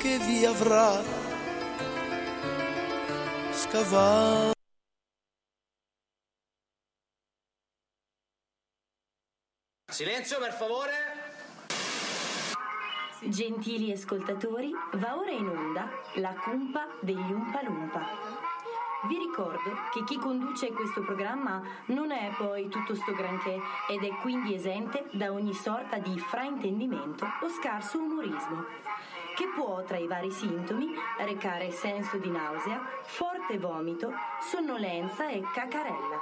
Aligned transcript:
che 0.00 0.16
vi 0.16 0.46
avrà 0.46 0.98
scavato. 3.52 4.52
Silenzio 9.92 10.38
per 10.38 10.52
favore. 10.52 10.92
Gentili 13.24 13.92
ascoltatori, 13.92 14.72
va 14.94 15.18
ora 15.18 15.32
in 15.32 15.46
onda 15.46 15.90
la 16.14 16.32
cumpa 16.32 16.86
degli 17.02 17.18
Umpa 17.18 17.62
Lumpa. 17.62 18.06
Vi 19.06 19.18
ricordo 19.18 19.70
che 19.92 20.04
chi 20.04 20.16
conduce 20.16 20.72
questo 20.72 21.02
programma 21.02 21.62
non 21.86 22.10
è 22.10 22.32
poi 22.38 22.68
tutto 22.68 22.94
sto 22.94 23.12
granché 23.12 23.58
ed 23.88 24.02
è 24.02 24.14
quindi 24.20 24.54
esente 24.54 25.08
da 25.12 25.32
ogni 25.32 25.54
sorta 25.54 25.98
di 25.98 26.18
fraintendimento 26.18 27.26
o 27.42 27.48
scarso 27.48 27.98
umorismo, 27.98 28.64
che 29.40 29.48
può 29.54 29.82
tra 29.84 29.96
i 29.96 30.06
vari 30.06 30.30
sintomi 30.30 30.94
recare 31.20 31.70
senso 31.70 32.18
di 32.18 32.28
nausea, 32.28 32.78
forte 33.04 33.56
vomito, 33.56 34.12
sonnolenza 34.38 35.30
e 35.30 35.40
cacarella. 35.40 36.20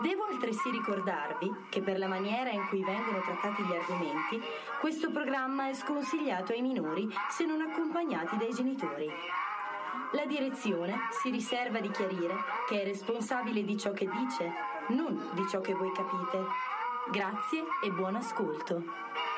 Devo 0.00 0.26
altresì 0.26 0.70
ricordarvi 0.70 1.52
che 1.68 1.82
per 1.82 1.98
la 1.98 2.06
maniera 2.06 2.50
in 2.50 2.64
cui 2.68 2.84
vengono 2.84 3.18
trattati 3.22 3.64
gli 3.64 3.74
argomenti, 3.74 4.40
questo 4.78 5.10
programma 5.10 5.68
è 5.68 5.74
sconsigliato 5.74 6.52
ai 6.52 6.62
minori 6.62 7.08
se 7.28 7.44
non 7.44 7.60
accompagnati 7.60 8.36
dai 8.36 8.54
genitori. 8.54 9.10
La 10.12 10.24
direzione 10.24 11.08
si 11.10 11.28
riserva 11.30 11.80
di 11.80 11.90
chiarire 11.90 12.36
che 12.68 12.82
è 12.82 12.84
responsabile 12.84 13.64
di 13.64 13.76
ciò 13.76 13.90
che 13.90 14.08
dice, 14.08 14.52
non 14.90 15.30
di 15.32 15.44
ciò 15.48 15.60
che 15.60 15.74
voi 15.74 15.90
capite. 15.90 16.38
Grazie 17.10 17.64
e 17.84 17.90
buon 17.90 18.14
ascolto. 18.14 19.31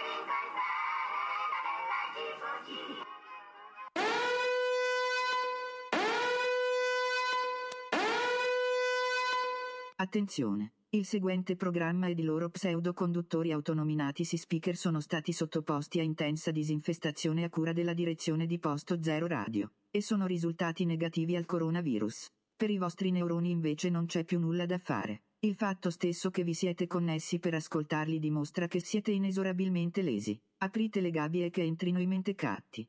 Attenzione! 10.04 10.74
Il 10.90 11.06
seguente 11.06 11.56
programma 11.56 12.08
ed 12.08 12.18
i 12.18 12.24
loro 12.24 12.50
pseudoconduttori 12.50 13.52
autonominatisi 13.52 14.36
speaker 14.36 14.76
sono 14.76 15.00
stati 15.00 15.32
sottoposti 15.32 15.98
a 15.98 16.02
intensa 16.02 16.50
disinfestazione 16.50 17.42
a 17.42 17.48
cura 17.48 17.72
della 17.72 17.94
direzione 17.94 18.44
di 18.44 18.58
Posto 18.58 19.02
Zero 19.02 19.26
Radio, 19.26 19.72
e 19.90 20.02
sono 20.02 20.26
risultati 20.26 20.84
negativi 20.84 21.36
al 21.36 21.46
coronavirus. 21.46 22.30
Per 22.54 22.68
i 22.68 22.76
vostri 22.76 23.12
neuroni 23.12 23.48
invece 23.48 23.88
non 23.88 24.04
c'è 24.04 24.24
più 24.24 24.38
nulla 24.38 24.66
da 24.66 24.76
fare. 24.76 25.22
Il 25.38 25.54
fatto 25.54 25.88
stesso 25.88 26.30
che 26.30 26.44
vi 26.44 26.52
siete 26.52 26.86
connessi 26.86 27.38
per 27.38 27.54
ascoltarli 27.54 28.18
dimostra 28.18 28.66
che 28.66 28.80
siete 28.80 29.10
inesorabilmente 29.10 30.02
lesi. 30.02 30.38
Aprite 30.58 31.00
le 31.00 31.10
gabbie 31.10 31.46
e 31.46 31.50
che 31.50 31.62
entrino 31.62 31.98
i 31.98 32.06
mentecatti. 32.06 32.88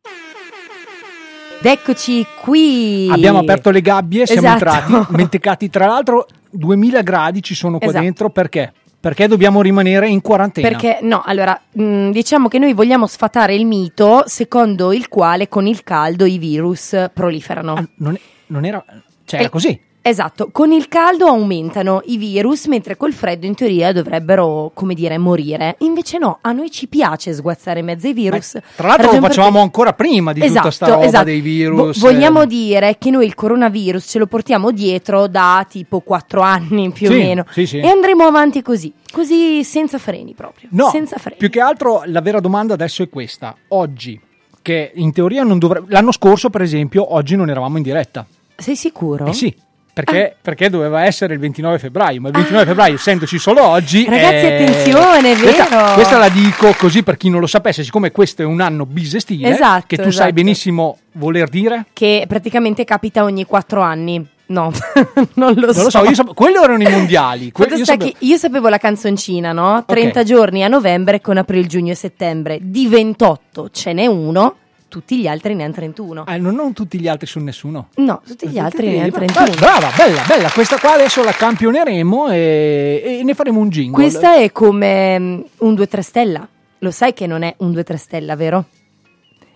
Ed 1.59 1.65
eccoci 1.71 2.25
qui. 2.41 3.09
Abbiamo 3.11 3.39
aperto 3.39 3.71
le 3.71 3.81
gabbie, 3.81 4.25
siamo 4.27 4.47
Esatto. 4.55 4.65
entrati, 4.91 5.05
mentecati. 5.17 5.69
Tra 5.69 5.87
l'altro, 5.87 6.27
2000 6.51 7.01
gradi 7.01 7.41
ci 7.41 7.55
sono 7.55 7.77
qua 7.79 7.87
Esatto. 7.87 8.03
dentro 8.03 8.29
perché? 8.29 8.71
Perché 8.99 9.27
dobbiamo 9.27 9.61
rimanere 9.61 10.07
in 10.07 10.21
quarantena. 10.21 10.67
Perché 10.67 10.99
no, 11.01 11.21
allora, 11.25 11.59
mh, 11.71 12.09
diciamo 12.11 12.47
che 12.47 12.59
noi 12.59 12.73
vogliamo 12.73 13.07
sfatare 13.07 13.55
il 13.55 13.65
mito 13.65 14.23
secondo 14.27 14.91
il 14.93 15.07
quale 15.07 15.47
con 15.47 15.65
il 15.67 15.83
caldo 15.83 16.25
i 16.25 16.37
virus 16.37 16.95
proliferano. 17.13 17.73
Ah, 17.73 17.87
non, 17.97 18.17
non 18.47 18.65
era. 18.65 18.83
Cioè, 19.25 19.39
era 19.39 19.47
Eh, 19.47 19.51
così. 19.51 19.79
Esatto, 20.07 20.49
con 20.51 20.71
il 20.71 20.87
caldo 20.87 21.25
aumentano 21.25 21.99
i 22.05 22.17
virus, 22.17 22.67
mentre 22.67 22.95
col 22.95 23.11
freddo 23.11 23.47
in 23.47 23.55
teoria 23.55 23.91
dovrebbero, 23.91 24.69
come 24.75 24.93
dire, 24.93 25.17
morire. 25.17 25.77
Invece 25.79 26.19
no, 26.19 26.37
a 26.41 26.51
noi 26.51 26.69
ci 26.69 26.85
piace 26.85 27.33
sguazzare 27.33 27.79
in 27.79 27.85
mezzo 27.85 28.05
ai 28.05 28.13
virus. 28.13 28.51
Tra 28.75 28.85
l'altro, 28.87 29.05
lo 29.07 29.11
Ragion 29.13 29.27
facevamo 29.27 29.51
cui- 29.53 29.61
ancora 29.61 29.93
prima 29.93 30.31
di 30.31 30.41
tutta 30.41 30.59
sta 30.69 30.85
Esatto, 30.85 30.91
roba 30.91 31.05
esatto. 31.05 31.23
dei 31.23 31.41
virus. 31.41 31.97
Vo- 31.99 32.07
vogliamo 32.11 32.43
eh. 32.43 32.45
dire 32.47 32.97
che 32.99 33.09
noi 33.09 33.25
il 33.25 33.33
coronavirus 33.33 34.05
ce 34.07 34.19
lo 34.19 34.27
portiamo 34.27 34.69
dietro 34.69 35.25
da 35.25 35.65
tipo 35.67 36.01
4 36.01 36.39
anni 36.41 36.91
più 36.91 37.07
Sì, 37.07 37.13
o 37.13 37.17
meno. 37.17 37.45
sì, 37.49 37.65
sì. 37.65 37.79
E 37.79 37.87
andremo 37.87 38.25
avanti 38.25 38.61
così, 38.61 38.93
così 39.11 39.63
senza 39.63 39.97
freni 39.97 40.35
proprio. 40.35 40.69
No, 40.73 40.89
senza 40.89 41.17
freni. 41.17 41.37
più 41.39 41.49
che 41.49 41.59
altro 41.61 42.03
la 42.05 42.21
vera 42.21 42.39
domanda 42.39 42.75
adesso 42.75 43.01
è 43.01 43.09
questa. 43.09 43.55
Oggi, 43.69 44.21
che 44.61 44.91
in 44.93 45.11
teoria 45.11 45.41
non 45.41 45.57
dovrebbe... 45.57 45.87
L'anno 45.89 46.11
scorso, 46.11 46.51
per 46.51 46.61
esempio, 46.61 47.15
oggi 47.15 47.35
non 47.35 47.49
eravamo 47.49 47.77
in 47.77 47.83
diretta. 47.83 48.23
Sei 48.55 48.75
sicuro? 48.75 49.25
Eh 49.25 49.33
sì, 49.33 49.53
perché, 49.95 50.31
Ah. 50.31 50.35
perché 50.41 50.69
doveva 50.69 51.05
essere 51.05 51.33
il 51.35 51.39
29 51.39 51.79
febbraio, 51.79 52.19
ma 52.19 52.27
il 52.27 52.33
29 52.33 52.65
febbraio, 52.65 52.95
essendoci 52.95 53.39
solo 53.39 53.63
oggi... 53.65 54.03
Ragazzi, 54.09 54.45
eh, 54.45 54.53
attenzione, 54.55 55.31
è 55.31 55.37
questa, 55.39 55.67
vero. 55.69 55.93
Questa 55.93 56.17
la 56.17 56.27
dico 56.27 56.73
così 56.77 57.01
per 57.01 57.15
chi 57.15 57.29
non 57.29 57.39
lo 57.39 57.47
sapesse, 57.47 57.81
siccome 57.81 58.11
questo 58.11 58.41
è 58.41 58.45
un 58.45 58.59
anno 58.59 58.85
bisestile, 58.85 59.49
Esatto, 59.51 59.85
che 59.87 59.95
tu 59.95 60.03
sai 60.03 60.09
esatto. 60.11 60.33
benissimo 60.33 60.97
voler 61.13 61.47
dire... 61.47 61.85
Che 61.93 62.25
praticamente 62.27 62.83
capita 62.83 63.23
ogni 63.23 63.45
4 63.45 63.79
anni. 63.81 64.27
No, 64.47 64.69
non 65.35 65.53
lo 65.55 65.71
so. 65.71 65.77
Non 65.77 65.83
lo 65.85 65.89
so, 65.89 66.03
io 66.03 66.13
sap- 66.13 66.33
quelli 66.33 66.57
erano 66.61 66.83
i 66.83 66.91
mondiali. 66.91 67.51
que- 67.53 67.65
io 67.73 67.85
sapevo- 67.85 68.11
io 68.19 68.37
sapevo 68.37 68.67
la 68.67 68.77
canzoncina, 68.77 69.53
no? 69.53 69.85
30 69.87 70.19
Ok. 70.19 70.25
giorni 70.25 70.63
a 70.63 70.67
novembre 70.67 71.21
con 71.21 71.37
aprile, 71.37 71.65
giugno 71.67 71.93
e 71.93 71.95
settembre. 71.95 72.59
Di 72.61 72.85
28 72.87 73.69
ce 73.71 73.93
n'è 73.93 74.05
uno, 74.07 74.57
tutti 74.87 75.19
gli 75.19 75.27
altri 75.27 75.55
ne 75.55 75.63
hanno 75.63 75.73
31. 75.73 76.23
Ah, 76.25 76.37
non, 76.37 76.55
non 76.55 76.73
tutti 76.73 76.99
gli 76.99 77.07
altri 77.07 77.27
su 77.27 77.39
nessuno. 77.39 77.89
No, 77.95 78.21
tutti 78.25 78.47
gli 78.47 78.57
altri 78.57 78.87
ne 78.89 79.01
hanno 79.01 79.09
Bra- 79.11 79.25
31. 79.25 79.55
Brava, 79.59 79.89
bella, 79.95 80.21
bella. 80.27 80.49
Questa 80.49 80.77
qua 80.79 80.93
adesso 80.93 81.23
la 81.23 81.31
campioneremo 81.33 82.29
e, 82.29 83.17
e 83.19 83.23
ne 83.23 83.33
faremo 83.33 83.59
un 83.59 83.69
jingle. 83.69 83.93
Questa 84.03 84.35
è 84.35 84.51
come 84.51 85.19
mm, 85.19 85.39
un 85.59 85.73
2-3 85.73 85.99
stella. 85.99 86.47
Lo 86.79 86.91
sai 86.91 87.13
che 87.13 87.27
non 87.27 87.41
è 87.41 87.53
un 87.59 87.71
2-3 87.71 87.95
stella, 87.95 88.35
vero? 88.35 88.65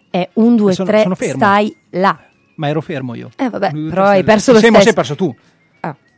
È 0.10 0.28
un 0.34 0.56
2-3 0.56 0.72
Sono- 0.72 0.98
sono 1.00 1.16
fermo. 1.16 1.36
stai 1.36 1.76
là. 1.92 2.20
Ma 2.56 2.68
ero 2.68 2.82
fermo 2.82 3.14
io. 3.16 3.30
Eh 3.38 3.50
vabbè, 3.50 3.72
però 3.90 4.06
hai 4.06 4.24
perso 4.24 4.52
lo 4.52 4.60
ma 4.60 4.66
stesso. 4.68 4.82
sei 4.84 4.94
perso 4.94 5.16
tu. 5.16 5.34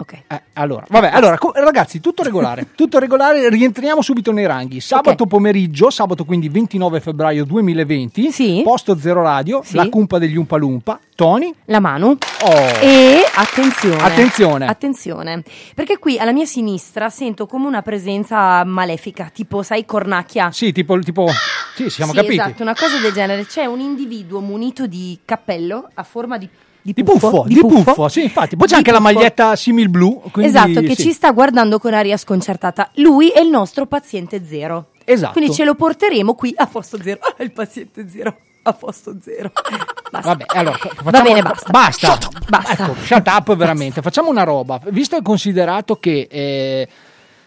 Ok. 0.02 0.14
Eh, 0.28 0.42
allora, 0.54 0.86
vabbè, 0.90 1.12
allora, 1.14 1.38
co- 1.38 1.52
ragazzi, 1.54 2.00
tutto 2.00 2.24
regolare, 2.24 2.70
tutto 2.76 2.98
regolare, 2.98 3.50
rientriamo 3.50 4.02
subito 4.02 4.32
nei 4.32 4.46
ranghi. 4.48 4.80
Sabato 4.82 5.24
Ok. 5.24 5.30
pomeriggio, 5.30 5.90
sabato 5.92 6.26
quindi 6.26 6.50
29 6.50 7.00
febbraio 7.00 7.46
2020, 7.46 8.32
Sì. 8.32 8.62
posto 8.64 8.98
Zero 8.98 9.22
Radio, 9.22 9.62
Sì. 9.64 9.76
la 9.76 9.88
cumpa 9.90 10.18
degli 10.18 10.36
Umpa 10.38 10.58
Lumpa, 10.58 11.00
Tony, 11.16 11.54
La 11.66 11.80
mano. 11.80 12.18
oh, 12.44 12.52
E 12.82 13.22
attenzione, 13.36 14.02
Attenzione. 14.02 14.66
attenzione, 14.66 15.44
perché 15.76 16.00
qui 16.00 16.18
alla 16.18 16.32
mia 16.34 16.46
sinistra 16.46 17.10
sento 17.10 17.46
come 17.46 17.68
una 17.68 17.82
presenza 17.84 18.64
malefica, 18.64 19.30
tipo, 19.32 19.62
sai, 19.62 19.86
cornacchia. 19.86 20.52
sì, 20.52 20.72
tipo, 20.72 20.98
tipo 21.00 21.28
sì, 21.76 21.90
siamo 21.92 22.12
Sì, 22.12 22.18
capiti. 22.18 22.34
Esatto, 22.40 22.62
una 22.64 22.74
cosa 22.76 22.98
del 22.98 23.14
genere. 23.14 23.46
C'è 23.46 23.66
un 23.66 23.80
individuo 23.80 24.40
munito 24.40 24.88
di 24.88 25.20
cappello 25.24 25.88
a 25.94 26.04
forma 26.04 26.38
di, 26.40 26.48
di 26.82 26.94
Di 26.94 27.04
puffo, 27.04 27.30
puffo, 27.30 27.44
di 27.48 27.60
puffo, 27.60 28.08
sì, 28.08 28.24
infatti. 28.24 28.56
Poi 28.56 28.68
c'è 28.68 28.76
anche 28.76 28.92
la 28.92 28.98
puffo. 29.00 29.14
maglietta 29.14 29.56
simil 29.56 29.90
blu. 29.90 30.22
quindi, 30.32 30.50
esatto, 30.52 30.82
che 30.82 30.96
sì. 30.96 31.04
ci 31.04 31.12
sta 31.12 31.32
guardando 31.32 31.80
con 31.80 31.94
aria 31.94 32.18
sconcertata. 32.18 32.90
Lui 32.96 33.30
è 33.30 33.40
il 33.40 33.50
nostro 33.50 33.86
paziente 33.86 34.44
zero. 34.46 34.88
Esatto. 35.04 35.34
Quindi 35.34 35.54
ce 35.54 35.64
lo 35.64 35.76
porteremo 35.76 36.34
qui 36.36 36.54
a 36.56 36.66
posto 36.68 36.98
zero. 37.02 37.20
Ah, 37.22 37.44
il 37.44 37.52
paziente 37.52 38.08
zero 38.10 38.36
a 38.64 38.74
posto 38.74 39.18
zero. 39.22 39.52
Basta. 40.12 40.28
Vabbè, 40.30 40.46
allora 40.48 40.76
fa- 40.78 40.90
Va 40.90 41.04
facciamo- 41.12 41.24
bene, 41.24 41.42
basta. 41.42 41.70
Basta, 41.72 42.18
Basta. 42.50 42.84
Ecco, 42.84 42.96
shut 43.02 43.28
up 43.28 43.56
veramente. 43.56 44.02
Facciamo 44.02 44.30
una 44.30 44.44
roba. 44.44 44.80
Visto 44.90 45.16
e 45.16 45.22
considerato 45.22 45.96
che 45.96 46.28
eh, 46.30 46.88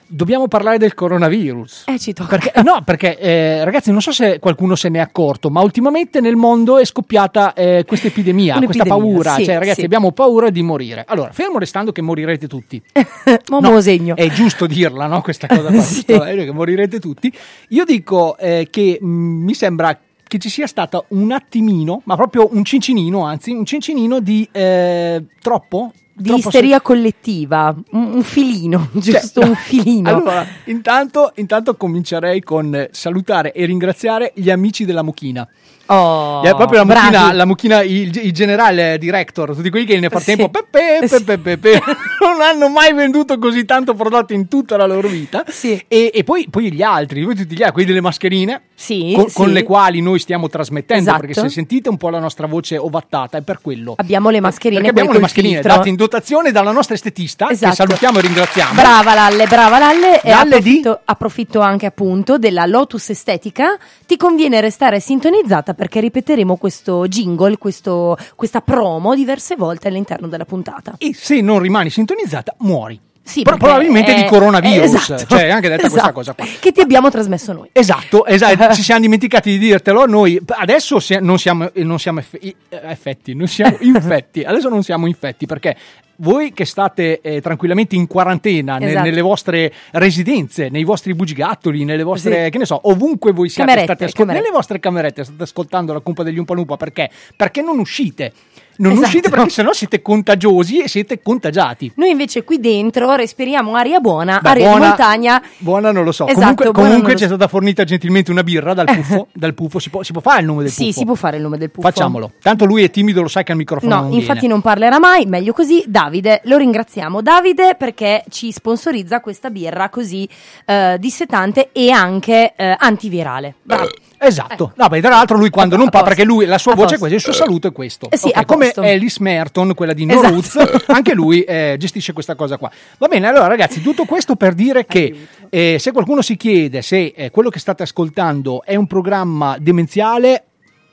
dobbiamo 0.07 0.49
parlare 0.49 0.79
del 0.79 0.95
coronavirus. 0.95 1.85
Eh, 1.87 1.99
ci 1.99 2.13
tocca. 2.13 2.37
Perché, 2.39 2.63
no, 2.63 2.83
perché 2.85 3.19
eh, 3.19 3.65
ragazzi, 3.65 3.91
non 3.91 4.01
so 4.01 4.13
se 4.13 4.39
qualcuno 4.39 4.75
se 4.75 4.89
n'è 4.89 4.99
accorto, 4.99 5.51
ma 5.51 5.61
ultimamente 5.61 6.21
nel 6.21 6.37
mondo 6.37 6.79
è 6.79 6.85
scoppiata 6.85 7.53
eh, 7.53 7.85
questa 7.87 8.09
epidemia, 8.09 8.61
questa 8.63 8.85
paura. 8.85 9.35
sì, 9.35 9.45
cioè, 9.45 9.59
ragazzi, 9.59 9.81
sì. 9.81 9.85
abbiamo 9.87 10.13
paura 10.13 10.51
di 10.51 10.63
morire. 10.63 11.05
Allora, 11.07 11.33
fermo 11.33 11.59
restando 11.59 11.93
che 11.93 12.03
morirete 12.03 12.47
tutti. 12.47 12.83
Ma 13.51 13.59
No, 13.61 13.81
segno. 13.81 14.17
È 14.17 14.29
giusto 14.31 14.67
dirla, 14.67 15.07
no? 15.07 15.21
Questa 15.23 15.47
cosa 15.47 15.71
qua, 15.71 15.81
Sì. 15.83 16.05
giusto? 16.07 16.25
Eh, 16.25 16.45
che 16.45 16.53
morirete 16.53 17.01
tutti. 17.01 17.33
Io 17.69 17.85
dico 17.85 18.37
eh, 18.39 18.69
che 18.71 18.99
mh, 19.01 19.07
mi 19.07 19.55
sembra 19.55 19.99
che 20.27 20.39
ci 20.39 20.49
sia 20.49 20.67
stato 20.67 21.05
un 21.09 21.33
attimino, 21.33 22.03
ma 22.05 22.17
proprio 22.17 22.49
un 22.53 22.65
cincinino, 22.65 23.25
anzi, 23.25 23.53
un 23.53 23.65
cincinino 23.65 24.21
di 24.21 24.49
eh, 24.51 25.25
troppo. 25.41 25.93
Di 26.17 26.29
troppo 26.29 26.49
isteria 26.49 26.81
collettiva, 26.81 27.75
un, 27.91 28.13
un 28.15 28.23
filino, 28.23 28.89
Cioè, 28.95 29.21
giusto 29.21 29.41
no. 29.41 29.49
un 29.49 29.55
filino. 29.57 30.09
Allora, 30.09 30.47
intanto, 30.67 31.33
intanto 31.37 31.77
comincerei 31.77 32.41
con 32.41 32.89
salutare 32.93 33.53
e 33.53 33.65
ringraziare 33.65 34.33
gli 34.35 34.49
amici 34.49 34.85
della 34.85 35.03
Mucchina. 35.03 35.49
Oh, 35.87 36.43
Eh, 36.45 36.55
proprio 36.55 36.83
la 36.83 36.85
mucchina, 36.85 37.33
la 37.33 37.45
mucchina, 37.45 37.83
il, 37.83 38.17
il 38.25 38.33
generale 38.33 38.97
director, 38.99 39.55
tutti 39.55 39.69
quelli 39.69 39.85
che 39.85 39.99
nel 39.99 40.09
frattempo 40.11 40.45
Sì. 40.45 40.51
pepe, 40.51 41.07
Sì. 41.09 41.23
pepe, 41.25 41.39
pepe, 41.59 41.83
non 42.23 42.41
hanno 42.41 42.69
mai 42.71 42.95
venduto 42.95 43.39
così 43.39 43.65
tanto 43.67 43.93
prodotto 43.95 44.33
in 44.33 44.49
tutta 44.49 44.77
la 44.79 44.87
loro 44.87 45.09
vita. 45.09 45.45
Sì. 45.47 45.83
E, 45.87 46.11
e 46.15 46.25
poi, 46.25 46.47
poi 46.49 46.73
gli 46.73 46.83
altri, 46.83 47.23
poi 47.25 47.35
tutti 47.35 47.55
gli 47.55 47.61
altri, 47.61 47.73
quelli 47.73 47.89
delle 47.89 48.01
mascherine, 48.01 48.63
Sì, 48.75 49.13
con, 49.15 49.29
sì. 49.29 49.35
con 49.35 49.51
le 49.53 49.63
quali 49.63 50.01
noi 50.01 50.19
stiamo 50.19 50.49
trasmettendo, 50.49 51.03
Esatto. 51.11 51.21
perché 51.27 51.35
se 51.41 51.49
sentite 51.51 51.89
un 51.91 51.97
po' 51.99 52.09
la 52.09 52.19
nostra 52.19 52.47
voce 52.47 52.79
ovattata 52.79 53.37
è 53.39 53.43
per 53.43 53.61
quello. 53.61 53.95
Abbiamo 53.99 54.31
le 54.31 54.41
mascherine, 54.41 54.81
Perché 54.81 54.91
abbiamo 54.99 55.13
le 55.13 55.21
mascherine 55.21 55.55
filtro. 55.61 55.75
date 55.77 55.89
in 55.91 55.97
dotazione 55.97 56.51
dalla 56.51 56.73
nostra 56.73 56.95
estetista, 56.95 57.51
Esatto. 57.51 57.71
che 57.71 57.77
salutiamo 57.77 58.19
e 58.19 58.23
ringraziamo. 58.23 58.73
Brava 58.75 59.13
Lalle, 59.15 59.47
brava 59.47 59.79
Lalle. 59.79 60.21
E 60.23 60.31
Lalle 60.31 60.61
di? 60.61 60.81
approfitto, 60.81 61.01
approfitto 61.05 61.61
anche 61.61 61.85
appunto 61.87 62.39
della 62.39 62.65
Lotus 62.65 63.11
Estetica. 63.11 63.77
Ti 64.07 64.17
conviene 64.17 64.61
restare 64.63 64.99
sintonizzata 65.01 65.74
perché 65.75 66.01
ripeteremo 66.01 66.57
questo 66.57 67.07
jingle, 67.09 67.59
questo- 67.59 68.17
questa 68.35 68.61
promo 68.61 69.15
diverse 69.15 69.57
volte 69.57 69.89
all'interno 69.89 70.29
della 70.29 70.45
puntata. 70.45 70.95
E 70.99 71.13
se 71.15 71.41
non 71.41 71.59
rimani 71.59 71.91
sintonizzata, 71.91 72.55
muori. 72.61 73.01
Sì, 73.27 73.43
Pro- 73.43 73.57
probabilmente 73.57 74.15
è- 74.15 74.23
di 74.23 74.29
coronavirus, 74.29 74.95
esatto, 74.95 75.25
cioè 75.27 75.49
anche 75.49 75.69
detta 75.69 75.81
questa 75.81 75.99
esatto, 75.99 76.13
cosa 76.13 76.35
qua. 76.35 76.45
Che 76.61 76.73
ti 76.73 76.81
abbiamo 76.81 77.09
trasmesso 77.11 77.55
noi. 77.55 77.71
Esatto, 77.73 78.27
esatto, 78.27 78.75
ci 78.75 78.83
siamo 78.83 79.01
dimenticati 79.01 79.51
di 79.51 79.59
dirtelo. 79.59 80.05
Noi 80.07 80.39
adesso 80.47 80.99
non 81.21 81.39
siamo, 81.39 81.73
eh, 81.73 81.83
non 81.85 81.99
siamo 81.99 82.19
eff- 82.19 82.37
eh, 82.39 82.55
effetti, 82.83 83.35
non 83.35 83.47
siamo 83.49 83.77
infetti. 83.81 84.43
Adesso 84.43 84.69
non 84.69 84.83
siamo 84.83 85.07
infetti 85.07 85.47
perché 85.47 85.75
voi 86.17 86.53
che 86.53 86.67
state 86.67 87.21
eh, 87.23 87.41
tranquillamente 87.41 87.97
in 87.97 88.07
quarantena 88.07 88.77
ne- 88.77 88.89
Esatto. 88.91 89.05
nelle 89.05 89.21
vostre 89.23 89.73
residenze, 89.93 90.69
nei 90.69 90.85
vostri 90.85 91.15
bugigattoli, 91.15 91.85
nelle 91.85 92.03
vostre, 92.03 92.45
Sì. 92.45 92.51
che 92.51 92.59
ne 92.59 92.67
so, 92.67 92.79
ovunque 92.85 93.33
voi 93.33 93.49
siate, 93.49 93.71
Camerette, 93.71 93.95
state 93.95 94.05
ascol- 94.11 94.27
nelle 94.35 94.51
vostre 94.53 94.79
camerette 94.79 95.25
state 95.25 95.43
ascoltando 95.43 95.95
la 95.95 96.01
cumpa 96.01 96.23
degli 96.23 96.39
Umpalumpa 96.39 96.77
perché? 96.77 97.09
Perché 97.35 97.63
non 97.63 97.79
uscite. 97.79 98.33
Non 98.77 98.93
Esatto. 98.93 99.07
uscite 99.07 99.29
perché 99.31 99.49
sennò 99.51 99.73
siete 99.73 100.03
contagiosi 100.03 100.81
e 100.83 100.89
siete 100.89 101.21
contagiati. 101.23 101.93
Noi 101.97 102.11
invece 102.11 102.43
qui 102.45 102.59
dentro 102.59 103.15
respiriamo 103.15 103.75
aria 103.77 104.01
buona, 104.01 104.41
Beh, 104.41 104.49
aria 104.49 104.69
buona- 104.71 104.79
di 104.81 104.87
montagna. 104.89 105.43
Buona 105.59 105.93
non 105.93 106.05
lo 106.05 106.13
so. 106.13 106.27
Esatto, 106.27 106.41
comunque 106.41 106.73
comunque 106.73 107.09
non 107.09 107.17
ci 107.17 107.25
è 107.25 107.27
lo 107.27 107.33
so. 107.33 107.35
stata 107.37 107.49
fornita 107.49 107.85
gentilmente 107.85 108.31
una 108.31 108.43
birra 108.43 108.75
dal 108.75 108.87
puffo. 108.95 109.29
dal 109.33 109.55
puffo. 109.55 109.79
Si, 109.79 109.91
può, 109.91 110.03
si 110.03 110.13
può 110.13 110.21
fare 110.21 110.41
il 110.41 110.47
nome 110.47 110.63
del 110.63 110.73
Sì, 110.73 110.87
puffo? 110.87 110.99
si 110.99 111.05
può 111.05 111.15
fare 111.15 111.37
il 111.37 111.43
nome 111.43 111.59
del 111.59 111.71
puffo. 111.71 111.89
Facciamolo. 111.89 112.33
Tanto 112.43 112.65
lui 112.65 112.83
è 112.83 112.91
timido, 112.91 113.23
lo 113.23 113.29
sai 113.29 113.45
che 113.45 113.53
al 113.53 113.59
microfono 113.59 113.95
No, 113.95 114.01
non 114.03 114.13
infatti 114.13 114.41
viene. 114.41 114.55
non 114.55 114.61
parlerà 114.63 114.99
mai, 114.99 115.27
meglio 115.27 115.53
così. 115.53 115.83
Davide, 115.87 116.41
lo 116.45 116.57
ringraziamo. 116.57 117.21
Davide 117.23 117.77
perché 117.79 118.25
ci 118.31 118.51
sponsorizza 118.53 119.21
questa 119.21 119.51
birra 119.51 119.89
così 119.89 120.29
eh, 120.67 120.97
dissetante 120.99 121.71
e 121.73 121.91
anche 121.91 122.55
eh, 122.57 122.75
antivirale. 122.79 123.55
Bravo. 123.63 123.89
Esatto. 124.27 124.73
No, 124.77 124.89
beh, 124.89 125.01
tra 125.01 125.11
l'altro 125.11 125.37
lui 125.37 125.51
quando 125.51 125.75
A 125.75 125.79
non 125.79 125.89
parla, 125.89 126.09
perché 126.09 126.25
lui 126.25 126.47
la 126.47 126.59
sua 126.59 126.73
A 126.73 126.75
voce 126.77 126.97
è 126.97 126.99
questa, 126.99 127.17
il 127.17 127.23
suo 127.23 127.33
saluto 127.33 127.69
è 127.69 127.73
questo. 127.73 128.11
Eh 128.11 128.17
sì, 128.17 128.29
Ok, 128.29 128.37
a 128.37 128.45
come. 128.45 128.73
Alice 128.75 129.19
Merton, 129.21 129.75
quella 129.75 129.93
di 129.93 130.05
No 130.05 130.15
Esatto. 130.15 130.33
Roots, 130.33 130.85
anche 130.89 131.15
lui 131.15 131.43
eh, 131.43 131.77
gestisce 131.79 132.13
questa 132.13 132.35
cosa 132.35 132.57
qua. 132.57 132.71
Va 132.99 133.09
bene, 133.09 133.27
allora 133.29 133.47
ragazzi, 133.47 133.83
tutto 133.83 134.05
questo 134.05 134.37
per 134.37 134.55
dire 134.55 134.87
che 134.87 135.27
eh, 135.51 135.77
se 135.79 135.93
qualcuno 135.93 136.23
si 136.23 136.37
chiede 136.37 136.83
se 136.83 137.13
eh, 137.17 137.31
quello 137.31 137.49
che 137.51 137.59
state 137.59 137.83
ascoltando 137.83 138.63
è 138.65 138.75
un 138.77 138.87
programma 138.87 139.57
demenziale, 139.59 140.45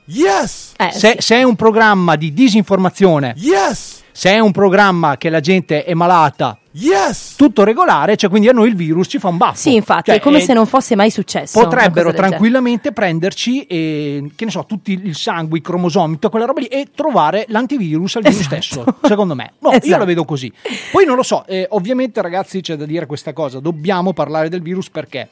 Yes! 0.06 0.72
Eh, 0.76 0.90
se, 0.90 1.10
sì. 1.12 1.16
se 1.18 1.36
è 1.36 1.42
un 1.44 1.54
programma 1.56 2.16
di 2.16 2.32
disinformazione, 2.32 3.34
Yes! 3.36 4.02
se 4.10 4.30
è 4.32 4.38
un 4.40 4.50
programma 4.50 5.16
che 5.16 5.30
la 5.30 5.40
gente 5.40 5.84
è 5.84 5.94
malata, 5.94 6.58
Yes! 6.72 7.34
tutto 7.36 7.64
regolare, 7.64 8.16
cioè 8.16 8.30
quindi 8.30 8.48
a 8.48 8.52
noi 8.52 8.68
il 8.68 8.76
virus 8.76 9.06
ci 9.08 9.18
fa 9.18 9.28
un 9.28 9.36
baffo. 9.36 9.56
Sì, 9.56 9.74
infatti, 9.74 10.10
Cioè, 10.10 10.16
è 10.16 10.20
come 10.20 10.38
eh, 10.38 10.42
se 10.42 10.52
non 10.52 10.66
fosse 10.66 10.94
mai 10.94 11.10
successo. 11.10 11.60
Potrebbero 11.60 12.12
tranquillamente 12.12 12.92
prenderci, 12.92 13.64
e, 13.66 14.30
che 14.34 14.44
ne 14.44 14.50
so, 14.50 14.64
tutti 14.66 14.92
il 14.92 15.14
sangue, 15.14 15.58
i 15.58 15.60
cromosomi, 15.60 16.14
tutta 16.14 16.28
quella 16.28 16.46
roba 16.46 16.60
lì 16.60 16.66
e 16.66 16.88
trovare 16.94 17.44
l'antivirus 17.48 18.16
al 18.16 18.22
virus 18.22 18.40
Esatto. 18.40 18.60
stesso, 18.62 18.84
secondo 19.02 19.34
me. 19.34 19.52
No, 19.58 19.70
io 19.70 19.78
Esatto. 19.78 19.98
la 19.98 20.04
vedo 20.04 20.24
così. 20.24 20.52
Poi 20.90 21.04
non 21.04 21.16
lo 21.16 21.22
so, 21.22 21.44
eh, 21.46 21.66
ovviamente 21.70 22.22
ragazzi 22.22 22.60
c'è 22.60 22.76
da 22.76 22.86
dire 22.86 23.06
questa 23.06 23.32
cosa, 23.32 23.60
dobbiamo 23.60 24.12
parlare 24.12 24.48
del 24.48 24.62
virus 24.62 24.88
perché? 24.90 25.28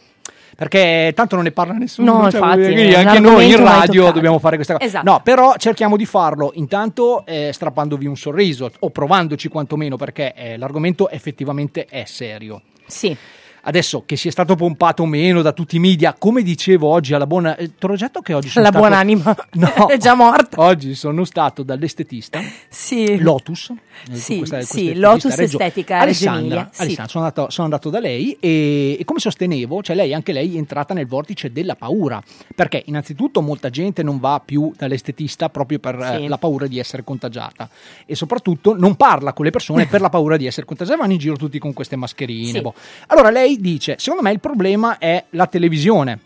Perché 0.57 1.13
tanto 1.15 1.35
non 1.37 1.45
ne 1.45 1.53
parla 1.53 1.73
nessuno, 1.75 2.13
No, 2.13 2.31
cioè, 2.31 2.41
infatti, 2.41 2.63
quindi 2.63 2.95
anche 2.95 3.21
noi 3.21 3.49
in 3.49 3.57
radio 3.57 4.11
dobbiamo 4.11 4.39
fare 4.39 4.57
questa 4.57 4.75
cosa. 4.75 4.85
Esatto. 4.85 5.11
No, 5.11 5.21
però 5.23 5.55
cerchiamo 5.57 5.97
di 5.97 6.07
farlo 6.07 6.53
intanto 6.55 7.25
eh, 7.27 7.51
strappandovi 7.53 8.07
un 8.07 8.17
sorriso 8.17 8.71
o 8.79 8.91
provandoci 8.91 9.49
quantomeno 9.49 9.97
perché 9.97 10.35
eh, 10.35 10.57
l'argomento 10.57 11.09
effettivamente 11.09 11.87
è 11.87 12.05
serio. 12.07 12.63
Sì. 12.87 13.17
Adesso 13.63 14.05
che 14.07 14.17
sia 14.17 14.31
stato 14.31 14.55
pompato 14.55 15.03
o 15.03 15.07
meno 15.07 15.43
da 15.43 15.53
tutti 15.53 15.77
i 15.77 15.79
media, 15.79 16.15
come 16.19 16.43
dicevo 16.43 16.89
oggi 16.89 17.15
alla 17.15 17.27
buona. 17.27 17.57
Eh, 17.57 17.75
te 17.77 17.87
l'ho 17.87 17.97
detto 17.97 18.21
che 18.21 18.33
oggi 18.35 18.49
sono 18.49 18.65
La 18.65 18.71
stato. 18.71 18.87
buonanima 18.87 19.37
No, 19.53 19.89
è 19.89 19.97
già 19.99 20.15
morta. 20.15 20.61
Oggi 20.63 20.95
sono 20.95 21.25
stato 21.25 21.63
dall'estetista 21.63 22.41
Sì. 22.69 23.19
Lotus. 23.19 23.71
eh, 24.11 24.15
Sì, 24.17 24.39
questa- 24.39 24.63
sì, 24.63 24.95
Lotus 24.95 25.35
Reggio- 25.37 25.59
Estetica 25.59 26.01
Alessandra, 26.01 26.69
sì. 26.73 26.83
Alessandra, 26.83 27.09
sono, 27.09 27.25
andato, 27.25 27.51
sono 27.51 27.67
andato 27.67 27.91
da 27.91 28.01
lei 28.01 28.37
e, 28.41 28.97
e 28.99 29.05
come 29.05 29.19
sostenevo, 29.19 29.83
cioè 29.83 29.95
lei, 29.97 30.15
anche 30.15 30.33
lei 30.33 30.55
è 30.55 30.59
entrata 30.59 30.95
nel 30.95 31.07
vortice 31.07 31.53
della 31.53 31.75
paura. 31.77 32.23
Perché 32.55 32.83
innanzitutto 32.87 33.43
molta 33.43 33.69
gente 33.71 34.03
non 34.03 34.19
va 34.19 34.41
più 34.45 34.73
dall'estetista 34.77 35.49
proprio 35.51 35.79
per 35.79 35.97
eh, 36.01 36.19
Sì. 36.23 36.27
la 36.29 36.39
paura 36.39 36.67
di 36.67 36.79
essere 36.79 37.05
contagiata. 37.05 37.69
E 38.07 38.15
soprattutto 38.15 38.75
non 38.77 38.97
parla 38.97 39.33
con 39.33 39.45
le 39.45 39.51
persone 39.51 39.87
per 39.87 40.01
la 40.01 40.09
paura 40.09 40.37
di 40.37 40.47
essere 40.47 40.67
contagiate, 40.67 40.97
vanno 40.99 41.13
in 41.13 41.19
giro 41.19 41.37
tutti 41.37 41.59
con 41.59 41.73
queste 41.73 41.97
mascherine. 41.97 42.61
Boh. 42.63 42.75
Allora 43.09 43.31
lei 43.31 43.50
dice: 43.59 43.97
Secondo 43.99 44.23
me 44.23 44.33
il 44.33 44.41
problema 44.41 44.99
è 44.99 45.25
la 45.31 45.47
televisione. 45.47 46.21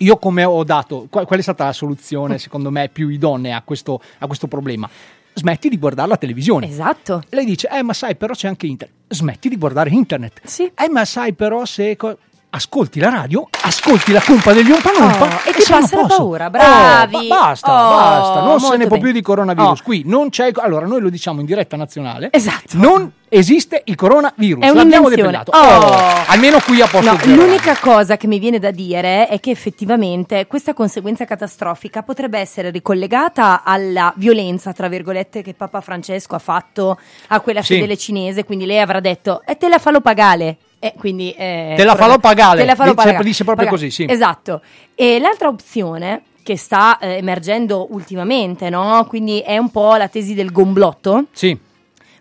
Io 0.00 0.18
come 0.18 0.44
ho 0.44 0.62
dato, 0.62 1.06
qual, 1.08 1.24
qual 1.26 1.38
è 1.38 1.42
stata 1.42 1.64
la 1.64 1.72
soluzione 1.72 2.36
secondo 2.38 2.70
me 2.70 2.88
più 2.90 3.08
idonea 3.08 3.56
a 3.56 3.62
questo, 3.62 4.00
a 4.18 4.26
questo 4.26 4.46
problema? 4.46 4.88
Smetti 5.32 5.68
di 5.68 5.78
guardare 5.78 6.08
la 6.08 6.16
televisione. 6.16 6.68
Esatto. 6.68 7.22
Lei 7.30 7.44
dice, 7.44 7.68
eh 7.70 7.82
ma 7.82 7.92
sai 7.92 8.16
però 8.16 8.32
c'è 8.34 8.48
anche 8.48 8.66
internet. 8.66 8.96
Smetti 9.08 9.48
di 9.48 9.56
guardare 9.56 9.90
internet. 9.90 10.40
Sì. 10.44 10.70
Eh 10.74 10.88
ma 10.88 11.04
sai 11.04 11.32
però 11.34 11.64
se... 11.64 11.96
co- 11.96 12.18
Ascolti 12.56 13.00
la 13.00 13.10
radio, 13.10 13.46
ascolti 13.64 14.12
la 14.12 14.22
cumpa 14.22 14.54
degli 14.54 14.70
Umpalumpa 14.70 15.24
Oh, 15.26 15.40
e 15.44 15.52
ti 15.52 15.60
siamo 15.60 15.82
passa 15.82 16.00
la 16.00 16.06
paura, 16.06 16.48
bravi. 16.48 17.14
Oh, 17.16 17.28
ba- 17.28 17.34
basta, 17.44 17.70
Oh, 17.70 17.88
basta, 17.96 18.40
non 18.44 18.60
se 18.60 18.76
ne 18.78 18.86
può 18.86 18.96
più 18.98 19.12
di 19.12 19.20
coronavirus. 19.20 19.80
Oh. 19.80 19.82
Qui 19.84 20.02
non 20.06 20.30
c'è... 20.30 20.50
Allora 20.54 20.86
noi 20.86 21.02
lo 21.02 21.10
diciamo 21.10 21.40
in 21.40 21.46
diretta 21.46 21.76
nazionale. 21.76 22.30
Esatto. 22.32 22.78
Non 22.78 23.12
esiste 23.28 23.82
il 23.84 23.94
coronavirus. 23.94 24.62
È 24.64 24.72
L'abbiamo 24.72 25.08
un'invenzione. 25.08 25.44
depellato. 25.44 25.50
Oh. 25.50 26.24
almeno 26.28 26.58
qui 26.60 26.80
a 26.80 26.86
posto 26.86 27.10
No, 27.12 27.18
zero. 27.18 27.34
l'unica 27.34 27.76
cosa 27.78 28.16
che 28.16 28.26
mi 28.26 28.38
viene 28.38 28.58
da 28.58 28.70
dire 28.70 29.28
è 29.28 29.38
che 29.38 29.50
effettivamente 29.50 30.46
questa 30.46 30.72
conseguenza 30.72 31.26
catastrofica 31.26 32.02
potrebbe 32.02 32.38
essere 32.38 32.70
ricollegata 32.70 33.64
alla 33.64 34.14
violenza, 34.16 34.72
tra 34.72 34.88
virgolette, 34.88 35.42
che 35.42 35.52
Papa 35.52 35.82
Francesco 35.82 36.34
ha 36.34 36.38
fatto 36.38 36.98
a 37.28 37.40
quella 37.40 37.60
Sì. 37.60 37.74
fedele 37.74 37.98
cinese, 37.98 38.44
quindi 38.44 38.64
lei 38.64 38.80
avrà 38.80 39.00
detto 39.00 39.42
e 39.44 39.58
te 39.58 39.68
la 39.68 39.78
fallo 39.78 40.00
pagare. 40.00 40.56
E 40.78 40.94
quindi, 40.96 41.32
eh, 41.32 41.74
Te 41.76 41.84
la 41.84 41.96
fallo 41.96 42.18
pagare. 42.18 42.60
Te 42.60 42.66
la 42.66 42.74
Dice- 42.74 42.94
pagare. 42.94 43.24
dice 43.24 43.44
proprio 43.44 43.64
Pagare. 43.66 43.82
così, 43.82 43.90
sì. 43.90 44.06
Esatto. 44.08 44.60
E 44.94 45.18
l'altra 45.18 45.48
opzione 45.48 46.22
che 46.42 46.56
sta 46.56 46.98
eh, 46.98 47.16
emergendo 47.16 47.88
ultimamente, 47.92 48.68
no? 48.70 49.04
Quindi 49.08 49.40
è 49.40 49.56
un 49.58 49.70
po' 49.70 49.96
la 49.96 50.08
tesi 50.08 50.34
del 50.34 50.52
gomblotto 50.52 51.24
Sì. 51.32 51.58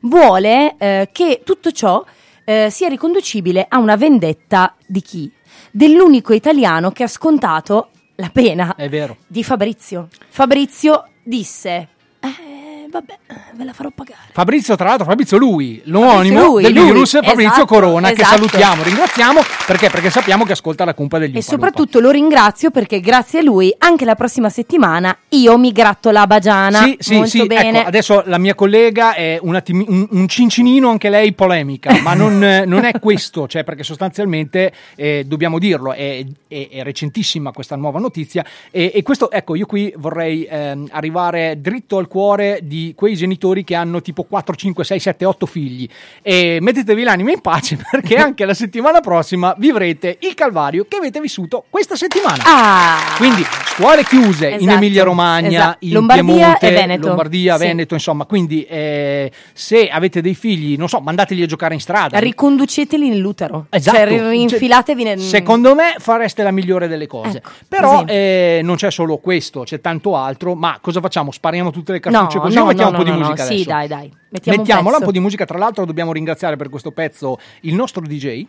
vuole 0.01 0.75
eh, 0.77 1.09
che 1.11 1.41
tutto 1.43 1.71
ciò 1.71 2.03
eh, 2.43 2.69
sia 2.71 2.87
riconducibile 2.87 3.65
a 3.67 3.77
una 3.77 3.95
vendetta 3.95 4.73
di 4.85 5.01
chi? 5.01 5.31
Dell'unico 5.71 6.33
italiano 6.33 6.91
che 6.91 7.03
ha 7.03 7.07
scontato 7.07 7.89
la 8.15 8.29
pena 8.31 8.75
È 8.75 8.87
vero. 8.87 9.17
di 9.27 9.43
Fabrizio. 9.43 10.07
Fabrizio 10.29 11.09
disse: 11.23 11.69
Eh, 11.71 11.87
vabbè, 12.99 13.17
ve 13.55 13.63
la 13.65 13.73
farò 13.73 13.89
pagare. 13.93 14.19
Fabrizio, 14.31 14.75
tra 14.75 14.87
l'altro, 14.87 15.05
Fabrizio 15.05 15.37
lui, 15.37 15.81
l'omonimo 15.85 16.39
Fabrizio 16.39 16.45
lui, 16.51 16.63
del 16.63 16.73
lui. 16.73 16.85
virus, 16.85 17.11
Fabrizio 17.11 17.45
Esatto, 17.45 17.65
Corona, 17.65 18.07
che 18.09 18.21
esatto. 18.21 18.35
salutiamo, 18.35 18.83
ringraziamo, 18.83 19.41
perché? 19.67 19.89
Perché 19.89 20.09
sappiamo 20.09 20.45
che 20.45 20.53
ascolta 20.53 20.85
la 20.85 20.93
cumpa 20.93 21.17
degli 21.17 21.35
E 21.37 21.41
soprattutto 21.41 21.99
lo 21.99 22.11
ringrazio 22.11 22.71
perché 22.71 22.99
grazie 22.99 23.39
a 23.39 23.43
lui 23.43 23.73
anche 23.77 24.05
la 24.05 24.15
prossima 24.15 24.49
settimana 24.49 25.15
io 25.29 25.57
mi 25.57 25.71
gratto 25.71 26.11
la 26.11 26.25
bagiana. 26.27 26.83
Sì, 26.83 26.95
sì, 26.99 27.13
Molto 27.15 27.29
sì, 27.29 27.45
bene. 27.47 27.79
ecco, 27.79 27.87
adesso 27.87 28.23
la 28.25 28.37
mia 28.37 28.55
collega 28.55 29.13
è 29.13 29.37
un, 29.41 29.55
attimi- 29.55 29.85
un- 29.87 30.07
un 30.09 30.27
cincinino, 30.27 30.89
anche 30.89 31.09
lei 31.09 31.33
polemica, 31.33 31.99
ma 32.01 32.13
non, 32.13 32.37
non 32.65 32.83
è 32.85 32.99
questo, 32.99 33.47
cioè 33.47 33.63
perché 33.63 33.83
sostanzialmente, 33.83 34.71
eh, 34.95 35.23
dobbiamo 35.25 35.59
dirlo, 35.59 35.91
è, 35.93 36.23
è- 36.47 36.67
è 36.69 36.83
recentissima 36.83 37.51
questa 37.51 37.75
nuova 37.75 37.99
notizia 37.99 38.43
e, 38.71 38.91
e 38.93 39.03
questo, 39.03 39.29
ecco, 39.31 39.55
io 39.55 39.65
qui 39.65 39.93
vorrei 39.97 40.45
ehm, 40.49 40.87
arrivare 40.91 41.59
dritto 41.59 41.97
al 41.97 42.07
cuore 42.07 42.59
di 42.63 42.84
quei 42.93 43.15
genitori 43.15 43.63
che 43.63 43.73
hanno 43.75 44.01
tipo 44.01 44.23
4, 44.23 44.55
5, 44.55 44.83
6, 44.83 44.99
7, 44.99 45.25
8 45.25 45.45
figli 45.45 45.87
e 46.21 46.59
mettetevi 46.61 47.03
l'anima 47.03 47.31
in 47.31 47.41
pace 47.41 47.77
perché 47.89 48.15
anche 48.17 48.45
la 48.45 48.53
settimana 48.53 48.99
prossima 49.01 49.55
vivrete 49.57 50.17
il 50.21 50.33
calvario 50.33 50.85
che 50.87 50.97
avete 50.97 51.19
vissuto 51.19 51.63
questa 51.69 51.95
settimana. 51.95 52.43
Ah! 52.45 53.15
Quindi 53.17 53.43
scuole 53.65 54.03
chiuse 54.03 54.49
in 54.49 54.55
Esatto, 54.55 54.75
Emilia 54.75 55.03
Romagna, 55.03 55.47
esatto. 55.49 55.77
in 55.85 55.91
Lombardia 55.93 56.23
Piemonte, 56.33 56.71
Veneto. 56.71 57.07
Lombardia, 57.07 57.57
Sì. 57.57 57.63
Veneto, 57.65 57.93
insomma, 57.93 58.25
quindi 58.25 58.63
eh, 58.65 59.31
se 59.53 59.87
avete 59.89 60.21
dei 60.21 60.35
figli, 60.35 60.77
non 60.77 60.87
so, 60.89 60.99
mandateli 60.99 61.41
a 61.43 61.45
giocare 61.45 61.73
in 61.73 61.79
strada. 61.79 62.19
Riconduceteli 62.19 63.09
nell'utero. 63.09 63.67
Esatto. 63.69 63.97
Cioè, 63.97 64.07
ri- 64.07 64.19
rinfilatevi 64.29 65.03
nel. 65.03 65.19
Secondo 65.19 65.73
me 65.75 65.95
fareste 65.99 66.43
la 66.43 66.51
migliore 66.51 66.87
delle 66.87 67.07
cose. 67.07 67.37
Ecco, 67.37 67.49
Però 67.67 68.03
eh, 68.05 68.61
non 68.63 68.75
c'è 68.75 68.91
solo 68.91 69.17
questo, 69.17 69.61
c'è 69.63 69.79
tanto 69.81 70.15
altro. 70.15 70.55
Ma 70.55 70.77
cosa 70.81 70.99
facciamo? 71.01 71.31
Spariamo 71.31 71.71
tutte 71.71 71.91
le 71.93 72.01
No, 72.05 72.11
cartucce 72.11 72.39
così 72.39 72.55
no, 72.55 72.65
mettiamo 72.75 72.91
no, 72.91 72.97
un 72.97 73.03
po' 73.03 73.09
no, 73.09 73.15
di 73.15 73.23
musica 73.23 73.43
Sì, 73.43 73.53
adesso? 73.53 73.69
dai, 73.69 73.87
dai. 73.87 74.13
Mettiamo 74.29 74.57
Mettiamola 74.57 74.95
un 74.95 75.01
un 75.01 75.07
po' 75.07 75.11
di 75.11 75.19
musica. 75.19 75.45
Tra 75.45 75.57
l'altro, 75.57 75.85
dobbiamo 75.85 76.11
ringraziare 76.11 76.55
per 76.55 76.69
questo 76.69 76.91
pezzo 76.91 77.37
il 77.61 77.73
nostro 77.73 78.01
DJ. 78.01 78.45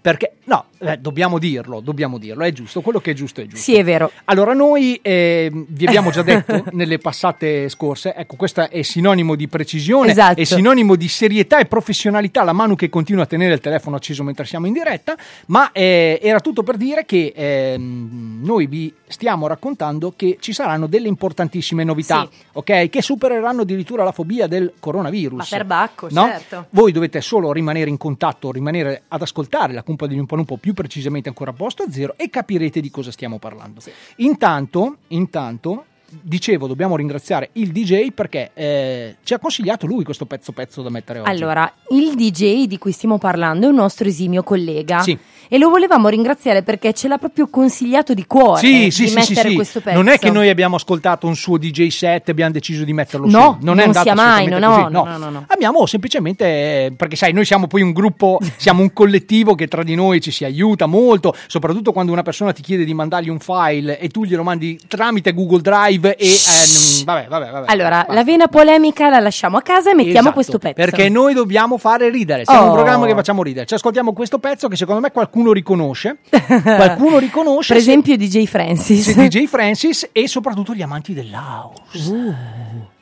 Perché, 0.00 0.36
no, 0.44 0.66
eh, 0.78 0.96
dobbiamo 0.98 1.38
dirlo, 1.38 1.80
dobbiamo 1.80 2.18
dirlo, 2.18 2.44
è 2.44 2.52
giusto, 2.52 2.80
quello 2.80 3.00
che 3.00 3.12
è 3.12 3.14
giusto 3.14 3.40
è 3.40 3.44
giusto. 3.44 3.58
Sì, 3.62 3.76
è 3.76 3.84
vero. 3.84 4.10
Allora, 4.24 4.52
noi 4.52 4.98
eh, 5.02 5.50
vi 5.52 5.86
abbiamo 5.86 6.10
già 6.10 6.22
detto 6.22 6.64
nelle 6.72 6.98
passate 6.98 7.68
scorse, 7.68 8.14
ecco, 8.14 8.36
questo 8.36 8.68
è 8.68 8.82
sinonimo 8.82 9.34
di 9.34 9.48
precisione, 9.48 10.10
Esatto. 10.10 10.40
è 10.40 10.44
sinonimo 10.44 10.94
di 10.96 11.08
serietà 11.08 11.58
e 11.58 11.66
professionalità. 11.66 12.42
La 12.44 12.52
Manu 12.52 12.74
che 12.74 12.88
continua 12.88 13.24
a 13.24 13.26
tenere 13.26 13.54
il 13.54 13.60
telefono 13.60 13.96
acceso 13.96 14.22
mentre 14.22 14.44
siamo 14.44 14.66
in 14.66 14.72
diretta, 14.72 15.16
ma 15.46 15.72
eh, 15.72 16.18
era 16.22 16.40
tutto 16.40 16.62
per 16.62 16.76
dire 16.76 17.04
che 17.06 17.32
ehm, 17.34 18.40
noi 18.42 18.66
vi 18.66 18.92
stiamo 19.08 19.46
raccontando 19.46 20.12
che 20.16 20.36
ci 20.40 20.52
saranno 20.52 20.86
delle 20.86 21.08
importantissime 21.08 21.84
novità, 21.84 22.28
Sì. 22.30 22.38
ok? 22.54 22.88
Che 22.88 23.02
supereranno 23.02 23.62
addirittura 23.62 24.04
la 24.04 24.12
fobia 24.12 24.46
del 24.46 24.72
coronavirus. 24.78 25.38
Ma 25.38 25.56
per 25.56 25.64
Bacco, 25.66 26.08
No? 26.10 26.24
certo. 26.26 26.66
Voi 26.70 26.92
dovete 26.92 27.20
solo 27.20 27.52
rimanere 27.52 27.90
in 27.90 27.96
contatto, 27.96 28.50
rimanere 28.52 29.02
ad 29.08 29.22
ascoltare 29.22 29.72
la 29.72 29.82
cumpa 29.82 30.06
degli 30.06 30.18
Umpalumpo 30.18 30.56
più 30.66 30.74
precisamente 30.74 31.28
ancora 31.28 31.52
a 31.52 31.54
posto 31.54 31.84
a 31.84 31.90
zero 31.92 32.14
e 32.16 32.28
capirete 32.28 32.80
di 32.80 32.90
cosa 32.90 33.12
stiamo 33.12 33.38
parlando. 33.38 33.80
Intanto, 34.16 34.96
intanto, 35.08 35.84
dicevo, 36.08 36.66
dobbiamo 36.66 36.96
ringraziare 36.96 37.50
il 37.52 37.72
DJ 37.72 38.10
perché 38.12 38.50
eh, 38.54 39.16
ci 39.22 39.34
ha 39.34 39.38
consigliato 39.38 39.86
lui 39.86 40.04
questo 40.04 40.26
pezzo 40.26 40.52
pezzo 40.52 40.82
da 40.82 40.90
mettere 40.90 41.20
oggi. 41.20 41.30
Allora, 41.30 41.70
il 41.90 42.14
DJ 42.14 42.66
di 42.66 42.78
cui 42.78 42.92
stiamo 42.92 43.18
parlando 43.18 43.66
è 43.66 43.68
un 43.68 43.76
nostro 43.76 44.06
esimio 44.08 44.42
collega. 44.42 45.00
Sì. 45.00 45.18
E 45.48 45.58
lo 45.58 45.68
volevamo 45.68 46.08
ringraziare 46.08 46.62
perché 46.62 46.92
ce 46.92 47.06
l'ha 47.06 47.18
proprio 47.18 47.46
consigliato 47.48 48.14
di 48.14 48.26
cuore 48.26 48.58
Sì, 48.58 48.90
sì, 48.90 49.04
di 49.04 49.08
sì, 49.08 49.14
mettere 49.14 49.52
questo 49.52 49.80
pezzo. 49.80 49.96
Non 49.96 50.08
è 50.08 50.18
che 50.18 50.30
noi 50.30 50.48
abbiamo 50.48 50.74
ascoltato 50.74 51.26
un 51.26 51.36
suo 51.36 51.56
DJ 51.56 51.86
set 51.88 52.28
e 52.28 52.32
abbiamo 52.32 52.52
deciso 52.52 52.82
di 52.82 52.92
metterlo 52.92 53.26
No, 53.26 53.58
su. 53.60 53.64
Non 53.64 53.78
è 53.78 53.86
non 53.86 53.96
andato 53.96 54.04
sia 54.06 54.14
mai, 54.14 54.46
no, 54.46 54.58
così, 54.58 54.80
no, 54.90 55.04
no, 55.04 55.16
no, 55.18 55.30
no. 55.30 55.44
Abbiamo 55.46 55.86
semplicemente, 55.86 56.44
eh, 56.44 56.92
perché 56.96 57.14
sai, 57.14 57.32
noi 57.32 57.44
siamo 57.44 57.68
poi 57.68 57.82
un 57.82 57.92
gruppo, 57.92 58.40
siamo 58.56 58.82
un 58.82 58.92
collettivo 58.92 59.54
che 59.54 59.68
tra 59.68 59.84
di 59.84 59.94
noi 59.94 60.20
ci 60.20 60.32
si 60.32 60.44
aiuta 60.44 60.86
molto, 60.86 61.34
soprattutto 61.46 61.92
quando 61.92 62.10
una 62.10 62.22
persona 62.22 62.52
ti 62.52 62.62
chiede 62.62 62.84
di 62.84 62.94
mandargli 62.94 63.28
un 63.28 63.38
file 63.38 64.00
e 64.00 64.08
tu 64.08 64.24
glielo 64.24 64.42
mandi 64.42 64.80
tramite 64.88 65.32
Google 65.32 65.60
Drive 65.60 65.95
e... 66.04 66.26
eh, 66.26 67.00
n- 67.00 67.04
vabbè, 67.04 67.26
vabbè, 67.28 67.50
vabbè. 67.50 67.72
Allora, 67.72 67.96
Basta. 67.98 68.12
la 68.12 68.24
vena 68.24 68.48
polemica 68.48 69.08
la 69.08 69.20
lasciamo 69.20 69.56
a 69.56 69.62
casa 69.62 69.90
e 69.90 69.94
mettiamo 69.94 70.18
Esatto, 70.18 70.32
questo 70.34 70.58
pezzo. 70.58 70.74
Perché 70.74 71.08
noi 71.08 71.34
dobbiamo 71.34 71.78
fare 71.78 72.10
ridere. 72.10 72.44
Siamo 72.44 72.64
Oh. 72.66 72.68
un 72.68 72.74
programma 72.74 73.06
che 73.06 73.14
facciamo 73.14 73.42
ridere. 73.42 73.66
Ci 73.66 73.74
ascoltiamo 73.74 74.12
questo 74.12 74.38
pezzo 74.38 74.68
che 74.68 74.76
secondo 74.76 75.00
me 75.00 75.10
qualcuno 75.12 75.52
riconosce. 75.52 76.18
qualcuno 76.62 77.18
riconosce. 77.18 77.72
Per 77.74 77.82
se- 77.82 77.88
esempio 77.90 78.16
DJ 78.16 78.44
Francis. 78.46 79.10
se 79.10 79.14
DJ 79.28 79.46
Francis 79.46 80.08
e 80.12 80.26
soprattutto 80.28 80.74
gli 80.74 80.82
amanti 80.82 81.14
dell'house. 81.14 82.94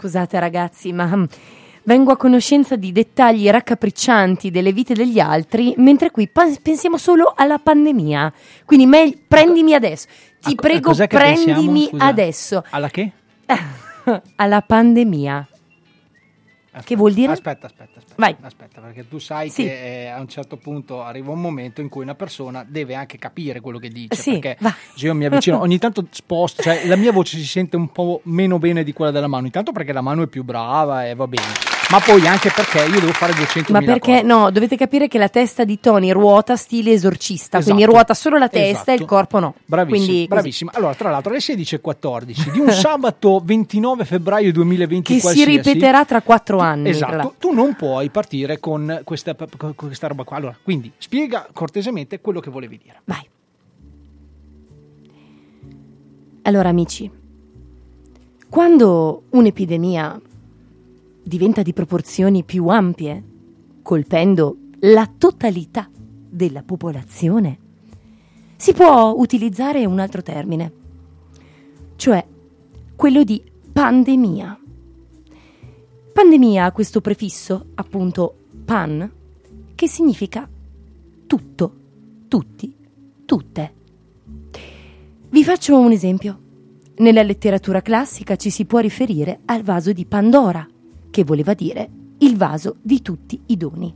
Scusate 0.00 0.40
ragazzi, 0.40 0.92
ma 0.94 1.04
mm, 1.14 1.24
vengo 1.82 2.10
a 2.10 2.16
conoscenza 2.16 2.74
di 2.76 2.90
dettagli 2.90 3.46
raccapriccianti 3.50 4.50
delle 4.50 4.72
vite 4.72 4.94
degli 4.94 5.20
altri, 5.20 5.74
mentre 5.76 6.10
qui 6.10 6.26
pa- 6.26 6.48
pensiamo 6.62 6.96
solo 6.96 7.34
alla 7.36 7.58
pandemia. 7.58 8.32
Quindi 8.64 8.86
meglio, 8.86 9.18
prendimi 9.28 9.74
adesso. 9.74 10.06
Ti 10.40 10.52
A 10.52 10.54
co- 10.54 10.66
a 10.66 10.68
prego, 10.68 10.94
pensiamo? 10.94 11.06
prendimi 11.06 11.90
adesso. 11.98 12.64
Alla 12.70 12.88
che? 12.88 13.10
alla 14.36 14.62
pandemia. 14.62 15.46
Che 16.84 16.94
vuol 16.96 17.12
dire? 17.12 17.32
Aspetta, 17.32 17.66
aspetta, 17.66 17.98
aspetta. 17.98 18.14
Vai. 18.16 18.36
Aspetta, 18.40 18.80
perché 18.80 19.08
tu 19.08 19.18
sai 19.18 19.50
Sì. 19.50 19.64
che 19.64 20.04
eh, 20.04 20.06
a 20.08 20.20
un 20.20 20.28
certo 20.28 20.56
punto 20.56 21.02
arriva 21.02 21.32
un 21.32 21.40
momento 21.40 21.80
in 21.80 21.88
cui 21.88 22.02
una 22.02 22.14
persona 22.14 22.64
deve 22.66 22.94
anche 22.94 23.18
capire 23.18 23.60
quello 23.60 23.78
che 23.78 23.88
dice. 23.88 24.14
Sì, 24.14 24.38
perché 24.38 24.56
va. 24.60 24.74
se 24.94 25.06
io 25.06 25.14
mi 25.14 25.24
avvicino, 25.24 25.58
ogni 25.60 25.78
tanto 25.78 26.06
sposto, 26.10 26.62
cioè 26.62 26.86
la 26.86 26.96
mia 26.96 27.10
voce 27.12 27.36
si 27.36 27.44
sente 27.44 27.76
un 27.76 27.90
po' 27.90 28.20
meno 28.24 28.58
bene 28.58 28.84
di 28.84 28.92
quella 28.92 29.10
della 29.10 29.26
mano. 29.26 29.46
Intanto 29.46 29.72
perché 29.72 29.92
la 29.92 30.00
mano 30.00 30.22
è 30.22 30.26
più 30.28 30.44
brava 30.44 31.06
e 31.06 31.14
va 31.14 31.26
bene. 31.26 31.79
Ma 31.90 31.98
poi 31.98 32.24
anche 32.26 32.52
perché 32.54 32.84
io 32.84 33.00
devo 33.00 33.12
fare 33.12 33.32
200 33.34 33.72
Ma 33.72 33.80
perché 33.82 34.22
no? 34.22 34.50
Dovete 34.52 34.76
capire 34.76 35.08
che 35.08 35.18
la 35.18 35.28
testa 35.28 35.64
di 35.64 35.80
Tony 35.80 36.12
ruota 36.12 36.54
stile 36.54 36.92
esorcista, 36.92 37.60
quindi 37.60 37.82
Esatto. 37.82 37.96
ruota 37.96 38.14
solo 38.14 38.38
la 38.38 38.48
testa 38.48 38.92
e 38.92 38.94
Esatto. 38.94 39.02
il 39.02 39.04
corpo 39.06 39.38
no. 39.40 39.54
Bravissima, 39.66 40.04
Quindi 40.06 40.26
bravissima. 40.28 40.70
Allora, 40.74 40.94
tra 40.94 41.10
l'altro, 41.10 41.30
alle 41.30 41.40
16.14 41.40 42.52
di 42.52 42.60
un 42.60 42.70
sabato 42.72 43.40
29 43.44 44.04
febbraio 44.04 44.52
2020 44.52 45.14
Che 45.14 45.20
si 45.20 45.44
ripeterà 45.44 46.04
tra 46.04 46.22
quattro 46.22 46.58
anni. 46.60 46.90
Esatto, 46.90 47.34
tu 47.38 47.52
non 47.52 47.74
puoi 47.74 48.08
partire 48.10 48.60
con 48.60 49.00
questa, 49.02 49.34
con 49.56 49.74
questa 49.74 50.06
roba 50.06 50.22
qua. 50.22 50.36
Allora, 50.36 50.56
quindi 50.62 50.92
spiega 50.96 51.48
cortesemente 51.52 52.20
quello 52.20 52.38
che 52.38 52.50
volevi 52.50 52.78
dire. 52.80 53.00
Vai. 53.04 53.28
Allora, 56.42 56.68
amici, 56.68 57.10
quando 58.48 59.24
un'epidemia 59.30 60.20
diventa 61.30 61.62
di 61.62 61.72
proporzioni 61.72 62.42
più 62.42 62.66
ampie, 62.66 63.22
colpendo 63.82 64.56
la 64.80 65.08
totalità 65.16 65.88
della 66.28 66.64
popolazione, 66.64 67.58
si 68.56 68.72
può 68.72 69.14
utilizzare 69.16 69.86
un 69.86 70.00
altro 70.00 70.22
termine, 70.22 70.72
cioè 71.94 72.26
quello 72.96 73.22
di 73.22 73.40
pandemia. 73.72 74.58
Pandemia 76.12 76.64
ha 76.64 76.72
questo 76.72 77.00
prefisso, 77.00 77.66
appunto 77.74 78.34
pan, 78.64 79.08
che 79.76 79.86
significa 79.86 80.48
tutto, 81.28 81.74
tutti, 82.26 82.74
tutte. 83.24 83.74
Vi 85.28 85.44
faccio 85.44 85.78
un 85.78 85.92
esempio. 85.92 86.38
Nella 86.96 87.22
letteratura 87.22 87.80
classica 87.82 88.34
ci 88.34 88.50
si 88.50 88.64
può 88.64 88.80
riferire 88.80 89.40
al 89.44 89.62
vaso 89.62 89.92
di 89.92 90.04
Pandora, 90.04 90.66
che 91.10 91.24
voleva 91.24 91.54
dire 91.54 91.90
il 92.18 92.36
vaso 92.36 92.76
di 92.82 93.02
tutti 93.02 93.40
i 93.46 93.56
doni. 93.56 93.94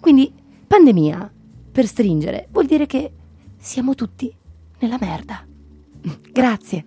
Quindi 0.00 0.32
pandemia, 0.66 1.32
per 1.72 1.86
stringere, 1.86 2.48
vuol 2.50 2.66
dire 2.66 2.86
che 2.86 3.12
siamo 3.56 3.94
tutti 3.94 4.34
nella 4.78 4.98
merda. 5.00 5.44
Grazie. 6.32 6.86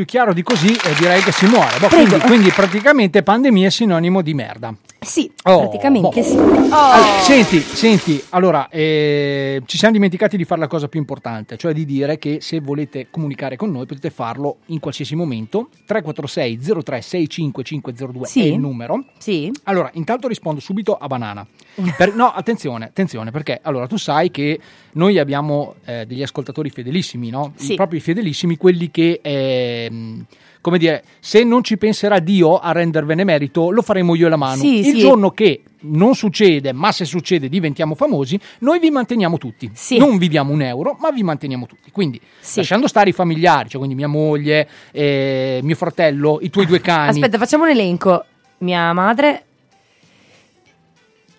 Più 0.00 0.08
chiaro 0.08 0.32
di 0.32 0.42
così 0.42 0.68
eh, 0.72 0.94
direi 0.98 1.20
che 1.20 1.30
si 1.30 1.44
muore. 1.44 1.78
Boh, 1.78 1.88
quindi, 1.88 2.18
quindi 2.20 2.50
praticamente 2.52 3.22
pandemia 3.22 3.66
è 3.66 3.70
sinonimo 3.70 4.22
di 4.22 4.32
merda. 4.32 4.74
Sì, 4.98 5.30
Oh, 5.44 5.60
praticamente 5.60 6.20
boh. 6.20 6.26
sì. 6.26 6.36
Allora, 6.36 7.20
senti, 7.20 7.58
senti, 7.60 8.22
allora 8.30 8.68
eh, 8.70 9.60
ci 9.66 9.76
siamo 9.76 9.92
dimenticati 9.92 10.38
di 10.38 10.44
fare 10.46 10.60
la 10.60 10.68
cosa 10.68 10.88
più 10.88 10.98
importante, 11.00 11.58
cioè 11.58 11.74
di 11.74 11.84
dire 11.84 12.18
che 12.18 12.38
se 12.40 12.60
volete 12.60 13.08
comunicare 13.10 13.56
con 13.56 13.70
noi 13.70 13.84
potete 13.84 14.08
farlo 14.08 14.58
in 14.66 14.78
qualsiasi 14.80 15.14
momento. 15.14 15.68
346 15.84 16.82
03 16.82 17.00
65502 17.02 18.26
Sì. 18.26 18.40
è 18.42 18.52
il 18.52 18.58
numero. 18.58 19.04
Sì, 19.18 19.52
Allora, 19.64 19.90
intanto 19.94 20.28
rispondo 20.28 20.60
subito 20.60 20.96
a 20.96 21.06
Banana. 21.08 21.46
Per- 21.96 22.14
no, 22.14 22.26
attenzione, 22.32 22.86
attenzione, 22.86 23.30
perché 23.30 23.58
allora 23.62 23.86
tu 23.86 23.96
sai 23.96 24.30
che 24.30 24.58
noi 24.92 25.18
abbiamo 25.18 25.76
eh, 25.86 26.04
degli 26.06 26.22
ascoltatori 26.22 26.68
fedelissimi, 26.70 27.30
no? 27.30 27.52
I 27.58 27.62
Sì. 27.62 27.74
propri 27.74 28.00
fedelissimi, 28.00 28.56
quelli 28.56 28.90
che, 28.90 29.20
ehm, 29.22 30.24
come 30.60 30.76
dire, 30.78 31.02
se 31.20 31.42
non 31.42 31.62
ci 31.64 31.78
penserà 31.78 32.18
Dio 32.18 32.58
a 32.58 32.72
rendervene 32.72 33.24
merito, 33.24 33.70
lo 33.70 33.80
faremo 33.82 34.14
io 34.14 34.26
e 34.26 34.30
la 34.30 34.36
mano. 34.36 34.60
Sì, 34.60 34.78
Il 34.80 34.84
sì. 34.84 34.98
giorno 34.98 35.30
che 35.30 35.62
non 35.82 36.14
succede, 36.14 36.72
ma 36.72 36.92
se 36.92 37.06
succede 37.06 37.48
diventiamo 37.48 37.94
famosi, 37.94 38.38
noi 38.58 38.78
vi 38.78 38.90
manteniamo 38.90 39.38
tutti. 39.38 39.70
Sì. 39.72 39.96
Non 39.96 40.18
vi 40.18 40.28
diamo 40.28 40.52
un 40.52 40.60
euro, 40.60 40.96
ma 41.00 41.10
vi 41.10 41.22
manteniamo 41.22 41.64
tutti. 41.66 41.90
Quindi, 41.90 42.20
Sì. 42.40 42.58
lasciando 42.58 42.88
stare 42.88 43.08
i 43.08 43.12
familiari, 43.12 43.68
cioè 43.70 43.78
quindi 43.78 43.96
mia 43.96 44.08
moglie, 44.08 44.68
eh, 44.92 45.60
mio 45.62 45.76
fratello, 45.76 46.38
i 46.42 46.50
tuoi 46.50 46.66
due 46.66 46.80
cani, 46.82 47.10
aspetta, 47.10 47.38
facciamo 47.38 47.62
un 47.64 47.70
elenco. 47.70 48.24
Mia 48.58 48.92
madre 48.92 49.44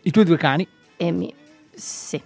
i 0.03 0.11
tuoi 0.11 0.25
due 0.25 0.37
cani, 0.37 0.67
e 0.97 1.11
mi... 1.11 1.33
Sì. 1.73 2.21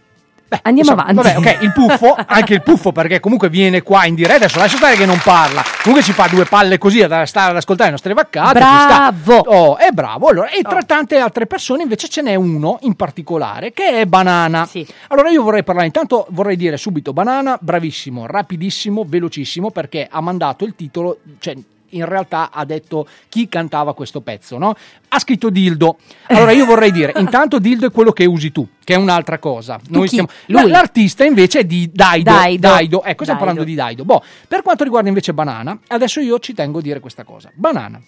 Beh, 0.47 0.59
Andiamo 0.61 0.91
insomma, 0.91 1.09
avanti. 1.09 1.41
Vabbè, 1.41 1.57
ok, 1.57 1.63
il 1.63 1.71
puffo, 1.71 2.15
anche 2.25 2.53
il 2.53 2.61
puffo 2.61 2.91
perché 2.91 3.19
comunque 3.19 3.49
viene 3.49 3.81
qua 3.81 4.05
in 4.05 4.13
diretta, 4.13 4.35
adesso 4.35 4.59
lascia 4.59 4.77
stare 4.77 4.95
che 4.95 5.05
non 5.05 5.19
parla, 5.23 5.63
comunque 5.81 6.05
ci 6.05 6.13
fa 6.13 6.27
due 6.27 6.45
palle 6.45 6.77
così 6.77 7.01
ad 7.01 7.23
stare 7.23 7.49
ad 7.49 7.57
ascoltare 7.57 7.85
le 7.85 7.95
nostre 7.95 8.13
vaccate. 8.13 8.59
Bravo. 8.59 9.37
Oh, 9.37 9.77
è 9.77 9.89
bravo. 9.89 10.27
Allora, 10.27 10.49
e 10.49 10.61
tra 10.61 10.83
tante 10.83 11.17
altre 11.17 11.47
persone 11.47 11.81
invece 11.81 12.07
ce 12.09 12.21
n'è 12.21 12.35
uno 12.35 12.77
in 12.81 12.95
particolare 12.95 13.73
che 13.73 14.01
è 14.01 14.05
Banana. 14.05 14.65
Sì. 14.65 14.85
Allora 15.07 15.29
io 15.29 15.41
vorrei 15.41 15.63
parlare, 15.63 15.87
intanto 15.87 16.27
vorrei 16.29 16.55
dire 16.55 16.77
subito 16.77 17.11
Banana, 17.11 17.57
bravissimo, 17.59 18.27
rapidissimo, 18.27 19.03
velocissimo 19.07 19.71
perché 19.71 20.07
ha 20.09 20.21
mandato 20.21 20.63
il 20.63 20.75
titolo, 20.75 21.17
cioè 21.39 21.55
in 21.95 22.05
realtà 22.05 22.51
ha 22.51 22.65
detto 22.65 23.07
chi 23.29 23.47
cantava 23.47 23.93
questo 23.93 24.21
pezzo, 24.21 24.57
no? 24.57 24.75
Ha 25.09 25.19
scritto 25.19 25.49
Dildo. 25.49 25.97
Allora 26.27 26.51
io 26.51 26.65
vorrei 26.65 26.91
dire, 26.91 27.13
intanto 27.19 27.59
Dildo 27.59 27.87
è 27.87 27.91
quello 27.91 28.11
che 28.11 28.25
usi 28.25 28.51
tu, 28.51 28.67
che 28.83 28.93
è 28.93 28.97
un'altra 28.97 29.39
cosa. 29.39 29.79
Noi 29.89 30.09
Lui? 30.47 30.69
L'artista 30.69 31.23
invece 31.23 31.59
è 31.59 31.63
di 31.63 31.89
Daido. 31.91 32.31
Daido. 32.31 33.03
Ecco, 33.03 33.23
stiamo 33.23 33.23
Daido. 33.23 33.37
parlando 33.37 33.63
di 33.63 33.75
Daido. 33.75 34.05
Boh, 34.05 34.23
per 34.47 34.61
quanto 34.61 34.83
riguarda 34.83 35.07
invece 35.07 35.33
Banana, 35.33 35.77
adesso 35.87 36.19
io 36.19 36.39
ci 36.39 36.53
tengo 36.53 36.79
a 36.79 36.81
dire 36.81 36.99
questa 36.99 37.23
cosa. 37.23 37.51
Banana. 37.53 38.01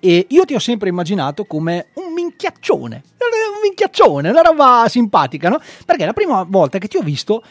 E 0.00 0.26
io 0.28 0.44
ti 0.44 0.54
ho 0.54 0.60
sempre 0.60 0.88
immaginato 0.88 1.44
come 1.44 1.88
un 1.94 2.12
minchiaccione, 2.12 3.02
un 3.18 3.60
minchiaccione, 3.62 4.30
una 4.30 4.42
roba 4.42 4.86
simpatica, 4.88 5.48
no? 5.48 5.60
Perché 5.84 6.04
la 6.04 6.12
prima 6.12 6.44
volta 6.48 6.78
che 6.78 6.86
ti 6.86 6.96
ho 6.96 7.02
visto, 7.02 7.42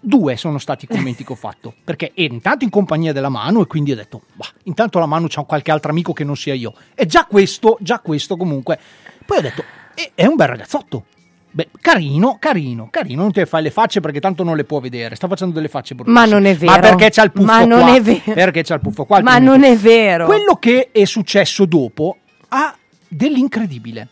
due 0.00 0.36
sono 0.36 0.58
stati 0.58 0.86
i 0.86 0.88
commenti 0.88 1.24
che 1.24 1.32
ho 1.32 1.36
fatto. 1.36 1.74
Perché 1.84 2.12
ero 2.14 2.34
intanto 2.34 2.64
in 2.64 2.70
compagnia 2.70 3.12
della 3.12 3.28
Manu 3.28 3.60
e 3.60 3.66
quindi 3.66 3.92
ho 3.92 3.96
detto, 3.96 4.22
bah, 4.34 4.46
intanto 4.64 4.98
la 4.98 5.06
Manu 5.06 5.26
c'ha 5.28 5.42
qualche 5.42 5.70
altro 5.70 5.90
amico 5.90 6.12
che 6.12 6.24
non 6.24 6.36
sia 6.36 6.54
io. 6.54 6.72
E 6.94 7.06
già 7.06 7.24
questo, 7.24 7.76
già 7.80 8.00
questo 8.00 8.36
comunque. 8.36 8.78
Poi 9.24 9.38
ho 9.38 9.42
detto, 9.42 9.62
"Eh, 9.94 10.12
è 10.14 10.26
un 10.26 10.36
bel 10.36 10.48
ragazzotto. 10.48 11.04
Beh, 11.52 11.68
carino, 11.80 12.36
carino, 12.38 12.86
carino, 12.92 13.22
non 13.22 13.32
ti 13.32 13.44
fai 13.44 13.60
le 13.62 13.72
facce 13.72 13.98
perché 13.98 14.20
tanto 14.20 14.44
non 14.44 14.54
le 14.54 14.62
può 14.62 14.78
vedere. 14.78 15.16
Sta 15.16 15.26
facendo 15.26 15.52
delle 15.52 15.66
facce 15.68 15.96
bruttissime. 15.96 16.24
Ma 16.26 16.32
non 16.32 16.44
è 16.44 16.54
vero. 16.54 16.72
Ma 16.72 16.78
perché 16.78 17.10
c'ha 17.10 17.24
il 17.24 17.32
puffo 17.32 17.44
Ma 17.46 17.64
non 17.64 17.80
qua? 17.80 17.94
è 17.96 18.00
vero. 18.00 18.32
Perché 18.34 18.62
c'ha 18.62 18.74
il 18.74 18.80
puffo 18.80 19.04
qua? 19.04 19.20
Ma 19.20 19.38
non 19.38 19.64
è 19.64 19.76
vero. 19.76 20.26
Quello 20.26 20.54
che 20.54 20.90
è 20.92 21.04
successo 21.04 21.64
dopo 21.64 22.18
ha 22.50 22.72
dell'incredibile. 23.08 24.06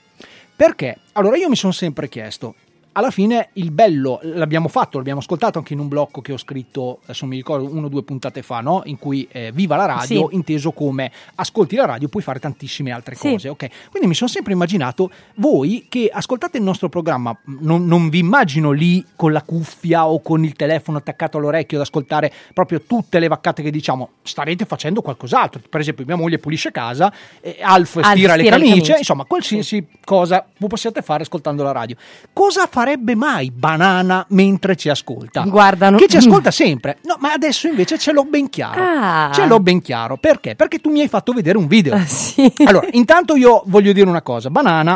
Perché? 0.57 0.99
Allora 1.13 1.37
io 1.37 1.49
mi 1.49 1.55
sono 1.55 1.73
sempre 1.73 2.09
chiesto, 2.09 2.57
alla 2.99 3.11
fine 3.13 3.51
il 3.55 3.71
bello 3.71 4.19
l'abbiamo 4.23 4.67
fatto, 4.67 4.97
l'abbiamo 4.97 5.21
ascoltato 5.21 5.59
anche 5.59 5.73
in 5.73 5.79
un 5.79 5.87
blocco 5.87 6.21
che 6.21 6.33
ho 6.33 6.37
scritto, 6.37 6.99
adesso 7.05 7.27
mi 7.27 7.37
ricordo, 7.37 7.71
uno 7.73 7.87
o 7.87 7.89
due 7.89 8.03
puntate 8.03 8.43
fa, 8.43 8.61
no? 8.61 8.83
in 8.87 8.99
cui 8.99 9.27
eh, 9.31 9.53
viva 9.53 9.77
la 9.77 9.87
radio, 9.87 10.29
Sì. 10.29 10.35
inteso 10.35 10.73
come 10.73 11.13
ascolti 11.37 11.77
la 11.77 11.85
radio, 11.85 12.09
puoi 12.09 12.23
fare 12.25 12.41
tantissime 12.41 12.91
altre 12.91 13.15
Sì. 13.15 13.31
cose. 13.31 13.49
ok? 13.51 13.67
Quindi 13.91 14.09
mi 14.09 14.15
sono 14.15 14.29
sempre 14.29 14.53
immaginato 14.53 15.11
voi 15.37 15.87
che 15.89 16.11
ascoltate 16.13 16.59
il 16.59 16.65
nostro 16.65 16.89
programma, 16.89 17.37
non, 17.61 17.87
non 17.87 18.09
vi 18.09 18.19
immagino 18.19 18.73
lì 18.73 19.05
con 19.15 19.31
la 19.33 19.43
cuffia 19.43 20.09
o 20.09 20.21
con 20.21 20.43
il 20.45 20.55
telefono 20.55 20.99
attaccato 20.99 21.39
all'orecchio 21.39 21.77
ad 21.79 21.85
ascoltare 21.85 22.33
proprio 22.53 22.83
tutte 22.83 23.21
le 23.21 23.29
vaccate 23.29 23.63
che 23.63 23.71
diciamo, 23.71 24.11
starete 24.23 24.65
facendo 24.65 25.03
qualcos'altro. 25.03 25.61
Per 25.71 25.79
esempio, 25.81 26.05
mia 26.05 26.17
moglie 26.17 26.39
pulisce 26.39 26.73
casa, 26.73 27.13
eh, 27.41 27.59
Alf, 27.61 27.97
Alf 27.97 28.07
stira 28.11 28.35
le 28.35 28.43
stira 28.43 28.57
le 28.57 28.63
camicie, 28.65 28.71
camicie. 28.75 28.99
insomma, 28.99 29.25
qualsiasi 29.25 29.87
cosa 30.05 30.45
voi 30.59 30.69
possiate 30.69 31.01
fare 31.03 31.23
ascoltando 31.23 31.63
la 31.63 31.71
radio. 31.73 31.95
Cosa 32.33 32.67
farebbe 32.89 33.15
mai 33.15 33.51
Banana 33.51 34.25
mentre 34.31 34.75
ci 34.75 34.89
ascolta? 34.89 35.43
Guarda, 35.43 35.91
no- 35.91 35.99
che 35.99 36.09
ci 36.09 36.17
ascolta 36.17 36.51
sempre. 36.51 36.99
No, 37.03 37.17
ma 37.19 37.33
adesso 37.33 37.67
invece 37.69 37.99
ce 37.99 38.13
l'ho 38.13 38.25
ben 38.25 38.49
chiaro. 38.49 38.81
Ah. 38.83 39.31
Ce 39.33 39.45
l'ho 39.47 39.61
ben 39.61 39.83
chiaro. 39.83 40.17
Perché? 40.17 40.55
Perché 40.55 40.79
tu 40.79 40.91
mi 40.91 41.01
hai 41.03 41.09
fatto 41.09 41.33
vedere 41.33 41.59
un 41.59 41.67
video. 41.67 41.95
Ah, 41.95 42.07
sì. 42.07 42.51
Allora, 42.65 42.87
intanto 42.93 43.37
io 43.37 43.63
voglio 43.67 43.93
dire 43.93 44.09
una 44.09 44.23
cosa, 44.23 44.49
banana. 44.49 44.95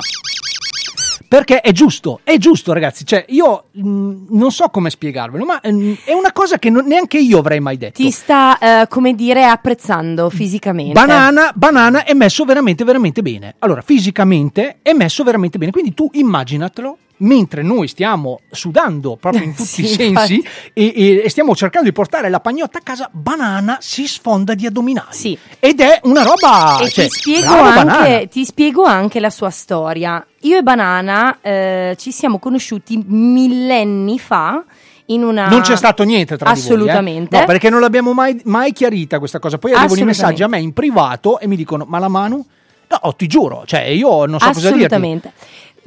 Perché 1.29 1.61
è 1.61 1.73
giusto, 1.73 2.21
è 2.25 2.37
giusto 2.37 2.75
ragazzi, 2.75 3.07
cioè 3.07 3.25
io 3.29 3.65
mh, 3.71 4.27
non 4.31 4.51
so 4.51 4.69
come 4.69 4.91
spiegarvelo, 4.91 5.45
ma 5.47 5.61
mh, 5.63 5.93
è 6.05 6.13
una 6.13 6.31
cosa 6.33 6.59
che 6.59 6.69
non- 6.69 6.85
neanche 6.87 7.19
io 7.19 7.39
avrei 7.39 7.59
mai 7.61 7.79
detto. 7.79 8.03
Ti 8.03 8.11
sta, 8.11 8.59
eh, 8.59 8.87
come 8.89 9.15
dire, 9.15 9.45
apprezzando 9.47 10.29
fisicamente. 10.29 10.93
Banana, 10.93 11.51
banana 11.55 12.05
è 12.05 12.13
messo 12.13 12.45
veramente, 12.45 12.85
veramente 12.85 13.23
bene. 13.23 13.55
Allora, 13.61 13.81
fisicamente 13.81 14.79
è 14.83 14.93
messo 14.93 15.25
veramente 15.25 15.57
bene. 15.57 15.71
Quindi 15.73 15.95
tu 15.95 16.11
immaginatelo 16.13 16.99
mentre 17.23 17.63
noi 17.63 17.89
stiamo 17.89 18.41
sudando 18.51 19.17
proprio 19.17 19.43
in 19.45 19.55
tutti 19.57 19.69
Sì, 19.69 19.83
i 19.85 19.89
sensi 19.89 20.45
e, 20.73 21.23
e- 21.25 21.29
stiamo 21.29 21.55
cercando 21.55 21.89
di 21.89 21.95
portare 21.95 22.29
la 22.29 22.41
pagnotta 22.41 22.79
a 22.79 22.83
casa, 22.83 23.09
banana 23.13 23.79
si 23.81 24.07
sfonda 24.07 24.55
di 24.55 24.67
addominali. 24.67 25.09
Sì. 25.11 25.39
Ed 25.59 25.81
è 25.81 26.01
una 26.05 26.23
roba... 26.23 26.79
E 26.81 26.89
cioè, 26.91 27.07
ti, 27.09 27.11
spiego 27.11 27.53
anche, 27.53 28.29
ti 28.29 28.45
spiego 28.45 28.85
anche 28.85 29.21
la 29.21 29.31
sua 29.31 29.51
storia. 29.51 30.25
Io 30.41 30.59
e 30.59 30.63
Banana 30.63 31.39
eh, 31.41 31.95
ci 31.99 32.11
siamo 32.11 32.39
conosciuti 32.39 33.03
millenni 33.07 34.19
fa 34.19 34.65
in 35.07 35.23
una... 35.23 35.49
Non 35.49 35.61
c'è 35.61 35.77
stato 35.77 36.03
niente 36.05 36.37
tra 36.37 36.53
di 36.53 36.61
voi. 36.61 36.69
eh? 36.69 36.73
Assolutamente. 36.75 37.39
No, 37.39 37.45
perché 37.45 37.71
non 37.71 37.81
l'abbiamo 37.81 38.13
mai, 38.13 38.41
mai 38.45 38.73
chiarita 38.73 39.19
questa 39.19 39.39
cosa. 39.39 39.59
Poi 39.59 39.73
arrivano 39.73 39.93
i 39.93 40.03
Assolutamente. 40.03 40.23
messaggi 40.25 40.43
a 40.43 40.49
me 40.49 40.61
in 40.61 40.73
privato 40.73 41.39
e 41.39 41.47
mi 41.47 41.57
dicono: 41.57 41.85
Ma 41.87 41.99
la 41.99 42.09
Manu? 42.09 42.45
No, 42.89 43.15
ti 43.15 43.27
giuro, 43.27 43.63
cioè 43.65 43.81
io 43.83 44.27
non 44.27 44.39
so 44.39 44.47
cosa 44.47 44.71
dirti. 44.71 44.85
Assolutamente. 44.85 45.33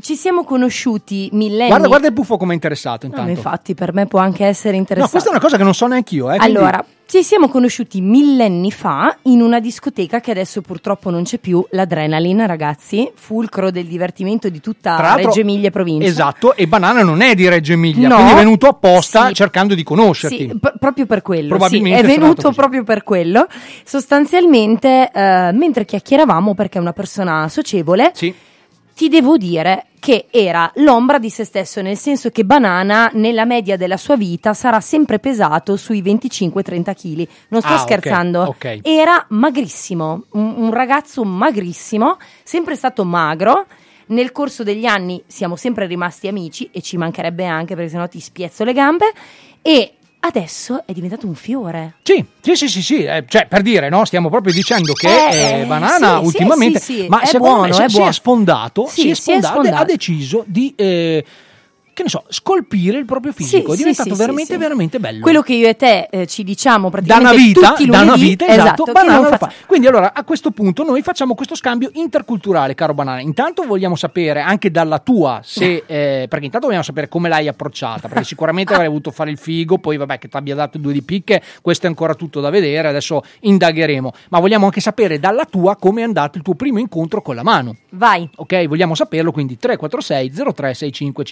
Ci 0.01 0.15
siamo 0.15 0.43
conosciuti 0.43 1.29
millenni 1.31 1.69
Guarda, 1.69 1.87
guarda 1.87 2.07
il 2.07 2.13
buffo 2.13 2.37
come 2.37 2.51
è 2.51 2.55
interessato 2.55 3.07
No, 3.07 3.13
intanto. 3.13 3.31
infatti, 3.31 3.73
per 3.73 3.93
me 3.93 4.05
può 4.05 4.19
anche 4.19 4.45
essere 4.45 4.73
no, 4.73 4.79
interessante. 4.79 5.11
questa 5.11 5.29
è 5.29 5.31
una 5.31 5.41
cosa 5.41 5.57
che 5.57 5.63
non 5.63 5.73
so 5.73 5.87
neanche 5.87 6.15
io. 6.15 6.31
Eh, 6.31 6.37
quindi- 6.37 6.57
Allora, 6.57 6.85
ci 7.07 7.23
siamo 7.23 7.47
conosciuti 7.47 8.01
millenni 8.01 8.71
fa 8.71 9.15
in 9.23 9.41
una 9.41 9.59
discoteca 9.59 10.19
che 10.19 10.31
adesso 10.31 10.61
purtroppo 10.61 11.09
non 11.09 11.23
c'è 11.23 11.37
più, 11.37 11.65
l'Adrenaline, 11.71 12.45
ragazzi, 12.45 13.09
fulcro 13.15 13.71
del 13.71 13.85
divertimento 13.85 14.49
di 14.49 14.59
tutta 14.59 15.15
Reggio 15.15 15.39
Emilia 15.39 15.69
e 15.69 15.71
provincia. 15.71 16.07
Esatto, 16.07 16.55
e 16.55 16.67
Banana 16.67 17.01
non 17.01 17.21
è 17.21 17.33
di 17.33 17.47
Reggio 17.47 17.73
Emilia, 17.73 18.07
No. 18.09 18.15
quindi 18.15 18.33
è 18.33 18.35
venuto 18.35 18.67
apposta 18.67 19.27
Sì. 19.27 19.33
cercando 19.33 19.75
di 19.75 19.83
conoscerti. 19.83 20.37
Sì, 20.49 20.57
p- 20.59 20.73
proprio 20.77 21.05
per 21.05 21.21
quello. 21.21 21.47
Probabilmente 21.49 21.99
sì, 21.99 22.03
è 22.05 22.09
sarà 22.09 22.21
venuto 22.21 22.51
proprio 22.51 22.83
per 22.83 23.03
quello. 23.03 23.47
Sostanzialmente, 23.83 25.09
eh, 25.13 25.51
mentre 25.53 25.85
chiacchieravamo, 25.85 26.53
perché 26.53 26.77
è 26.77 26.81
una 26.81 26.93
persona 26.93 27.47
socievole, 27.49 28.11
Sì. 28.13 28.33
Ti 28.95 29.09
devo 29.09 29.37
dire 29.37 29.87
che 29.99 30.27
era 30.31 30.71
l'ombra 30.75 31.19
di 31.19 31.29
se 31.29 31.43
stesso, 31.43 31.81
nel 31.81 31.97
senso 31.97 32.29
che 32.29 32.45
Banana 32.45 33.09
nella 33.13 33.43
media 33.43 33.75
della 33.75 33.97
sua 33.97 34.15
vita 34.15 34.53
sarà 34.53 34.79
sempre 34.79 35.19
pesato 35.19 35.75
sui 35.75 36.01
25-30 36.01 36.93
kg. 36.95 37.27
Non 37.49 37.61
sto 37.61 37.73
Ah, 37.73 37.77
scherzando. 37.79 38.41
ok. 38.43 38.79
Era 38.83 39.25
magrissimo, 39.29 40.25
un, 40.31 40.53
un 40.57 40.71
ragazzo 40.71 41.23
magrissimo, 41.25 42.17
sempre 42.43 42.75
stato 42.75 43.03
magro. 43.03 43.65
Nel 44.07 44.31
corso 44.31 44.61
degli 44.63 44.85
anni 44.85 45.21
siamo 45.25 45.55
sempre 45.55 45.87
rimasti 45.87 46.27
amici 46.27 46.69
e 46.71 46.81
ci 46.81 46.95
mancherebbe 46.95 47.43
anche 47.45 47.73
perché 47.75 47.89
sennò 47.89 48.07
ti 48.07 48.19
spiezzo 48.19 48.63
le 48.63 48.71
gambe. 48.73 49.11
E 49.63 49.94
adesso 50.25 50.83
è 50.85 50.91
diventato 50.91 51.27
un 51.27 51.35
fiore. 51.35 51.95
Sì, 52.03 52.23
sì, 52.41 52.55
sì, 52.55 52.67
sì, 52.67 52.81
sì, 52.81 53.03
eh, 53.03 53.23
cioè 53.27 53.47
per 53.47 53.61
dire, 53.61 53.89
no, 53.89 54.05
stiamo 54.05 54.29
proprio 54.29 54.53
dicendo 54.53 54.93
che 54.93 55.07
Eh, 55.07 55.61
eh, 55.61 55.65
Banana 55.65 56.19
sì, 56.19 56.25
ultimamente, 56.25 56.79
sì, 56.79 57.01
sì, 57.01 57.07
ma 57.07 57.21
è 57.21 57.37
buono, 57.37 57.61
me 57.61 57.73
si, 57.73 57.81
è 57.81 57.87
si 57.89 57.95
buono. 57.95 58.09
è 58.09 58.13
sfondato, 58.13 58.87
si 58.87 59.09
è 59.09 59.13
si 59.13 59.21
sfondato. 59.41 59.75
ha 59.75 59.83
deciso 59.85 60.43
di, 60.47 60.73
eh, 60.75 61.23
che 61.95 62.03
ne 62.03 62.09
so, 62.09 62.25
scolpire 62.27 62.97
il 62.97 63.05
proprio 63.05 63.31
fisico, 63.31 63.71
è 63.71 63.71
sì, 63.71 63.77
diventato 63.77 64.11
sì, 64.11 64.19
veramente, 64.19 64.53
sì. 64.53 64.59
veramente 64.59 64.99
bello. 64.99 65.21
Quello 65.21 65.41
che 65.41 65.53
io 65.53 65.69
e 65.69 65.77
te 65.77 66.09
eh, 66.11 66.27
ci 66.27 66.43
diciamo 66.43 66.89
da 66.89 66.91
praticamente 66.91 67.33
una 67.33 67.41
vita, 67.41 67.69
tutti 67.69 67.83
i 67.83 67.85
da 67.85 68.01
una 68.01 68.11
lunedì, 68.11 68.29
vita, 68.29 68.47
esatto, 68.47 68.83
che 68.83 68.91
Banana 68.91 69.29
lo 69.29 69.37
fa. 69.37 69.51
Quindi 69.65 69.87
allora 69.87 70.11
a 70.13 70.23
questo 70.25 70.51
punto 70.51 70.83
noi 70.83 71.01
facciamo 71.01 71.35
questo 71.35 71.55
scambio 71.55 71.89
interculturale, 71.93 72.75
caro 72.75 72.93
Banana. 72.93 73.21
Intanto 73.21 73.63
vogliamo 73.63 73.95
sapere 73.95 74.41
anche 74.41 74.71
dalla 74.71 74.99
tua, 74.99 75.39
se, 75.41 75.83
eh, 75.87 76.25
perché 76.27 76.45
intanto 76.45 76.65
vogliamo 76.67 76.83
sapere 76.83 77.07
come 77.07 77.29
l'hai 77.29 77.47
approcciata, 77.47 78.09
perché 78.09 78.25
sicuramente 78.25 78.73
avrei 78.73 78.89
voluto 78.89 79.11
fare 79.11 79.31
il 79.31 79.37
figo, 79.37 79.77
poi 79.77 79.95
vabbè 79.95 80.19
che 80.19 80.27
ti 80.27 80.35
abbia 80.35 80.53
dato 80.53 80.77
due 80.77 80.91
di 80.91 81.01
picche, 81.01 81.41
questo 81.61 81.85
è 81.85 81.89
ancora 81.89 82.13
tutto 82.13 82.41
da 82.41 82.49
vedere, 82.49 82.89
adesso 82.89 83.23
indagheremo, 83.39 84.11
ma 84.31 84.39
vogliamo 84.41 84.65
anche 84.65 84.81
sapere 84.81 85.17
dalla 85.17 85.45
tua 85.45 85.77
come 85.77 86.01
è 86.01 86.03
andato 86.03 86.37
il 86.37 86.43
tuo 86.43 86.55
primo 86.55 86.77
incontro 86.77 87.21
con 87.21 87.35
la 87.35 87.43
mano. 87.43 87.77
Vai. 87.91 88.29
Ok, 88.35 88.67
vogliamo 88.67 88.95
saperlo, 88.95 89.31
quindi 89.31 89.57
346 89.57 90.53
0365 90.53 91.23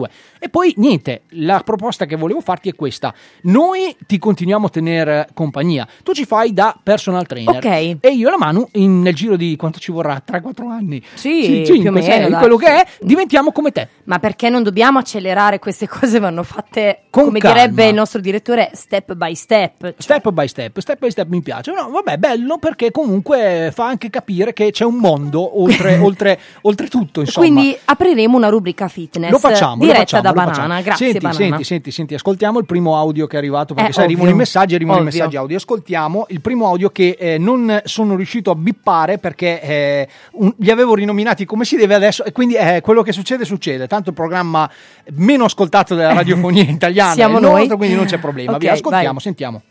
502. 0.00 0.08
E 0.38 0.48
poi 0.48 0.72
niente, 0.76 1.22
la 1.30 1.60
proposta 1.64 2.06
che 2.06 2.16
volevo 2.16 2.40
farti 2.40 2.68
è 2.70 2.74
questa. 2.74 3.12
Noi 3.42 3.94
ti 4.06 4.18
continuiamo 4.18 4.66
a 4.66 4.70
tenere 4.70 5.28
compagnia. 5.34 5.86
Tu 6.02 6.12
ci 6.12 6.24
fai 6.24 6.52
da 6.52 6.74
personal 6.82 7.26
trainer. 7.26 7.56
Ok. 7.56 7.64
E 8.00 8.08
io 8.12 8.28
e 8.28 8.30
la 8.30 8.38
Manu 8.38 8.66
in- 8.72 9.02
nel 9.02 9.14
giro 9.14 9.36
di 9.36 9.56
quanto 9.56 9.78
ci 9.78 9.92
vorrà? 9.92 10.22
3-4 10.24 10.68
anni. 10.70 11.02
Sì, 11.14 11.62
cinque, 11.66 11.90
più 11.90 12.02
o 12.02 12.06
meno, 12.06 12.38
quello 12.38 12.56
che 12.56 12.66
è, 12.82 12.86
diventiamo 13.00 13.52
come 13.52 13.70
te. 13.72 13.88
Ma 14.04 14.18
perché 14.18 14.48
non 14.48 14.62
dobbiamo 14.62 14.98
accelerare 14.98 15.58
queste 15.58 15.86
cose? 15.88 16.18
Vanno 16.18 16.42
fatte, 16.42 17.02
Con 17.10 17.24
come 17.24 17.38
calma. 17.38 17.60
direbbe 17.60 17.88
il 17.88 17.94
nostro 17.94 18.20
direttore, 18.20 18.70
step 18.74 19.14
by 19.14 19.34
step. 19.34 19.78
Cioè, 19.80 19.94
Step 19.98 20.30
by 20.30 20.48
step, 20.48 20.78
step 20.80 20.98
by 20.98 21.10
step 21.10 21.28
mi 21.28 21.40
piace. 21.42 21.72
No, 21.72 21.90
vabbè, 21.90 22.16
bello 22.18 22.58
perché 22.58 22.90
comunque 22.90 23.70
fa 23.74 23.86
anche 23.86 24.10
capire 24.10 24.52
che 24.52 24.70
c'è 24.70 24.84
un 24.84 24.96
mondo 24.96 25.60
oltre, 25.60 25.98
oltre, 26.02 26.38
oltre 26.62 26.88
tutto, 26.88 27.20
insomma. 27.20 27.46
Quindi 27.46 27.76
apriremo 27.84 28.36
una 28.36 28.48
rubrica 28.48 28.88
fitness 28.88 29.30
Lo 29.30 29.38
facciamo, 29.38 29.84
lo 29.84 29.89
diretta 29.92 30.16
facciamo, 30.18 30.22
da 30.22 30.32
Banana. 30.32 30.54
facciamo. 30.54 30.82
Grazie 30.82 31.06
senti, 31.06 31.18
Banana. 31.20 31.38
Senti, 31.44 31.64
senti, 31.64 31.90
senti, 31.90 32.14
ascoltiamo 32.14 32.58
il 32.58 32.66
primo 32.66 32.96
audio 32.96 33.26
che 33.26 33.36
è 33.36 33.38
arrivato 33.38 33.74
perché 33.74 33.90
Eh, 33.90 33.92
sai, 33.92 34.04
arrivano 34.04 34.30
i 34.30 34.34
messaggi, 34.34 34.74
arrivano 34.74 34.98
i 34.98 35.00
ovvio. 35.02 35.12
messaggi 35.12 35.36
audio. 35.36 35.56
Ascoltiamo 35.56 36.26
il 36.30 36.40
primo 36.40 36.66
audio 36.66 36.90
che 36.90 37.16
eh, 37.18 37.38
non 37.38 37.80
sono 37.84 38.14
riuscito 38.16 38.50
a 38.50 38.54
bippare 38.54 39.18
perché 39.18 39.60
eh, 39.62 40.08
un- 40.32 40.54
li 40.58 40.70
avevo 40.70 40.94
rinominati 40.94 41.44
come 41.44 41.64
si 41.64 41.76
deve 41.76 41.94
adesso 41.94 42.24
e 42.24 42.32
quindi 42.32 42.54
eh, 42.54 42.80
quello 42.82 43.02
che 43.02 43.12
succede 43.12 43.44
succede. 43.44 43.86
Tanto 43.86 44.10
il 44.10 44.14
programma 44.14 44.70
meno 45.14 45.44
ascoltato 45.44 45.94
della 45.94 46.12
radiofonia 46.12 46.62
italiana 46.70 47.12
Siamo 47.14 47.34
è 47.34 47.40
il 47.40 47.42
nostro, 47.46 47.66
noi. 47.68 47.76
quindi 47.76 47.96
non 47.96 48.04
c'è 48.06 48.18
problema. 48.18 48.52
Ok, 48.52 48.58
Via, 48.58 48.72
ascoltiamo, 48.72 49.12
vai. 49.12 49.20
sentiamo. 49.20 49.62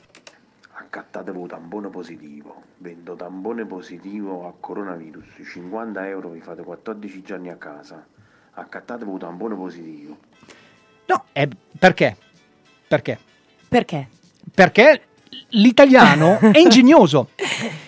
Accattatevo 0.73 1.45
tampone 1.47 1.87
positivo. 1.89 2.55
Vendo 2.77 3.15
tampone 3.15 3.65
positivo 3.65 4.47
a 4.47 4.53
coronavirus. 4.59 5.25
50 5.51 6.07
euro 6.07 6.29
vi 6.29 6.39
fate 6.39 6.63
14 6.63 7.21
giorni 7.21 7.49
a 7.49 7.55
casa. 7.55 8.05
Accattatevo 8.59 9.17
tampone 9.17 9.55
positivo. 9.55 10.17
No, 11.05 11.23
eh, 11.31 11.47
perché? 11.77 12.17
Perché? 12.87 13.17
Perché? 13.67 14.07
Perché 14.53 15.01
l'italiano 15.49 16.39
è 16.39 16.57
ingegnoso. 16.59 17.29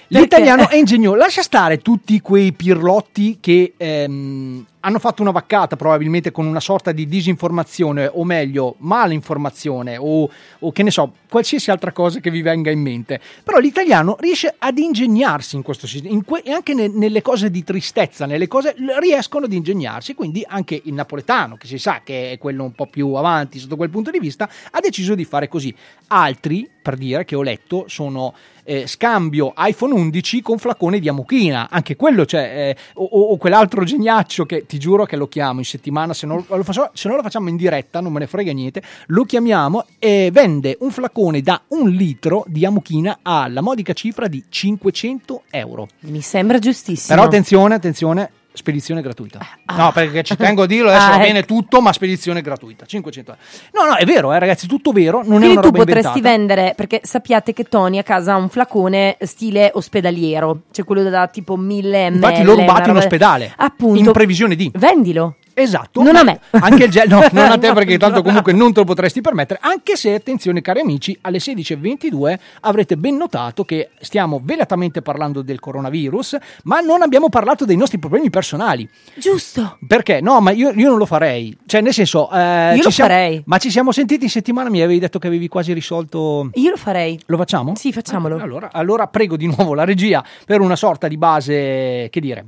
L'italiano 0.08 0.70
è 0.70 0.76
ingegnoso. 0.76 1.16
Lascia 1.16 1.42
stare 1.42 1.80
tutti 1.80 2.20
quei 2.22 2.52
pirlotti 2.54 3.40
che 3.40 3.74
ehm, 3.78 4.66
hanno 4.82 5.00
fatto 5.00 5.22
una 5.22 5.32
vaccata 5.32 5.76
probabilmente 5.76 6.32
con 6.32 6.46
una 6.46 6.60
sorta 6.60 6.92
di 6.92 7.08
disinformazione 7.08 8.10
o 8.12 8.24
meglio 8.24 8.76
malinformazione 8.80 9.98
o, 9.98 10.30
o 10.60 10.72
che 10.72 10.84
ne 10.84 10.92
so, 10.92 11.14
qualsiasi 11.30 11.72
altra 11.72 11.92
cosa 11.92 12.20
che 12.20 12.30
vi 12.32 12.42
venga 12.42 12.72
in 12.72 12.80
mente. 12.82 13.20
Però 13.44 13.60
l'italiano 13.60 14.18
riesce 14.20 14.54
ad 14.58 14.78
ingegnarsi 14.78 15.56
in 15.56 15.62
questo 15.62 15.88
sistema 15.88 16.22
que- 16.24 16.42
e 16.44 16.52
anche 16.52 16.74
ne- 16.74 16.88
nelle 16.88 17.22
cose 17.22 17.50
di 17.50 17.64
tristezza, 17.64 18.26
nelle 18.26 18.48
cose 18.48 18.76
riescono 19.00 19.46
ad 19.46 19.54
ingegnarsi. 19.54 20.14
Quindi 20.14 20.44
anche 20.48 20.82
il 20.84 20.94
napoletano, 20.94 21.56
che 21.58 21.68
si 21.68 21.78
sa 21.78 22.02
che 22.04 22.32
è 22.32 22.38
quello 22.38 22.64
un 22.64 22.74
po' 22.74 22.88
più 22.88 23.14
avanti 23.14 23.60
sotto 23.60 23.76
quel 23.76 23.90
punto 23.90 24.12
di 24.12 24.20
vista, 24.20 24.50
ha 24.72 24.80
deciso 24.80 25.16
di 25.16 25.26
fare 25.26 25.48
così. 25.48 25.74
Altri, 26.08 26.68
per 26.82 26.96
dire, 26.98 27.24
che 27.26 27.36
ho 27.36 27.42
letto, 27.42 27.86
sono 27.88 28.34
eh, 28.64 28.86
scambio 28.86 29.54
iPhone 29.58 29.94
11 29.94 30.42
con 30.42 30.58
flacone 30.60 31.00
di 31.00 31.08
amuchina. 31.10 31.68
Anche 31.70 31.96
quello 31.96 32.26
c'è. 32.26 32.70
eh, 32.70 32.78
o- 32.96 33.06
o 33.32 33.38
quell'altro 33.38 33.84
geniaccio 33.84 34.46
che 34.46 34.66
ti 34.72 34.80
giuro 34.80 35.04
che 35.06 35.18
lo 35.18 35.28
chiamo 35.28 35.60
in 35.60 35.66
settimana. 35.66 36.14
Se 36.14 36.26
non 36.26 36.46
lo, 36.48 36.64
faccio- 36.64 36.92
se 36.94 37.10
non 37.10 37.18
lo 37.18 37.24
facciamo 37.24 37.50
in 37.50 37.58
diretta, 37.58 38.00
non 38.00 38.14
me 38.14 38.20
ne 38.20 38.28
frega 38.28 38.54
niente. 38.54 38.82
Lo 39.08 39.26
chiamiamo 39.26 39.86
e 40.00 40.30
vende 40.32 40.78
un 40.80 40.92
flacone 40.92 41.42
da 41.42 41.62
un 41.70 41.90
litro 41.90 42.46
di 42.48 42.66
amuchina 42.66 43.20
alla 43.22 43.60
modica 43.60 43.92
cifra 43.92 44.30
di 44.30 44.46
500 44.48 45.44
euro. 45.50 45.90
Mi 46.02 46.22
sembra 46.22 46.58
giustissimo. 46.58 47.14
Però 47.14 47.28
attenzione, 47.28 47.76
attenzione. 47.76 48.32
Spedizione 48.54 49.02
gratuita. 49.02 49.40
Ah. 49.66 49.78
No, 49.78 49.92
perché 49.94 50.24
ci 50.24 50.36
tengo 50.36 50.64
a 50.64 50.66
dirlo, 50.66 50.90
adesso 50.90 51.06
Ah, 51.12 51.18
va 51.18 51.18
bene 51.24 51.40
ecco. 51.40 51.48
tutto, 51.56 51.82
ma 51.82 51.94
spedizione 51.94 52.42
gratuita. 52.42 52.86
500 52.86 53.32
euro. 53.32 53.44
No, 53.74 53.92
no, 53.92 53.98
è 53.98 54.06
vero, 54.06 54.34
eh, 54.34 54.40
ragazzi, 54.40 54.68
tutto 54.68 54.92
vero. 54.92 55.22
Non 55.24 55.38
è 55.38 55.46
Quindi 55.46 55.52
una 55.58 55.62
tu 55.62 55.72
potresti 55.72 56.18
inventata. 56.18 56.38
vendere, 56.38 56.74
perché 56.76 57.00
sappiate 57.04 57.54
che 57.54 57.64
Tony 57.64 57.98
a 57.98 58.04
casa 58.04 58.34
ha 58.34 58.36
un 58.36 58.50
flacone 58.50 59.18
stile 59.22 59.72
ospedaliero, 59.74 60.64
cioè 60.72 60.84
quello 60.86 61.10
da 61.10 61.28
tipo 61.28 61.56
1000 61.56 62.10
ml. 62.10 62.16
Infatti 62.16 62.44
l'ho 62.44 62.56
rubato 62.56 62.82
una 62.82 62.92
in 62.92 62.98
ospedale. 62.98 63.54
Appunto. 63.56 64.00
In 64.00 64.12
previsione 64.12 64.56
di. 64.56 64.70
Vendilo. 64.76 65.36
Esatto. 65.54 66.02
Non 66.02 66.16
a 66.16 66.24
me. 66.24 66.40
Anche 66.52 66.86
il 66.86 66.90
gel, 66.92 67.08
no, 67.10 67.26
non 67.32 67.52
a 67.52 67.58
te 67.58 67.72
perché 67.74 67.98
tanto 67.98 68.22
comunque 68.22 68.54
non 68.54 68.74
te 68.74 68.80
lo 68.80 68.86
potresti 68.86 69.22
permettere. 69.22 69.60
Anche 69.62 69.96
se, 69.96 70.14
attenzione 70.14 70.62
cari 70.62 70.82
amici, 70.82 71.18
alle 71.22 71.38
16.22 71.40 72.38
avrete 72.62 72.98
ben 72.98 73.18
notato 73.18 73.64
che 73.66 73.90
stiamo 74.00 74.42
velatamente 74.44 75.02
parlando 75.02 75.42
del 75.42 75.60
coronavirus, 75.60 76.38
ma 76.64 76.80
non 76.80 77.02
abbiamo 77.02 77.30
parlato 77.30 77.66
dei 77.66 77.76
nostri 77.78 78.00
problemi 78.00 78.30
personali. 78.30 78.88
Giusto. 79.16 79.78
Perché? 79.88 80.22
No, 80.22 80.40
ma 80.42 80.52
io, 80.52 80.72
io 80.72 80.90
non 80.90 80.98
lo 80.98 81.06
farei. 81.06 81.56
Cioè, 81.66 81.82
nel 81.82 81.94
senso... 81.94 82.30
eh, 82.32 82.76
Io 82.76 82.84
lo 82.84 82.90
siamo- 82.90 83.10
farei. 83.10 83.42
Ma 83.46 83.58
ci 83.58 83.70
siamo 83.70 83.92
sentiti 83.92 84.24
in 84.26 84.30
settimana, 84.30 84.70
mi 84.70 84.82
avevi 84.82 85.00
detto 85.00 85.20
che 85.20 85.28
avevi 85.28 85.48
quasi 85.48 85.74
risolto... 85.74 86.50
Io 86.54 86.70
lo 86.70 86.78
farei. 86.78 87.20
Lo 87.28 87.38
facciamo? 87.38 87.76
Sì, 87.76 87.92
facciamolo. 87.92 88.38
Allora, 88.38 88.70
allora 88.72 89.08
prego 89.08 89.36
di 89.38 89.46
nuovo 89.48 89.74
la 89.74 89.84
regia 89.84 90.24
per 90.46 90.62
una 90.62 90.76
sorta 90.76 91.08
di 91.08 91.18
base, 91.18 92.08
che 92.10 92.20
dire, 92.20 92.46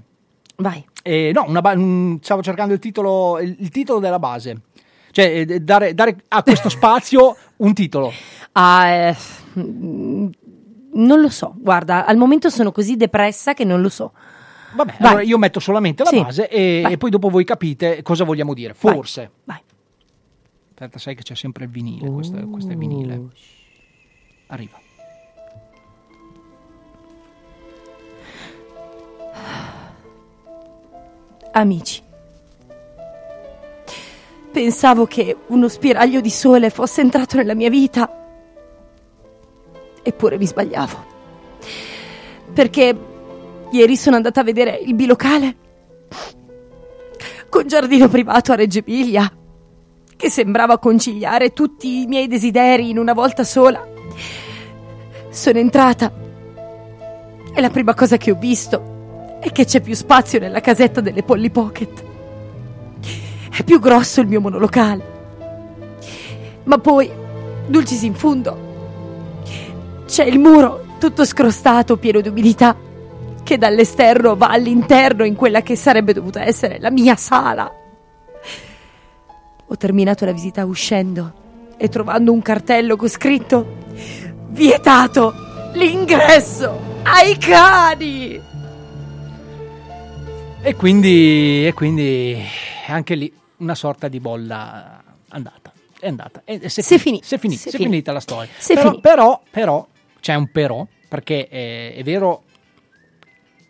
Vai. 0.57 0.85
Eh, 1.03 1.31
no, 1.33 1.61
ba- 1.61 1.75
mm, 1.75 2.15
stavo 2.21 2.41
cercando 2.41 2.73
il 2.73 2.79
titolo, 2.79 3.39
il, 3.39 3.55
il 3.59 3.69
titolo 3.69 3.99
della 3.99 4.17
base. 4.19 4.61
Cioè, 5.11 5.45
eh, 5.47 5.59
dare, 5.59 5.93
dare 5.93 6.23
a 6.29 6.41
questo 6.41 6.69
spazio 6.73 7.35
un 7.57 7.73
titolo. 7.75 8.11
Ah, 8.53 8.87
eh, 8.87 9.15
non 9.53 11.19
lo 11.21 11.29
so. 11.29 11.53
Guarda, 11.57 12.05
al 12.05 12.17
momento 12.17 12.49
sono 12.49 12.71
così 12.71 12.95
depressa 12.95 13.53
che 13.53 13.63
non 13.63 13.81
lo 13.81 13.89
so. 13.89 14.13
Vabbè, 14.75 14.95
Vai. 14.99 15.07
allora 15.07 15.21
io 15.23 15.37
metto 15.37 15.59
solamente 15.59 16.03
la 16.03 16.09
Sì. 16.09 16.19
base 16.21 16.49
e, 16.49 16.79
Vai. 16.81 16.93
e 16.93 16.97
poi 16.97 17.11
dopo 17.11 17.29
voi 17.29 17.43
capite 17.43 18.01
cosa 18.01 18.23
vogliamo 18.23 18.55
dire. 18.55 18.73
Vai. 18.79 18.93
Forse. 18.95 19.29
Vai. 19.43 19.59
Aspetta, 20.69 20.97
sai 20.97 21.13
che 21.13 21.21
c'è 21.21 21.35
sempre 21.35 21.65
il 21.65 21.69
vinile. 21.69 22.09
Questo, 22.09 22.37
è- 22.37 22.49
questo 22.49 22.71
è 22.71 22.75
vinile. 22.75 23.15
Uh, 23.15 23.29
Arriva. 24.47 24.79
Amici. 31.53 32.01
Pensavo 34.51 35.05
che 35.05 35.35
uno 35.47 35.67
spiraglio 35.67 36.19
di 36.19 36.29
sole 36.29 36.69
fosse 36.69 37.01
entrato 37.01 37.37
nella 37.37 37.53
mia 37.53 37.69
vita. 37.69 38.09
Eppure 40.01 40.37
mi 40.37 40.45
sbagliavo. 40.45 41.11
Perché 42.53 42.97
ieri 43.71 43.95
sono 43.95 44.15
andata 44.15 44.41
a 44.41 44.43
vedere 44.43 44.79
il 44.83 44.93
bilocale 44.93 45.55
con 47.49 47.67
giardino 47.67 48.07
privato 48.09 48.51
a 48.51 48.55
Reggio 48.55 48.79
Emilia, 48.85 49.31
che 50.15 50.29
sembrava 50.29 50.79
conciliare 50.79 51.53
tutti 51.53 52.01
i 52.01 52.07
miei 52.07 52.27
desideri 52.27 52.89
in 52.89 52.97
una 52.97 53.13
volta 53.13 53.43
sola. 53.43 53.87
Sono 55.29 55.59
entrata 55.59 56.11
e 57.53 57.61
la 57.61 57.69
prima 57.69 57.93
cosa 57.93 58.17
che 58.17 58.31
ho 58.31 58.35
visto 58.35 58.92
è 59.43 59.51
che 59.51 59.65
c'è 59.65 59.81
più 59.81 59.93
spazio 59.93 60.39
nella 60.39 60.61
casetta 60.61 61.01
delle 61.01 61.21
Polly 61.21 61.49
Pocket. 61.49 62.03
È 63.51 63.61
più 63.63 63.77
grosso 63.77 64.21
il 64.21 64.27
mio 64.27 64.39
monolocale. 64.39 65.11
Ma 66.63 66.77
poi, 66.77 67.11
dulcis 67.67 68.03
in 68.03 68.15
fundo, 68.15 69.41
c'è 70.05 70.23
il 70.23 70.39
muro 70.39 70.85
tutto 70.97 71.25
scrostato, 71.25 71.97
pieno 71.97 72.21
di 72.21 72.29
umidità, 72.29 72.73
che 73.43 73.57
dall'esterno 73.57 74.37
va 74.37 74.47
all'interno 74.47 75.25
in 75.25 75.35
quella 75.35 75.61
che 75.61 75.75
sarebbe 75.75 76.13
dovuta 76.13 76.45
essere 76.45 76.79
la 76.79 76.89
mia 76.89 77.17
sala. 77.17 77.69
Ho 79.65 79.75
terminato 79.75 80.23
la 80.23 80.31
visita 80.31 80.63
uscendo 80.63 81.33
e 81.75 81.89
trovando 81.89 82.31
un 82.31 82.41
cartello 82.41 82.95
con 82.95 83.09
scritto 83.09 83.81
Vietato 84.47 85.33
l'ingresso 85.73 86.79
ai 87.03 87.37
cani. 87.37 88.52
E 90.65 90.75
quindi, 90.75 91.67
e 91.67 91.73
quindi 91.73 92.41
anche 92.87 93.15
lì 93.15 93.31
una 93.57 93.75
sorta 93.75 94.07
di 94.07 94.21
bolla 94.21 95.03
andata. 95.27 95.73
È 95.99 96.07
andata. 96.07 96.41
E, 96.45 96.57
e 96.63 96.69
si 96.69 96.79
è 96.79 96.83
Si 96.83 96.95
è 96.95 96.97
finita, 96.97 97.25
è 97.35 97.37
finita, 97.37 97.63
è 97.69 97.73
è 97.73 97.77
finita. 97.77 98.11
la 98.13 98.19
storia. 98.21 98.49
È 98.65 98.73
però, 98.73 98.97
però, 98.99 99.41
però, 99.49 99.87
c'è 100.21 100.35
un 100.35 100.49
però, 100.51 100.87
perché 101.09 101.49
eh, 101.49 101.95
è 101.95 102.03
vero 102.03 102.43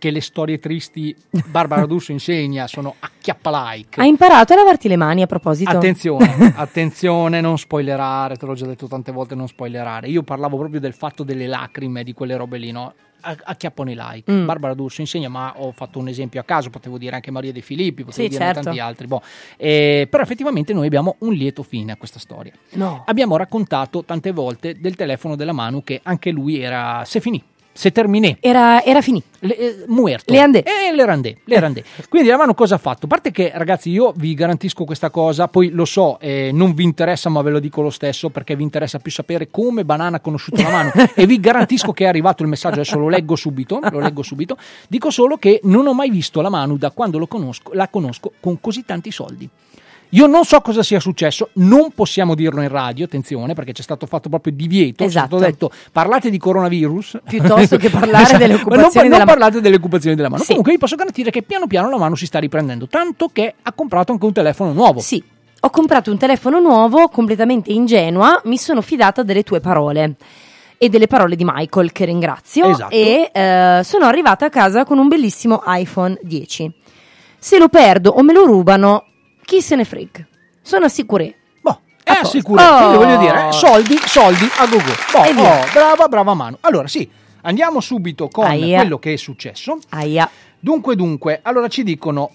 che 0.03 0.11
le 0.11 0.19
storie 0.19 0.59
tristi 0.59 1.15
Barbara 1.45 1.85
D'Urso 1.85 2.11
insegna 2.11 2.67
sono 2.67 2.95
acchiappa-like. 2.99 4.01
Hai 4.01 4.09
imparato 4.09 4.51
a 4.51 4.57
lavarti 4.57 4.89
le 4.89 4.97
mani 4.97 5.21
a 5.21 5.27
proposito? 5.27 5.69
Attenzione, 5.69 6.51
attenzione, 6.57 7.39
non 7.39 7.57
spoilerare, 7.57 8.35
te 8.35 8.45
l'ho 8.45 8.53
già 8.53 8.65
detto 8.65 8.87
tante 8.87 9.13
volte, 9.13 9.33
non 9.33 9.47
spoilerare. 9.47 10.09
Io 10.09 10.21
parlavo 10.23 10.57
proprio 10.57 10.81
del 10.81 10.93
fatto 10.93 11.23
delle 11.23 11.47
lacrime, 11.47 12.03
di 12.03 12.11
quelle 12.11 12.35
robe 12.35 12.57
lì, 12.57 12.71
no? 12.71 12.93
Acchiappano 13.21 13.91
i 13.91 13.95
like. 13.97 14.29
Mm. 14.29 14.45
Barbara 14.45 14.73
D'Urso 14.73 14.99
insegna, 14.99 15.29
ma 15.29 15.53
ho 15.55 15.71
fatto 15.71 15.99
un 15.99 16.09
esempio 16.09 16.41
a 16.41 16.43
caso, 16.43 16.69
potevo 16.69 16.97
dire 16.97 17.15
anche 17.15 17.31
Maria 17.31 17.53
De 17.53 17.61
Filippi, 17.61 18.03
potevo 18.03 18.23
Sì, 18.23 18.27
dire 18.27 18.43
certo. 18.43 18.61
tanti 18.63 18.79
altri. 18.81 19.07
boh. 19.07 19.21
Eh, 19.55 20.05
però 20.09 20.21
effettivamente 20.21 20.73
noi 20.73 20.87
abbiamo 20.87 21.15
un 21.19 21.31
lieto 21.31 21.63
fine 21.63 21.93
a 21.93 21.95
questa 21.95 22.19
storia. 22.19 22.51
No. 22.71 23.03
Abbiamo 23.05 23.37
raccontato 23.37 24.03
tante 24.03 24.33
volte 24.33 24.77
del 24.77 24.97
telefono 24.97 25.37
della 25.37 25.53
Manu 25.53 25.81
che 25.81 26.01
anche 26.03 26.29
lui 26.31 26.59
era, 26.59 27.03
se 27.05 27.21
finì, 27.21 27.41
se 27.73 27.91
terminé. 27.91 28.37
Era, 28.39 28.83
era 28.83 29.01
finito. 29.01 29.27
Le, 29.39 29.57
eh, 29.57 29.83
muerto. 29.87 30.31
Le 30.31 30.39
andè. 30.39 30.63
Eh, 30.65 30.95
le 30.95 31.05
randè, 31.05 31.35
le 31.43 31.59
randè. 31.59 31.83
Quindi 32.07 32.29
la 32.29 32.37
mano 32.37 32.53
cosa 32.53 32.75
ha 32.75 32.77
fatto? 32.77 33.05
A 33.05 33.09
parte 33.09 33.31
che 33.31 33.51
ragazzi 33.53 33.89
io 33.89 34.13
vi 34.15 34.33
garantisco 34.35 34.85
questa 34.85 35.09
cosa, 35.09 35.47
poi 35.47 35.69
lo 35.69 35.83
so, 35.83 36.19
eh, 36.19 36.51
non 36.53 36.73
vi 36.73 36.83
interessa 36.83 37.29
ma 37.29 37.41
ve 37.41 37.49
lo 37.49 37.59
dico 37.59 37.81
lo 37.81 37.89
stesso 37.89 38.29
perché 38.29 38.55
vi 38.55 38.63
interessa 38.63 38.99
più 38.99 39.11
sapere 39.11 39.49
come 39.49 39.83
Banana 39.83 40.17
ha 40.17 40.19
conosciuto 40.19 40.61
la 40.61 40.69
mano 40.69 40.91
e 41.15 41.25
vi 41.25 41.39
garantisco 41.39 41.91
che 41.91 42.05
è 42.05 42.07
arrivato 42.07 42.43
il 42.43 42.49
messaggio, 42.49 42.75
adesso 42.75 42.97
lo 42.97 43.09
leggo 43.09 43.35
subito, 43.35 43.79
lo 43.91 43.99
leggo 43.99 44.21
subito. 44.21 44.57
Dico 44.87 45.09
solo 45.09 45.37
che 45.37 45.59
non 45.63 45.87
ho 45.87 45.93
mai 45.93 46.09
visto 46.09 46.39
la 46.41 46.49
Manu 46.49 46.77
da 46.77 46.91
quando 46.91 47.17
lo 47.17 47.27
conosco, 47.27 47.73
la 47.73 47.89
conosco 47.89 48.33
con 48.39 48.61
così 48.61 48.85
tanti 48.85 49.11
soldi. 49.11 49.49
Io 50.13 50.27
non 50.27 50.45
so 50.45 50.61
cosa 50.61 50.83
sia 50.83 50.99
successo, 50.99 51.49
non 51.53 51.89
possiamo 51.93 52.35
dirlo 52.35 52.61
in 52.61 52.67
radio, 52.69 53.05
attenzione, 53.05 53.53
perché 53.53 53.71
c'è 53.71 53.81
stato 53.81 54.05
fatto 54.05 54.29
proprio 54.29 54.53
divieto, 54.53 55.03
Esatto. 55.03 55.37
c'è 55.37 55.41
stato 55.41 55.51
detto 55.51 55.71
parlate 55.91 56.29
di 56.29 56.37
coronavirus 56.37 57.19
Piuttosto 57.27 57.77
che 57.77 57.89
parlare 57.91 58.37
delle 58.37 58.53
ma 58.53 58.59
non, 58.59 58.61
occupazioni 58.61 59.07
non 59.07 59.17
della 59.17 59.25
mano. 59.25 59.25
parlate 59.25 59.61
delle 59.61 59.75
occupazioni 59.75 60.15
della 60.15 60.29
mano. 60.29 60.41
Sì. 60.41 60.47
Comunque 60.49 60.71
vi 60.73 60.77
posso 60.77 60.95
garantire 60.95 61.31
che 61.31 61.41
piano 61.41 61.65
piano 61.67 61.89
la 61.89 61.97
mano 61.97 62.15
si 62.15 62.25
sta 62.27 62.37
riprendendo, 62.39 62.87
tanto 62.87 63.29
che 63.33 63.55
ha 63.61 63.73
comprato 63.73 64.11
anche 64.11 64.25
un 64.25 64.33
telefono 64.33 64.71
nuovo. 64.71 64.99
Sì, 64.99 65.23
ho 65.59 65.69
comprato 65.71 66.11
un 66.11 66.17
telefono 66.17 66.59
nuovo, 66.59 67.07
completamente 67.07 67.71
ingenua, 67.71 68.39
mi 68.45 68.57
sono 68.57 68.81
fidata 68.81 69.23
delle 69.23 69.41
tue 69.43 69.61
parole 69.61 70.15
e 70.77 70.89
delle 70.89 71.07
parole 71.07 71.35
di 71.35 71.43
Michael, 71.45 71.91
che 71.91 72.05
ringrazio, 72.05 72.67
Esatto. 72.69 72.93
e 72.93 73.31
eh, 73.33 73.81
sono 73.83 74.05
arrivata 74.05 74.45
a 74.45 74.49
casa 74.49 74.83
con 74.83 74.99
un 74.99 75.07
bellissimo 75.07 75.63
iPhone 75.65 76.19
10. 76.21 76.71
Se 77.39 77.57
lo 77.57 77.67
perdo 77.69 78.11
o 78.11 78.21
me 78.21 78.33
lo 78.33 78.45
rubano, 78.45 79.05
chi 79.45 79.61
se 79.61 79.75
ne 79.75 79.85
frega. 79.85 80.25
Sono 80.61 80.85
assicuré. 80.85 81.35
Boh, 81.61 81.81
è 82.03 82.11
A 82.11 82.13
posto. 82.21 82.37
assicurato, 82.37 82.75
quindi 82.77 82.95
Oh. 82.95 82.99
voglio 83.05 83.17
dire, 83.17 83.47
eh, 83.47 83.51
soldi, 83.51 83.97
soldi 84.05 84.49
a 84.57 84.65
go 84.67 84.77
go. 84.77 84.83
Boh, 85.11 85.23
E 85.25 85.33
via. 85.33 85.59
oh, 85.61 85.71
brava, 85.73 86.07
brava 86.07 86.33
mano. 86.33 86.57
Allora 86.61 86.87
sì, 86.87 87.09
andiamo 87.41 87.79
subito 87.81 88.27
con 88.29 88.45
Aia. 88.45 88.79
quello 88.79 88.99
che 88.99 89.13
è 89.13 89.17
successo. 89.17 89.77
Aia. 89.89 90.29
Dunque, 90.59 90.95
dunque, 90.95 91.39
allora 91.43 91.67
ci 91.67 91.83
dicono... 91.83 92.31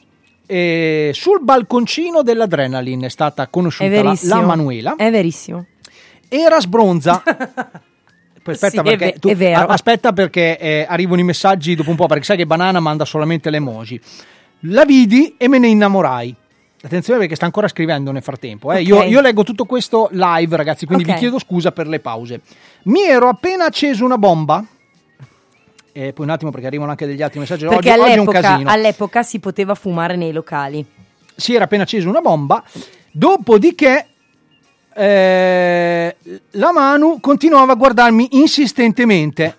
eh, 0.50 1.10
sul 1.12 1.40
balconcino 1.42 2.22
dell'Adrenaline 2.22 3.06
è 3.06 3.10
stata 3.10 3.42
È 3.44 3.48
conosciuta 3.50 3.90
la, 3.90 4.02
verissimo. 4.02 4.34
la 4.40 4.46
Manuela. 4.46 4.96
È 4.96 5.10
verissimo. 5.10 5.66
era 6.28 6.58
sbronza. 6.60 7.22
Poi 8.42 8.54
aspetta 8.54 8.70
Sì, 8.70 8.78
è 8.78 8.82
perché, 8.82 9.04
ve- 9.04 9.18
tu- 9.18 9.28
è 9.28 9.34
vero. 9.36 9.60
a- 9.60 9.64
aspetta 9.66 10.12
perché 10.14 10.58
eh, 10.58 10.86
arrivano 10.88 11.20
i 11.20 11.24
messaggi 11.24 11.74
dopo 11.74 11.90
un 11.90 11.96
po', 11.96 12.06
perché 12.06 12.24
sai 12.24 12.36
che 12.38 12.46
Banana 12.46 12.80
manda 12.80 13.04
solamente 13.04 13.50
le 13.50 13.58
emoji. 13.58 14.00
La 14.60 14.84
vidi 14.86 15.34
e 15.36 15.48
me 15.48 15.58
ne 15.58 15.68
innamorai. 15.68 16.34
Attenzione 16.80 17.18
perché 17.18 17.34
sta 17.34 17.44
ancora 17.44 17.66
scrivendo 17.68 18.12
nel 18.12 18.22
frattempo. 18.22 18.70
eh. 18.72 18.80
Ok. 18.80 18.86
Io, 18.86 19.02
io 19.02 19.20
leggo 19.20 19.42
tutto 19.42 19.64
questo 19.64 20.08
live, 20.12 20.56
ragazzi, 20.56 20.86
quindi 20.86 21.04
Ok. 21.04 21.12
vi 21.12 21.18
chiedo 21.18 21.38
scusa 21.38 21.72
per 21.72 21.88
le 21.88 21.98
pause. 22.00 22.40
Mi 22.84 23.02
ero 23.02 23.28
appena 23.28 23.64
acceso 23.66 24.04
una 24.04 24.18
bomba. 24.18 24.64
E 25.90 26.12
poi 26.12 26.24
un 26.26 26.30
attimo 26.30 26.52
perché 26.52 26.66
arrivano 26.68 26.90
anche 26.90 27.06
degli 27.06 27.22
altri 27.22 27.40
messaggi. 27.40 27.64
Perché 27.66 27.90
oggi, 27.90 28.00
oggi 28.00 28.10
è 28.10 28.12
un 28.12 28.18
all'epoca, 28.20 28.40
casino. 28.40 28.70
all'epoca 28.70 29.22
si 29.24 29.40
poteva 29.40 29.74
fumare 29.74 30.14
nei 30.16 30.32
locali. 30.32 30.84
si 31.34 31.54
era 31.54 31.64
appena 31.64 31.82
acceso 31.82 32.08
una 32.08 32.20
bomba. 32.20 32.62
Dopodiché 33.10 34.06
eh, 34.94 36.16
la 36.50 36.72
Manu 36.72 37.18
continuava 37.20 37.72
a 37.72 37.76
guardarmi 37.76 38.28
insistentemente, 38.32 39.56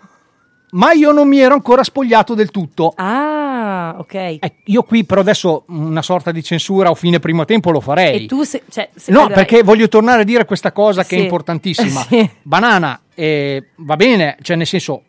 ma 0.71 0.91
io 0.93 1.12
non 1.12 1.27
mi 1.27 1.39
ero 1.39 1.53
ancora 1.55 1.84
spogliato 1.84 2.34
del 2.36 2.51
tutto. 2.51 2.93
Ah, 2.95 3.48
ok. 3.97 4.13
Eh, 4.13 4.54
io 4.65 4.84
qui 4.84 5.04
però 5.06 5.21
adesso 5.21 5.63
una 5.67 6.02
sorta 6.02 6.32
di 6.32 6.43
censura 6.43 6.89
o 6.89 6.95
fine 6.95 7.19
primo 7.19 7.45
tempo 7.45 7.71
lo 7.71 7.80
farei. 7.80 8.23
E 8.23 8.25
tu 8.28 8.43
se, 8.43 8.63
cioè, 8.69 8.89
se 8.95 9.12
No, 9.12 9.28
perché 9.28 9.63
voglio 9.63 9.88
tornare 9.88 10.21
a 10.21 10.25
dire 10.25 10.45
questa 10.45 10.71
cosa 10.71 11.04
che 11.04 11.15
è 11.15 11.17
Sì. 11.19 11.23
importantissima. 11.23 12.02
Sì. 12.10 12.30
Banana, 12.41 12.99
eh, 13.15 13.69
va 13.78 13.95
bene, 13.95 14.38
cioè 14.41 14.56
nel 14.56 14.65
senso, 14.67 15.04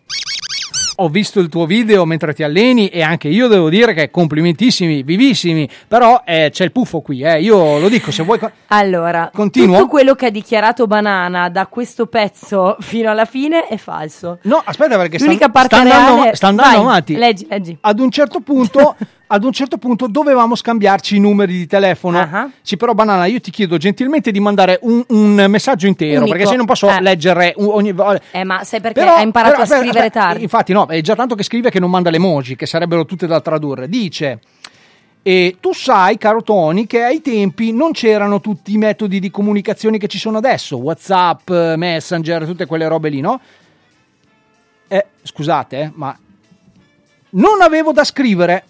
ho 1.02 1.08
visto 1.08 1.40
il 1.40 1.48
tuo 1.48 1.64
video 1.66 2.04
mentre 2.04 2.34
ti 2.34 2.42
alleni 2.42 2.88
e 2.88 3.02
anche 3.02 3.28
io 3.28 3.48
devo 3.48 3.68
dire 3.70 3.94
che 3.94 4.10
complimentissimi, 4.10 5.02
vivissimi, 5.02 5.68
però 5.88 6.22
eh, 6.24 6.48
c'è 6.52 6.64
il 6.64 6.72
puffo 6.72 7.00
qui, 7.00 7.22
eh, 7.22 7.40
io 7.40 7.78
lo 7.78 7.88
dico, 7.88 8.10
se 8.10 8.22
vuoi... 8.22 8.38
co- 8.38 8.50
Allora, 8.68 9.30
Continuo? 9.32 9.76
tutto 9.76 9.88
quello 9.88 10.14
che 10.14 10.26
ha 10.26 10.30
dichiarato 10.30 10.86
Banana 10.86 11.48
da 11.48 11.66
questo 11.66 12.06
pezzo 12.06 12.76
fino 12.80 13.10
alla 13.10 13.24
fine 13.24 13.66
è 13.66 13.76
falso. 13.78 14.38
No, 14.42 14.60
aspetta 14.64 14.96
perché 14.96 15.16
sta, 15.18 15.26
L'unica 15.26 15.48
parte 15.48 15.76
sta 15.76 15.80
andando, 15.82 16.14
reale- 16.22 16.36
sta 16.36 16.46
andando 16.48 16.70
Vai, 16.76 16.80
avanti. 16.80 17.16
Leggi, 17.16 17.46
leggi. 17.48 17.78
Ad 17.80 17.98
un 17.98 18.10
certo 18.10 18.40
punto... 18.40 18.96
Ad 19.32 19.44
un 19.44 19.52
certo 19.52 19.78
punto 19.78 20.08
dovevamo 20.08 20.56
scambiarci 20.56 21.14
i 21.14 21.20
numeri 21.20 21.52
di 21.52 21.66
telefono. 21.68 22.18
Ah. 22.18 22.50
Sì, 22.62 22.76
però, 22.76 22.94
Banana, 22.94 23.26
io 23.26 23.38
ti 23.40 23.52
chiedo 23.52 23.76
gentilmente 23.76 24.32
di 24.32 24.40
mandare 24.40 24.80
un, 24.82 25.04
un 25.10 25.44
messaggio 25.46 25.86
intero 25.86 26.22
Unico. 26.22 26.32
perché 26.32 26.46
se 26.48 26.56
non 26.56 26.66
posso 26.66 26.88
Eh. 26.90 27.00
leggere 27.00 27.54
ogni 27.58 27.92
volta. 27.92 28.20
Eh, 28.32 28.42
ma 28.42 28.64
sai 28.64 28.80
perché 28.80 28.98
Però- 28.98 29.14
ha 29.14 29.20
imparato 29.22 29.50
però, 29.52 29.60
a 29.60 29.64
aspetta, 29.66 29.82
scrivere 29.82 30.06
aspetta, 30.06 30.26
tardi? 30.26 30.42
Infatti, 30.42 30.72
no, 30.72 30.86
è 30.88 31.00
già 31.00 31.14
tanto 31.14 31.36
che 31.36 31.44
scrive 31.44 31.70
che 31.70 31.78
non 31.78 31.90
manda 31.90 32.10
le 32.10 32.16
emoji, 32.16 32.56
che 32.56 32.66
sarebbero 32.66 33.04
tutte 33.04 33.28
da 33.28 33.40
tradurre. 33.40 33.88
Dice. 33.88 34.40
E 35.22 35.58
tu 35.60 35.72
sai, 35.74 36.18
caro 36.18 36.42
Tony, 36.42 36.86
che 36.86 37.04
ai 37.04 37.20
tempi 37.20 37.72
non 37.72 37.92
c'erano 37.92 38.40
tutti 38.40 38.72
i 38.72 38.78
metodi 38.78 39.20
di 39.20 39.30
comunicazione 39.30 39.98
che 39.98 40.08
ci 40.08 40.18
sono 40.18 40.38
adesso, 40.38 40.78
WhatsApp, 40.78 41.50
Messenger, 41.76 42.46
tutte 42.46 42.66
quelle 42.66 42.88
robe 42.88 43.10
lì, 43.10 43.20
no? 43.20 43.38
Eh, 44.88 45.06
scusate, 45.22 45.78
eh, 45.78 45.90
ma 45.94 46.18
non 47.32 47.60
avevo 47.60 47.92
da 47.92 48.02
scrivere 48.02 48.64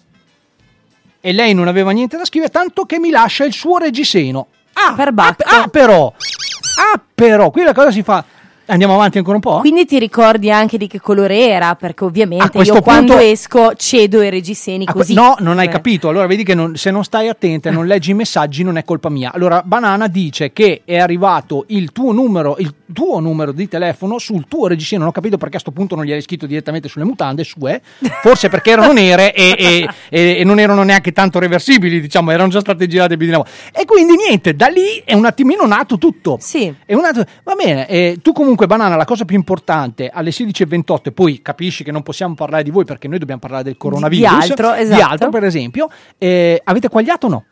e 1.21 1.31
lei 1.31 1.53
non 1.53 1.67
aveva 1.67 1.91
niente 1.91 2.17
da 2.17 2.25
scrivere, 2.25 2.51
tanto 2.51 2.85
che 2.85 2.99
mi 2.99 3.11
lascia 3.11 3.45
il 3.45 3.53
suo 3.53 3.77
reggiseno. 3.77 4.47
Ah, 4.73 4.93
Per 4.93 5.13
ah, 5.15 5.35
ah, 5.45 5.67
però, 5.67 6.11
ah, 6.11 7.01
però, 7.13 7.51
qui 7.51 7.63
la 7.63 7.73
cosa 7.73 7.91
si 7.91 8.01
fa. 8.01 8.23
Andiamo 8.71 8.93
avanti 8.93 9.17
ancora 9.17 9.35
un 9.35 9.41
po'? 9.41 9.59
Quindi 9.59 9.83
ti 9.85 9.99
ricordi 9.99 10.49
anche 10.49 10.77
di 10.77 10.87
che 10.87 11.01
colore 11.01 11.45
era? 11.49 11.75
Perché 11.75 12.05
ovviamente 12.05 12.51
questo 12.51 12.75
io 12.75 12.81
quando 12.81 13.11
punto- 13.15 13.27
esco 13.27 13.73
cedo 13.75 14.21
i 14.21 14.29
reggiseni 14.29 14.85
Ah, 14.87 14.91
que- 14.93 15.01
così. 15.01 15.13
No, 15.13 15.35
non 15.39 15.57
hai 15.59 15.65
Cioè, 15.65 15.73
capito. 15.73 16.07
Allora 16.07 16.25
vedi 16.25 16.45
che 16.45 16.55
non- 16.55 16.77
se 16.77 16.89
non 16.89 17.03
stai 17.03 17.27
attenta 17.27 17.67
e 17.67 17.73
non 17.73 17.85
leggi 17.85 18.11
i 18.11 18.13
messaggi 18.13 18.63
non 18.63 18.77
è 18.77 18.85
colpa 18.85 19.09
mia. 19.09 19.33
Allora 19.33 19.61
Banana 19.65 20.07
dice 20.07 20.53
che 20.53 20.83
è 20.85 20.97
arrivato 20.97 21.65
il 21.67 21.91
tuo 21.91 22.13
numero, 22.13 22.55
il 22.59 22.73
tuo 22.93 23.19
numero 23.19 23.51
di 23.51 23.67
telefono 23.67 24.17
sul 24.19 24.45
tuo 24.47 24.67
reggiseno. 24.67 25.01
Non 25.01 25.09
ho 25.09 25.13
capito 25.13 25.37
perché 25.37 25.57
a 25.57 25.59
sto 25.59 25.71
punto 25.71 25.95
non 25.95 26.05
gli 26.05 26.13
hai 26.13 26.21
scritto 26.21 26.45
direttamente 26.45 26.87
sulle 26.87 27.03
mutande 27.03 27.43
sue. 27.43 27.81
Forse 28.21 28.47
perché 28.47 28.71
erano 28.71 28.93
nere 28.93 29.33
e, 29.33 29.53
e- 29.57 29.89
e- 30.09 30.35
e 30.39 30.43
non 30.45 30.59
erano 30.59 30.83
neanche 30.83 31.11
tanto 31.11 31.39
reversibili, 31.39 31.99
diciamo, 31.99 32.31
erano 32.31 32.47
già 32.49 32.61
state 32.61 32.87
girate 32.87 33.17
più 33.17 33.25
di 33.25 33.33
una 33.33 33.43
volta. 33.43 33.77
E 33.77 33.83
quindi 33.83 34.15
niente, 34.15 34.55
da 34.55 34.67
lì 34.67 35.01
è 35.03 35.13
un 35.13 35.25
attimino 35.25 35.65
nato 35.65 35.97
tutto. 35.97 36.37
Sì. 36.39 36.73
È 36.85 36.93
un 36.93 37.03
altro- 37.03 37.25
va 37.43 37.53
bene, 37.55 37.85
eh, 37.89 38.17
tu 38.21 38.31
comunque 38.31 38.59
Banana, 38.67 38.95
la 38.95 39.05
cosa 39.05 39.25
più 39.25 39.35
importante 39.35 40.09
alle 40.09 40.29
16.28 40.31 40.99
e 41.03 41.11
poi 41.11 41.41
capisci 41.41 41.83
che 41.83 41.91
non 41.91 42.03
possiamo 42.03 42.33
parlare 42.33 42.63
di 42.63 42.71
voi 42.71 42.85
perché 42.85 43.07
noi 43.07 43.19
dobbiamo 43.19 43.39
parlare 43.41 43.63
del 43.63 43.77
coronavirus, 43.77 44.31
altro, 44.49 44.73
di 44.73 44.81
esatto. 44.81 45.03
altro 45.11 45.29
per 45.29 45.43
esempio, 45.43 45.89
eh, 46.17 46.61
avete 46.63 46.89
quagliato 46.89 47.27
o 47.27 47.29
no? 47.29 47.45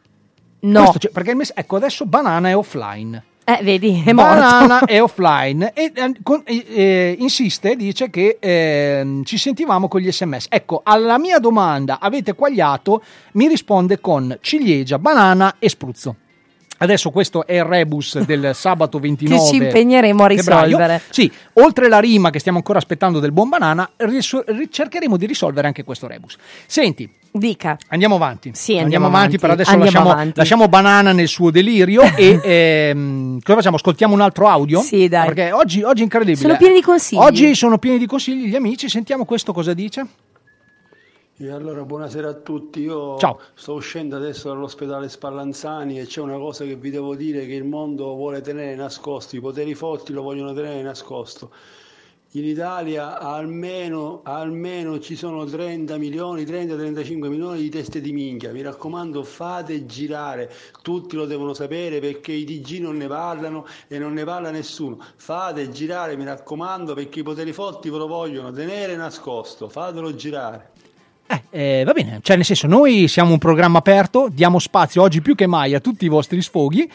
No, 0.61 0.93
c'è- 0.97 1.09
perché 1.09 1.31
il 1.31 1.37
mess- 1.37 1.53
ecco 1.55 1.77
adesso 1.77 2.05
Banana 2.05 2.49
è 2.49 2.55
offline. 2.55 3.23
eh, 3.45 3.59
vedi, 3.63 4.03
è 4.05 4.11
morto. 4.13 4.33
Banana 4.35 4.79
è 4.85 5.01
offline 5.01 5.71
e 5.73 5.91
eh, 5.95 6.13
con- 6.21 6.43
eh, 6.45 6.65
eh, 6.67 7.15
insiste, 7.19 7.75
dice 7.75 8.09
che 8.09 8.37
ehm, 8.39 9.23
ci 9.23 9.37
sentivamo 9.37 9.87
con 9.87 10.01
gli 10.01 10.11
sms. 10.11 10.47
Ecco, 10.49 10.81
alla 10.83 11.17
mia 11.17 11.39
domanda 11.39 11.99
avete 11.99 12.33
quagliato, 12.35 13.01
mi 13.33 13.47
risponde 13.47 13.99
con 14.01 14.37
ciliegia, 14.41 14.99
banana 14.99 15.55
e 15.59 15.69
spruzzo. 15.69 16.15
Adesso 16.81 17.09
questo 17.11 17.45
è 17.45 17.53
il 17.55 17.63
rebus 17.65 18.19
del 18.19 18.51
sabato 18.55 18.99
29 18.99 19.39
Che 19.41 19.47
ci 19.49 19.55
impegneremo 19.63 20.23
a 20.23 20.27
febbraio. 20.29 20.63
risolvere. 20.65 21.01
Sì, 21.09 21.31
oltre 21.53 21.87
la 21.89 21.99
rima 21.99 22.29
che 22.29 22.39
stiamo 22.39 22.57
ancora 22.57 22.79
aspettando 22.79 23.19
del 23.19 23.31
buon 23.31 23.49
banana, 23.49 23.89
riso- 23.97 24.43
cercheremo 24.69 25.17
di 25.17 25.25
risolvere 25.25 25.67
anche 25.67 25.83
questo 25.83 26.07
rebus. 26.07 26.37
Senti, 26.65 27.09
Dica. 27.31 27.77
andiamo 27.89 28.15
avanti. 28.15 28.51
Sì, 28.53 28.77
andiamo 28.77 29.05
avanti, 29.07 29.35
avanti. 29.35 29.39
per 29.39 29.49
adesso 29.51 29.69
Andiamo 29.71 29.91
lasciamo, 29.91 30.11
avanti. 30.11 30.37
lasciamo 30.39 30.67
banana 30.69 31.11
nel 31.11 31.27
suo 31.27 31.51
delirio 31.51 32.01
e 32.15 32.39
ehm, 32.41 33.39
cosa 33.41 33.57
facciamo? 33.57 33.75
Ascoltiamo 33.75 34.13
un 34.13 34.21
altro 34.21 34.47
audio? 34.47 34.81
Sì, 34.81 35.07
dai. 35.07 35.25
Perché 35.27 35.51
oggi, 35.51 35.83
oggi 35.83 35.99
è 35.99 36.03
incredibile. 36.03 36.41
Sono 36.41 36.57
pieni 36.57 36.75
di 36.75 36.81
consigli. 36.81 37.19
Oggi 37.19 37.55
sono 37.55 37.77
pieni 37.77 37.97
di 37.97 38.05
consigli 38.07 38.47
gli 38.47 38.55
amici, 38.55 38.89
sentiamo 38.89 39.25
questo 39.25 39.51
cosa 39.53 39.73
dice. 39.73 40.05
E 41.41 41.49
allora 41.49 41.85
buonasera 41.85 42.27
a 42.27 42.33
tutti, 42.33 42.81
io 42.81 43.17
Ciao. 43.17 43.39
sto 43.53 43.75
uscendo 43.75 44.17
adesso 44.17 44.49
dall'ospedale 44.49 45.07
Spallanzani 45.07 45.97
e 45.97 46.05
c'è 46.05 46.19
una 46.19 46.35
cosa 46.35 46.65
che 46.65 46.75
vi 46.75 46.89
devo 46.89 47.15
dire 47.15 47.45
che 47.45 47.53
il 47.53 47.63
mondo 47.63 48.13
vuole 48.13 48.41
tenere 48.41 48.75
nascosto, 48.75 49.37
i 49.37 49.39
poteri 49.39 49.73
forti 49.73 50.11
lo 50.11 50.21
vogliono 50.21 50.51
tenere 50.51 50.81
nascosto. 50.81 51.49
In 52.31 52.43
Italia 52.43 53.19
almeno, 53.19 54.19
almeno 54.23 54.99
ci 54.99 55.15
sono 55.15 55.45
30 55.45 55.97
milioni, 55.97 56.43
30-35 56.43 57.29
milioni 57.29 57.61
di 57.61 57.69
teste 57.69 58.01
di 58.01 58.11
minchia, 58.11 58.51
mi 58.51 58.61
raccomando 58.61 59.23
fate 59.23 59.85
girare, 59.85 60.51
tutti 60.81 61.15
lo 61.15 61.25
devono 61.25 61.53
sapere 61.53 62.01
perché 62.01 62.33
i 62.33 62.43
TG 62.43 62.81
non 62.81 62.97
ne 62.97 63.07
parlano 63.07 63.65
e 63.87 63.97
non 63.97 64.11
ne 64.11 64.25
parla 64.25 64.51
nessuno, 64.51 65.01
fate 65.15 65.69
girare 65.69 66.17
mi 66.17 66.25
raccomando 66.25 66.93
perché 66.93 67.21
i 67.21 67.23
poteri 67.23 67.53
forti 67.53 67.89
ve 67.89 67.97
lo 67.97 68.07
vogliono 68.07 68.51
tenere 68.51 68.97
nascosto, 68.97 69.69
fatelo 69.69 70.13
girare. 70.13 70.78
Eh, 71.51 71.83
va 71.85 71.93
bene, 71.93 72.19
cioè 72.23 72.35
nel 72.37 72.45
senso 72.45 72.65
noi 72.65 73.07
siamo 73.07 73.31
un 73.31 73.37
programma 73.37 73.77
aperto, 73.77 74.29
diamo 74.31 74.57
spazio 74.57 75.03
oggi 75.03 75.21
più 75.21 75.35
che 75.35 75.45
mai 75.45 75.75
a 75.75 75.79
tutti 75.79 76.05
i 76.05 76.07
vostri 76.07 76.41
sfoghi. 76.41 76.89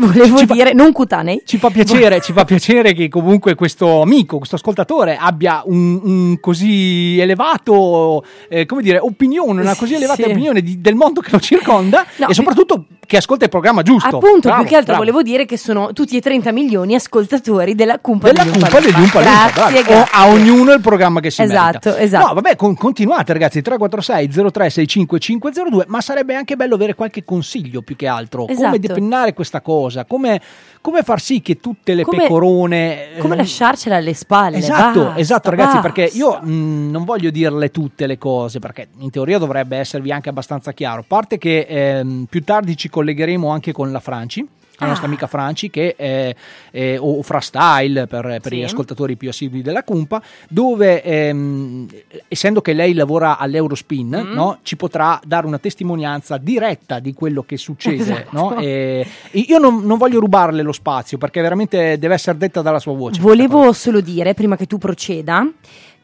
Volevo 0.00 0.38
Ci 0.38 0.46
fa- 0.46 0.54
dire, 0.54 0.72
non 0.74 0.92
cutanei. 0.92 1.42
Ci 1.44 1.58
fa 1.58 1.70
piacere, 1.70 2.20
ci 2.20 2.32
fa 2.32 2.44
piacere 2.44 2.92
che 2.92 3.08
comunque 3.08 3.56
questo 3.56 4.00
amico, 4.00 4.36
questo 4.38 4.54
ascoltatore 4.54 5.16
abbia 5.20 5.62
un, 5.64 6.00
un 6.02 6.40
così 6.40 7.18
elevato, 7.18 8.22
eh, 8.48 8.64
come 8.64 8.82
dire, 8.82 8.98
opinione, 9.00 9.60
una 9.60 9.74
così 9.74 9.92
Sì, 9.92 9.96
elevata 9.96 10.22
sì. 10.22 10.30
opinione 10.30 10.60
di- 10.62 10.80
del 10.80 10.94
mondo 10.94 11.20
che 11.20 11.30
lo 11.32 11.40
circonda 11.40 12.06
No, 12.16 12.28
e 12.28 12.34
soprattutto 12.34 12.84
che 13.04 13.16
ascolta 13.16 13.44
il 13.44 13.50
programma 13.50 13.82
giusto. 13.82 14.18
Appunto, 14.18 14.48
Bravo, 14.48 14.60
più 14.60 14.68
che 14.70 14.76
altro 14.76 14.92
bravo. 14.96 14.98
volevo 15.10 15.22
dire 15.22 15.46
che 15.46 15.56
sono 15.56 15.92
tutti 15.92 16.16
e 16.16 16.20
30 16.20 16.52
milioni 16.52 16.94
ascoltatori 16.94 17.74
della 17.74 17.98
Cumpa 17.98 18.30
della 18.30 18.44
cumpa 18.44 18.78
degli 18.80 18.92
Umpa 19.00 19.20
Grazie, 19.22 19.52
bravo. 19.52 19.68
O 19.68 19.82
grazie. 19.82 20.08
a 20.12 20.28
ognuno 20.28 20.72
il 20.74 20.80
programma 20.80 21.18
che 21.20 21.30
si 21.30 21.42
Esatto, 21.42 21.88
merita. 21.88 21.98
esatto. 21.98 22.26
No, 22.28 22.34
vabbè, 22.34 22.54
con- 22.56 22.74
continuate 22.76 23.32
ragazzi, 23.32 23.62
346 23.62 24.28
0365 24.28 25.18
502, 25.18 25.84
ma 25.88 26.00
sarebbe 26.02 26.34
anche 26.34 26.54
bello 26.54 26.74
avere 26.76 26.94
qualche 26.94 27.24
consiglio 27.24 27.80
più 27.82 27.96
che 27.96 28.06
altro, 28.06 28.42
come 28.44 28.52
Esatto. 28.52 28.76
depennare 28.78 29.32
questa 29.32 29.60
cosa, 29.62 29.86
come, 30.06 30.40
come 30.80 31.02
far 31.02 31.20
sì 31.20 31.40
che 31.40 31.60
tutte 31.60 31.94
le 31.94 32.02
Come- 32.02 32.22
pecorone... 32.22 33.08
Come 33.18 33.34
eh, 33.34 33.38
lasciarcela 33.38 33.96
alle 33.96 34.14
spalle. 34.14 34.56
Esatto, 34.58 35.04
basta, 35.04 35.20
esatto 35.20 35.50
ragazzi, 35.50 35.78
perché 35.80 36.02
basta. 36.04 36.18
io 36.18 36.40
mh, 36.40 36.90
non 36.90 37.04
voglio 37.04 37.30
dirle 37.30 37.70
tutte 37.70 38.06
le 38.06 38.18
cose, 38.18 38.58
perché 38.58 38.88
in 38.98 39.10
teoria 39.10 39.38
dovrebbe 39.38 39.76
esservi 39.76 40.12
anche 40.12 40.28
abbastanza 40.28 40.72
chiaro. 40.72 41.00
A 41.00 41.04
parte 41.06 41.38
che 41.38 41.66
ehm, 41.68 42.26
più 42.28 42.42
tardi 42.44 42.76
ci 42.76 42.88
collegheremo 42.88 43.48
anche 43.48 43.72
con 43.72 43.90
la 43.92 44.00
Franci. 44.00 44.46
La 44.78 44.86
Ah. 44.86 44.88
nostra 44.90 45.06
amica 45.06 45.26
Franci, 45.26 45.70
che 45.70 45.94
è, 45.96 46.34
è- 46.70 46.96
o 46.98 47.20
Frastyle 47.22 48.06
per, 48.06 48.38
per 48.40 48.52
Sì. 48.52 48.58
gli 48.58 48.62
ascoltatori 48.62 49.16
più 49.16 49.28
assidui 49.28 49.60
della 49.62 49.82
Cumpa, 49.82 50.22
dove 50.48 51.02
ehm, 51.02 51.86
essendo 52.28 52.60
che 52.60 52.72
lei 52.72 52.94
lavora 52.94 53.38
all'Eurospin, 53.38 54.24
Mm. 54.28 54.32
no, 54.32 54.58
ci 54.62 54.76
potrà 54.76 55.20
dare 55.24 55.46
una 55.46 55.58
testimonianza 55.58 56.36
diretta 56.38 56.98
di 57.00 57.12
quello 57.12 57.42
che 57.42 57.56
succede. 57.56 57.96
Esatto. 58.02 58.28
no? 58.30 58.56
E- 58.58 59.04
io 59.32 59.58
non, 59.58 59.84
non 59.84 59.98
voglio 59.98 60.20
rubarle 60.20 60.62
lo 60.62 60.72
spazio 60.72 61.18
perché 61.18 61.40
veramente 61.40 61.98
deve 61.98 62.14
essere 62.14 62.38
detta 62.38 62.62
dalla 62.62 62.78
sua 62.78 62.94
voce. 62.94 63.20
Volevo 63.20 63.72
solo 63.72 64.00
dire, 64.00 64.34
prima 64.34 64.56
che 64.56 64.66
tu 64.66 64.78
proceda, 64.78 65.46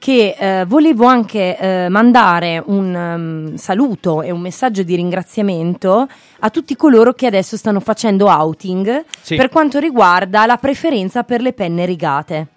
che 0.04 0.36
eh, 0.38 0.64
volevo 0.66 1.06
anche 1.06 1.56
eh, 1.56 1.88
mandare 1.88 2.62
un 2.66 2.94
ehm, 2.94 3.54
saluto 3.54 4.20
e 4.20 4.30
un 4.30 4.40
messaggio 4.42 4.82
di 4.82 4.96
ringraziamento 4.96 6.06
a 6.40 6.50
tutti 6.50 6.76
coloro 6.76 7.14
che 7.14 7.24
adesso 7.24 7.56
stanno 7.56 7.80
facendo 7.80 8.26
outing 8.26 9.02
Sì. 9.22 9.34
per 9.34 9.48
quanto 9.48 9.78
riguarda 9.78 10.44
la 10.44 10.58
preferenza 10.58 11.22
per 11.22 11.40
le 11.40 11.54
penne 11.54 11.86
rigate. 11.86 12.48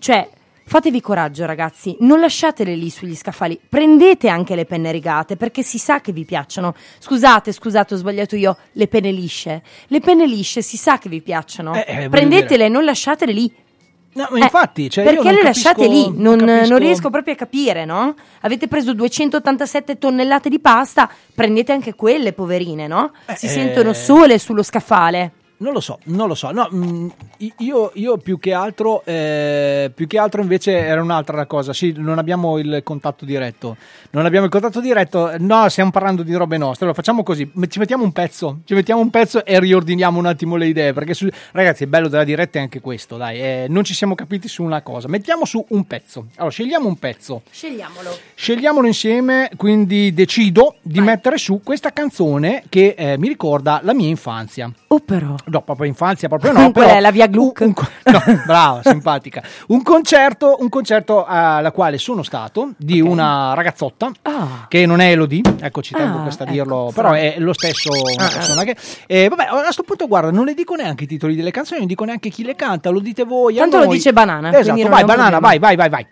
Cioè, 0.00 0.28
fatevi 0.64 1.00
coraggio 1.00 1.46
ragazzi, 1.46 1.96
non 2.00 2.18
lasciatele 2.18 2.74
lì 2.74 2.90
sugli 2.90 3.14
scaffali, 3.14 3.60
prendete 3.68 4.28
anche 4.28 4.56
le 4.56 4.64
penne 4.64 4.90
rigate 4.90 5.36
perché 5.36 5.62
si 5.62 5.78
sa 5.78 6.00
che 6.00 6.10
vi 6.10 6.24
piacciono. 6.24 6.74
Scusate, 6.98 7.52
scusate, 7.52 7.94
ho 7.94 7.96
sbagliato 7.96 8.34
io, 8.34 8.56
le 8.72 8.88
penne 8.88 9.12
lisce. 9.12 9.62
Le 9.86 10.00
penne 10.00 10.26
lisce 10.26 10.62
si 10.62 10.76
sa 10.76 10.98
che 10.98 11.08
vi 11.08 11.22
piacciono. 11.22 11.74
Eh, 11.74 11.84
eh, 11.86 12.08
Prendetele, 12.08 12.66
non 12.66 12.82
lasciatele 12.82 13.30
lì. 13.32 13.54
No, 14.14 14.26
ma 14.30 14.38
Eh, 14.38 14.42
infatti, 14.42 14.90
cioè, 14.90 15.04
io 15.04 15.12
perché 15.22 15.32
le 15.32 15.42
lasciate 15.42 15.86
lì? 15.86 16.10
Non, 16.14 16.38
capisco- 16.38 16.68
non 16.68 16.78
riesco 16.78 17.10
proprio 17.10 17.34
a 17.34 17.36
capire, 17.36 17.84
no? 17.84 18.14
Avete 18.40 18.66
preso 18.66 18.92
287 18.94 19.98
tonnellate 19.98 20.48
di 20.48 20.58
pasta, 20.58 21.08
prendete 21.34 21.72
anche 21.72 21.94
quelle, 21.94 22.32
poverine, 22.32 22.86
no? 22.86 23.12
Si 23.36 23.46
eh, 23.46 23.48
sentono 23.48 23.92
sole 23.92 24.38
sullo 24.38 24.62
scaffale. 24.62 25.32
Non 25.60 25.72
lo 25.72 25.80
so, 25.80 25.98
non 26.04 26.28
lo 26.28 26.36
so. 26.36 26.52
No, 26.52 26.68
mm, 26.72 27.08
io, 27.58 27.90
io 27.94 28.16
più 28.18 28.38
che 28.38 28.52
altro, 28.52 29.02
eh, 29.04 29.90
più 29.92 30.06
che 30.06 30.16
altro 30.16 30.40
invece 30.40 30.78
era 30.78 31.02
un'altra 31.02 31.46
cosa. 31.46 31.72
Sì, 31.72 31.92
non 31.96 32.18
abbiamo 32.18 32.58
il 32.58 32.82
contatto 32.84 33.24
diretto. 33.24 33.76
Non 34.10 34.24
abbiamo 34.24 34.44
il 34.44 34.52
contatto 34.52 34.80
diretto. 34.80 35.32
No, 35.38 35.68
stiamo 35.68 35.90
parlando 35.90 36.22
di 36.22 36.32
robe 36.34 36.58
nostre. 36.58 36.84
Allora 36.84 37.00
facciamo 37.00 37.24
così: 37.24 37.50
ci 37.68 37.80
mettiamo 37.80 38.04
un 38.04 38.12
pezzo, 38.12 38.60
ci 38.64 38.74
mettiamo 38.74 39.00
un 39.00 39.10
pezzo 39.10 39.44
e 39.44 39.58
riordiniamo 39.58 40.16
un 40.16 40.26
attimo 40.26 40.54
le 40.54 40.66
idee. 40.68 40.92
Perché 40.92 41.12
su- 41.12 41.28
ragazzi, 41.50 41.82
il 41.82 41.88
bello 41.88 42.06
della 42.06 42.24
diretta 42.24 42.60
è 42.60 42.62
anche 42.62 42.80
questo. 42.80 43.16
Dai, 43.16 43.40
eh, 43.40 43.66
non 43.68 43.82
ci 43.82 43.94
siamo 43.94 44.14
capiti 44.14 44.46
su 44.46 44.62
una 44.62 44.82
cosa. 44.82 45.08
Mettiamo 45.08 45.44
su 45.44 45.64
un 45.70 45.84
pezzo. 45.88 46.26
Allora, 46.36 46.52
scegliamo 46.52 46.86
un 46.86 46.98
pezzo. 47.00 47.42
Scegliamolo. 47.50 48.16
Scegliamolo 48.34 48.86
insieme, 48.86 49.50
quindi 49.56 50.14
decido 50.14 50.76
di 50.82 51.00
mettere 51.00 51.36
su 51.36 51.60
questa 51.64 51.92
canzone 51.92 52.62
che 52.68 52.94
eh, 52.96 53.18
mi 53.18 53.26
ricorda 53.26 53.80
la 53.82 53.92
mia 53.92 54.08
infanzia. 54.08 54.72
Oh 54.86 55.00
però. 55.00 55.34
No, 55.50 55.62
proprio 55.62 55.86
infanzia, 55.86 56.28
proprio 56.28 56.52
no. 56.56 56.70
Però 56.72 56.86
è, 56.86 57.00
la 57.00 57.10
via 57.10 57.26
Gluck? 57.26 57.60
un- 57.60 57.72
un 57.76 58.12
no, 58.12 58.22
brava, 58.46 58.80
simpatica. 58.82 59.42
Un 59.68 59.82
concerto, 59.82 60.56
un 60.60 60.68
concerto 60.68 61.24
alla 61.26 61.70
quale 61.72 61.98
sono 61.98 62.22
stato 62.22 62.70
di 62.76 63.00
Ok. 63.00 63.08
una 63.08 63.54
ragazzotta 63.54 64.10
Ah. 64.22 64.66
che 64.68 64.86
non 64.86 65.00
è 65.00 65.10
Elodie, 65.10 65.42
ecco 65.60 65.80
ci 65.82 65.94
tengo 65.94 66.18
Ah, 66.18 66.22
questo 66.22 66.42
a 66.42 66.46
ecco, 66.46 66.54
dirlo, 66.54 66.90
però 66.94 67.12
è 67.12 67.36
lo 67.38 67.52
stesso 67.52 67.90
una 67.90 68.26
Ah, 68.26 68.30
persona 68.32 68.64
che... 68.64 68.76
eh, 69.06 69.28
vabbè, 69.28 69.44
a 69.50 69.60
questo 69.62 69.82
punto 69.82 70.06
guarda, 70.06 70.30
non 70.30 70.44
le 70.44 70.54
dico 70.54 70.74
neanche 70.74 71.04
i 71.04 71.06
titoli 71.06 71.34
delle 71.36 71.50
canzoni, 71.50 71.78
non 71.80 71.88
dico 71.88 72.04
neanche 72.04 72.28
chi 72.30 72.44
le 72.44 72.54
canta, 72.54 72.90
lo 72.90 73.00
dite 73.00 73.24
voi. 73.24 73.56
a 73.58 73.62
Tanto 73.62 73.78
lo 73.78 73.86
dice 73.92 74.12
Banana, 74.12 74.56
Esatto, 74.56 74.88
vai 74.88 75.04
Banana, 75.04 75.38
vai, 75.38 75.58
vai, 75.58 75.76
vai, 75.76 75.88
vai. 75.88 76.06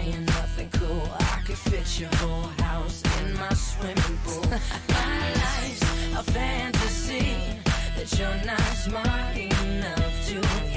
saying 0.00 0.24
nothing 0.24 0.68
cool. 0.72 1.08
I 1.18 1.42
could 1.46 1.58
fit 1.58 2.00
your 2.00 2.10
whole 2.16 2.50
house 2.64 3.02
in 3.20 3.34
my 3.34 3.52
swimming 3.52 4.18
pool. 4.24 4.44
my 4.88 5.32
life's 5.44 5.82
a 6.20 6.22
fantasy 6.32 7.60
that 7.96 8.18
you're 8.18 8.44
not 8.44 8.60
smart 8.84 9.36
enough 9.36 10.28
to 10.28 10.69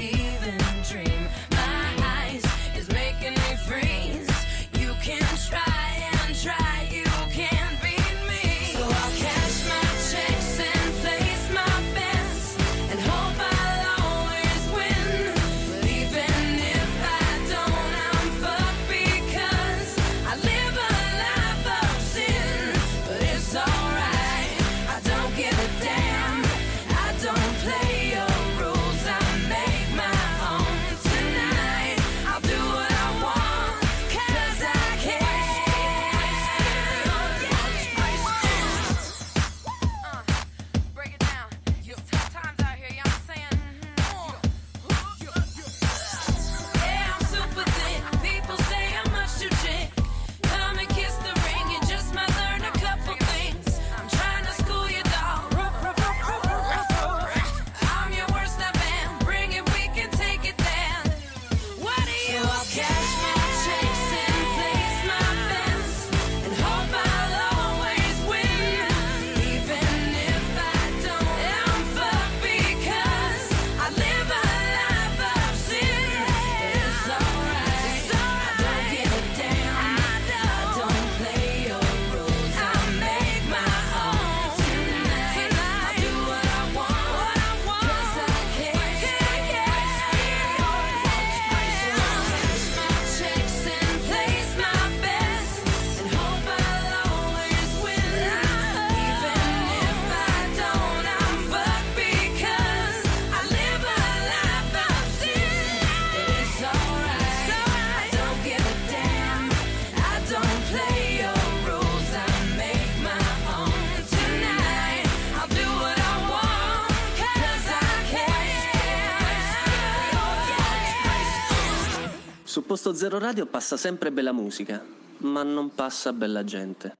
Su 122.84 122.90
Posto 122.90 123.06
Zero 123.06 123.18
Radio 123.18 123.46
passa 123.46 123.78
sempre 123.78 124.12
bella 124.12 124.32
musica, 124.32 124.84
ma 125.20 125.42
non 125.42 125.70
passa 125.74 126.12
bella 126.12 126.44
gente. 126.44 126.92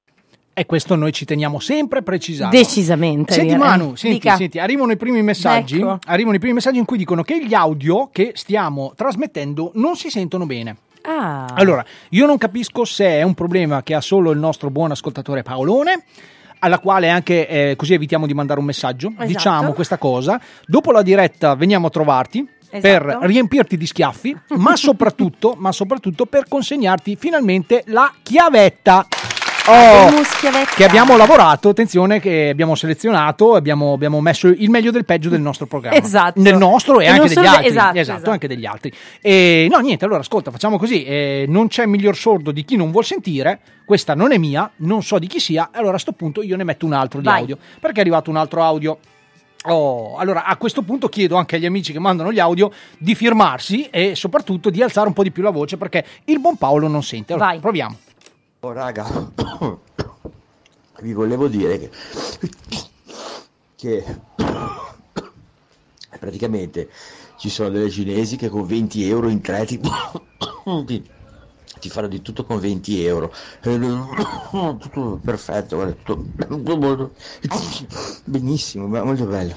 E 0.51 0.65
questo 0.65 0.95
noi 0.95 1.13
ci 1.13 1.25
teniamo 1.25 1.59
sempre 1.59 1.99
a 1.99 2.01
precisare. 2.01 2.57
Decisamente. 2.57 3.33
Senti 3.33 3.53
direi. 3.53 3.61
Manu, 3.61 3.95
senti, 3.95 4.17
Dica. 4.17 4.35
senti, 4.35 4.57
arrivano 4.57 4.93
i 4.93 4.97
primi 4.97 5.21
messaggi. 5.21 5.77
Ecco. 5.77 5.99
Arrivano 6.07 6.37
i 6.37 6.39
primi 6.39 6.55
messaggi 6.55 6.79
in 6.79 6.85
cui 6.85 6.97
dicono 6.97 7.21
che 7.21 7.45
gli 7.45 7.53
audio 7.53 8.09
che 8.11 8.31
stiamo 8.33 8.93
trasmettendo 8.95 9.73
non 9.75 9.95
si 9.95 10.09
sentono 10.09 10.47
bene. 10.47 10.75
Ah. 11.03 11.45
Allora, 11.53 11.85
io 12.09 12.25
non 12.25 12.39
capisco 12.39 12.83
se 12.83 13.05
è 13.05 13.21
un 13.21 13.35
problema 13.35 13.83
che 13.83 13.93
ha 13.93 14.01
solo 14.01 14.31
il 14.31 14.39
nostro 14.39 14.71
buon 14.71 14.89
ascoltatore 14.89 15.43
Paolone, 15.43 16.03
alla 16.59 16.79
quale 16.79 17.09
anche 17.09 17.47
eh, 17.47 17.75
così 17.75 17.93
evitiamo 17.93 18.25
di 18.25 18.33
mandare 18.33 18.59
un 18.59 18.65
messaggio. 18.65 19.09
Esatto. 19.09 19.27
Diciamo 19.27 19.73
questa 19.73 19.99
cosa. 19.99 20.41
Dopo 20.65 20.91
la 20.91 21.03
diretta 21.03 21.53
veniamo 21.53 21.85
a 21.87 21.89
trovarti. 21.91 22.53
Per 22.69 23.05
Esatto. 23.07 23.25
riempirti 23.25 23.77
di 23.77 23.85
schiaffi, 23.87 24.35
ma 24.57 24.75
soprattutto, 24.77 25.55
ma 25.57 25.71
soprattutto 25.71 26.25
per 26.25 26.45
consegnarti 26.47 27.15
finalmente 27.19 27.83
la 27.87 28.11
chiavetta. 28.21 29.07
Oh, 29.67 30.11
che 30.75 30.83
abbiamo 30.83 31.17
lavorato, 31.17 31.69
attenzione, 31.69 32.19
che 32.19 32.49
abbiamo 32.49 32.75
selezionato, 32.75 33.55
abbiamo, 33.55 33.93
abbiamo 33.93 34.21
messo 34.21 34.45
il 34.47 34.69
meglio 34.69 34.91
del 34.91 35.05
peggio 35.05 35.27
del 35.29 35.41
nostro 35.41 35.65
programma. 35.65 35.97
Esatto. 35.97 36.39
Nel 36.39 36.55
nostro 36.55 36.99
e, 36.99 37.05
E 37.05 37.07
anche 37.07 37.21
degli 37.23 37.33
solo- 37.33 37.47
altri. 37.49 37.67
esatto, 37.67 37.97
esatto. 37.97 38.29
anche 38.29 38.47
degli 38.47 38.65
altri. 38.67 38.93
E, 39.21 39.67
no, 39.71 39.79
niente, 39.79 40.05
allora 40.05 40.19
ascolta, 40.19 40.51
facciamo 40.51 40.77
così. 40.77 41.03
eh, 41.03 41.45
non 41.47 41.67
c'è 41.67 41.87
miglior 41.87 42.15
sordo 42.15 42.51
di 42.51 42.63
chi 42.63 42.75
non 42.75 42.91
vuol 42.91 43.05
sentire. 43.05 43.59
Questa 43.85 44.13
non 44.13 44.31
è 44.31 44.37
mia, 44.37 44.69
non 44.77 45.01
so 45.01 45.17
di 45.17 45.25
chi 45.25 45.39
sia. 45.39 45.69
Allora 45.73 45.95
a 45.95 45.99
sto 45.99 46.11
punto 46.11 46.43
io 46.43 46.55
ne 46.57 46.63
metto 46.63 46.85
un 46.85 46.93
altro 46.93 47.19
di 47.19 47.25
Vai. 47.25 47.39
audio. 47.39 47.57
Perché 47.79 47.97
è 47.97 48.01
arrivato 48.01 48.29
un 48.29 48.35
altro 48.37 48.61
audio. 48.61 48.99
Oh, 49.67 50.17
allora 50.17 50.45
a 50.45 50.57
questo 50.57 50.83
punto 50.83 51.07
chiedo 51.09 51.37
anche 51.37 51.55
agli 51.55 51.65
amici 51.65 51.91
che 51.91 51.99
mandano 51.99 52.31
gli 52.31 52.39
audio 52.39 52.71
di 52.97 53.15
firmarsi 53.15 53.87
e 53.89 54.15
soprattutto 54.15 54.69
di 54.69 54.81
alzare 54.83 55.07
un 55.07 55.13
po' 55.13 55.23
di 55.23 55.31
più 55.31 55.41
la 55.41 55.49
voce 55.49 55.77
perché 55.77 56.05
il 56.25 56.39
buon 56.39 56.57
Paolo 56.57 56.87
non 56.87 57.01
sente. 57.01 57.33
Allora, 57.33 57.49
Vai. 57.49 57.59
proviamo. 57.59 57.97
Oh 58.59 58.71
raga, 58.71 59.05
vi 61.01 61.13
volevo 61.13 61.47
dire 61.47 61.79
che, 61.79 61.89
che 63.75 64.03
praticamente 66.19 66.89
ci 67.37 67.49
sono 67.49 67.69
delle 67.69 67.89
cinesi 67.89 68.35
che 68.37 68.49
con 68.49 68.65
20 68.65 69.07
euro 69.09 69.29
in 69.29 69.41
tre 69.41 69.65
ti, 69.65 69.79
ti, 70.85 71.03
ti 71.85 71.89
fanno 71.91 72.07
di 72.07 72.21
tutto 72.21 72.43
con 72.45 72.59
20 72.59 73.05
euro. 73.05 73.31
Tutto 73.61 75.19
perfetto, 75.23 75.75
guarda, 75.75 75.93
tutto, 76.03 76.25
benissimo, 78.25 78.87
molto 78.87 79.25
bello. 79.25 79.53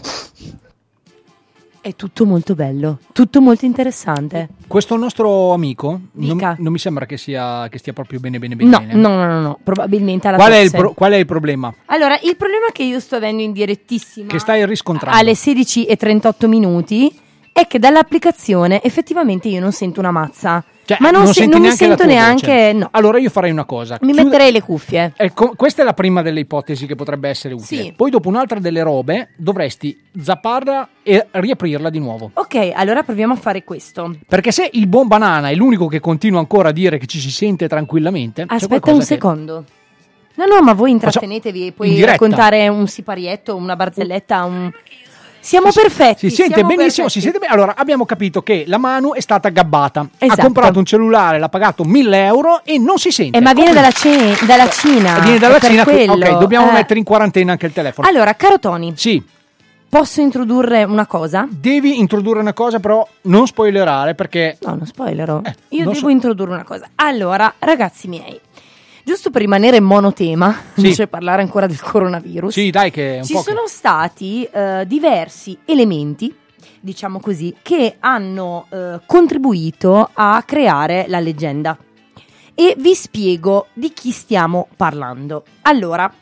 È 1.80 1.94
tutto 1.94 2.26
molto 2.26 2.54
bello, 2.54 2.98
tutto 3.12 3.40
molto 3.40 3.64
interessante. 3.64 4.48
Questo 4.66 4.96
nostro 4.96 5.52
amico 5.52 6.00
non, 6.12 6.56
non 6.58 6.72
mi 6.72 6.78
sembra 6.78 7.06
che, 7.06 7.16
sia, 7.16 7.68
che 7.68 7.78
stia 7.78 7.92
proprio 7.94 8.20
bene 8.20 8.38
bene 8.38 8.56
bene. 8.56 8.68
No, 8.68 8.78
bene. 8.80 8.94
no, 8.94 9.08
no, 9.14 9.26
no, 9.26 9.40
no, 9.40 9.58
probabilmente 9.62 10.28
alla 10.28 10.36
Qual, 10.36 10.52
è 10.52 10.58
il 10.58 10.70
pro- 10.70 10.92
qual 10.92 11.12
è 11.12 11.16
il 11.16 11.26
problema? 11.26 11.72
Allora, 11.86 12.18
il 12.22 12.36
problema 12.36 12.66
che 12.72 12.82
io 12.82 13.00
sto 13.00 13.16
avendo 13.16 13.40
in 13.42 13.52
direttissima 13.52 14.26
Che 14.26 14.38
stai 14.38 14.66
riscontrando? 14.66 15.18
alle 15.18 15.34
16 15.34 15.86
e 15.86 15.96
38 15.96 16.48
minuti 16.48 17.26
è 17.60 17.66
che 17.66 17.78
dall'applicazione 17.78 18.82
effettivamente 18.82 19.48
io 19.48 19.60
non 19.60 19.72
sento 19.72 20.00
una 20.00 20.10
mazza. 20.10 20.62
Cioè, 20.88 20.96
Ma 21.00 21.10
non, 21.10 21.26
se- 21.26 21.34
senti 21.34 21.58
non 21.58 21.60
mi 21.68 21.70
sento 21.74 22.06
neanche. 22.06 22.72
No, 22.72 22.88
Allora 22.92 23.18
io 23.18 23.28
farei 23.28 23.50
una 23.50 23.66
cosa. 23.66 23.98
mi 24.00 24.06
Chiude- 24.12 24.24
metterei 24.24 24.52
le 24.52 24.62
cuffie. 24.62 25.12
Ecco, 25.16 25.52
questa 25.54 25.82
è 25.82 25.84
la 25.84 25.92
prima 25.92 26.22
delle 26.22 26.40
ipotesi 26.40 26.86
che 26.86 26.94
potrebbe 26.94 27.28
essere 27.28 27.52
utile. 27.52 27.82
Sì. 27.82 27.92
Poi 27.94 28.08
dopo 28.10 28.28
un'altra 28.30 28.58
delle 28.58 28.82
robe 28.82 29.28
dovresti 29.36 30.00
zapparla 30.18 30.88
e 31.02 31.26
riaprirla 31.30 31.90
di 31.90 31.98
nuovo. 31.98 32.30
Ok, 32.32 32.70
allora 32.74 33.02
proviamo 33.02 33.34
a 33.34 33.36
fare 33.36 33.64
questo. 33.64 34.16
Perché 34.26 34.50
se 34.50 34.70
il 34.72 34.86
buon 34.86 35.08
banana 35.08 35.50
è 35.50 35.54
l'unico 35.54 35.88
che 35.88 36.00
continua 36.00 36.38
ancora 36.40 36.70
a 36.70 36.72
dire 36.72 36.96
che 36.96 37.04
ci 37.06 37.20
si 37.20 37.30
sente 37.30 37.68
tranquillamente, 37.68 38.44
Aspetta 38.48 38.90
un 38.90 38.98
che- 39.00 39.04
secondo. 39.04 39.64
No, 40.36 40.44
no, 40.46 40.62
ma 40.62 40.72
voi 40.72 40.92
intrattenetevi 40.92 41.66
e 41.66 41.72
puoi 41.72 42.02
raccontare 42.02 42.66
un 42.68 42.86
siparietto, 42.86 43.56
una 43.56 43.76
barzelletta, 43.76 44.44
un... 44.44 44.70
Siamo 45.40 45.70
perfetti. 45.72 46.28
Si 46.28 46.36
sente 46.36 46.62
benissimo, 46.62 47.06
perfetti. 47.06 47.10
si 47.10 47.20
sente 47.20 47.38
bene. 47.38 47.52
Allora, 47.52 47.74
abbiamo 47.76 48.04
capito 48.04 48.42
che 48.42 48.64
la 48.66 48.78
Manu 48.78 49.12
è 49.14 49.20
stata 49.20 49.48
gabbata. 49.48 50.00
Ha 50.00 50.06
Esatto. 50.18 50.42
comprato 50.42 50.78
un 50.78 50.84
cellulare, 50.84 51.38
l'ha 51.38 51.48
pagato 51.48 51.84
1000 51.84 52.24
euro 52.24 52.60
e 52.64 52.78
non 52.78 52.98
si 52.98 53.10
sente. 53.10 53.38
Eh, 53.38 53.40
ma 53.40 53.52
viene 53.54 53.72
dalla, 53.72 53.90
Ce- 53.90 54.36
dalla 54.46 54.68
Cina. 54.68 55.20
Viene 55.20 55.38
dalla 55.38 55.58
Cina. 55.58 55.84
quello. 55.84 56.12
Ok, 56.14 56.38
dobbiamo 56.38 56.68
Eh. 56.70 56.72
mettere 56.72 56.98
in 56.98 57.04
quarantena 57.04 57.52
anche 57.52 57.66
il 57.66 57.72
telefono. 57.72 58.06
Allora, 58.08 58.34
caro 58.34 58.58
Tony, 58.58 58.92
Sì, 58.96 59.22
posso 59.88 60.20
introdurre 60.20 60.84
una 60.84 61.06
cosa? 61.06 61.46
devi 61.48 61.98
introdurre 61.98 62.40
una 62.40 62.52
cosa, 62.52 62.78
però 62.80 63.06
non 63.22 63.46
spoilerare 63.46 64.14
perché. 64.14 64.58
No, 64.62 64.74
non 64.74 64.86
spoilerò. 64.86 65.40
Eh, 65.44 65.54
Io 65.70 65.84
non 65.84 65.92
devo 65.94 66.06
so. 66.06 66.12
introdurre 66.12 66.52
una 66.52 66.64
cosa. 66.64 66.88
Allora, 66.96 67.54
ragazzi 67.58 68.08
miei, 68.08 68.38
giusto 69.08 69.30
per 69.30 69.40
rimanere 69.40 69.80
monotema, 69.80 70.54
Sì. 70.76 70.94
cioè 70.94 71.06
parlare 71.06 71.40
ancora 71.40 71.66
del 71.66 71.80
coronavirus, 71.80 72.52
Sì, 72.52 72.68
dai, 72.70 72.90
che 72.90 73.20
ci 73.24 73.32
po'. 73.32 73.42
che- 73.42 73.50
sono 73.50 73.66
stati 73.66 74.44
eh, 74.44 74.84
diversi 74.86 75.56
elementi, 75.64 76.34
diciamo 76.80 77.18
così, 77.18 77.54
che 77.62 77.96
hanno 78.00 78.66
eh, 78.70 79.00
contribuito 79.06 80.10
a 80.12 80.42
creare 80.44 81.06
la 81.08 81.20
leggenda. 81.20 81.76
e 82.60 82.74
vi 82.76 82.92
spiego 82.96 83.68
di 83.72 83.92
chi 83.92 84.10
stiamo 84.10 84.66
parlando. 84.76 85.44
Allora, 85.62 86.12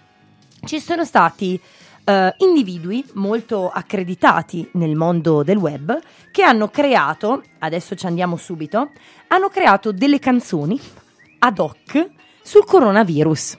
ci 0.66 0.78
sono 0.80 1.02
stati 1.06 1.58
eh, 2.04 2.34
individui 2.40 3.02
molto 3.14 3.70
accreditati 3.70 4.68
nel 4.74 4.96
mondo 4.96 5.42
del 5.42 5.56
web 5.56 5.98
che 6.30 6.42
hanno 6.42 6.68
creato, 6.68 7.42
adesso 7.60 7.94
ci 7.94 8.04
andiamo 8.04 8.36
subito, 8.36 8.90
hanno 9.28 9.48
creato 9.48 9.92
delle 9.92 10.18
canzoni 10.18 10.78
ad 11.38 11.58
hoc 11.58 12.06
sul 12.46 12.64
coronavirus. 12.64 13.58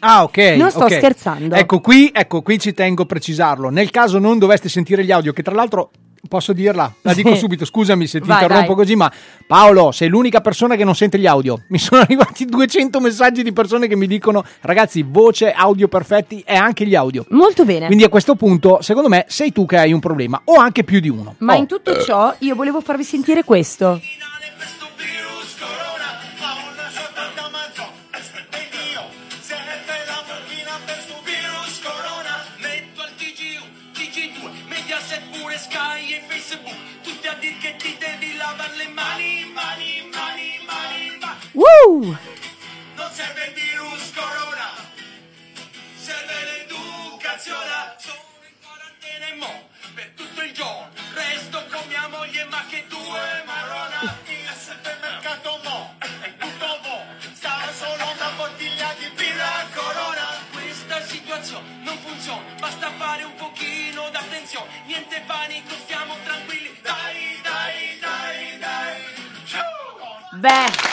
Ah, 0.00 0.24
ok. 0.24 0.36
Non 0.56 0.70
sto 0.70 0.84
ok. 0.84 0.92
scherzando. 0.94 1.54
Ecco 1.54 1.80
qui, 1.80 2.10
ecco 2.12 2.42
qui 2.42 2.58
ci 2.58 2.74
tengo 2.74 3.02
a 3.02 3.06
precisarlo. 3.06 3.70
Nel 3.70 3.90
caso 3.90 4.18
non 4.18 4.38
doveste 4.38 4.68
sentire 4.68 5.04
gli 5.04 5.12
audio, 5.12 5.32
che 5.32 5.42
tra 5.42 5.54
l'altro 5.54 5.90
posso 6.28 6.52
dirla, 6.52 6.92
la 7.02 7.14
dico 7.14 7.32
Sì. 7.32 7.38
subito, 7.40 7.64
scusami 7.64 8.06
se 8.06 8.20
ti 8.20 8.26
Vai, 8.28 8.42
interrompo 8.42 8.74
vai. 8.74 8.76
così, 8.76 8.94
ma 8.96 9.10
Paolo, 9.46 9.90
sei 9.92 10.08
l'unica 10.08 10.40
persona 10.40 10.76
che 10.76 10.84
non 10.84 10.94
sente 10.96 11.18
gli 11.18 11.26
audio. 11.26 11.62
Mi 11.68 11.78
sono 11.78 12.00
arrivati 12.02 12.44
200 12.44 13.00
messaggi 13.00 13.42
di 13.44 13.52
persone 13.52 13.86
che 13.86 13.94
mi 13.96 14.06
dicono 14.08 14.44
"Ragazzi, 14.60 15.02
voce, 15.06 15.52
audio 15.52 15.86
perfetti 15.88 16.42
e 16.46 16.54
anche 16.56 16.84
gli 16.84 16.94
audio". 16.96 17.24
Molto 17.30 17.64
bene. 17.64 17.86
Quindi 17.86 18.02
a 18.04 18.08
questo 18.08 18.34
punto, 18.34 18.82
secondo 18.82 19.08
me, 19.08 19.24
sei 19.28 19.52
tu 19.52 19.66
che 19.66 19.78
hai 19.78 19.92
un 19.92 20.00
problema 20.00 20.40
o 20.46 20.54
anche 20.56 20.82
più 20.84 20.98
di 21.00 21.08
uno. 21.08 21.36
Ma 21.38 21.54
Oh. 21.54 21.58
in 21.58 21.66
tutto 21.66 22.00
ciò 22.02 22.34
io 22.38 22.54
volevo 22.56 22.80
farvi 22.80 23.04
sentire 23.04 23.44
questo. 23.44 24.00
Woo! 41.72 42.16
Non 42.96 43.10
serve 43.12 43.46
il 43.46 43.54
virus 43.54 44.12
corona 44.12 44.70
Serve 45.96 46.34
l'educazione. 46.44 47.96
Sono 47.98 48.44
in 48.46 48.56
quarantena 48.60 49.26
e 49.26 49.34
mo 49.36 49.68
Per 49.94 50.12
tutto 50.14 50.42
il 50.42 50.52
giorno. 50.52 50.90
Resto 51.14 51.64
con 51.70 51.86
mia 51.88 52.08
moglie 52.08 52.44
ma 52.44 52.64
che 52.68 52.84
due 52.88 53.42
marrona 53.46 54.16
Il 54.26 54.50
supermercato 54.58 55.60
mo 55.64 55.94
È 55.98 56.36
tutto 56.36 56.78
mo. 56.82 57.04
Stava 57.32 57.72
solo 57.72 58.04
una 58.10 58.30
bottiglia 58.36 58.94
di 58.98 59.08
birra 59.16 59.66
corona. 59.74 60.26
Questa 60.52 61.00
situazione 61.06 61.66
non 61.84 61.96
funziona 61.98 62.42
Basta 62.58 62.90
fare 62.98 63.22
un 63.24 63.34
pochino 63.34 64.10
d'attenzione. 64.10 64.68
Niente 64.86 65.22
panico 65.26 65.74
stiamo 65.84 66.16
tranquilli. 66.24 66.78
Dai, 66.82 67.40
dai, 67.42 67.98
dai, 67.98 68.58
dai. 68.58 69.02
Ciao! 69.46 70.01
Beh, 70.34 70.90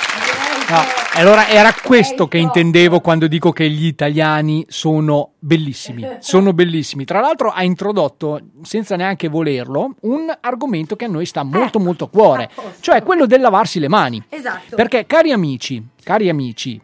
No, 0.69 0.81
allora 1.13 1.47
era 1.47 1.73
questo 1.81 2.27
che 2.27 2.37
intendevo 2.37 2.99
quando 2.99 3.25
dico 3.27 3.51
che 3.51 3.67
gli 3.69 3.85
italiani 3.85 4.65
sono 4.67 5.31
bellissimi. 5.39 6.05
Sono 6.19 6.53
bellissimi. 6.53 7.05
Tra 7.05 7.21
l'altro 7.21 7.49
ha 7.49 7.63
introdotto, 7.63 8.39
senza 8.61 8.95
neanche 8.95 9.29
volerlo, 9.29 9.95
un 10.01 10.31
argomento 10.41 10.95
che 10.95 11.05
a 11.05 11.07
noi 11.07 11.25
sta 11.25 11.41
molto 11.43 11.79
molto 11.79 12.03
a 12.05 12.09
cuore, 12.09 12.49
cioè 12.81 13.01
quello 13.01 13.25
del 13.25 13.41
lavarsi 13.41 13.79
le 13.79 13.87
mani. 13.87 14.21
esatto. 14.29 14.75
Perché 14.75 15.05
cari 15.07 15.31
amici, 15.31 15.83
cari 16.03 16.29
amici, 16.29 16.79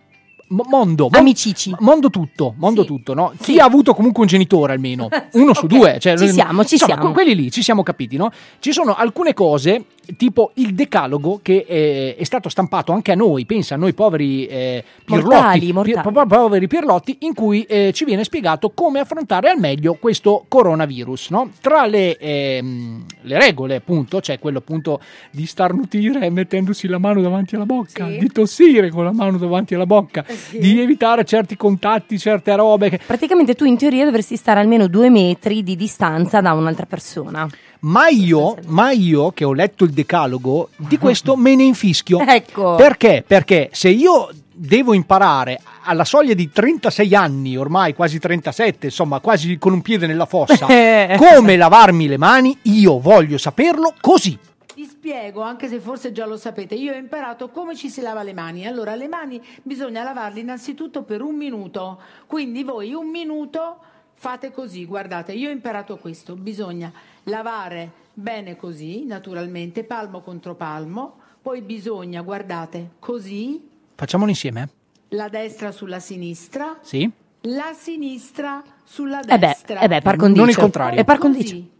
mo- 0.48 0.66
mondo, 0.68 1.10
mon- 1.12 1.20
Amicici. 1.20 1.76
mondo 1.80 2.10
tutto, 2.10 2.56
mondo 2.58 2.86
tutto, 2.86 3.14
no? 3.14 3.34
Chi 3.40 3.60
ha 3.60 3.66
avuto 3.66 3.94
comunque 3.94 4.22
un 4.22 4.28
genitore 4.28 4.74
almeno, 4.74 5.10
uno 5.34 5.54
su 5.54 5.66
Ok, 5.66 5.68
due, 5.72 6.00
cioè, 6.00 6.18
ci 6.18 6.30
siamo, 6.30 6.64
ci 6.64 6.74
insomma, 6.76 6.94
siamo. 6.94 7.02
con 7.04 7.14
quelli 7.14 7.36
lì 7.36 7.52
ci 7.52 7.62
siamo 7.62 7.84
capiti, 7.84 8.18
no? 8.18 8.32
Ci 8.60 8.72
sono 8.72 8.96
alcune 8.96 9.34
cose 9.36 9.86
tipo 10.18 10.52
il 10.56 10.74
decalogo 10.74 11.40
che 11.42 11.66
eh, 11.68 12.16
è 12.18 12.24
stato 12.24 12.50
stampato 12.50 12.92
anche 12.92 13.12
a 13.12 13.16
noi, 13.16 13.46
pensa 13.46 13.76
a 13.76 13.78
noi 13.78 13.94
poveri 13.94 14.46
eh, 14.46 14.84
pirlotti, 15.04 15.28
Mortali, 15.36 15.72
mortali. 15.72 16.02
pi- 16.08 16.12
po- 16.14 16.26
poveri 16.26 16.68
pirlotti, 16.68 17.18
in 17.22 17.34
cui 17.34 17.64
eh, 17.64 17.92
ci 17.94 18.06
viene 18.06 18.24
spiegato 18.24 18.70
come 18.72 19.00
affrontare 19.00 19.50
al 19.50 19.60
meglio 19.60 19.96
questo 19.96 20.46
coronavirus, 20.48 21.30
no? 21.32 21.50
Tra 21.62 21.86
le, 21.86 22.18
ehm, 22.18 23.06
le 23.22 23.40
regole, 23.40 23.76
appunto, 23.76 24.20
c'è 24.20 24.40
quello 24.40 24.60
appunto 24.60 25.00
di 25.32 25.46
starnutire 25.46 26.30
mettendosi 26.30 26.88
la 26.88 26.98
mano 26.98 27.22
davanti 27.22 27.56
alla 27.56 27.66
bocca, 27.66 28.08
di 28.08 28.28
tossire 28.32 28.90
con 28.90 29.04
la 29.04 29.12
mano 29.14 29.38
davanti 29.38 29.74
alla 29.76 29.86
bocca, 29.86 30.26
di 30.52 30.80
evitare 30.82 31.24
certi 31.26 31.56
contatti, 31.56 32.18
certe 32.20 32.56
robe. 32.56 32.90
che- 32.90 33.00
Praticamente 33.06 33.54
tu 33.56 33.66
in 33.66 33.78
teoria 33.78 34.06
dovresti 34.06 34.36
stare 34.36 34.60
almeno 34.60 34.88
due 34.88 35.10
metri 35.10 35.64
di 35.64 35.76
distanza 35.76 36.42
da 36.42 36.54
un'altra 36.54 36.86
persona. 36.86 37.48
Ma 37.86 38.08
io, 38.08 38.58
ma 38.68 38.92
io 38.92 39.32
che 39.32 39.44
ho 39.44 39.54
letto 39.54 39.84
il 39.84 39.92
decalogo, 39.92 40.70
di 40.76 40.98
questo 40.98 41.36
me 41.36 41.56
ne 41.56 41.64
infischio. 41.64 42.20
Ecco. 42.36 42.76
Perché? 42.76 43.24
Perché 43.26 43.70
se 43.72 43.90
io 43.90 44.30
devo 44.52 44.94
imparare 44.94 45.62
alla 45.84 46.04
soglia 46.04 46.34
di 46.34 46.50
36 46.50 47.16
anni, 47.16 47.56
ormai 47.56 47.94
quasi 47.94 48.20
37, 48.20 48.88
insomma, 48.88 49.20
quasi 49.20 49.58
con 49.58 49.72
un 49.72 49.82
piede 49.82 50.08
nella 50.08 50.26
fossa, 50.26 50.66
come 51.16 51.56
lavarmi 51.56 52.08
le 52.08 52.18
mani, 52.18 52.58
io 52.64 53.00
voglio 53.00 53.38
saperlo 53.38 53.94
così. 54.02 54.38
Vi 54.74 54.86
spiego, 54.86 55.42
anche 55.42 55.68
se 55.68 55.80
forse 55.80 56.12
già 56.12 56.26
lo 56.26 56.36
sapete, 56.36 56.76
io 56.76 56.94
ho 56.94 56.98
imparato 56.98 57.50
come 57.50 57.76
ci 57.76 57.90
si 57.90 58.02
lava 58.02 58.24
le 58.24 58.34
mani. 58.34 58.66
Allora, 58.66 58.96
le 58.96 59.08
mani 59.08 59.42
bisogna 59.62 60.04
lavarle 60.04 60.40
innanzitutto 60.40 61.04
per 61.04 61.22
un 61.22 61.36
minuto. 61.36 62.00
Quindi 62.26 62.64
voi 62.64 62.94
un 62.94 63.08
minuto 63.08 63.78
fate 64.16 64.52
così, 64.52 64.86
guardate, 64.86 65.34
io 65.34 65.50
ho 65.50 65.52
imparato 65.52 65.98
questo, 65.98 66.36
bisogna 66.36 66.92
lavare 67.26 67.92
bene 68.14 68.56
così, 68.56 69.06
naturalmente, 69.06 69.84
palmo 69.84 70.22
contro 70.22 70.56
palmo, 70.56 71.18
poi 71.42 71.62
bisogna, 71.62 72.22
guardate, 72.22 72.92
così, 73.00 73.70
Facciamolo 73.96 74.30
insieme? 74.30 74.70
la 75.10 75.30
destra 75.30 75.72
sulla 75.72 76.00
sinistra, 76.00 76.78
Sì? 76.82 77.10
la 77.42 77.74
sinistra 77.74 78.64
sulla 78.84 79.20
Eh 79.22 79.38
beh, 79.38 79.48
destra. 79.48 79.80
eh 79.80 79.88
beh, 79.88 80.02
par 80.02 80.16
condicio. 80.16 80.42
Non 80.42 80.50
il 80.50 80.58
contrario. 80.58 81.00
È 81.00 81.04
par 81.04 81.18
Così. 81.18 81.32
condicio. 81.34 81.74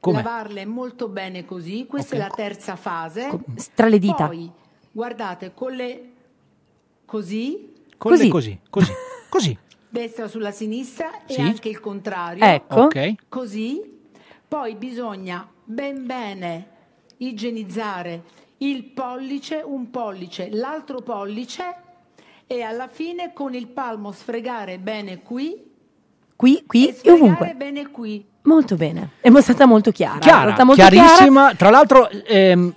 Come? 0.00 0.22
Lavarle 0.22 0.64
molto 0.66 1.08
bene 1.08 1.44
così, 1.44 1.86
questa 1.88 2.14
è 2.14 2.18
la 2.18 2.28
terza 2.28 2.76
fase. 2.76 3.28
tra 3.74 3.88
le 3.88 3.98
dita. 3.98 4.26
Poi, 4.26 4.48
guardate, 4.92 5.52
con 5.54 5.72
le 5.72 6.12
così, 7.04 7.72
Con 7.96 8.12
le 8.12 8.28
così, 8.28 8.60
così, 8.70 8.92
così. 9.28 9.58
destra 9.90 10.28
sulla 10.28 10.52
sinistra 10.52 11.10
Sì. 11.26 11.36
e 11.36 11.42
anche 11.42 11.68
il 11.68 11.80
contrario. 11.80 12.44
Ecco. 12.44 12.82
Ok. 12.82 13.14
Così. 13.28 13.96
Poi 14.48 14.74
bisogna 14.76 15.46
ben 15.62 16.06
bene 16.06 16.66
igienizzare 17.18 18.22
il 18.58 18.82
pollice, 18.84 19.62
un 19.64 19.90
pollice, 19.90 20.48
l'altro 20.50 21.00
pollice 21.02 21.74
e 22.46 22.62
alla 22.62 22.88
fine 22.88 23.32
con 23.34 23.54
il 23.54 23.66
palmo 23.68 24.10
sfregare 24.10 24.78
bene 24.78 25.20
qui 25.22 25.66
Qui, 26.34 26.62
qui 26.66 26.86
e 26.86 26.90
e 26.90 26.92
sfregare 26.94 27.20
ovunque. 27.20 27.54
bene 27.56 27.90
qui. 27.90 28.24
Molto 28.42 28.76
bene. 28.76 29.10
È 29.20 29.28
stata 29.40 29.66
molto 29.66 29.90
chiara. 29.90 30.18
Chiara, 30.18 30.46
stata 30.54 30.64
molto 30.64 30.80
chiarissima. 30.80 31.52
Tra 31.54 31.68
l'altro, 31.68 32.08
ehm, 32.08 32.74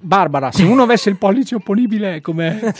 Barbara, 0.00 0.52
se 0.52 0.62
uno 0.62 0.84
avesse 0.84 1.08
il 1.08 1.16
pollice 1.16 1.56
opponibile 1.56 2.20
come... 2.20 2.60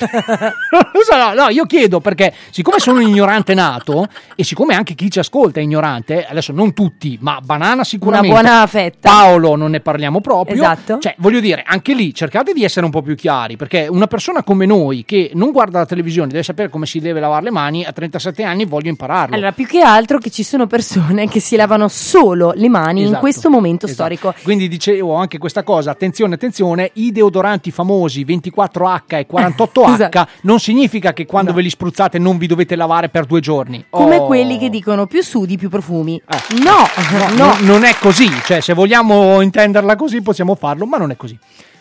no, 0.71 1.35
no, 1.35 1.49
io 1.49 1.65
chiedo 1.67 1.99
perché 2.01 2.33
siccome 2.51 2.79
sono 2.79 3.01
ignorante 3.01 3.55
nato 3.55 4.07
e 4.37 4.45
siccome 4.45 4.77
anche 4.77 4.95
chi 4.95 5.11
ci 5.11 5.19
ascolta 5.19 5.59
è 5.59 5.63
ignorante, 5.65 6.25
adesso 6.25 6.53
non 6.53 6.73
tutti, 6.73 7.19
ma 7.21 7.41
Banana 7.43 7.83
sicuramente. 7.83 8.29
Una 8.29 8.41
buona 8.41 8.67
fetta. 8.69 9.11
Paolo 9.11 9.57
non 9.57 9.73
ne 9.73 9.81
parliamo 9.81 10.21
proprio. 10.21 10.55
Esatto. 10.63 10.99
Cioè, 11.01 11.17
voglio 11.19 11.41
dire, 11.41 11.65
anche 11.67 11.93
lì 11.93 12.15
cercate 12.15 12.53
di 12.53 12.63
essere 12.63 12.85
un 12.85 12.93
po' 12.93 13.03
più 13.03 13.17
chiari, 13.17 13.57
perché 13.57 13.89
una 13.89 14.07
persona 14.07 14.45
come 14.45 14.65
noi 14.65 15.05
che 15.05 15.33
non 15.35 15.51
guarda 15.51 15.81
la 15.81 15.87
televisione, 15.87 16.29
deve 16.29 16.45
sapere 16.45 16.69
come 16.69 16.87
si 16.87 17.01
deve 17.01 17.19
lavare 17.19 17.45
le 17.45 17.51
mani, 17.51 17.85
a 17.85 17.91
37 17.91 18.45
anni 18.45 18.65
voglio 18.65 18.91
impararlo. 18.91 19.35
Allora, 19.35 19.51
più 19.51 19.67
che 19.67 19.81
altro 19.81 20.19
che 20.19 20.31
ci 20.31 20.45
sono 20.45 20.69
persone 20.69 21.27
che 21.27 21.41
si 21.41 21.57
lavano 21.57 21.89
solo 21.89 22.53
le 22.55 22.69
mani 22.69 23.01
in 23.01 23.07
Esatto, 23.07 23.21
questo 23.21 23.51
momento 23.51 23.87
esatto. 23.87 24.15
storico. 24.15 24.35
Quindi 24.45 24.69
dicevo 24.69 25.15
anche 25.15 25.39
questa 25.39 25.65
cosa, 25.65 25.91
attenzione, 25.91 26.35
attenzione, 26.35 26.91
i 26.95 27.08
deodoranti 27.13 27.71
famosi 27.71 28.25
24H 28.25 29.17
e 29.17 29.27
48H 29.31 29.93
Esatto. 29.95 30.27
non 30.43 30.59
significa 30.61 31.13
che 31.13 31.27
quando 31.27 31.53
ve 31.53 31.63
li 31.63 31.71
spruzzate 31.71 32.19
non 32.19 32.39
vi 32.39 32.47
dovete 32.47 32.77
lavare 32.77 33.09
per 33.09 33.25
due 33.27 33.41
giorni. 33.41 33.85
Come 33.91 34.17
Oh. 34.19 34.27
quelli 34.27 34.59
che 34.59 34.69
dicono 34.71 35.07
più 35.07 35.23
sudi, 35.23 35.57
più 35.57 35.69
profumi. 35.69 36.21
Eh. 36.27 36.55
No, 36.63 36.87
No, 37.13 37.35
no. 37.37 37.57
non- 37.61 37.85
è 37.85 37.95
così, 37.99 38.29
cioè 38.45 38.61
se 38.61 38.73
vogliamo 38.75 39.41
intenderla 39.41 39.97
così 39.97 40.21
possiamo 40.23 40.55
farlo, 40.55 40.87
ma 40.87 40.97
non 40.99 41.11
è 41.11 41.17
così. 41.17 41.39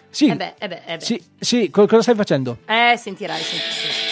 Sì, 0.10 0.28
Eh 0.28 0.36
beh, 0.36 0.54
eh 0.58 0.68
beh, 0.68 0.82
eh 0.86 0.98
beh. 0.98 1.04
sì, 1.04 1.22
sì, 1.40 1.70
co- 1.70 1.86
cosa 1.86 2.02
stai 2.02 2.16
facendo? 2.16 2.58
Eh, 2.66 2.96
sentirai, 2.98 3.40
sentirai. 3.42 4.07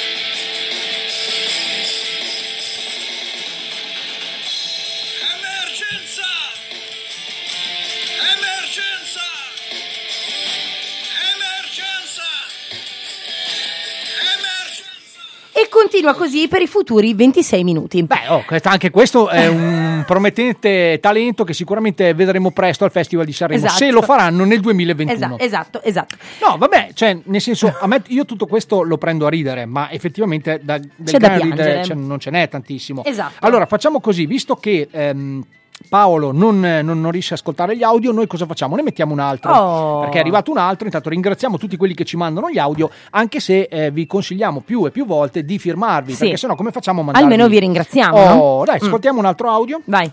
E 15.58 15.70
continua 15.70 16.14
così 16.14 16.50
per 16.50 16.62
i 16.62 16.68
futuri 16.68 17.14
26 17.14 17.64
minuti. 17.64 18.04
Beh, 18.04 18.28
oh, 18.28 18.44
anche 18.64 18.90
questo 18.90 19.30
è 19.30 19.48
un 19.48 20.04
promettente 20.06 21.00
talento 21.02 21.46
che 21.46 21.54
sicuramente 21.54 22.14
vedremo 22.14 22.52
presto 22.52 22.84
al 22.84 22.92
Festival 22.92 23.26
di 23.26 23.32
Sanremo, 23.32 23.64
Esatto. 23.64 23.78
se 23.78 23.90
lo 23.90 24.02
faranno 24.02 24.44
nel 24.44 24.60
2021. 24.60 25.36
Esa- 25.38 25.44
esatto, 25.46 25.82
esatto. 25.82 26.18
No, 26.42 26.58
vabbè, 26.58 26.90
cioè, 26.94 27.18
nel 27.24 27.40
senso, 27.40 27.74
me, 27.86 28.02
io 28.08 28.26
tutto 28.26 28.48
questo 28.48 28.82
lo 28.82 28.98
prendo 28.98 29.28
a 29.28 29.30
ridere, 29.30 29.66
ma 29.66 29.90
effettivamente 29.92 30.60
da, 30.62 30.78
del 30.78 30.90
C'è 31.06 31.20
da 31.20 31.38
ridere 31.38 31.86
cioè, 31.86 31.96
non 31.96 32.20
ce 32.20 32.32
n'è 32.32 32.50
tantissimo. 32.50 33.06
Esatto. 33.06 33.36
Allora, 33.40 33.66
facciamo 33.66 34.02
così, 34.02 34.26
visto 34.26 34.56
che 34.58 34.90
ehm, 34.92 35.42
Paolo 35.90 36.32
non, 36.32 36.60
non- 36.60 37.02
non 37.02 37.12
riesce 37.12 37.34
a 37.34 37.38
ascoltare 37.38 37.76
gli 37.76 37.84
audio, 37.84 38.12
noi 38.12 38.28
cosa 38.28 38.46
facciamo? 38.46 38.76
Ne 38.76 38.82
mettiamo 38.82 39.12
un 39.14 39.20
altro, 39.20 39.54
Oh. 39.54 40.00
perché 40.02 40.18
è 40.18 40.22
arrivato 40.22 40.50
un 40.52 40.58
altro, 40.58 40.86
intanto 40.86 41.10
ringraziamo 41.10 41.58
tutti 41.58 41.76
quelli 41.78 41.94
che 41.94 42.06
ci 42.06 42.16
mandano 42.18 42.50
gli 42.50 42.58
audio, 42.58 42.90
anche 43.12 43.40
se 43.40 43.64
eh, 43.64 43.92
vi 43.92 44.06
consigliamo 44.08 44.62
più 44.62 44.86
e 44.86 44.92
più 44.92 45.06
volte 45.06 45.44
di 45.44 45.60
firmarvi, 45.60 46.14
Sì. 46.14 46.20
perché 46.20 46.38
sennò 46.38 46.56
come 46.56 46.72
facciamo 46.72 47.02
a 47.02 47.04
mandarvi? 47.04 47.30
Almeno 47.30 47.50
vi 47.50 47.60
ringraziamo. 47.60 48.18
Oh, 48.18 48.58
no? 48.60 48.64
dai, 48.66 48.80
Mm. 48.82 48.86
ascoltiamo 48.86 49.20
un 49.20 49.26
altro 49.26 49.50
audio. 49.50 49.82
Vai. 49.86 50.12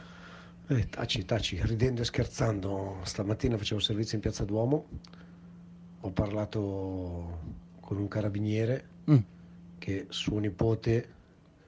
Eh, 0.68 0.88
taci, 0.88 1.24
taci, 1.24 1.60
ridendo 1.62 2.00
e 2.00 2.04
scherzando, 2.04 2.96
stamattina 3.02 3.56
facevo 3.56 3.80
servizio 3.80 4.16
in 4.16 4.22
Piazza 4.22 4.44
Duomo, 4.44 4.84
ho 6.00 6.10
parlato 6.10 7.38
con 7.80 7.96
un 7.98 8.08
carabiniere 8.08 8.84
Mm. 9.10 9.16
che 9.78 10.06
suo 10.08 10.38
nipote, 10.38 11.08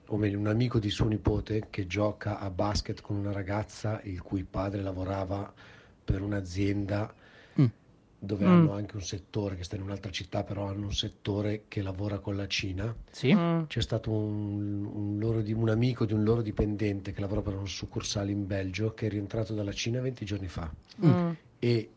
o 0.09 0.17
meglio 0.17 0.39
un 0.39 0.47
amico 0.49 0.79
di 0.79 0.91
suo 0.91 1.07
nipote, 1.07 1.67
che 1.71 1.87
gioca 1.87 2.39
a 2.39 2.51
basket 2.51 3.01
con 3.01 3.17
una 3.17 3.33
ragazza 3.33 4.01
il 4.05 4.21
cui 4.23 4.45
padre 4.45 4.83
lavorava 4.83 5.53
per 6.05 6.21
un'azienda 6.23 7.15
Mm. 7.61 7.65
dove 8.19 8.45
Mm. 8.45 8.49
hanno 8.51 8.73
anche 8.73 8.97
un 8.97 9.03
settore, 9.03 9.57
che 9.57 9.65
sta 9.65 9.77
in 9.77 9.83
un'altra 9.83 10.11
città, 10.11 10.43
però 10.45 10.67
hanno 10.67 10.87
un 10.87 10.93
settore 10.95 11.65
che 11.69 11.83
lavora 11.83 12.19
con 12.19 12.37
la 12.37 12.47
Cina. 12.47 12.95
Sì. 13.11 13.35
Mm. 13.35 13.65
C'è 13.67 13.81
stato 13.81 14.11
un, 14.11 14.85
un 14.85 15.19
loro 15.19 15.41
di- 15.43 15.53
un 15.53 15.69
amico 15.69 16.05
di 16.05 16.13
un 16.15 16.23
loro 16.25 16.43
dipendente 16.43 17.13
che 17.13 17.21
lavora 17.21 17.43
per 17.43 17.55
un 17.55 17.69
succursale 17.69 18.31
in 18.33 18.47
Belgio 18.47 18.93
che 18.95 19.07
è 19.07 19.09
rientrato 19.11 19.55
dalla 19.55 19.73
Cina 19.73 20.01
20 20.01 20.25
giorni 20.25 20.49
fa 20.49 20.71
Mm. 21.05 21.31
e 21.59 21.91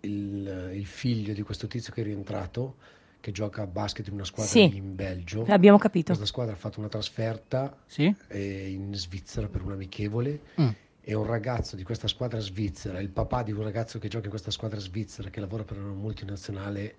il, 0.00 0.70
il 0.74 0.86
figlio 0.86 1.32
di 1.32 1.42
questo 1.42 1.66
tizio 1.66 1.92
che 1.92 2.00
è 2.02 2.04
rientrato 2.04 2.76
che 3.24 3.32
gioca 3.32 3.62
a 3.62 3.66
basket 3.66 4.06
in 4.08 4.12
una 4.14 4.24
squadra 4.24 4.52
Sì. 4.52 4.76
in 4.76 4.94
Belgio 4.94 5.46
Abbiamo 5.48 5.78
capito. 5.78 6.08
questa 6.08 6.26
squadra 6.26 6.52
ha 6.52 6.56
fatto 6.58 6.78
una 6.80 6.90
trasferta 6.90 7.74
Sì. 7.86 8.14
eh, 8.28 8.68
in 8.70 8.94
Svizzera 8.94 9.48
per 9.48 9.62
un 9.62 9.72
amichevole 9.72 10.40
Mm. 10.60 10.68
e 11.00 11.14
un 11.14 11.24
ragazzo 11.24 11.74
di 11.74 11.82
questa 11.84 12.06
squadra 12.06 12.38
svizzera 12.40 13.00
il 13.00 13.08
papà 13.08 13.42
di 13.42 13.50
un 13.52 13.62
ragazzo 13.62 13.98
che 13.98 14.08
gioca 14.08 14.24
in 14.24 14.30
questa 14.30 14.50
squadra 14.50 14.78
svizzera 14.78 15.30
che 15.30 15.40
lavora 15.40 15.64
per 15.64 15.78
una 15.78 15.94
multinazionale 15.94 16.94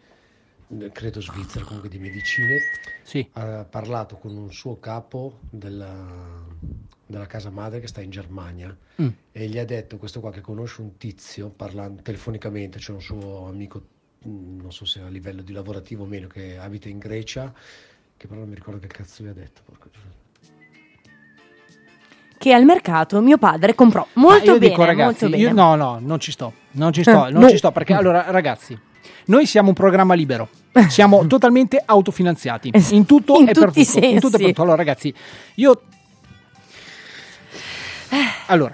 eh, 0.79 0.89
credo 0.91 1.21
svizzera 1.21 1.63
comunque 1.63 1.89
di 1.89 1.99
medicine 1.99 2.57
Sì. 3.03 3.29
ha 3.33 3.63
parlato 3.69 4.15
con 4.17 4.35
un 4.35 4.51
suo 4.51 4.79
capo 4.79 5.41
della, 5.51 6.43
della 7.05 7.27
casa 7.27 7.51
madre 7.51 7.79
che 7.79 7.85
sta 7.87 8.01
in 8.01 8.09
Germania 8.09 8.75
Mm. 8.99 9.09
e 9.31 9.47
gli 9.47 9.59
ha 9.59 9.65
detto 9.65 9.97
questo 9.97 10.21
qua 10.21 10.31
che 10.31 10.41
conosce 10.41 10.81
un 10.81 10.97
tizio 10.97 11.49
parlando 11.49 12.01
telefonicamente, 12.01 12.79
c'è 12.79 12.93
un 12.93 13.01
suo 13.01 13.45
amico, 13.45 13.83
non 14.25 14.71
so 14.71 14.85
se 14.85 14.99
a 15.01 15.07
livello 15.07 15.41
di 15.41 15.53
lavorativo 15.53 16.03
o 16.03 16.07
meno, 16.07 16.27
che 16.27 16.57
abita 16.57 16.89
in 16.89 16.97
Grecia, 16.99 17.53
che 18.17 18.27
però 18.27 18.39
non 18.39 18.49
mi 18.49 18.55
ricordo 18.55 18.79
che 18.79 18.87
cazzo 18.87 19.23
gli 19.23 19.27
ha 19.27 19.33
detto. 19.33 19.61
giuria. 19.67 20.13
Che 22.37 22.53
al 22.53 22.65
mercato 22.65 23.21
mio 23.21 23.37
padre 23.37 23.73
comprò 23.75 24.05
molto 24.13 24.51
io 24.51 24.57
bene, 24.57 24.69
dico, 24.71 24.83
ragazzi, 24.83 25.23
molto 25.25 25.37
bene. 25.37 25.37
io- 25.49 25.53
no, 25.53 25.75
no, 25.75 25.99
non 26.01 26.19
ci 26.19 26.31
sto, 26.31 26.53
non 26.71 26.91
ci 26.91 27.01
sto, 27.01 27.27
Eh, 27.27 27.31
non 27.31 27.43
no. 27.43 27.49
ci 27.49 27.57
sto, 27.57 27.71
perché 27.71 27.93
allora, 27.93 28.29
ragazzi, 28.29 28.77
noi 29.27 29.45
siamo 29.45 29.69
un 29.69 29.73
programma 29.75 30.13
libero, 30.15 30.49
siamo 30.89 31.25
totalmente 31.27 31.81
autofinanziati, 31.83 32.71
in 32.91 33.05
tutto 33.05 33.39
In 33.39 33.47
e 33.49 33.51
per 33.53 33.71
tutto, 33.71 33.79
in 33.79 33.85
tutto 33.85 34.07
e 34.07 34.11
per 34.19 34.19
sensi. 34.19 34.19
tutto. 34.47 34.61
Allora, 34.61 34.75
ragazzi, 34.75 35.13
io... 35.55 35.81
Allora, 38.47 38.73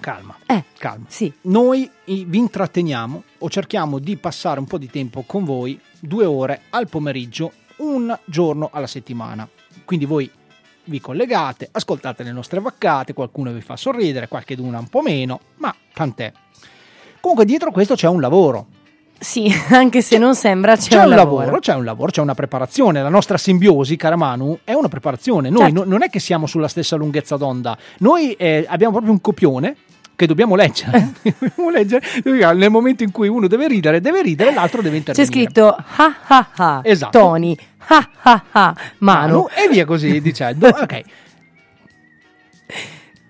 calma, 0.00 0.36
Eh, 0.46 0.64
calma. 0.78 1.04
Sì. 1.08 1.32
Noi 1.42 1.90
vi 2.06 2.38
intratteniamo 2.38 3.22
o 3.38 3.50
cerchiamo 3.50 3.98
di 3.98 4.16
passare 4.16 4.58
un 4.60 4.66
po' 4.66 4.78
di 4.78 4.88
tempo 4.90 5.22
con 5.26 5.44
voi, 5.44 5.78
due 6.00 6.24
ore 6.24 6.62
al 6.70 6.88
pomeriggio, 6.88 7.52
un 7.78 8.16
giorno 8.24 8.70
alla 8.72 8.86
settimana. 8.86 9.48
Quindi 9.84 10.04
voi 10.06 10.30
vi 10.84 11.00
collegate, 11.00 11.68
ascoltate 11.70 12.22
le 12.22 12.32
nostre 12.32 12.60
vaccate, 12.60 13.12
qualcuno 13.12 13.52
vi 13.52 13.60
fa 13.60 13.76
sorridere, 13.76 14.28
qualche 14.28 14.56
d'una 14.56 14.78
un 14.78 14.88
po' 14.88 15.02
meno, 15.02 15.40
ma 15.56 15.74
tant'è. 15.92 16.32
Comunque 17.20 17.44
dietro 17.44 17.70
questo 17.70 17.94
c'è 17.94 18.08
un 18.08 18.20
lavoro. 18.20 18.66
Sì, 19.18 19.52
anche 19.70 20.00
se 20.00 20.16
non 20.16 20.34
sembra 20.36 20.76
c'è, 20.76 20.90
C'è, 20.90 21.02
un 21.04 21.10
lavoro. 21.10 21.40
lavoro, 21.44 21.58
c'è 21.60 21.74
un 21.74 21.84
lavoro, 21.84 22.10
c'è 22.12 22.20
una 22.22 22.34
preparazione. 22.34 23.02
La 23.02 23.08
nostra 23.08 23.36
simbiosi, 23.36 23.96
cara 23.96 24.16
Manu, 24.16 24.60
è 24.64 24.72
una 24.74 24.88
preparazione. 24.88 25.50
Noi 25.50 25.62
Certo. 25.64 25.84
no- 25.84 25.90
non 25.90 26.02
è 26.04 26.08
che 26.08 26.20
siamo 26.20 26.46
sulla 26.46 26.68
stessa 26.68 26.94
lunghezza 26.96 27.36
d'onda, 27.36 27.76
noi 27.98 28.32
eh, 28.34 28.64
abbiamo 28.68 28.92
proprio 28.92 29.12
un 29.12 29.20
copione 29.20 29.76
che 30.18 30.26
dobbiamo 30.26 30.56
leggere. 30.56 31.12
dobbiamo 31.38 31.70
leggere. 31.70 32.04
Nel 32.54 32.70
momento 32.70 33.04
in 33.04 33.12
cui 33.12 33.28
uno 33.28 33.46
deve 33.46 33.68
ridere, 33.68 34.00
deve 34.00 34.20
ridere, 34.20 34.52
l'altro 34.52 34.82
deve 34.82 35.00
C'è 35.00 35.12
intervenire. 35.12 35.32
scritto 35.32 35.68
ha 35.68 36.16
ha 36.26 36.48
ha 36.56 36.80
Esatto. 36.82 37.16
Tony 37.16 37.56
ha 37.86 38.10
ha 38.22 38.44
ha 38.50 38.74
Manu. 38.98 39.32
Manu, 39.34 39.46
e 39.54 39.68
via 39.70 39.84
così 39.84 40.20
dicendo. 40.20 40.66
Ok. 40.74 41.02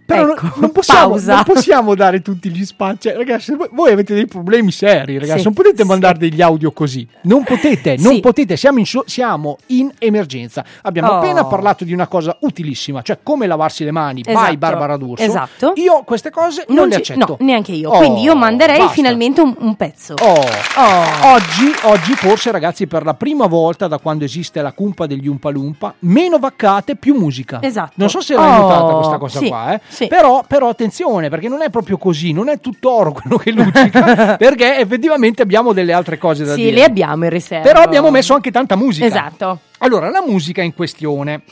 Però 0.08 0.24
non- 0.24 0.30
Ecco, 0.38 0.48
non, 0.60 0.72
possiamo, 0.72 1.18
non 1.18 1.42
possiamo 1.44 1.94
dare 1.94 2.22
tutti 2.22 2.48
gli 2.48 2.64
spazi. 2.64 3.08
Cioè, 3.08 3.16
ragazzi, 3.18 3.54
voi, 3.72 3.92
avete 3.92 4.14
dei 4.14 4.26
problemi 4.26 4.70
seri, 4.72 5.18
ragazzi. 5.18 5.40
Sì, 5.40 5.44
non 5.44 5.52
potete 5.52 5.82
sì. 5.82 5.86
mandare 5.88 6.16
degli 6.16 6.40
audio 6.40 6.72
così. 6.72 7.06
Non 7.24 7.44
potete, 7.44 7.96
non 7.98 8.14
Sì. 8.14 8.20
potete. 8.20 8.56
Siamo 8.56 8.78
in, 8.78 8.86
siamo 9.04 9.58
in 9.66 9.92
emergenza. 9.98 10.64
Abbiamo 10.80 11.10
Oh. 11.10 11.16
appena 11.18 11.44
parlato 11.44 11.84
di 11.84 11.92
una 11.92 12.06
cosa 12.06 12.34
utilissima, 12.40 13.02
cioè 13.02 13.18
come 13.22 13.46
lavarsi 13.46 13.84
le 13.84 13.90
mani. 13.90 14.22
Esatto, 14.24 14.56
Barbara 14.56 14.96
D'Urso. 14.96 15.22
esatto. 15.22 15.72
Io 15.76 16.02
queste 16.04 16.30
cose 16.30 16.64
non, 16.68 16.76
Non 16.78 16.88
le 16.88 16.94
accetto. 16.96 17.36
no, 17.38 17.44
neanche 17.44 17.72
io. 17.72 17.90
Oh, 17.90 17.98
Quindi 17.98 18.22
io 18.22 18.34
manderei 18.34 18.78
basta. 18.78 18.92
finalmente 18.94 19.42
un, 19.42 19.54
un 19.58 19.76
pezzo. 19.76 20.14
Oh. 20.22 20.32
Oh. 20.40 21.32
Oggi, 21.34 21.70
oggi 21.82 22.12
forse 22.14 22.50
ragazzi 22.50 22.86
per 22.86 23.04
la 23.04 23.12
prima 23.14 23.46
volta 23.46 23.86
da 23.88 23.98
quando 23.98 24.24
esiste 24.24 24.62
la 24.62 24.72
cumpa 24.72 25.06
degli 25.06 25.26
Umpa 25.28 25.50
Lumpa 25.50 25.92
meno 26.00 26.38
vaccate 26.38 26.96
più 26.96 27.14
musica 27.14 27.58
Esatto. 27.60 27.92
non 27.96 28.08
so 28.08 28.20
se 28.20 28.34
l'hai 28.34 28.58
Oh, 28.58 28.62
notata 28.62 28.94
questa 28.94 29.18
cosa 29.18 29.40
qua 29.46 29.72
eh? 29.74 29.80
Sì. 29.98 30.06
però, 30.08 30.44
però 30.46 30.68
attenzione 30.68 31.28
perché 31.28 31.48
non 31.48 31.62
è 31.62 31.70
proprio 31.70 31.96
così 31.98 32.32
non 32.32 32.48
è 32.48 32.60
tutto 32.60 32.90
oro 32.90 33.12
quello 33.12 33.36
che 33.36 33.50
luccica 33.52 34.36
perché 34.38 34.78
effettivamente 34.78 35.42
abbiamo 35.42 35.72
delle 35.72 35.92
altre 35.92 36.18
cose 36.18 36.44
da 36.44 36.54
Sì, 36.54 36.62
dire 36.62 36.72
le 36.76 36.84
abbiamo 36.84 37.24
in 37.24 37.30
riserva. 37.30 37.66
però 37.66 37.82
abbiamo 37.82 38.10
messo 38.10 38.34
anche 38.34 38.50
tanta 38.50 38.76
musica 38.76 39.06
Esatto. 39.06 39.60
allora 39.78 40.08
la 40.10 40.22
musica 40.26 40.62
in 40.62 40.74
questione 40.74 41.42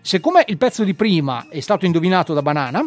siccome 0.00 0.42
il 0.46 0.56
pezzo 0.58 0.84
di 0.84 0.94
prima 0.94 1.46
è 1.48 1.60
stato 1.60 1.84
indovinato 1.86 2.34
da 2.34 2.42
Banana 2.42 2.82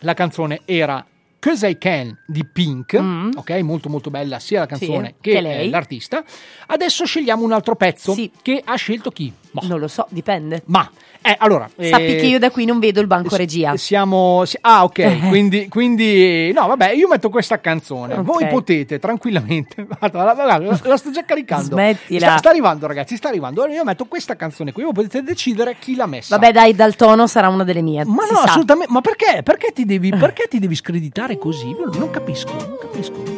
la 0.00 0.14
canzone 0.14 0.60
era 0.64 1.04
Cause 1.40 1.68
I 1.68 1.78
Can 1.78 2.16
di 2.26 2.44
Pink, 2.44 2.98
Mm. 3.00 3.30
ok? 3.36 3.50
Molto 3.62 3.88
molto 3.88 4.10
bella 4.10 4.40
sia 4.40 4.58
la 4.58 4.66
canzone 4.66 5.06
Sì, 5.06 5.14
che, 5.20 5.30
che 5.34 5.40
lei. 5.40 5.66
eh, 5.68 5.70
l'artista. 5.70 6.24
Adesso 6.66 7.04
scegliamo 7.04 7.44
un 7.44 7.52
altro 7.52 7.76
pezzo 7.76 8.12
Sì. 8.12 8.28
che 8.42 8.60
ha 8.64 8.74
scelto 8.74 9.12
chi? 9.12 9.32
Ma, 9.52 9.62
Non 9.64 9.78
lo 9.80 9.88
so, 9.88 10.06
dipende. 10.10 10.62
ma 10.66 10.88
eh, 11.22 11.34
allora, 11.40 11.68
Sappi 11.68 12.14
eh, 12.14 12.16
che 12.16 12.26
io 12.26 12.38
da 12.38 12.50
qui 12.50 12.64
non 12.64 12.78
vedo 12.78 13.00
il 13.00 13.06
banco 13.06 13.34
regia. 13.36 13.76
siamo 13.76 14.44
si- 14.44 14.56
ah 14.60 14.84
ok 14.84 15.28
quindi, 15.28 15.68
quindi 15.68 16.52
no 16.52 16.66
vabbè 16.68 16.90
io 16.92 17.08
metto 17.08 17.28
questa 17.28 17.60
canzone 17.60 18.14
Ok. 18.14 18.22
voi 18.22 18.46
potete 18.46 18.98
tranquillamente 18.98 19.82
guarda, 19.98 20.22
la, 20.22 20.32
la- 20.32 20.58
la- 20.58 20.80
la 20.82 20.96
sto 20.96 21.10
già 21.10 21.24
caricando 21.24 21.72
Smettila. 21.74 22.26
sta, 22.28 22.36
sta 22.38 22.48
arrivando 22.50 22.86
ragazzi 22.86 23.16
sta 23.16 23.28
arrivando 23.28 23.62
allora 23.62 23.76
io 23.76 23.84
metto 23.84 24.04
questa 24.06 24.36
canzone 24.36 24.72
qui 24.72 24.84
voi 24.84 24.92
potete 24.92 25.22
decidere 25.22 25.76
chi 25.78 25.96
l'ha 25.96 26.06
messa 26.06 26.36
Vabbè, 26.36 26.52
dai, 26.52 26.74
dal 26.74 26.94
tono 26.94 27.26
sarà 27.26 27.48
una 27.48 27.64
delle 27.64 27.82
mie. 27.82 28.04
ma 28.04 28.24
no 28.30 28.36
sa. 28.36 28.42
assolutamente 28.44 28.92
ma 28.92 29.00
perché 29.00 29.42
perché 29.42 29.72
ti 29.72 29.84
devi 29.84 30.10
perché 30.10 30.46
ti 30.48 30.58
devi 30.60 30.74
screditare 30.76 31.36
così 31.36 31.74
non 31.94 32.10
capisco 32.10 32.52
non 32.52 32.78
capisco 32.80 33.37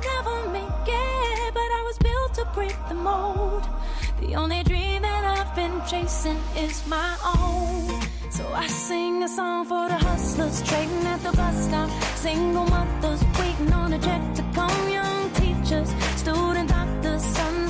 would 0.00 0.24
never 0.24 0.48
make 0.50 0.88
it, 0.88 1.54
but 1.54 1.60
I 1.60 1.82
was 1.86 1.98
built 1.98 2.34
to 2.34 2.44
break 2.54 2.76
the 2.88 2.94
mold. 2.94 3.68
The 4.20 4.34
only 4.34 4.62
dream 4.62 5.02
that 5.02 5.24
I've 5.24 5.54
been 5.54 5.80
chasing 5.86 6.38
is 6.56 6.86
my 6.86 7.16
own. 7.38 8.00
So 8.30 8.46
I 8.52 8.66
sing 8.66 9.22
a 9.22 9.28
song 9.28 9.64
for 9.64 9.88
the 9.88 9.96
hustlers 9.96 10.62
trading 10.62 11.06
at 11.06 11.20
the 11.22 11.32
bus 11.32 11.64
stop. 11.66 11.90
Single 12.16 12.66
mothers 12.66 13.22
waiting 13.38 13.72
on 13.72 13.92
a 13.92 13.98
check 13.98 14.22
to 14.34 14.42
come. 14.54 14.88
Young 14.88 15.30
teachers, 15.32 15.90
student 16.16 16.68
doctors, 16.68 17.24
sons 17.24 17.69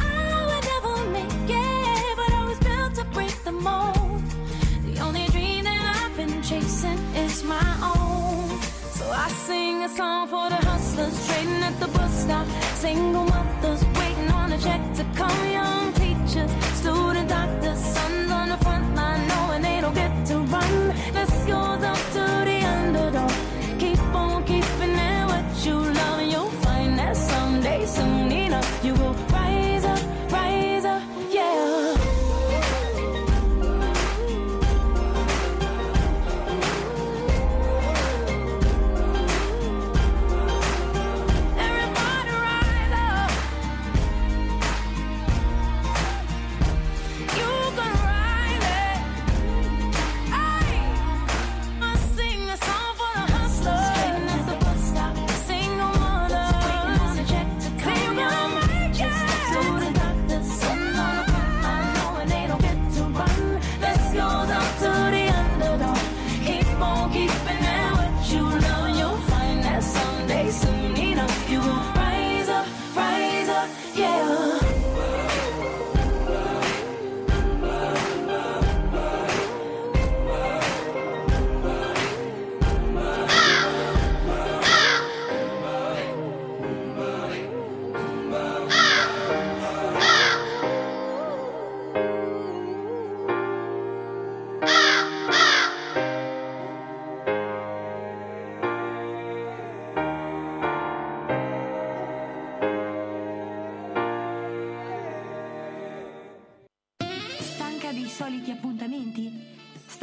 Single 12.81 13.30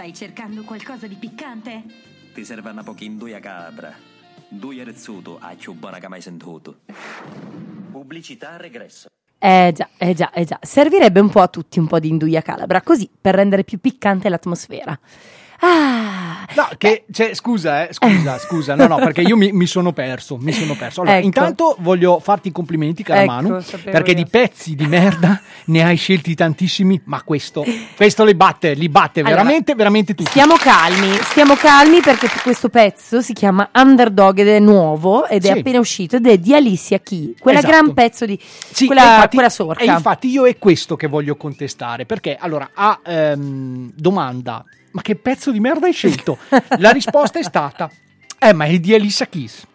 Stai 0.08 0.28
cercando 0.28 0.62
qualcosa 0.62 1.06
di 1.06 1.16
piccante? 1.16 1.82
Ti 2.32 2.42
serve 2.42 2.70
una 2.70 2.82
pochina 2.82 3.38
capra. 3.40 3.92
Due 4.48 4.82
rezzuto, 4.82 5.36
a 5.38 5.54
più 5.54 5.74
buona 5.74 5.98
che 5.98 6.08
mai 6.08 6.22
sentito. 6.22 6.78
Pubblicità 7.92 8.56
regresso. 8.56 9.08
Eh 9.38 9.70
già, 9.74 9.86
eh 9.98 10.14
già, 10.14 10.30
eh 10.30 10.46
già. 10.46 10.58
Servirebbe 10.62 11.20
un 11.20 11.28
po' 11.28 11.42
a 11.42 11.48
tutti 11.48 11.78
un 11.78 11.86
po' 11.86 11.98
di 11.98 12.08
induia 12.08 12.40
calabra, 12.40 12.80
così 12.80 13.06
per 13.20 13.34
rendere 13.34 13.64
più 13.64 13.80
piccante 13.80 14.30
l'atmosfera. 14.30 14.98
Ah, 15.60 16.07
No, 16.54 16.68
che, 16.76 17.04
cioè, 17.12 17.34
scusa, 17.34 17.88
eh, 17.88 17.92
scusa, 17.92 18.38
scusa, 18.38 18.74
no, 18.74 18.86
no, 18.86 18.96
perché 18.96 19.20
io 19.22 19.36
mi, 19.36 19.52
mi 19.52 19.66
sono 19.66 19.92
perso, 19.92 20.36
mi 20.38 20.52
sono 20.52 20.74
perso. 20.74 21.00
Allora, 21.00 21.16
Ecco. 21.16 21.26
intanto 21.26 21.76
voglio 21.80 22.18
farti 22.20 22.48
i 22.48 22.52
complimenti, 22.52 23.02
cara 23.02 23.22
Ecco, 23.22 23.30
Manu, 23.30 23.62
perché 23.84 24.10
io. 24.10 24.16
di 24.16 24.26
pezzi 24.26 24.74
di 24.74 24.86
merda 24.86 25.40
ne 25.66 25.84
hai 25.84 25.96
scelti 25.96 26.34
tantissimi, 26.34 27.00
ma 27.04 27.22
questo, 27.22 27.64
questo 27.96 28.24
li 28.24 28.34
batte, 28.34 28.74
li 28.74 28.88
batte 28.88 29.20
Allora, 29.20 29.36
veramente, 29.36 29.74
veramente 29.74 30.14
tutti. 30.14 30.30
Stiamo 30.30 30.56
calmi, 30.56 31.14
stiamo 31.22 31.54
calmi 31.54 32.00
perché 32.00 32.28
questo 32.42 32.68
pezzo 32.68 33.20
si 33.20 33.32
chiama 33.32 33.70
Underdog 33.74 34.38
ed 34.38 34.48
è 34.48 34.58
nuovo 34.58 35.26
ed 35.26 35.44
è 35.44 35.52
Sì. 35.52 35.58
appena 35.58 35.78
uscito 35.78 36.16
ed 36.16 36.26
è 36.26 36.38
di 36.38 36.54
Alicia 36.54 36.98
Key, 37.00 37.34
quella 37.38 37.58
Esatto. 37.58 37.72
gran 37.74 37.94
pezzo 37.94 38.26
di 38.26 38.38
Sì, 38.40 38.86
quella, 38.86 39.14
infatti, 39.14 39.34
quella 39.36 39.50
sorca. 39.50 39.82
E 39.82 39.86
infatti 39.86 40.28
io 40.28 40.46
è 40.46 40.58
questo 40.58 40.96
che 40.96 41.06
voglio 41.06 41.36
contestare, 41.36 42.06
perché 42.06 42.36
allora, 42.38 42.70
a 42.74 43.00
ehm, 43.04 43.92
domanda, 43.94 44.64
ma 44.92 45.02
che 45.02 45.14
pezzo 45.16 45.50
di 45.50 45.60
merda 45.60 45.86
hai 45.86 45.92
scelto? 45.92 46.38
La 46.78 46.90
risposta 46.90 47.38
è 47.38 47.42
stata, 47.42 47.90
eh, 48.38 48.52
ma 48.52 48.64
è 48.64 48.78
di 48.78 48.92
Elisa 48.94 49.26
Keys. 49.26 49.66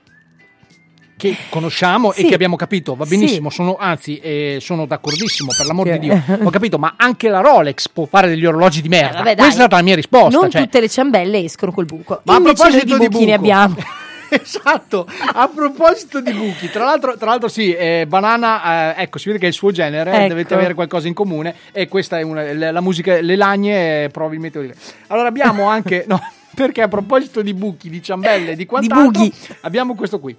Che 1.16 1.38
conosciamo 1.50 2.12
Sì. 2.12 2.22
e 2.22 2.28
che 2.28 2.34
abbiamo 2.34 2.56
capito, 2.56 2.96
va 2.96 3.06
Sì. 3.06 3.16
benissimo, 3.16 3.50
sono, 3.50 3.78
anzi 3.78 4.18
eh, 4.18 4.58
sono 4.60 4.86
d'accordissimo, 4.86 5.52
per 5.56 5.66
l'amor 5.68 5.86
Sì. 5.88 5.92
di 5.94 6.00
Dio, 6.00 6.24
ho 6.44 6.50
capito, 6.50 6.78
ma 6.80 6.96
anche 6.98 7.30
la 7.30 7.40
Rolex 7.40 7.88
può 7.88 8.06
fare 8.06 8.28
degli 8.28 8.46
orologi 8.46 8.82
di 8.82 8.90
merda, 8.90 9.10
Eh, 9.20 9.24
vabbè, 9.24 9.36
questa 9.36 9.48
è 9.48 9.52
stata 9.52 9.76
la 9.78 9.84
mia 9.84 9.96
risposta. 9.96 10.38
Non 10.38 10.50
cioè. 10.50 10.62
tutte 10.64 10.80
le 10.82 10.90
ciambelle 10.90 11.44
escono 11.44 11.72
col 11.72 11.86
buco. 11.86 12.22
Ma 12.26 12.34
a 12.34 12.38
Invece 12.38 12.64
noi 12.64 12.72
proposito 12.72 12.98
di 12.98 13.02
di 13.04 13.10
buchi 13.10 13.26
ne 13.26 13.38
buco. 13.38 13.52
abbiamo. 13.52 13.76
Esatto, 14.44 15.08
a 15.34 15.48
proposito 15.48 16.20
di 16.20 16.34
buchi, 16.34 16.70
tra 16.70 16.86
l'altro, 16.86 17.16
tra 17.18 17.28
l'altro 17.28 17.48
sì, 17.48 17.74
eh, 17.74 18.06
Banana, 18.08 18.96
eh, 18.96 19.04
ecco, 19.04 19.18
si 19.20 19.28
vede 19.28 19.40
che 19.40 19.46
è 19.46 19.50
il 19.50 19.54
suo 19.54 19.72
genere, 19.72 20.12
Ecco. 20.12 20.28
dovete 20.30 20.54
avere 20.54 20.74
qualcosa 20.74 21.08
in 21.08 21.14
comune 21.14 21.56
e 21.72 21.88
questa 21.88 22.18
è 22.20 22.24
una, 22.24 22.52
la, 22.54 22.72
la 22.72 22.82
musica, 22.82 23.22
le 23.22 23.36
lagne 23.36 24.06
eh, 24.06 24.10
probabilmente... 24.10 24.76
Allora 25.08 25.28
abbiamo 25.28 25.68
anche, 25.68 26.06
no, 26.10 26.20
perché 26.56 26.82
a 26.82 26.88
proposito 26.88 27.42
di 27.42 27.54
buchi, 27.54 27.90
di 27.90 28.02
ciambelle, 28.02 28.56
di 28.56 28.66
quant'altro, 28.66 29.12
bughi. 29.12 29.34
abbiamo 29.62 29.94
questo 29.96 30.20
qui. 30.20 30.36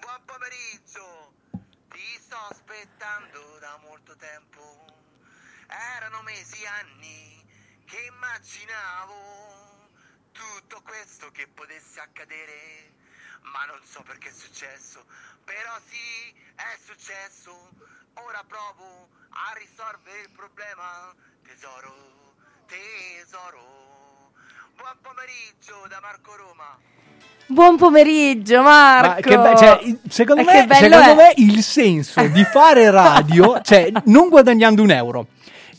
Buon 0.00 0.20
pomeriggio, 0.24 1.32
ti 1.90 2.20
sto 2.20 2.36
aspettando 2.50 3.58
da 3.60 3.78
molto 3.88 4.14
tempo. 4.18 4.60
Erano 5.96 6.22
mesi 6.22 6.64
anni 6.66 7.44
che 7.84 7.96
immaginavo 8.12 9.75
tutto 10.36 10.82
questo 10.84 11.28
che 11.32 11.48
potesse 11.52 12.00
accadere, 12.00 12.92
ma 13.52 13.64
non 13.66 13.80
so 13.84 14.02
perché 14.06 14.28
è 14.28 14.32
successo. 14.36 15.04
Però 15.44 15.72
sì, 15.88 16.34
è 16.56 16.76
successo. 16.84 17.52
Ora 18.14 18.42
provo 18.46 19.08
a 19.30 19.52
risolvere 19.56 20.20
il 20.28 20.30
problema. 20.30 21.12
Tesoro, 21.44 22.34
tesoro. 22.66 24.32
Buon 24.76 24.96
pomeriggio 25.00 25.86
da 25.88 25.98
Marco 26.00 26.36
Roma. 26.36 26.78
Buon 27.48 27.76
pomeriggio, 27.76 28.60
Marco. 28.62 29.08
Ma 29.08 29.14
che 29.20 29.38
be- 29.38 29.56
cioè, 29.56 29.96
secondo 30.08 30.42
me, 30.42 30.52
che 30.52 30.66
bello 30.66 30.98
secondo 30.98 31.14
me 31.14 31.32
il 31.36 31.62
senso 31.62 32.26
di 32.26 32.44
fare 32.44 32.90
radio, 32.90 33.60
cioè 33.62 33.92
non 34.06 34.28
guadagnando 34.28 34.82
un 34.82 34.90
euro, 34.90 35.26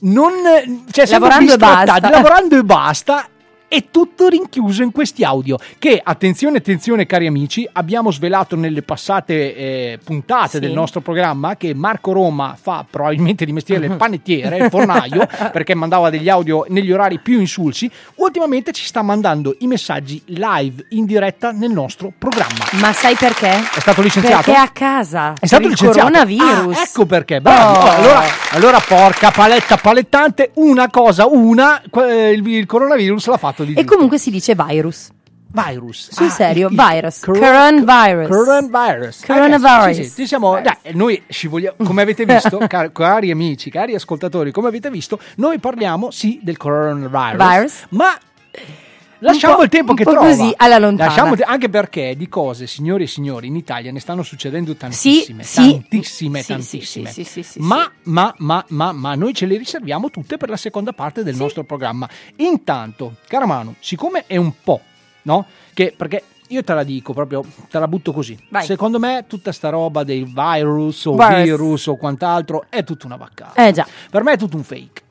non, 0.01 0.85
cioè, 0.91 1.05
siamo 1.05 1.27
Lavorando 1.27 1.53
e 1.53 1.57
basta. 1.57 2.09
lavorando 2.09 2.57
e 2.57 2.63
basta. 2.63 3.29
È 3.69 3.83
tutto 3.91 4.29
rinchiuso 4.29 4.81
in 4.81 4.91
questi 4.93 5.25
audio. 5.25 5.57
Che 5.77 5.99
attenzione, 6.01 6.59
attenzione, 6.59 7.05
cari 7.05 7.27
amici, 7.27 7.67
abbiamo 7.73 8.11
svelato 8.11 8.55
nelle 8.55 8.81
passate 8.81 9.55
eh, 9.55 9.99
puntate 10.01 10.51
Sì. 10.51 10.59
del 10.59 10.71
nostro 10.71 11.01
programma 11.01 11.57
che 11.57 11.73
Marco 11.75 12.13
Roma 12.13 12.57
fa 12.59 12.85
probabilmente 12.89 13.43
di 13.43 13.51
mestiere 13.51 13.87
il 13.87 13.95
panettiere, 13.97 14.57
il 14.57 14.69
fornaio, 14.69 15.27
perché 15.51 15.75
mandava 15.75 16.09
degli 16.09 16.29
audio 16.29 16.65
negli 16.69 16.91
orari 16.93 17.19
più 17.19 17.39
insulsi. 17.41 17.91
Ultimamente 18.15 18.71
ci 18.71 18.85
sta 18.85 19.01
mandando 19.01 19.53
i 19.59 19.67
messaggi 19.67 20.21
live 20.27 20.85
in 20.91 21.05
diretta 21.05 21.51
nel 21.51 21.71
nostro 21.71 22.13
programma. 22.17 22.65
Ma 22.79 22.93
sai 22.93 23.15
perché? 23.15 23.49
È 23.49 23.79
stato 23.81 24.01
licenziato? 24.01 24.43
Perché 24.43 24.59
a 24.61 24.69
casa. 24.69 25.33
È 25.37 25.45
stato 25.45 25.67
licenziato. 25.67 26.07
coronavirus. 26.09 26.77
Ah, 26.77 26.81
ecco 26.83 27.05
perché. 27.05 27.41
Bravo. 27.41 27.79
Oh. 27.79 27.89
Allora, 27.91 28.23
allora, 28.51 28.79
porca 28.79 29.31
paletta 29.31 29.75
palettante, 29.75 30.51
una 30.53 30.89
cosa, 30.89 31.27
una, 31.27 31.81
que- 31.89 32.31
il, 32.31 32.47
il 32.47 32.65
coronavirus 32.65 33.27
l'ha 33.27 33.37
fatto 33.37 33.55
di 33.63 33.73
E 33.73 33.83
comunque 33.83 34.17
si 34.17 34.29
dice 34.31 34.55
virus. 34.55 35.09
virus. 35.49 36.11
Sul 36.11 36.25
Ah, 36.27 36.29
serio, 36.29 36.67
il- 36.67 36.73
il- 36.73 36.79
virus. 36.79 37.19
cor- 37.23 37.39
Coronavirus. 37.39 38.27
Coronavirus. 38.27 39.25
Coronavirus. 39.25 39.97
Eh, 39.97 40.03
sì, 40.03 40.09
sì, 40.09 40.27
siamo, 40.27 40.59
dai, 40.61 40.75
noi 40.93 41.23
ci 41.29 41.47
vogliamo, 41.47 41.75
come 41.85 42.01
avete 42.01 42.25
visto, 42.27 42.59
car- 42.67 42.91
cari 42.91 43.31
amici, 43.31 43.69
cari 43.71 43.95
ascoltatori, 43.95 44.51
come 44.51 44.67
avete 44.67 44.89
visto, 44.89 45.19
noi 45.37 45.57
parliamo 45.59 46.11
sì 46.11 46.39
del 46.43 46.57
coronavirus, 46.57 47.37
Virus. 47.37 47.85
ma 47.89 48.13
Lasciamo 49.19 49.61
il 49.63 49.69
tempo 49.69 49.93
che 49.93 50.03
po' 50.03 50.11
trova. 50.11 50.27
così, 50.27 50.53
alla 50.57 50.77
lontana. 50.77 51.09
Lasciamo 51.09 51.35
anche 51.45 51.69
perché 51.69 52.15
di 52.15 52.27
cose, 52.29 52.67
signori 52.67 53.03
e 53.03 53.07
signori, 53.07 53.47
in 53.47 53.55
Italia 53.55 53.91
ne 53.91 53.99
stanno 53.99 54.21
succedendo 54.23 54.75
tantissime, 54.75 55.43
sì. 55.43 55.71
tantissime, 55.71 56.41
Sì, 56.41 56.47
tantissime. 56.47 57.09
sì, 57.11 57.23
sì, 57.23 57.43
sì, 57.43 57.51
sì, 57.53 57.59
ma, 57.61 57.89
ma, 58.03 58.33
ma, 58.37 58.63
ma, 58.69 58.91
ma 58.91 59.15
noi 59.15 59.33
ce 59.33 59.45
le 59.45 59.57
riserviamo 59.57 60.09
tutte 60.09 60.37
per 60.37 60.49
la 60.49 60.57
seconda 60.57 60.93
parte 60.93 61.23
del 61.23 61.35
nostro 61.35 61.63
programma. 61.63 62.07
Intanto, 62.37 63.15
cara 63.27 63.45
Manu, 63.45 63.73
siccome 63.79 64.25
è 64.27 64.35
un 64.37 64.51
po', 64.63 64.81
no? 65.23 65.45
Che 65.73 65.93
perché 65.97 66.23
io 66.49 66.63
te 66.63 66.73
la 66.73 66.83
dico 66.83 67.13
proprio, 67.13 67.43
te 67.69 67.79
la 67.79 67.87
butto 67.87 68.13
così. 68.13 68.37
Vai. 68.49 68.65
Secondo 68.65 68.99
me 68.99 69.25
tutta 69.27 69.51
sta 69.51 69.69
roba 69.69 70.03
dei 70.03 70.23
virus 70.23 71.05
o 71.05 71.15
Virus. 71.15 71.43
virus 71.43 71.87
o 71.87 71.95
quant'altro 71.97 72.65
è 72.69 72.83
tutta 72.83 73.05
una 73.07 73.17
vaccata. 73.17 73.65
Eh 73.67 73.71
già. 73.73 73.85
Per 74.09 74.23
me 74.23 74.33
è 74.33 74.37
tutto 74.37 74.55
un 74.57 74.63
fake. 74.63 75.01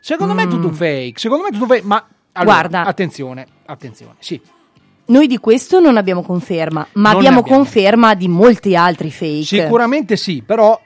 Secondo 0.00 0.34
me 0.34 0.42
è 0.42 0.48
tutto 0.48 0.66
un 0.66 0.72
Mm. 0.72 0.76
fake. 0.76 1.18
Secondo 1.18 1.44
me 1.44 1.48
è 1.50 1.52
tutto 1.52 1.64
un 1.64 1.70
fake. 1.70 1.86
Ma 1.86 2.04
allora, 2.34 2.54
Guarda. 2.58 2.84
attenzione, 2.84 3.46
attenzione. 3.66 4.14
Sì, 4.18 4.40
Noi 5.06 5.26
di 5.26 5.38
questo 5.38 5.80
non 5.80 5.96
abbiamo 5.96 6.22
conferma, 6.22 6.86
ma 6.94 7.10
Non 7.10 7.20
ne 7.20 7.26
abbiamo, 7.26 7.40
abbiamo. 7.40 7.56
conferma 7.58 8.14
di 8.14 8.28
molti 8.28 8.74
altri 8.76 9.10
fake. 9.10 9.42
sicuramente 9.44 10.16
sì, 10.16 10.42
però 10.44 10.80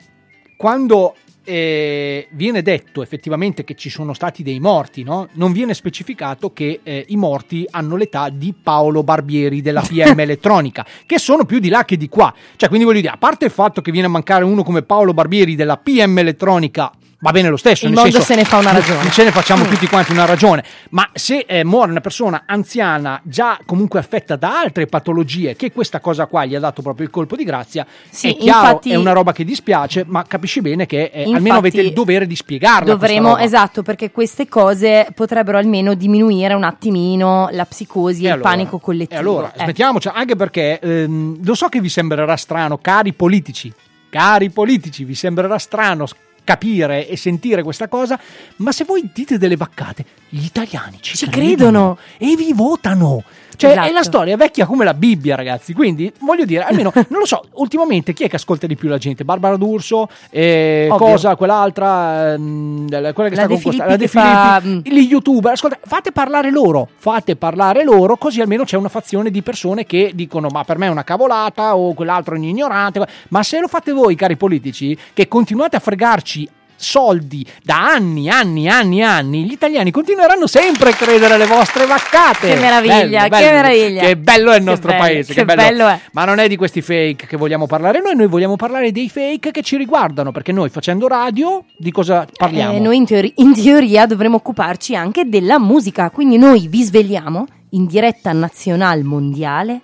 quando 0.56 1.14
eh, 1.44 2.28
viene 2.32 2.60
detto 2.60 3.00
effettivamente 3.00 3.64
che 3.64 3.74
ci 3.74 3.88
sono 3.88 4.12
stati 4.12 4.42
dei 4.42 4.60
morti, 4.60 5.02
no? 5.02 5.28
non 5.34 5.52
viene 5.52 5.72
specificato 5.72 6.52
che 6.52 6.80
eh, 6.82 7.04
i 7.08 7.16
morti 7.16 7.66
hanno 7.70 7.96
l'età 7.96 8.28
di 8.28 8.52
Paolo 8.60 9.02
Barbieri 9.02 9.62
della 9.62 9.80
PM 9.80 10.18
Elettronica, 10.20 10.84
che 11.06 11.18
sono 11.18 11.44
più 11.46 11.58
di 11.58 11.68
là 11.70 11.84
che 11.86 11.96
di 11.96 12.08
qua. 12.08 12.34
Cioè, 12.56 12.68
quindi 12.68 12.84
voglio 12.86 13.00
dire, 13.00 13.12
a 13.12 13.16
parte 13.18 13.46
il 13.46 13.50
fatto 13.50 13.80
che 13.80 13.90
viene 13.92 14.08
a 14.08 14.10
mancare 14.10 14.44
uno 14.44 14.62
come 14.62 14.82
Paolo 14.82 15.14
Barbieri 15.14 15.54
della 15.54 15.78
PM 15.78 16.18
Elettronica, 16.18 16.92
va 17.20 17.30
bene 17.32 17.48
lo 17.48 17.56
stesso. 17.56 17.84
Il 17.86 17.90
nel 17.92 18.00
mondo 18.00 18.16
senso, 18.18 18.32
se 18.32 18.38
ne 18.38 18.44
fa 18.44 18.58
una 18.58 18.70
ragione. 18.72 19.10
Ce 19.10 19.24
ne 19.24 19.30
facciamo 19.32 19.64
Mm. 19.64 19.68
tutti 19.68 19.86
quanti 19.88 20.12
una 20.12 20.24
ragione, 20.24 20.62
ma 20.90 21.08
se 21.12 21.44
eh, 21.48 21.64
muore 21.64 21.90
una 21.90 22.00
persona 22.00 22.44
anziana 22.46 23.20
già 23.24 23.58
comunque 23.66 23.98
affetta 23.98 24.36
da 24.36 24.60
altre 24.60 24.86
patologie, 24.86 25.56
che 25.56 25.72
questa 25.72 26.00
cosa 26.00 26.26
qua 26.26 26.44
gli 26.44 26.54
ha 26.54 26.60
dato 26.60 26.80
proprio 26.82 27.06
il 27.06 27.12
colpo 27.12 27.34
di 27.36 27.44
grazia, 27.44 27.86
Sì, 28.08 28.30
è 28.30 28.36
chiaro, 28.36 28.66
infatti- 28.66 28.90
è 28.92 28.96
una 28.96 29.12
roba 29.12 29.32
che 29.32 29.44
dispiace, 29.44 30.04
ma 30.06 30.24
capisci 30.24 30.60
bene 30.60 30.86
che 30.86 31.10
eh, 31.12 31.24
almeno 31.24 31.56
avete 31.56 31.80
il 31.80 31.92
dovere 31.92 32.26
di 32.26 32.36
spiegarla. 32.36 32.96
roba. 33.30 33.42
esatto, 33.42 33.82
perché 33.82 34.10
queste 34.10 34.48
cose 34.48 35.08
potrebbero 35.14 35.58
almeno 35.58 35.94
diminuire 35.94 36.54
un 36.54 36.64
attimino 36.64 37.48
la 37.52 37.64
psicosi 37.64 38.22
e, 38.22 38.26
il 38.26 38.32
allora? 38.34 38.48
panico 38.50 38.78
collettivo. 38.78 39.14
E 39.14 39.22
allora, 39.22 39.48
Ecco. 39.52 39.62
smettiamoci, 39.64 40.08
anche 40.12 40.36
perché 40.36 40.78
ehm, 40.78 41.38
lo 41.44 41.54
so 41.54 41.68
che 41.68 41.80
vi 41.80 41.88
sembrerà 41.88 42.36
strano, 42.36 42.78
cari 42.78 43.12
politici, 43.12 43.72
cari 44.08 44.50
politici, 44.50 45.04
vi 45.04 45.14
sembrerà 45.14 45.58
strano 45.58 46.06
capire 46.48 47.06
e 47.06 47.14
sentire 47.18 47.62
questa 47.62 47.88
cosa, 47.88 48.18
ma 48.56 48.72
se 48.72 48.84
voi 48.84 49.10
dite 49.12 49.36
delle 49.36 49.56
vaccate, 49.56 50.02
gli 50.30 50.46
italiani 50.46 50.96
ci, 51.02 51.14
Ci 51.14 51.28
credono. 51.28 51.98
e 52.16 52.36
vi 52.36 52.54
votano. 52.54 53.22
Cioè, 53.58 53.70
Esatto. 53.70 53.88
è 53.88 53.92
la 53.92 54.02
storia 54.04 54.36
vecchia 54.36 54.66
come 54.66 54.84
la 54.84 54.94
Bibbia, 54.94 55.34
ragazzi. 55.34 55.72
Quindi, 55.74 56.12
voglio 56.20 56.44
dire, 56.44 56.62
almeno, 56.62 56.92
non 57.08 57.18
lo 57.18 57.26
so, 57.26 57.42
ultimamente 57.54 58.12
chi 58.12 58.22
è 58.22 58.28
che 58.28 58.36
ascolta 58.36 58.68
di 58.68 58.76
più 58.76 58.88
la 58.88 58.98
gente? 58.98 59.24
Barbara 59.24 59.56
D'Urso, 59.56 60.08
eh, 60.30 60.86
cosa, 60.96 61.34
quell'altra, 61.34 62.34
ehm, 62.34 62.86
quella 63.12 63.28
che 63.28 63.34
La 63.34 63.42
sta 63.42 63.46
con 63.48 63.60
Costa- 63.60 63.84
la 63.86 63.96
De 63.96 64.06
fa, 64.06 64.60
Filippi, 64.62 64.92
gli 64.92 65.08
youtuber. 65.10 65.52
Ascolta, 65.52 65.76
fate 65.84 66.12
parlare 66.12 66.50
loro, 66.52 66.88
fate 66.96 67.34
parlare 67.34 67.82
loro, 67.82 68.16
così 68.16 68.40
almeno 68.40 68.62
c'è 68.62 68.76
una 68.76 68.88
fazione 68.88 69.30
di 69.32 69.42
persone 69.42 69.84
che 69.84 70.12
dicono: 70.14 70.46
Ma 70.52 70.62
per 70.62 70.78
me 70.78 70.86
è 70.86 70.90
una 70.90 71.02
cavolata, 71.04 71.74
o 71.76 71.94
quell'altro 71.94 72.36
è 72.36 72.38
un 72.38 72.44
ignorante. 72.44 73.04
Ma 73.30 73.42
se 73.42 73.58
lo 73.58 73.66
fate 73.66 73.90
voi, 73.90 74.14
cari 74.14 74.36
politici, 74.36 74.96
che 75.12 75.26
continuate 75.26 75.74
a 75.74 75.80
fregarci 75.80 76.48
soldi 76.78 77.44
da 77.62 77.90
anni, 77.90 78.30
anni, 78.30 78.68
anni, 78.68 79.02
anni, 79.02 79.44
gli 79.44 79.52
italiani 79.52 79.90
continueranno 79.90 80.46
sempre 80.46 80.90
a 80.90 80.94
credere 80.94 81.34
alle 81.34 81.46
vostre 81.46 81.86
vaccate. 81.86 82.54
Che 82.54 82.60
meraviglia, 82.60 82.98
Bello, 82.98 83.22
che 83.22 83.28
bello. 83.28 83.52
meraviglia. 83.56 84.00
Che 84.02 84.16
bello 84.16 84.50
è 84.50 84.56
il 84.56 84.62
Che 84.64 84.70
nostro 84.70 84.90
bello, 84.90 85.02
paese. 85.02 85.34
che 85.34 85.44
bello 85.44 85.88
è. 85.88 86.00
Ma 86.12 86.24
non 86.24 86.38
è 86.38 86.48
di 86.48 86.56
questi 86.56 86.80
fake 86.80 87.26
che 87.26 87.36
vogliamo 87.36 87.66
parlare 87.66 88.00
noi, 88.00 88.14
noi 88.14 88.28
vogliamo 88.28 88.56
parlare 88.56 88.92
dei 88.92 89.08
fake 89.08 89.50
che 89.50 89.62
ci 89.62 89.76
riguardano, 89.76 90.32
perché 90.32 90.52
noi 90.52 90.68
facendo 90.68 91.08
radio 91.08 91.64
di 91.76 91.90
cosa 91.90 92.26
parliamo? 92.32 92.74
Eh, 92.74 92.78
noi 92.78 92.96
in, 92.96 93.04
teori- 93.04 93.32
in 93.36 93.54
teoria 93.54 94.06
dovremmo 94.06 94.36
occuparci 94.36 94.94
anche 94.94 95.28
della 95.28 95.58
musica, 95.58 96.10
quindi 96.10 96.38
noi 96.38 96.68
vi 96.68 96.82
svegliamo 96.84 97.46
in 97.70 97.86
diretta 97.86 98.32
nazionale 98.32 99.02
mondiale 99.02 99.80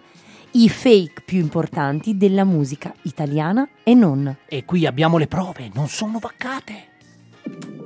i 0.57 0.69
fake 0.69 1.23
più 1.25 1.41
importanti 1.41 2.17
della 2.17 2.45
musica 2.45 2.95
italiana 3.03 3.69
e 3.83 3.95
non. 3.95 4.37
E 4.47 4.65
qui 4.65 4.87
abbiamo 4.87 5.19
le 5.19 5.27
prove, 5.27 5.69
non 5.75 5.89
sono 5.89 6.21
vaccate. 6.21 6.94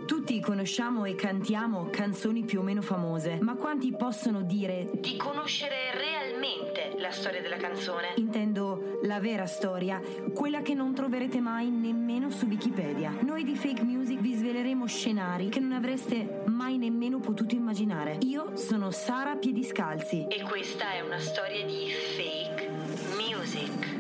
Tutti 0.08 0.40
conosciamo 0.40 1.04
e 1.04 1.14
cantiamo 1.14 1.90
canzoni 1.90 2.42
più 2.42 2.60
o 2.60 2.62
meno 2.62 2.80
famose, 2.80 3.38
ma 3.42 3.56
quanti 3.56 3.94
possono 3.94 4.40
dire 4.40 4.88
di 4.94 5.18
conoscere 5.18 5.92
realmente 5.92 6.94
la 6.98 7.10
storia 7.10 7.42
della 7.42 7.58
canzone? 7.58 8.14
Intendo 8.16 9.00
la 9.02 9.20
vera 9.20 9.44
storia, 9.44 10.00
quella 10.32 10.62
che 10.62 10.72
non 10.72 10.94
troverete 10.94 11.40
mai 11.40 11.68
nemmeno 11.68 12.30
su 12.30 12.46
Wikipedia. 12.46 13.18
Noi 13.20 13.44
di 13.44 13.54
Fake 13.54 13.82
Music 13.82 14.20
vi 14.20 14.32
sveleremo 14.32 14.86
scenari 14.86 15.50
che 15.50 15.60
non 15.60 15.72
avreste 15.72 16.42
mai 16.46 16.78
nemmeno 16.78 17.20
potuto 17.20 17.54
immaginare. 17.54 18.16
Io 18.22 18.56
sono 18.56 18.90
Sara 18.90 19.36
Piediscalzi 19.36 20.26
e 20.26 20.40
questa 20.40 20.90
è 20.94 21.02
una 21.02 21.18
storia 21.18 21.66
di 21.66 21.92
Fake 22.16 22.70
Music. 23.18 23.97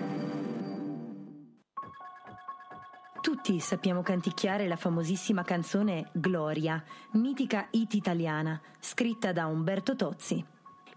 Tutti 3.20 3.58
sappiamo 3.58 4.02
canticchiare 4.02 4.68
la 4.68 4.76
famosissima 4.76 5.42
canzone 5.42 6.08
Gloria, 6.12 6.82
mitica 7.12 7.66
hit 7.70 7.94
italiana, 7.94 8.60
scritta 8.78 9.32
da 9.32 9.46
Umberto 9.46 9.96
Tozzi. 9.96 10.42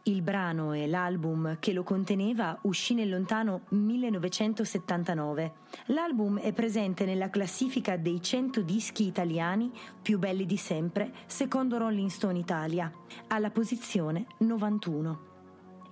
Il 0.03 0.21
brano 0.21 0.73
e 0.73 0.87
l'album 0.87 1.57
che 1.59 1.73
lo 1.73 1.83
conteneva 1.83 2.57
uscì 2.63 2.93
nel 2.93 3.09
lontano 3.09 3.63
1979. 3.69 5.53
L'album 5.87 6.39
è 6.39 6.53
presente 6.53 7.05
nella 7.05 7.29
classifica 7.29 7.97
dei 7.97 8.21
100 8.21 8.61
dischi 8.61 9.07
italiani 9.07 9.71
più 10.01 10.19
belli 10.19 10.45
di 10.45 10.57
sempre, 10.57 11.11
secondo 11.25 11.79
Rolling 11.79 12.09
Stone 12.09 12.37
Italia, 12.37 12.91
alla 13.27 13.49
posizione 13.49 14.27
91. 14.37 15.19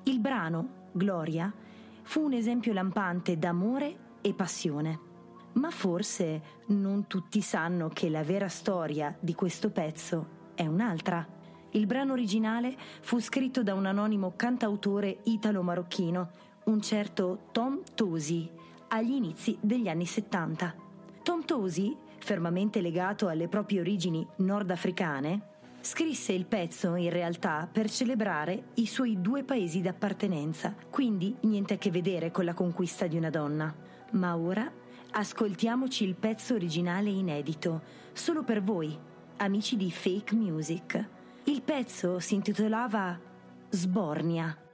Il 0.04 0.20
brano, 0.20 0.90
Gloria, 0.92 1.52
fu 2.04 2.24
un 2.24 2.34
esempio 2.34 2.72
lampante 2.72 3.38
d'amore 3.38 4.18
e 4.22 4.34
passione. 4.34 5.09
Ma 5.54 5.72
forse 5.72 6.42
non 6.68 7.08
tutti 7.08 7.42
sanno 7.42 7.90
che 7.90 8.10
la 8.10 8.24
vera 8.24 8.48
storia 8.48 9.16
di 9.20 9.34
questo 9.34 9.72
pezzo 9.72 10.52
è 10.56 10.66
un'altra. 10.66 11.28
Il 11.72 11.86
brano 11.86 12.14
originale 12.14 12.76
fu 13.02 13.20
scritto 13.20 13.64
da 13.64 13.74
un 13.74 13.86
anonimo 13.86 14.34
cantautore 14.36 15.20
italo-marocchino, 15.24 16.30
un 16.66 16.82
certo 16.82 17.48
Tom 17.52 17.82
Tosi, 17.96 18.50
agli 18.90 19.12
inizi 19.12 19.58
degli 19.62 19.88
anni 19.88 20.06
70. 20.06 20.76
Tom 21.24 21.46
Tosi, 21.46 21.96
fermamente 22.18 22.82
legato 22.82 23.28
alle 23.28 23.48
proprie 23.48 23.82
origini 23.82 24.26
nordafricane, 24.38 25.48
scrisse 25.82 26.34
il 26.34 26.46
pezzo 26.46 26.96
in 26.96 27.10
realtà 27.10 27.68
per 27.72 27.90
celebrare 27.90 28.70
i 28.76 28.86
suoi 28.86 29.22
due 29.22 29.44
paesi 29.44 29.82
d'appartenenza, 29.82 30.76
quindi 30.90 31.36
niente 31.42 31.76
a 31.76 31.78
che 31.78 31.92
vedere 31.92 32.32
con 32.32 32.46
la 32.46 32.54
conquista 32.54 33.08
di 33.08 33.18
una 33.18 33.30
donna. 33.30 33.74
Ma 34.12 34.36
ora 34.36 34.70
ascoltiamoci 35.12 36.04
il 36.04 36.16
pezzo 36.16 36.54
originale 36.54 37.10
inedito, 37.10 37.82
solo 38.14 38.44
per 38.44 38.62
voi, 38.62 38.98
amici 39.38 39.76
di 39.76 39.92
Fake 39.92 40.36
Music. 40.36 41.08
Il 41.46 41.62
pezzo 41.62 42.20
si 42.20 42.36
intitolava 42.36 43.20
Sbornia. 43.70 44.69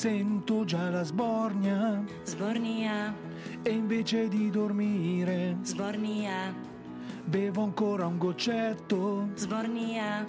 Sento 0.00 0.64
già 0.64 0.88
la 0.88 1.02
sbornia. 1.02 2.02
sbornia, 2.22 3.14
E 3.62 3.70
invece 3.70 4.28
di 4.28 4.48
dormire, 4.48 5.58
sbornia, 5.60 6.54
bevo 7.26 7.62
ancora 7.64 8.06
un 8.06 8.16
goccetto. 8.16 9.28
sbornia, 9.34 10.24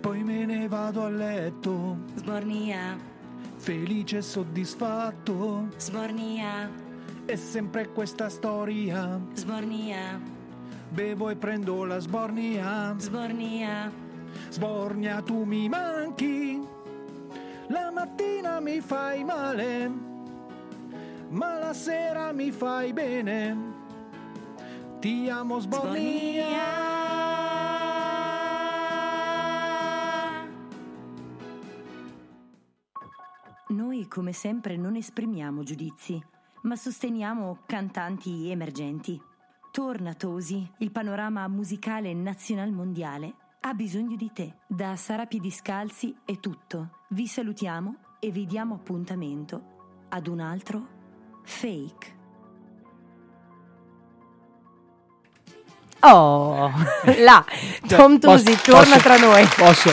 Poi 0.00 0.22
me 0.22 0.44
ne 0.44 0.68
vado 0.68 1.04
a 1.04 1.08
letto, 1.08 1.96
sbornia, 2.16 2.98
felice 3.56 4.18
e 4.18 4.22
soddisfatto. 4.22 5.68
sbornia, 5.78 6.68
È 7.24 7.34
sempre 7.36 7.88
questa 7.90 8.28
storia. 8.28 9.18
sbornia, 9.32 10.20
Bevo 10.90 11.30
e 11.30 11.36
prendo 11.36 11.84
la 11.86 11.98
sbornia. 11.98 12.94
sbornia, 12.98 13.90
Sbornia, 14.50 15.22
tu 15.22 15.44
mi 15.44 15.66
manchi. 15.68 16.60
La 17.68 17.90
mattina 17.90 18.60
mi 18.60 18.80
fai 18.80 19.24
male. 19.24 20.06
ma 21.30 21.58
la 21.58 21.74
sera 21.74 22.32
mi 22.32 22.50
fai 22.50 22.92
bene. 22.94 23.56
Ti 25.00 25.28
amo 25.28 25.58
Sbornia. 25.58 26.46
Noi, 33.68 34.08
come 34.08 34.32
sempre, 34.32 34.76
non 34.76 34.96
esprimiamo 34.96 35.62
giudizi, 35.62 36.18
ma 36.62 36.74
sosteniamo 36.74 37.58
cantanti 37.66 38.50
emergenti. 38.50 39.20
Torna 39.70 40.14
Tosi, 40.14 40.66
il 40.78 40.90
panorama 40.90 41.46
musicale 41.48 42.14
nazional 42.14 42.70
mondiale 42.70 43.34
ha 43.60 43.74
bisogno 43.74 44.16
di 44.16 44.30
te. 44.32 44.54
Da 44.66 44.96
Sara 44.96 45.26
Piediscalzi 45.26 46.14
è 46.24 46.38
tutto. 46.40 46.90
Vi 47.08 47.26
salutiamo 47.26 47.96
e 48.20 48.30
vi 48.30 48.46
diamo 48.46 48.74
appuntamento 48.74 49.62
ad 50.10 50.26
un 50.26 50.40
altro 50.40 50.86
fake. 51.44 52.16
Oh, 56.00 56.70
là, 57.18 57.44
Tom 57.88 58.18
Cioè, 58.18 58.18
Posso- 58.20 58.44
Tosi 58.44 58.60
torna 58.62 58.80
posso- 58.94 58.98
tra 59.00 59.16
noi. 59.18 59.44
Posso? 59.56 59.90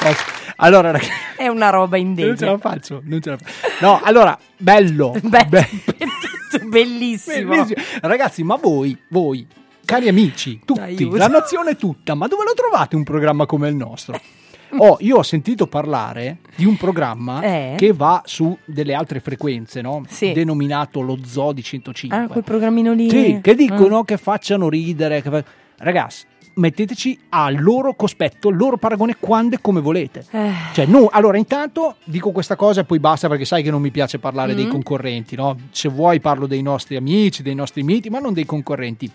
Posso? 0.00 0.36
Allora, 0.60 0.90
ragazzi, 0.90 1.10
È 1.36 1.46
una 1.48 1.70
roba 1.70 1.96
non 1.98 2.14
ce 2.16 2.22
la 2.24 2.32
indegna. 2.32 2.58
faccio, 2.58 3.00
non 3.04 3.20
ce 3.20 3.30
la 3.30 3.36
faccio. 3.38 3.52
No, 3.80 4.00
allora, 4.02 4.36
bello. 4.56 5.14
Beh, 5.20 5.44
be- 5.46 5.68
bellissimo. 6.66 7.48
bellissimo. 7.50 7.82
Ragazzi, 8.02 8.42
ma 8.42 8.56
voi, 8.56 8.96
voi, 9.10 9.46
cari 9.88 10.06
amici, 10.06 10.60
tutti, 10.66 10.80
Aiuto. 10.80 11.16
la 11.16 11.28
nazione 11.28 11.74
tutta, 11.76 12.14
ma 12.14 12.26
dove 12.26 12.44
lo 12.44 12.52
trovate 12.52 12.94
un 12.94 13.04
programma 13.04 13.46
come 13.46 13.68
il 13.70 13.74
nostro? 13.74 14.20
Oh, 14.76 14.98
io 15.00 15.16
ho 15.16 15.22
sentito 15.22 15.66
parlare 15.66 16.40
di 16.54 16.66
un 16.66 16.76
programma 16.76 17.40
Eh? 17.40 17.74
che 17.78 17.94
va 17.94 18.20
su 18.26 18.54
delle 18.66 18.92
altre 18.92 19.18
frequenze, 19.18 19.80
no? 19.80 20.02
Sì. 20.06 20.32
Denominato 20.32 21.00
lo 21.00 21.16
Zoo 21.24 21.52
di 21.52 21.62
105. 21.62 22.14
Ah, 22.14 22.26
quel 22.28 22.44
programmino 22.44 22.92
lì. 22.92 23.08
Sì, 23.08 23.38
che 23.40 23.54
dicono 23.54 24.00
Ah. 24.00 24.04
che 24.04 24.18
facciano 24.18 24.68
ridere. 24.68 25.22
che 25.22 25.30
fa- 25.30 25.44
Ragazzi, 25.78 26.26
metteteci 26.56 27.18
al 27.30 27.56
loro 27.58 27.94
cospetto, 27.94 28.50
il 28.50 28.56
loro 28.58 28.76
paragone 28.76 29.16
quando 29.18 29.54
e 29.56 29.60
come 29.62 29.80
volete. 29.80 30.26
Eh. 30.32 30.50
Cioè, 30.74 30.84
no, 30.84 31.08
allora 31.10 31.38
intanto 31.38 31.96
dico 32.04 32.30
questa 32.30 32.54
cosa 32.54 32.82
e 32.82 32.84
poi 32.84 32.98
basta 33.00 33.26
perché 33.26 33.46
sai 33.46 33.62
che 33.62 33.70
non 33.70 33.80
mi 33.80 33.90
piace 33.90 34.18
parlare 34.18 34.54
dei 34.54 34.66
Mm. 34.66 34.70
concorrenti, 34.70 35.34
no? 35.34 35.56
Se 35.70 35.88
vuoi 35.88 36.20
parlo 36.20 36.46
dei 36.46 36.60
nostri 36.60 36.96
amici, 36.96 37.42
dei 37.42 37.54
nostri 37.54 37.82
miti, 37.82 38.10
ma 38.10 38.18
non 38.18 38.34
dei 38.34 38.44
concorrenti. 38.44 39.10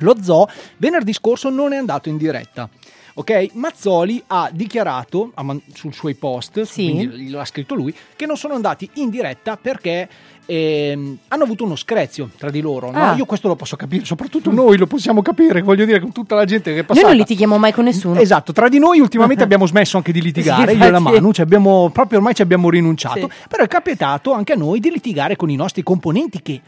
Lo 0.00 0.16
zoo 0.22 0.48
venerdì 0.76 1.12
scorso 1.12 1.48
non 1.50 1.72
è 1.72 1.76
andato 1.76 2.08
in 2.08 2.16
diretta. 2.16 2.68
Ok, 3.14 3.48
Mazzoli 3.54 4.22
ha 4.28 4.48
dichiarato 4.52 5.32
ha 5.34 5.44
sul 5.74 5.92
suoi 5.92 6.14
post, 6.14 6.72
quindi 6.72 7.30
l'ha 7.30 7.44
scritto 7.44 7.74
lui, 7.74 7.92
che 8.14 8.26
non 8.26 8.36
sono 8.36 8.54
andati 8.54 8.88
in 8.94 9.10
diretta 9.10 9.56
perché 9.56 10.08
ehm, 10.46 11.18
hanno 11.26 11.42
avuto 11.42 11.64
uno 11.64 11.74
screzio 11.74 12.30
tra 12.38 12.48
di 12.48 12.60
loro. 12.60 12.92
no? 12.92 12.96
Ah. 13.10 13.14
Io 13.16 13.24
questo 13.24 13.48
lo 13.48 13.56
posso 13.56 13.74
capire, 13.74 14.04
soprattutto 14.04 14.52
noi 14.52 14.76
lo 14.78 14.86
possiamo 14.86 15.20
capire, 15.20 15.62
voglio 15.62 15.84
dire, 15.84 15.98
con 15.98 16.12
tutta 16.12 16.36
la 16.36 16.44
gente 16.44 16.70
che 16.70 16.76
è 16.78 16.82
Noi 16.82 16.86
passata. 16.86 17.08
non 17.08 17.16
litighiamo 17.16 17.58
mai 17.58 17.72
con 17.72 17.84
nessuno. 17.86 18.20
Esatto, 18.20 18.52
tra 18.52 18.68
di 18.68 18.78
noi 18.78 19.00
ultimamente 19.00 19.42
abbiamo 19.44 19.66
smesso 19.66 19.96
anche 19.96 20.12
di 20.12 20.22
litigare, 20.22 20.70
Sì, 20.72 20.78
io 20.78 20.84
e 20.86 20.90
la 20.90 20.98
infatti. 20.98 21.16
Manu, 21.16 21.32
ci 21.32 21.40
abbiamo, 21.40 21.90
proprio 21.92 22.18
ormai 22.18 22.34
ci 22.36 22.42
abbiamo 22.42 22.70
rinunciato, 22.70 23.28
Sì. 23.28 23.48
però 23.48 23.64
è 23.64 23.68
capitato 23.68 24.32
anche 24.32 24.52
a 24.52 24.56
noi 24.56 24.78
di 24.78 24.92
litigare 24.92 25.34
con 25.34 25.50
i 25.50 25.56
nostri 25.56 25.82
componenti 25.82 26.40
che 26.40 26.60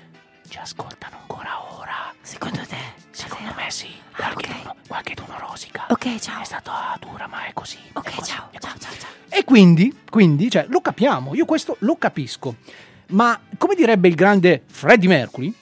ci 0.48 0.58
ascoltano 0.60 1.14
ancora 1.20 1.50
ora. 1.78 2.12
Secondo 2.22 2.58
te? 2.68 2.98
Secondo 3.20 3.52
me 3.54 3.70
sì, 3.70 3.88
qualche, 4.16 4.46
d'uno, 4.48 4.74
qualche 4.88 5.12
d'uno 5.14 5.36
rosica. 5.38 5.84
Ok, 5.90 6.18
ciao. 6.18 6.40
È 6.40 6.44
stata 6.46 6.96
dura, 6.98 7.26
ma 7.26 7.44
è 7.44 7.52
così. 7.52 7.76
Ok, 7.92 8.08
è 8.12 8.14
così, 8.14 8.30
ciao, 8.30 8.48
è 8.50 8.58
ciao, 8.58 8.72
così. 8.72 8.80
ciao, 8.80 8.92
ciao. 8.98 9.10
E 9.28 9.44
quindi, 9.44 9.94
quindi, 10.08 10.50
cioè, 10.50 10.64
lo 10.70 10.80
capiamo, 10.80 11.34
io 11.34 11.44
questo 11.44 11.76
lo 11.80 11.96
capisco. 11.96 12.54
Ma 13.08 13.38
come 13.58 13.74
direbbe 13.74 14.08
il 14.08 14.14
grande 14.14 14.62
Freddie 14.66 15.06
Mercury, 15.06 15.52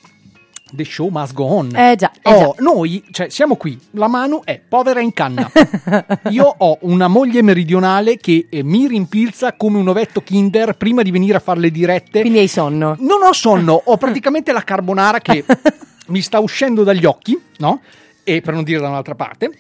the 0.71 0.85
show 0.85 1.09
must 1.09 1.33
go 1.33 1.47
on. 1.47 1.75
Eh 1.75 1.97
già, 1.97 2.13
eh 2.23 2.33
Oh, 2.33 2.55
noi, 2.61 3.03
cioè, 3.11 3.29
siamo 3.29 3.57
qui, 3.57 3.77
la 3.93 4.07
Manu 4.07 4.41
è 4.45 4.61
povera 4.61 5.01
in 5.01 5.13
canna. 5.13 5.51
Io 6.31 6.55
ho 6.59 6.79
una 6.83 7.09
moglie 7.09 7.43
meridionale 7.43 8.19
che 8.19 8.47
eh, 8.49 8.63
mi 8.63 8.87
rimpilza 8.87 9.55
come 9.55 9.79
un 9.79 9.89
ovetto 9.89 10.23
Kinder 10.23 10.77
prima 10.77 11.03
di 11.03 11.11
venire 11.11 11.39
a 11.39 11.41
fare 11.41 11.59
le 11.59 11.73
dirette. 11.73 12.21
Quindi 12.21 12.39
hai 12.39 12.47
sonno. 12.49 12.95
Non 13.01 13.21
ho 13.25 13.33
sonno, 13.33 13.83
ho 13.85 13.97
praticamente 13.97 14.53
la 14.53 14.63
carbonara 14.63 15.19
che 15.19 15.45
mi 16.09 16.21
sta 16.21 16.39
uscendo 16.41 16.85
dagli 16.85 17.05
occhi, 17.05 17.39
no? 17.59 17.81
E 18.25 18.41
per 18.41 18.55
non 18.55 18.65
dire 18.65 18.81
da 18.81 18.89
un'altra 18.89 19.15
parte. 19.15 19.51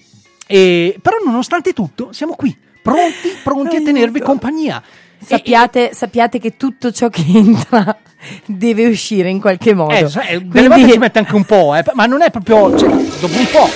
E, 0.47 0.99
però 1.01 1.17
nonostante 1.25 1.73
tutto, 1.73 2.13
siamo 2.13 2.35
qui, 2.35 2.57
pronti, 2.83 3.29
pronti 3.43 3.77
a 3.77 3.83
tenervi 3.83 4.21
compagnia. 4.21 4.83
Sappiate, 5.21 5.91
sappiate 5.95 6.39
che 6.39 6.57
tutto 6.57 6.93
ciò 6.93 7.09
che 7.09 7.25
entra 7.27 7.99
deve 8.47 8.87
uscire 8.87 9.29
in 9.29 9.41
qualche 9.41 9.75
modo. 9.75 9.93
Eh, 9.95 10.05
delle 10.05 10.47
Quindi- 10.49 10.69
volte 10.69 10.93
ci 10.93 10.99
mette 10.99 11.19
anche 11.19 11.35
un 11.35 11.45
po', 11.45 11.75
eh, 11.75 11.83
ma 11.95 12.07
non 12.07 12.23
è 12.23 12.31
proprio. 12.31 12.77
cioè, 12.79 12.89
dopo 12.89 13.39
un 13.39 13.47
po'. 13.51 13.69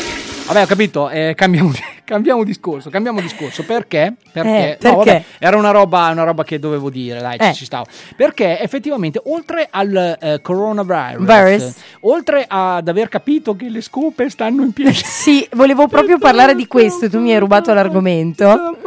Vabbè, 0.46 0.62
ho 0.62 0.66
capito, 0.66 1.08
eh, 1.10 1.34
cambiamo, 1.36 1.72
cambiamo 2.04 2.44
discorso, 2.44 2.90
cambiamo 2.90 3.20
discorso. 3.20 3.64
Perché? 3.64 4.14
Perché? 4.32 4.48
Eh, 4.48 4.88
No, 4.88 4.96
perché? 4.96 5.12
vabbè, 5.12 5.24
era 5.38 5.56
una 5.56 5.70
roba, 5.70 6.08
una 6.10 6.24
roba 6.24 6.44
che 6.44 6.58
dovevo 6.58 6.90
dire, 6.90 7.20
dai, 7.20 7.38
ci, 7.38 7.46
Eh. 7.48 7.52
ci 7.54 7.64
stavo. 7.64 7.86
Perché 8.16 8.60
effettivamente, 8.60 9.20
oltre 9.26 9.68
al 9.70 10.16
eh, 10.20 10.40
coronavirus, 10.42 11.26
Virus. 11.26 11.74
oltre 12.02 12.44
ad 12.46 12.86
aver 12.88 13.08
capito 13.08 13.54
che 13.56 13.68
le 13.68 13.80
scope 13.80 14.28
stanno 14.30 14.62
in 14.62 14.72
piedi, 14.72 14.94
Sì, 15.04 15.46
volevo 15.52 15.86
proprio 15.88 16.18
parlare 16.18 16.54
di 16.54 16.66
questo, 16.66 17.08
tu 17.08 17.18
mi 17.20 17.32
hai 17.32 17.38
rubato 17.38 17.72
l'argomento. 17.72 18.78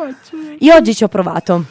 Io 0.60 0.76
oggi 0.76 0.94
ci 0.96 1.04
ho 1.04 1.08
provato. 1.08 1.64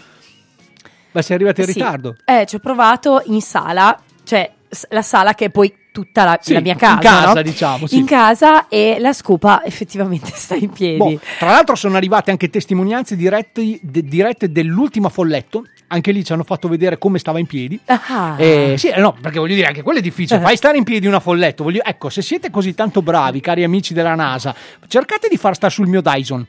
ma 1.12 1.22
sei 1.22 1.36
arrivato 1.36 1.61
in 1.61 1.66
Sì. 1.68 1.72
ritardo. 1.74 2.16
Eh, 2.24 2.45
ci 2.47 2.57
ho 2.57 2.59
provato 2.59 3.22
in 3.26 3.40
sala, 3.40 3.97
cioè 4.24 4.51
la 4.88 5.03
sala 5.03 5.34
che 5.34 5.49
poi 5.51 5.72
tutta 5.95 6.24
la, 6.24 6.38
Sì, 6.42 6.55
la 6.55 6.61
mia 6.61 6.72
in 6.72 6.78
casa, 6.78 6.99
casa, 6.99 7.32
no? 7.34 7.42
diciamo, 7.42 7.86
sì. 7.86 7.99
In 7.99 8.05
casa 8.05 8.66
e 8.66 8.97
la 8.99 9.12
scopa 9.12 9.62
effettivamente 9.64 10.32
sta 10.34 10.57
in 10.57 10.70
piedi. 10.70 10.97
Boh, 10.97 11.20
tra 11.38 11.51
l'altro 11.53 11.76
sono 11.76 11.97
arrivate 11.97 12.32
anche 12.32 12.51
testimonianze 12.51 13.14
diretti- 13.14 13.78
de- 13.80 14.03
dirette 14.03 14.51
dell'ultima 14.51 15.09
folletto. 15.09 15.66
Anche 15.87 16.12
lì 16.12 16.24
ci 16.24 16.32
hanno 16.32 16.45
fatto 16.45 16.66
vedere 16.68 16.99
come 16.99 17.18
stava 17.18 17.39
in 17.39 17.47
piedi. 17.47 17.78
Ah. 17.87 18.35
Eh, 18.39 18.74
sì, 18.78 18.89
eh, 18.89 18.99
no, 18.99 19.14
perché 19.20 19.39
voglio 19.39 19.55
dire, 19.55 19.66
anche 19.66 19.82
quello 19.82 19.99
è 19.99 20.03
difficile. 20.03 20.41
Fai 20.41 20.57
stare 20.57 20.76
in 20.78 20.85
piedi 20.85 21.07
una 21.07 21.20
folletto. 21.20 21.62
voglio- 21.62 21.82
ecco, 21.85 22.09
se 22.09 22.22
siete 22.22 22.51
così 22.51 22.74
tanto 22.74 23.03
bravi, 23.03 23.41
cari 23.41 23.62
amici 23.64 23.95
della 23.95 24.14
NASA, 24.14 24.55
cercate 24.89 25.28
di 25.28 25.37
far 25.37 25.55
stare 25.55 25.72
sul 25.72 25.87
mio 25.87 26.01
Dyson. 26.01 26.47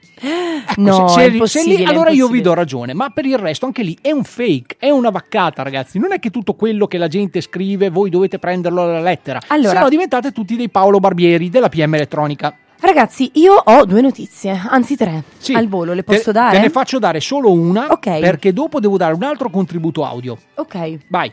Ecco, 0.68 0.82
No, 0.82 1.08
se, 1.10 1.26
è 1.26 1.32
se- 1.46 1.48
se 1.48 1.64
lì, 1.76 1.84
allora 1.84 2.10
io 2.10 2.28
vi 2.28 2.42
do 2.42 2.54
ragione, 2.54 2.94
ma 2.94 3.10
per 3.10 3.26
il 3.26 3.38
resto 3.38 3.66
anche 3.66 3.84
lì 3.84 3.96
è 4.02 4.12
un 4.12 4.24
fake, 4.24 4.78
è 4.80 4.90
una 4.90 5.10
vaccata, 5.12 5.62
ragazzi. 5.64 6.00
Non 6.00 6.12
è 6.12 6.20
che 6.20 6.30
tutto 6.32 6.54
quello 6.56 6.88
che 6.88 6.98
la 6.98 7.08
gente 7.08 7.40
scrive 7.42 7.90
voi 7.90 8.10
dovete 8.10 8.40
prenderlo 8.40 8.82
alla 8.84 9.00
lettera. 9.02 9.40
Allora- 9.48 9.70
Se 9.74 9.80
no 9.80 9.90
diventate 9.90 10.32
tutti 10.32 10.56
dei 10.56 10.70
Paolo 10.70 11.00
Barbieri 11.00 11.50
della 11.50 11.70
PM 11.70 11.94
Elettronica. 11.94 12.56
Ragazzi, 12.80 13.32
io 13.36 13.54
ho 13.54 13.86
due 13.86 14.02
notizie, 14.02 14.60
anzi 14.70 14.96
tre. 14.96 15.24
Sì. 15.38 15.54
Al 15.54 15.68
volo, 15.68 15.94
le 15.94 16.04
Te- 16.04 16.16
posso 16.16 16.32
dare? 16.32 16.58
Te 16.58 16.62
ne 16.62 16.70
faccio 16.70 17.00
dare 17.00 17.20
solo 17.20 17.52
una 17.52 17.88
Ok. 17.90 18.20
perché 18.20 18.54
dopo 18.54 18.80
devo 18.80 18.98
dare 18.98 19.14
un 19.14 19.24
altro 19.24 19.50
contributo 19.50 20.06
audio. 20.06 20.38
Ok. 20.56 20.98
Vai. 21.08 21.32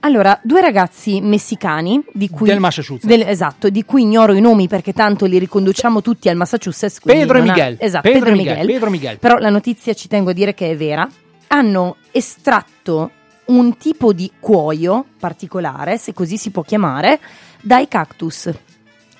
Allora, 0.00 0.38
due 0.42 0.60
ragazzi 0.60 1.20
messicani 1.20 2.02
di 2.12 2.28
cui 2.28 2.48
Del 2.48 2.58
Massachusetts. 2.58 3.06
del- 3.06 3.22
esatto, 3.22 3.68
di 3.70 3.84
cui 3.84 4.02
ignoro 4.02 4.32
i 4.34 4.40
nomi 4.40 4.66
perché 4.66 4.92
tanto 4.92 5.26
li 5.26 5.38
riconduciamo 5.38 6.02
tutti 6.02 6.28
al 6.28 6.36
Massachusetts. 6.36 6.98
quindi 6.98 7.20
Pedro 7.20 7.36
e 7.38 7.40
non 7.40 7.48
ha- 7.50 7.52
Miguel. 7.52 7.76
esatto, 7.78 8.02
Pedro 8.02 8.18
Pedro, 8.24 8.36
Miguel, 8.36 8.56
Miguel. 8.58 8.72
Pedro 8.74 8.90
Miguel. 8.90 9.18
Però 9.18 9.38
la 9.38 9.50
notizia 9.50 9.94
ci 9.94 10.08
tengo 10.08 10.30
a 10.30 10.32
dire 10.32 10.54
che 10.54 10.70
è 10.70 10.76
vera. 10.76 11.08
Hanno 11.48 11.96
estratto 12.10 13.10
un 13.44 13.76
tipo 13.76 14.12
di 14.12 14.30
cuoio 14.40 15.04
particolare, 15.20 15.96
se 15.98 16.12
così 16.12 16.36
si 16.36 16.50
può 16.50 16.62
chiamare, 16.62 17.20
dai 17.60 17.86
cactus. 17.86 18.50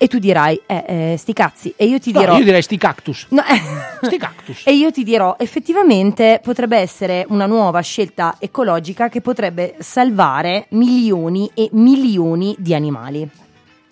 E 0.03 0.07
tu 0.09 0.19
dirai, 0.19 0.59
eh, 0.65 0.83
eh, 1.13 1.15
sti 1.17 1.31
cazzi. 1.31 1.73
E 1.77 1.85
io 1.85 1.97
ti 1.97 2.11
No, 2.11 2.19
dirò... 2.19 2.37
io 2.37 2.43
direi 2.43 2.61
sti 2.61 2.75
cactus. 2.77 3.27
No, 3.29 3.41
Sti 4.03 4.17
cactus. 4.17 4.61
e 4.65 4.73
io 4.73 4.91
ti 4.91 5.01
dirò, 5.05 5.37
effettivamente 5.39 6.41
potrebbe 6.43 6.77
essere 6.77 7.25
una 7.29 7.45
nuova 7.45 7.79
scelta 7.79 8.35
ecologica 8.37 9.07
che 9.07 9.21
potrebbe 9.21 9.75
salvare 9.79 10.65
milioni 10.71 11.49
e 11.53 11.69
milioni 11.71 12.53
di 12.59 12.73
animali 12.73 13.25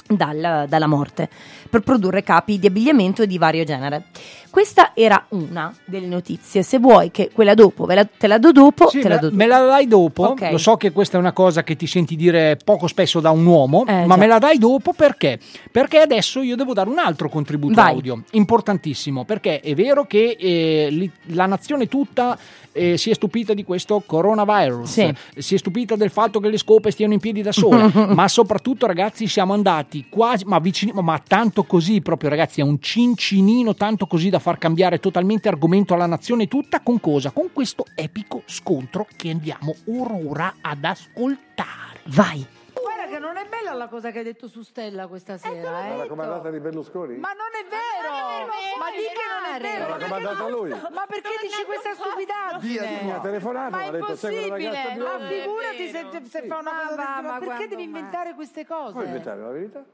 dal- 0.06 0.66
dalla 0.68 0.88
morte 0.88 1.30
per 1.70 1.80
produrre 1.80 2.24
capi 2.24 2.60
di 2.60 2.68
abbigliamento 2.68 3.26
di 3.26 3.38
vario 3.38 3.64
genere. 3.64 4.04
Questa 4.52 4.92
era 4.94 5.26
una 5.30 5.74
delle 5.86 6.08
notizie. 6.08 6.62
Se 6.62 6.78
vuoi 6.78 7.10
che 7.10 7.32
quella 7.34 7.54
dopo 7.54 7.86
la- 7.88 8.06
te 8.06 8.28
la 8.28 8.38
do 8.38 8.52
dopo, 8.52 8.90
Sì, 8.90 9.00
te 9.00 9.08
la 9.08 9.16
me, 9.16 9.20
do 9.22 9.26
dopo. 9.28 9.38
me 9.38 9.48
la 9.48 9.60
dai 9.62 9.88
dopo. 9.88 10.24
Ok. 10.26 10.52
Lo 10.52 10.58
so 10.58 10.76
che 10.76 10.92
questa 10.92 11.16
è 11.16 11.20
una 11.22 11.32
cosa 11.32 11.64
che 11.64 11.78
ti 11.78 11.88
senti 11.88 12.18
dire 12.18 12.58
poco 12.64 12.88
spesso 12.88 13.22
da 13.22 13.32
un 13.32 13.46
uomo, 13.46 13.86
Eh, 13.88 14.06
ma 14.06 14.16
già. 14.16 14.20
me 14.20 14.28
la 14.28 14.40
dai 14.40 14.58
dopo 14.58 14.92
perché? 14.92 15.40
Perché 15.72 16.00
adesso 16.00 16.42
io 16.42 16.58
devo 16.58 16.74
dare 16.74 16.90
un 16.90 16.98
altro 17.00 17.30
contributo 17.30 17.76
Vai. 17.76 17.94
audio 17.94 18.24
importantissimo. 18.32 19.24
Perché 19.24 19.62
è 19.62 19.74
vero 19.74 20.06
che 20.06 20.36
eh, 20.38 20.88
li- 20.92 21.12
la 21.28 21.46
nazione 21.46 21.88
tutta 21.88 22.38
eh, 22.74 22.96
si 22.98 23.10
è 23.10 23.14
stupita 23.14 23.54
di 23.54 23.66
questo 23.66 24.02
coronavirus, 24.06 24.90
Sì. 24.90 25.14
si 25.38 25.56
è 25.56 25.58
stupita 25.58 25.98
del 25.98 26.10
fatto 26.10 26.40
che 26.40 26.48
le 26.50 26.58
scope 26.58 26.90
stiano 26.92 27.12
in 27.12 27.20
piedi 27.20 27.42
da 27.42 27.52
sole, 27.52 27.92
ma 28.16 28.30
soprattutto, 28.30 28.86
ragazzi, 28.86 29.28
siamo 29.28 29.52
andati 29.52 30.06
quasi, 30.08 30.46
ma 30.46 30.58
vicini, 30.60 30.94
ma 30.96 31.22
tanto 31.26 31.64
così, 31.64 32.00
proprio, 32.00 32.30
ragazzi, 32.30 32.62
è 32.62 32.64
un 32.64 32.80
cincinino 32.80 33.76
tanto 33.76 34.08
così 34.08 34.30
da 34.30 34.40
far 34.42 34.58
cambiare 34.58 35.00
totalmente 35.00 35.48
argomento 35.48 35.94
alla 35.94 36.08
nazione 36.08 36.48
tutta 36.48 36.82
con 36.82 37.00
cosa? 37.00 37.32
Con 37.32 37.54
questo 37.54 37.86
epico 37.96 38.42
scontro 38.46 39.08
che 39.16 39.30
andiamo 39.30 39.74
orora 39.86 40.56
ad 40.60 40.84
ascoltare. 40.84 42.02
Vai! 42.08 42.46
Guarda 42.74 43.06
che 43.08 43.20
non 43.20 43.38
è 43.38 43.46
bella 43.48 43.74
la 43.74 43.88
cosa 43.88 44.10
che 44.12 44.18
hai 44.18 44.24
detto 44.24 44.48
su 44.48 44.64
Stella 44.64 45.08
questa 45.08 45.38
sera, 45.38 45.86
eh? 45.88 45.98
La 45.98 46.08
comandata 46.08 46.50
di 46.50 46.60
Berlusconi? 46.60 47.18
Ma 47.18 47.30
non 47.30 47.54
è 47.54 47.64
vero! 47.70 48.48
Ma 48.80 48.90
di 48.90 49.06
che 49.06 49.26
non 49.30 49.44
è 49.54 49.62
vero! 49.62 49.98
La 49.98 50.04
comandata 50.04 50.50
lui! 50.50 50.70
Ma 50.70 51.06
perché 51.08 51.30
dici 51.42 51.64
questa 51.64 51.94
stupidaggine? 51.94 52.88
Dia 52.88 52.98
di 52.98 53.06
mia 53.06 53.20
telefonata, 53.20 53.70
ma 53.70 53.84
è 53.86 53.92
detto 53.92 54.16
sempre 54.16 54.98
Ma 54.98 55.20
figurati 55.20 55.88
se, 55.90 56.22
se 56.28 56.48
fa 56.48 56.58
una 56.58 56.72
cosa 56.90 57.22
ma 57.22 57.38
perché 57.38 57.68
devi 57.68 57.84
inventare 57.84 58.34
queste 58.34 58.66
cose? 58.66 58.94
Puoi 58.94 59.06
inventare 59.06 59.42
la 59.42 59.50
verità? 59.50 59.86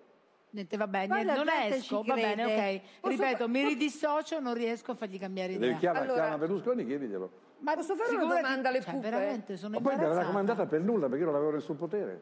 Niente, 0.58 0.76
va 0.76 0.88
bene, 0.88 1.06
Guarda, 1.06 1.36
non 1.36 1.50
esco, 1.50 2.02
va 2.02 2.16
bene, 2.16 2.44
ok. 2.44 2.82
Posso 3.00 3.14
Ripeto, 3.14 3.38
fa... 3.38 3.48
mi 3.48 3.64
ridissocio, 3.64 4.40
non 4.40 4.56
riesco 4.56 4.92
a 4.94 4.96
fargli 4.96 5.20
cambiare 5.20 5.54
idea. 5.54 5.74
Devi 5.74 5.86
allora... 5.86 6.14
Chiama 6.14 6.38
Berlusconi, 6.40 6.84
chiediglielo. 6.84 7.32
Ma 7.60 7.76
posso 7.76 7.96
fare 7.96 8.16
una 8.16 8.26
domanda 8.26 8.70
alle 8.70 8.82
cioè, 8.82 8.94
pupe? 8.94 9.10
Veramente, 9.10 9.56
sono 9.56 9.80
Ma 9.80 9.88
poi 9.88 9.98
mi 9.98 10.04
era 10.04 10.26
comandata 10.26 10.66
per 10.66 10.82
nulla, 10.82 11.08
perché 11.08 11.20
io 11.20 11.26
non 11.26 11.36
avevo 11.36 11.52
nessun 11.52 11.78
potere. 11.78 12.22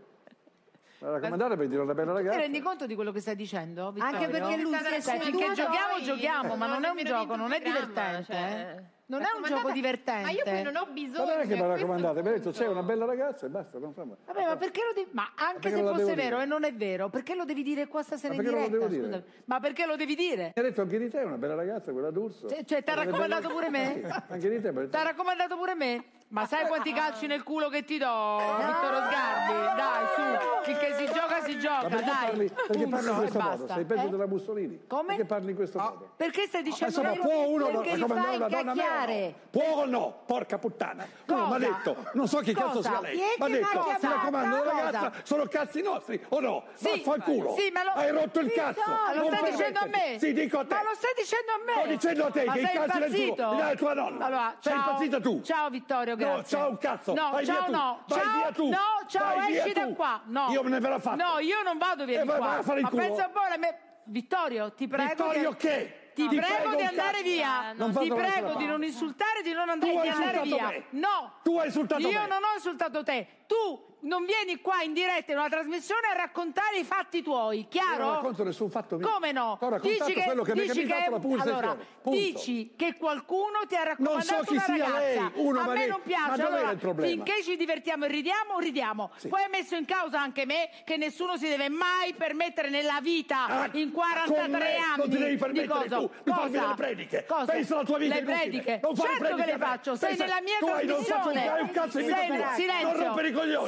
Mi 0.99 1.07
La 1.07 1.11
raccomandata 1.11 1.55
per 1.55 1.67
dire 1.69 1.81
una 1.81 1.93
bella 1.93 2.11
ragazza. 2.11 2.35
Ti 2.35 2.41
rendi 2.41 2.59
conto 2.59 2.85
di 2.85 2.95
quello 2.95 3.13
che 3.13 3.21
stai 3.21 3.37
dicendo? 3.37 3.93
Vittorio? 3.93 4.17
Anche 4.17 4.29
perché 4.29 4.57
lui 4.57 4.75
si 4.75 4.93
è 4.95 4.99
seduto. 4.99 5.25
Finché 5.25 5.53
giochiamo, 5.53 6.01
giochiamo, 6.03 6.55
ma 6.57 6.67
non 6.67 6.83
è 6.83 6.89
un 6.89 7.03
gioco, 7.05 7.35
non 7.37 7.53
è 7.53 7.61
divertente. 7.61 8.19
Eh? 8.19 8.23
Cioè... 8.25 8.83
Non 9.07 9.21
è 9.21 9.27
un 9.37 9.43
gioco 9.43 9.71
divertente. 9.71 10.23
Ma 10.23 10.31
io 10.31 10.43
poi 10.43 10.63
non 10.63 10.75
ho 10.77 10.87
bisogno. 10.91 11.25
Non 11.25 11.39
è 11.39 11.47
che 11.47 11.55
cioè, 11.55 11.61
mi 11.61 11.67
raccomandate, 11.67 12.21
mi 12.23 12.27
ha 12.27 12.31
detto 12.31 12.49
c'è 12.51 12.67
una 12.67 12.81
bella 12.81 13.05
ragazza 13.05 13.45
e 13.45 13.49
basta. 13.49 13.77
Non 13.77 13.93
famo. 13.93 14.17
Vabbè, 14.25 14.45
ma 14.45 14.57
perché 14.57 14.81
lo 14.83 14.93
devi. 14.93 15.09
Ma 15.11 15.31
anche 15.35 15.69
se 15.69 15.81
fosse 15.81 16.15
vero 16.15 16.37
dire? 16.37 16.41
e 16.41 16.45
non 16.45 16.63
è 16.63 16.73
vero, 16.73 17.09
perché 17.09 17.35
lo 17.35 17.45
devi 17.45 17.61
dire 17.61 17.87
qua 17.87 18.01
stasera 18.01 18.33
in 18.33 18.41
diretta? 18.41 18.89
Scusa. 18.89 19.23
Ma 19.45 19.59
perché 19.59 19.85
lo 19.85 19.95
devi 19.95 20.15
dire? 20.15 20.53
Mi 20.55 20.61
ha 20.61 20.65
detto 20.65 20.81
anche 20.81 20.97
di 20.97 21.09
te 21.09 21.21
è 21.21 21.23
una 21.23 21.37
bella 21.37 21.53
ragazza, 21.53 21.91
quella 21.91 22.09
d'Urso. 22.09 22.49
Cioè, 22.49 22.63
cioè 22.65 22.83
ti 22.83 22.89
ha 22.89 22.95
raccomandato 22.95 23.49
pure 23.49 23.69
me? 23.69 24.01
anche 24.27 24.49
di 24.49 24.59
te. 24.59 24.73
Ti 24.73 24.95
ha 24.95 25.03
raccomandato 25.03 25.55
pure 25.55 25.75
me? 25.75 26.05
Ma 26.29 26.45
sai 26.47 26.65
quanti 26.65 26.91
calci 26.91 27.27
nel 27.27 27.43
culo 27.43 27.69
che 27.69 27.85
ti 27.85 27.99
do, 27.99 28.39
eh, 28.39 28.65
Vittorio 28.65 28.99
eh, 28.99 29.05
Sgarbi? 29.05 29.51
Eh, 29.53 29.75
dai, 29.75 30.05
su, 30.15 30.63
finché 30.63 30.95
si 30.97 31.05
gioca, 31.13 31.41
si 31.43 31.59
gioca, 31.59 31.87
perché 31.87 32.05
dai. 32.05 32.25
Parli, 32.25 32.49
perché 32.49 32.87
parli 32.87 33.09
in 33.09 33.15
questo 33.15 33.39
modo? 33.39 33.67
Sei 33.67 33.85
peggio 33.85 34.05
eh? 34.05 34.09
della 34.09 34.27
Mussolini. 34.27 34.81
Come? 34.87 35.05
Perché 35.05 35.25
parli 35.25 35.49
in 35.51 35.55
questo 35.55 35.77
oh. 35.77 35.81
modo? 35.81 36.09
Perché 36.15 36.47
stai 36.47 36.61
ah, 36.61 36.63
dicendo... 36.63 37.01
Ma 37.01 37.09
insomma, 37.11 37.29
può 37.29 37.47
uno 37.47 37.81
raccomandare 37.81 38.35
una 38.35 38.47
donna? 38.47 39.33
Può 39.51 39.63
o 39.63 39.85
no? 39.85 40.21
Porca 40.25 40.57
puttana. 40.57 41.07
Uno 41.27 41.47
mi 41.47 41.53
ha 41.53 41.57
detto, 41.59 41.95
non 42.13 42.27
so 42.27 42.39
chi 42.39 42.53
cosa? 42.53 42.65
cazzo 42.65 42.81
sia 42.81 43.01
lei, 43.01 43.15
mi 43.15 43.23
ha 43.37 43.47
detto, 43.47 43.85
mi 44.01 44.09
raccomando, 44.09 44.63
ragazza, 44.63 45.11
sono 45.23 45.45
cazzi 45.45 45.81
nostri, 45.83 46.25
o 46.29 46.39
no? 46.39 46.63
Sì, 46.73 47.03
vaffanculo. 47.05 47.55
Sì, 47.55 47.69
ma 47.71 47.83
lo... 47.83 47.91
Hai 47.91 48.11
rotto 48.11 48.39
il 48.39 48.51
cazzo. 48.51 48.81
No, 48.85 49.21
lo 49.21 49.35
stai 49.35 49.51
dicendo 49.51 49.79
a 49.79 49.85
me. 49.85 50.17
Sì, 50.19 50.33
dico 50.33 50.59
a 50.59 50.65
te. 50.65 50.73
Ma 50.73 50.81
lo 50.81 50.95
stai 50.95 51.13
dicendo 51.15 51.51
a 51.51 51.63
me. 51.63 51.73
Sto 51.79 51.87
dicendo 51.87 52.25
a 52.25 52.31
te 52.31 52.43
che 52.51 52.59
i 52.59 52.63
calci 52.63 52.99
nel 52.99 53.35
culo 53.35 53.51
li 53.51 53.57
dà 53.57 53.75
tua 53.75 53.93
nonna. 53.93 54.55
Sei 54.59 54.73
impazzita 54.73 55.19
tu. 55.19 55.41
Ciao, 55.41 55.69
Vittorio. 55.69 56.14
Mario, 56.15 56.35
grazie. 56.35 56.57
No, 56.57 56.63
ciao 56.63 56.69
un 56.69 56.77
cazzo. 56.77 57.13
No, 57.13 57.29
vai 57.31 57.45
ciao 57.45 57.69
no. 57.69 58.03
Vai 58.07 58.19
ciao, 58.19 58.33
via 58.33 58.51
tu. 58.51 58.69
No, 58.69 58.77
ciao, 59.07 59.35
vai 59.35 59.57
esci 59.57 59.71
da 59.73 59.87
qua. 59.93 60.21
No. 60.25 60.47
Io 60.49 60.63
me 60.63 60.69
ne 60.69 60.79
verrà 60.79 60.99
fatta. 60.99 61.23
No, 61.23 61.39
io 61.39 61.61
non 61.63 61.77
vado 61.77 62.05
via 62.05 62.19
e 62.19 62.21
di 62.21 62.27
vai, 62.27 62.37
qua. 62.37 62.47
Vai 62.47 62.59
a 62.59 62.63
fare 62.63 62.77
il 62.79 62.83
Ma 62.83 62.89
culo. 62.89 63.01
pensa 63.01 63.25
un 63.25 63.31
po' 63.31 63.39
la 63.49 63.57
me... 63.57 63.79
Vittorio, 64.07 64.73
ti 64.73 64.87
prego. 64.87 65.09
Vittorio 65.09 65.51
che... 65.53 65.57
che? 65.57 66.05
ti 66.15 66.21
ah, 66.21 66.25
no, 66.25 66.29
prego 66.29 66.69
ti 66.69 66.75
di 66.77 66.83
andare 66.83 67.11
cazzo. 67.11 67.23
via. 67.23 67.73
No, 67.73 67.91
ti 67.91 68.07
prego 68.07 68.53
di 68.55 68.65
non 68.65 68.83
insultare, 68.83 69.41
di 69.43 69.51
non 69.51 69.69
andare, 69.69 69.91
tu 69.91 70.01
di 70.01 70.07
andare 70.07 70.41
via. 70.41 70.67
Me. 70.67 70.83
No, 70.91 71.33
tu 71.43 71.57
hai 71.57 71.65
insultato 71.65 72.07
io 72.07 72.21
me. 72.21 72.27
non 72.27 72.43
ho 72.43 72.53
insultato 72.55 73.03
te. 73.03 73.27
Tu 73.45 73.94
non 74.05 74.25
vieni 74.25 74.61
qua 74.61 74.81
in 74.81 74.93
diretta 74.93 75.31
in 75.31 75.37
una 75.37 75.49
trasmissione 75.49 76.07
a 76.13 76.17
raccontare 76.17 76.77
i 76.77 76.83
fatti 76.83 77.21
tuoi, 77.21 77.67
chiaro? 77.67 77.91
Io 77.91 78.03
non 78.03 78.13
racconto 78.13 78.43
nessun 78.43 78.69
fatto 78.69 78.97
mio. 78.97 79.09
Come 79.09 79.31
no? 79.31 79.57
Ho 79.59 79.69
raccontato 79.69 80.05
dici 80.05 80.21
quello 80.21 80.43
che, 80.43 80.53
che 80.53 80.59
mi 80.59 80.65
è 80.65 80.67
capitato 80.67 81.19
che, 81.19 81.49
allora, 81.49 81.77
Dici 82.03 82.73
che 82.75 82.95
qualcuno 82.97 83.65
ti 83.67 83.75
ha 83.75 83.83
raccontato 83.83 84.35
non 84.35 84.45
so 84.45 84.51
chi 84.51 84.59
sia 84.59 84.75
ragazza. 84.77 84.99
Lei, 84.99 85.31
uno, 85.35 85.59
a 85.59 85.67
me 85.67 85.73
lei, 85.73 85.87
non 85.87 86.01
piace. 86.03 86.41
allora, 86.41 86.75
finché 86.77 87.43
ci 87.43 87.55
divertiamo 87.57 88.05
e 88.05 88.07
ridiamo, 88.09 88.59
ridiamo. 88.59 89.11
Sì. 89.15 89.27
Poi 89.27 89.41
hai 89.41 89.49
messo 89.49 89.75
in 89.75 89.85
causa 89.85 90.19
anche 90.19 90.45
me 90.45 90.69
che 90.83 90.97
nessuno 90.97 91.37
si 91.37 91.47
deve 91.47 91.69
mai 91.69 92.13
permettere 92.13 92.69
nella 92.69 92.99
vita 93.01 93.45
ah, 93.47 93.69
in 93.73 93.91
43 93.91 94.75
anni. 94.77 94.97
Non 94.97 95.09
ti 95.09 95.17
devi 95.17 95.37
permettere 95.37 95.83
di 95.83 95.89
cosa? 95.89 95.97
tu, 95.97 96.11
mi 96.23 96.33
cosa? 96.33 96.47
delle 96.47 96.73
prediche. 96.75 97.25
Cosa? 97.27 97.45
Pensa 97.45 97.73
alla 97.75 97.83
tua 97.83 97.97
vita 97.97 98.15
le 98.15 98.23
prediche. 98.23 98.79
Non 98.83 98.95
certo 98.95 99.35
che 99.35 99.45
le 99.45 99.57
faccio, 99.57 99.95
sei 99.95 100.15
nella 100.15 100.41
mia 100.41 100.57
trasmissione. 100.59 101.71
Sei 101.89 102.29
nella 102.29 102.51
silenzio. 102.53 102.87
Non 102.87 103.03
rompere 103.03 103.27
i 103.29 103.31
coglioni. 103.31 103.65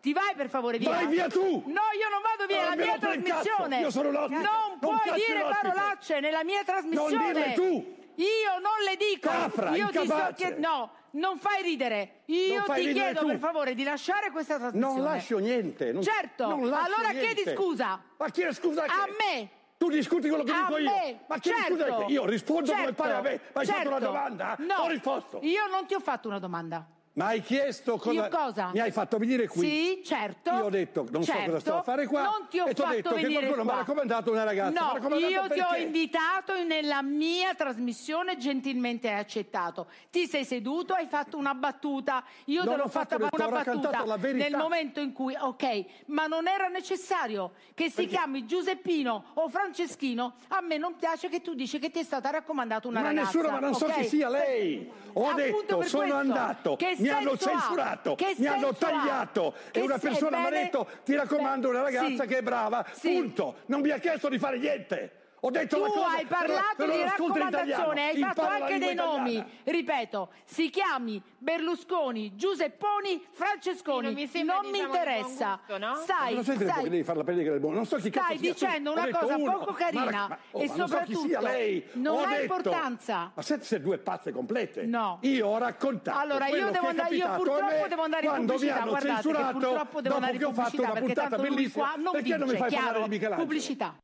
Ti 0.00 0.12
vai 0.14 0.34
per 0.34 0.48
favore 0.48 0.78
via? 0.78 0.90
Vai 0.90 1.06
via 1.06 1.28
tu! 1.28 1.62
No, 1.66 1.82
io 1.92 2.08
non 2.08 2.22
vado 2.22 2.46
via, 2.46 2.62
è 2.62 2.68
la 2.70 2.76
mia 2.76 2.98
trasmissione! 2.98 3.80
Io 3.80 3.90
sono 3.90 4.10
l'ospite! 4.10 4.40
Non, 4.40 4.52
non 4.68 4.78
puoi 4.78 4.98
dire 5.14 5.42
parolacce 5.42 6.20
nella 6.20 6.42
mia 6.42 6.64
trasmissione! 6.64 7.16
Non 7.16 7.32
dirle 7.32 7.52
tu! 7.52 7.96
Io 8.14 8.58
non 8.60 8.82
le 8.84 8.96
dico! 8.96 9.28
Capra, 9.28 9.74
io 9.76 9.88
ti 9.88 10.04
sto 10.04 10.32
chiedendo... 10.34 10.68
No, 10.68 10.92
non 11.12 11.38
fai 11.38 11.62
ridere! 11.62 12.22
Io 12.26 12.62
fai 12.62 12.80
ti 12.80 12.86
ridere 12.88 13.04
chiedo 13.12 13.20
tu. 13.20 13.26
per 13.26 13.38
favore 13.38 13.74
di 13.74 13.82
lasciare 13.82 14.30
questa 14.30 14.56
trasmissione! 14.56 14.94
Non 14.94 15.04
lascio 15.04 15.38
niente! 15.38 15.92
Non, 15.92 16.02
certo! 16.02 16.46
Non 16.46 16.68
lascio 16.68 16.84
allora 16.84 17.10
niente. 17.10 17.34
chiedi 17.34 17.50
scusa! 17.54 18.02
Ma 18.16 18.28
chiedi 18.30 18.54
scusa 18.54 18.84
a 18.84 18.86
che? 18.86 18.92
A 18.92 19.06
me! 19.06 19.48
Tu 19.76 19.88
discuti 19.88 20.28
quello 20.28 20.44
che 20.44 20.52
a 20.52 20.66
dico 20.66 20.72
me. 20.74 20.80
io. 21.08 21.18
Ma 21.26 21.38
che 21.38 21.48
certo. 21.50 21.74
discuti? 21.74 22.12
Io 22.12 22.26
rispondo 22.26 22.66
certo. 22.66 22.82
come 22.82 22.92
pare 22.92 23.12
certo. 23.12 23.26
a 23.26 23.30
me. 23.30 23.40
Ma 23.52 23.60
hai 23.60 23.66
certo. 23.66 23.80
fatto 23.80 23.88
una 23.88 23.98
certo. 23.98 24.12
domanda? 24.12 24.56
No. 24.58 24.82
Ho 24.82 24.88
risposto. 24.88 25.38
Io 25.42 25.66
non 25.68 25.86
ti 25.86 25.94
ho 25.94 26.00
fatto 26.00 26.28
una 26.28 26.38
domanda. 26.38 26.86
Ma 27.12 27.26
hai 27.26 27.42
chiesto 27.42 27.96
cosa? 27.96 28.12
Io 28.12 28.28
cosa? 28.28 28.70
Mi 28.72 28.78
hai 28.78 28.92
fatto 28.92 29.18
venire 29.18 29.48
qui. 29.48 29.66
Sì, 29.66 30.02
certo. 30.04 30.52
Io 30.52 30.64
ho 30.66 30.70
detto 30.70 31.06
non 31.10 31.24
certo. 31.24 31.32
so 31.32 31.32
cosa 31.32 31.44
certo. 31.44 31.58
sto 31.60 31.76
a 31.76 31.82
fare 31.82 32.06
qua. 32.06 32.22
Non 32.22 32.46
ti 32.48 32.60
ho 32.60 32.66
e 32.68 32.74
ti 32.74 32.80
ho 32.80 32.86
detto 32.86 33.14
che 33.14 33.26
qualcuno 33.32 33.64
mi 33.64 33.70
ha 33.70 33.74
raccomandato 33.74 34.30
una 34.30 34.44
ragazza. 34.44 34.80
No, 34.80 35.16
io 35.16 35.40
perché? 35.42 35.54
ti 35.54 35.60
ho 35.60 35.74
invitato 35.76 36.62
nella 36.62 37.02
mia 37.02 37.52
trasmissione, 37.54 38.36
gentilmente 38.36 39.08
hai 39.08 39.18
accettato. 39.18 39.88
Ti 40.08 40.26
sei 40.28 40.44
seduto, 40.44 40.94
hai 40.94 41.08
fatto 41.08 41.36
una 41.36 41.52
battuta. 41.54 42.22
Io 42.44 42.62
non 42.62 42.76
te 42.76 42.82
l'ho 42.82 42.88
fatta 42.88 43.16
detto, 43.16 43.36
una 43.36 43.48
battuta 43.48 44.04
nel 44.32 44.56
momento 44.56 45.00
in 45.00 45.12
cui, 45.12 45.34
ok, 45.36 45.84
ma 46.06 46.26
non 46.26 46.46
era 46.46 46.68
necessario 46.68 47.52
che 47.74 47.88
si 47.88 47.96
perché? 47.96 48.10
chiami 48.10 48.46
Giuseppino 48.46 49.24
o 49.34 49.48
Franceschino. 49.48 50.34
A 50.48 50.60
me 50.60 50.78
non 50.78 50.94
piace 50.96 51.28
che 51.28 51.40
tu 51.40 51.54
dici 51.54 51.80
che 51.80 51.90
ti 51.90 51.98
è 51.98 52.04
stata 52.04 52.30
raccomandata 52.30 52.86
una 52.86 53.00
ma 53.00 53.08
ragazza. 53.08 53.24
Ma 53.24 53.42
nessuno, 53.42 53.52
ma 53.52 53.58
non 53.58 53.74
okay? 53.74 53.88
so 53.88 54.00
chi 54.00 54.06
sia 54.06 54.28
lei. 54.28 54.90
Ho 55.12 55.28
Appunto 55.28 55.42
detto, 55.42 55.82
sono 55.82 56.02
questo, 56.02 56.16
andato. 56.16 56.76
Che 56.76 56.94
mi 56.98 57.09
mi 57.10 57.18
hanno 57.18 57.36
censurato, 57.36 58.12
ha? 58.12 58.34
mi 58.36 58.46
hanno 58.46 58.74
tagliato 58.74 59.54
ha? 59.56 59.68
e 59.72 59.80
una 59.80 59.98
persona 59.98 60.38
mi 60.38 60.46
ha 60.46 60.50
detto 60.50 60.88
ti 61.04 61.14
raccomando 61.14 61.68
una 61.68 61.82
ragazza 61.82 62.22
sì. 62.22 62.28
che 62.28 62.38
è 62.38 62.42
brava, 62.42 62.84
sì. 62.92 63.12
punto, 63.12 63.56
non 63.66 63.80
mi 63.80 63.90
ha 63.90 63.98
chiesto 63.98 64.28
di 64.28 64.38
fare 64.38 64.58
niente. 64.58 65.19
Ho 65.42 65.50
detto 65.50 65.76
tu 65.76 65.90
cosa, 65.90 66.16
hai 66.16 66.26
parlato 66.26 66.74
però, 66.76 66.92
però 66.92 66.96
di 66.96 67.02
raccomandazione, 67.02 68.08
hai 68.08 68.18
fatto 68.18 68.42
anche 68.42 68.78
dei 68.78 68.94
nomi. 68.94 69.44
Ripeto, 69.64 70.32
si 70.44 70.68
chiami 70.68 71.22
Berlusconi, 71.38 72.36
Giusepponi, 72.36 73.24
Francesconi. 73.30 74.04
Non 74.06 74.14
mi, 74.14 74.26
sembra, 74.26 74.56
non 74.56 74.70
diciamo, 74.70 74.92
mi 74.92 74.98
interessa. 74.98 75.60
Gusto, 75.64 75.78
no? 75.78 75.94
Stai, 75.96 76.34
non 76.34 76.44
stai, 76.44 76.88
devi 76.90 77.02
farla 77.02 77.24
perdere 77.24 77.52
che 77.52 77.58
buono. 77.58 77.76
Non 77.76 77.86
so 77.86 77.96
chi 77.96 78.10
stai 78.10 78.36
dicendo 78.36 78.92
sia. 78.92 79.02
una 79.02 79.18
cosa 79.18 79.36
uno, 79.36 79.58
poco 79.58 79.72
carina 79.72 80.28
ma, 80.28 80.38
oh, 80.50 80.62
e 80.62 80.68
soprattutto 80.68 81.28
so 81.28 81.40
lei. 81.40 81.88
non 81.92 82.18
ha 82.18 82.28
detto, 82.28 82.42
importanza. 82.42 83.32
Ma 83.34 83.42
siete, 83.42 83.64
siete 83.64 83.82
due 83.82 83.96
pazze 83.96 84.32
complete. 84.32 84.84
No. 84.84 85.18
Io 85.22 85.46
ho 85.46 85.56
raccontato. 85.56 86.18
Allora 86.18 86.48
io 86.48 86.70
devo 86.70 86.88
andare, 86.88 87.14
io 87.14 87.30
purtroppo 87.34 87.88
devo 87.88 88.02
andare 88.02 88.26
in 88.26 88.46
pubblicità. 88.46 88.84
Guardate, 88.84 89.22
purtroppo 89.52 90.00
devo 90.02 90.14
andare 90.16 90.32
in 90.34 90.42
pubblicità 90.42 90.90
perché 90.90 91.14
tanto 91.14 91.46
lui 91.46 91.70
qua 91.70 91.94
non 91.96 92.20
vince, 92.20 92.66
chiaro, 92.66 93.08
pubblicità. 93.36 93.94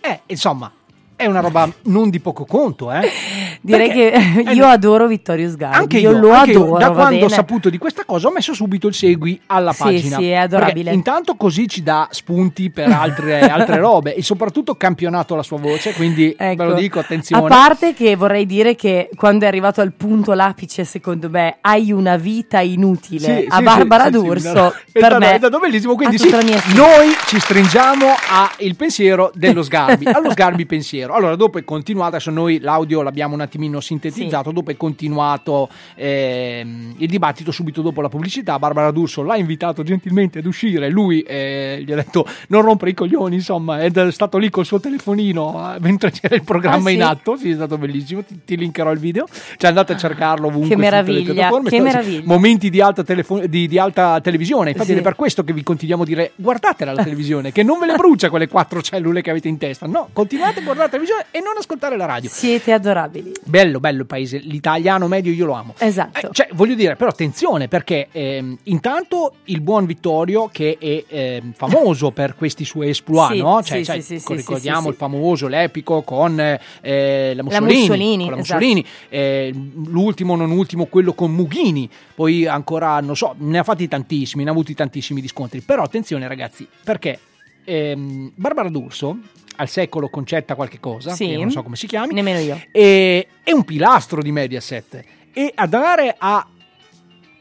Eh, 0.00 0.20
insomma, 0.26 0.70
è 1.16 1.26
una 1.26 1.40
roba 1.40 1.70
non 1.84 2.08
di 2.10 2.20
poco 2.20 2.44
conto, 2.44 2.90
eh? 2.92 3.08
Direi 3.62 3.88
Perché, 3.88 4.42
che 4.42 4.50
eh, 4.50 4.54
io 4.54 4.66
adoro 4.66 5.06
Vittorio 5.06 5.50
Sgarbi. 5.50 5.76
Anche 5.76 5.98
io, 5.98 6.12
io 6.12 6.18
lo 6.18 6.30
anche 6.30 6.52
adoro. 6.52 6.72
Io. 6.72 6.78
Da 6.78 6.90
quando 6.92 7.24
ho 7.26 7.28
saputo 7.28 7.68
di 7.68 7.76
questa 7.76 8.04
cosa 8.06 8.28
ho 8.28 8.32
messo 8.32 8.54
subito 8.54 8.88
il 8.88 8.94
segui 8.94 9.38
alla 9.46 9.72
sì, 9.72 9.82
pagina. 9.82 10.16
Sì, 10.16 10.28
è 10.28 10.34
adorabile. 10.36 10.84
Perché 10.84 10.96
intanto 10.96 11.34
così 11.34 11.68
ci 11.68 11.82
dà 11.82 12.08
spunti 12.10 12.70
per 12.70 12.88
altre, 12.92 13.40
altre 13.40 13.76
robe 13.76 14.14
e 14.14 14.22
soprattutto 14.22 14.74
campionato 14.76 15.34
la 15.34 15.42
sua 15.42 15.58
voce, 15.58 15.92
quindi 15.92 16.34
ecco. 16.36 16.56
ve 16.56 16.64
lo 16.64 16.70
ecco, 16.70 16.80
dico, 16.80 16.98
attenzione. 17.00 17.44
A 17.44 17.48
parte 17.48 17.92
che 17.92 18.16
vorrei 18.16 18.46
dire 18.46 18.74
che 18.74 19.10
quando 19.14 19.44
è 19.44 19.48
arrivato 19.48 19.80
al 19.80 19.92
punto 19.92 20.32
l'apice, 20.32 20.84
secondo 20.84 21.28
me, 21.28 21.58
hai 21.60 21.92
una 21.92 22.16
vita 22.16 22.60
inutile 22.60 23.40
sì, 23.40 23.46
a 23.46 23.56
sì, 23.58 23.62
Barbara 23.62 24.08
D'Urso. 24.08 24.74
per 24.90 25.18
me 25.18 25.34
è 25.34 25.38
stato 25.38 25.58
bellissimo, 25.58 25.94
quindi 25.94 26.18
sì, 26.18 26.30
noi 26.30 27.14
ci 27.26 27.38
stringiamo 27.38 28.06
al 28.30 28.74
pensiero 28.74 29.30
dello 29.34 29.62
Sgarbi, 29.62 30.06
allo 30.12 30.30
Sgarbi 30.30 30.64
pensiero. 30.64 31.12
Allora 31.14 31.36
dopo 31.36 31.62
continuate, 31.62 32.16
adesso 32.16 32.30
noi 32.30 32.58
l'audio 32.58 33.02
l'abbiamo 33.02 33.34
un 33.34 33.40
attimo 33.50 33.59
attimino 33.60 33.80
sintetizzato 33.80 34.48
sì. 34.48 34.54
dopo 34.54 34.70
è 34.70 34.76
continuato 34.76 35.68
eh, 35.94 36.64
il 36.96 37.08
dibattito 37.08 37.50
subito 37.50 37.82
dopo 37.82 38.00
la 38.00 38.08
pubblicità 38.08 38.58
Barbara 38.58 38.90
D'Urso 38.90 39.22
l'ha 39.22 39.36
invitato 39.36 39.82
gentilmente 39.82 40.38
ad 40.38 40.46
uscire 40.46 40.88
lui 40.88 41.20
eh, 41.20 41.82
gli 41.84 41.92
ha 41.92 41.96
detto 41.96 42.26
non 42.48 42.62
rompere 42.62 42.92
i 42.92 42.94
coglioni 42.94 43.34
insomma 43.34 43.82
ed 43.82 43.96
è 43.96 44.10
stato 44.10 44.38
lì 44.38 44.48
col 44.48 44.64
suo 44.64 44.80
telefonino 44.80 45.76
mentre 45.80 46.10
c'era 46.10 46.34
il 46.34 46.42
programma 46.42 46.88
ah, 46.88 46.90
sì? 46.90 46.94
in 46.94 47.02
atto 47.02 47.36
sì 47.36 47.50
è 47.50 47.54
stato 47.54 47.76
bellissimo 47.76 48.24
ti, 48.24 48.40
ti, 48.44 48.56
linkerò 48.56 48.90
il 48.92 48.98
video 48.98 49.26
cioè 49.56 49.68
andate 49.68 49.92
a 49.92 49.96
ah, 49.96 49.98
cercarlo 49.98 50.46
ovunque 50.46 50.70
che 50.70 50.76
meraviglia, 50.76 51.50
che 51.62 51.80
meraviglia. 51.80 52.22
momenti 52.24 52.70
di 52.70 52.80
alta, 52.80 53.02
telefo- 53.02 53.46
di, 53.46 53.68
di 53.68 53.78
alta 53.78 54.20
televisione 54.20 54.70
infatti 54.70 54.92
sì. 54.92 54.98
è 54.98 55.02
per 55.02 55.16
questo 55.16 55.44
che 55.44 55.52
vi 55.52 55.62
continuiamo 55.62 56.02
a 56.02 56.06
dire 56.06 56.32
guardatela 56.36 56.92
la 56.92 57.02
televisione 57.02 57.52
che 57.52 57.62
non 57.62 57.78
ve 57.78 57.86
le 57.86 57.96
brucia 57.96 58.30
quelle 58.30 58.48
quattro 58.48 58.80
cellule 58.80 59.20
che 59.20 59.30
avete 59.30 59.48
in 59.48 59.58
testa 59.58 59.86
no 59.86 60.08
continuate 60.12 60.60
a 60.60 60.62
guardare 60.62 60.86
la 60.86 60.90
televisione 60.90 61.26
e 61.30 61.40
non 61.40 61.54
ascoltare 61.56 61.96
la 61.96 62.06
radio 62.06 62.30
siete 62.30 62.72
adorabili 62.72 63.32
Bello, 63.44 63.80
bello 63.80 64.00
il 64.00 64.06
paese, 64.06 64.38
l'italiano 64.38 65.08
medio 65.08 65.32
io 65.32 65.46
lo 65.46 65.54
amo. 65.54 65.74
Esatto. 65.78 66.28
Eh, 66.28 66.28
cioè, 66.32 66.48
voglio 66.52 66.74
dire, 66.74 66.96
però 66.96 67.10
attenzione 67.10 67.68
perché 67.68 68.08
ehm, 68.12 68.58
intanto 68.64 69.34
il 69.44 69.60
buon 69.60 69.86
Vittorio 69.86 70.48
che 70.52 70.76
è 70.78 71.04
ehm, 71.08 71.52
famoso 71.52 72.10
per 72.12 72.34
questi 72.34 72.64
suoi 72.64 72.88
exploit, 72.88 73.32
Sì, 73.32 73.38
no? 73.38 73.62
Cioè, 73.62 73.78
sì, 73.78 73.84
sai, 73.84 74.02
sì, 74.02 74.34
ricordiamo 74.34 74.88
il 74.88 74.94
famoso, 74.94 75.48
l'epico 75.48 76.02
con 76.02 76.38
eh, 76.38 77.34
la 77.34 77.42
Mussolini, 77.42 77.80
Mussolini, 77.80 78.24
con 78.24 78.32
la 78.34 78.40
esatto. 78.40 78.58
Mussolini 78.58 78.86
eh, 79.08 79.52
l'ultimo, 79.86 80.36
non 80.36 80.50
ultimo, 80.50 80.86
quello 80.86 81.14
con 81.14 81.32
Mughini, 81.32 81.88
poi 82.14 82.46
ancora, 82.46 83.00
non 83.00 83.16
so, 83.16 83.34
ne 83.38 83.58
ha 83.58 83.62
fatti 83.62 83.88
tantissimi, 83.88 84.44
ne 84.44 84.50
ha 84.50 84.52
avuti 84.52 84.74
tantissimi 84.74 85.20
di 85.20 85.28
scontri, 85.28 85.60
però 85.60 85.82
attenzione 85.82 86.28
ragazzi, 86.28 86.66
perché 86.84 87.18
ehm, 87.64 88.32
Barbara 88.34 88.68
D'Urso 88.68 89.18
al 89.60 89.68
secolo 89.68 90.08
concetta 90.08 90.54
qualche 90.54 90.80
cosa, 90.80 91.12
Sì. 91.12 91.36
non 91.36 91.50
so 91.50 91.62
come 91.62 91.76
si 91.76 91.86
chiami, 91.86 92.14
Nemmeno 92.14 92.38
io. 92.38 92.60
e- 92.72 93.26
è 93.42 93.52
un 93.52 93.62
pilastro 93.64 94.22
di 94.22 94.32
Mediaset 94.32 95.04
e 95.34 95.52
ad 95.54 95.74
andare 95.74 96.14
a 96.18 96.46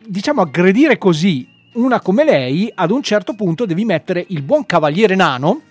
diciamo 0.05 0.41
aggredire 0.41 0.97
così 0.97 1.47
una 1.73 2.01
come 2.01 2.25
lei 2.25 2.69
ad 2.75 2.91
un 2.91 3.01
certo 3.01 3.35
punto 3.35 3.65
devi 3.65 3.85
mettere 3.85 4.25
il 4.29 4.41
buon 4.41 4.65
cavaliere 4.65 5.15
nano 5.15 5.61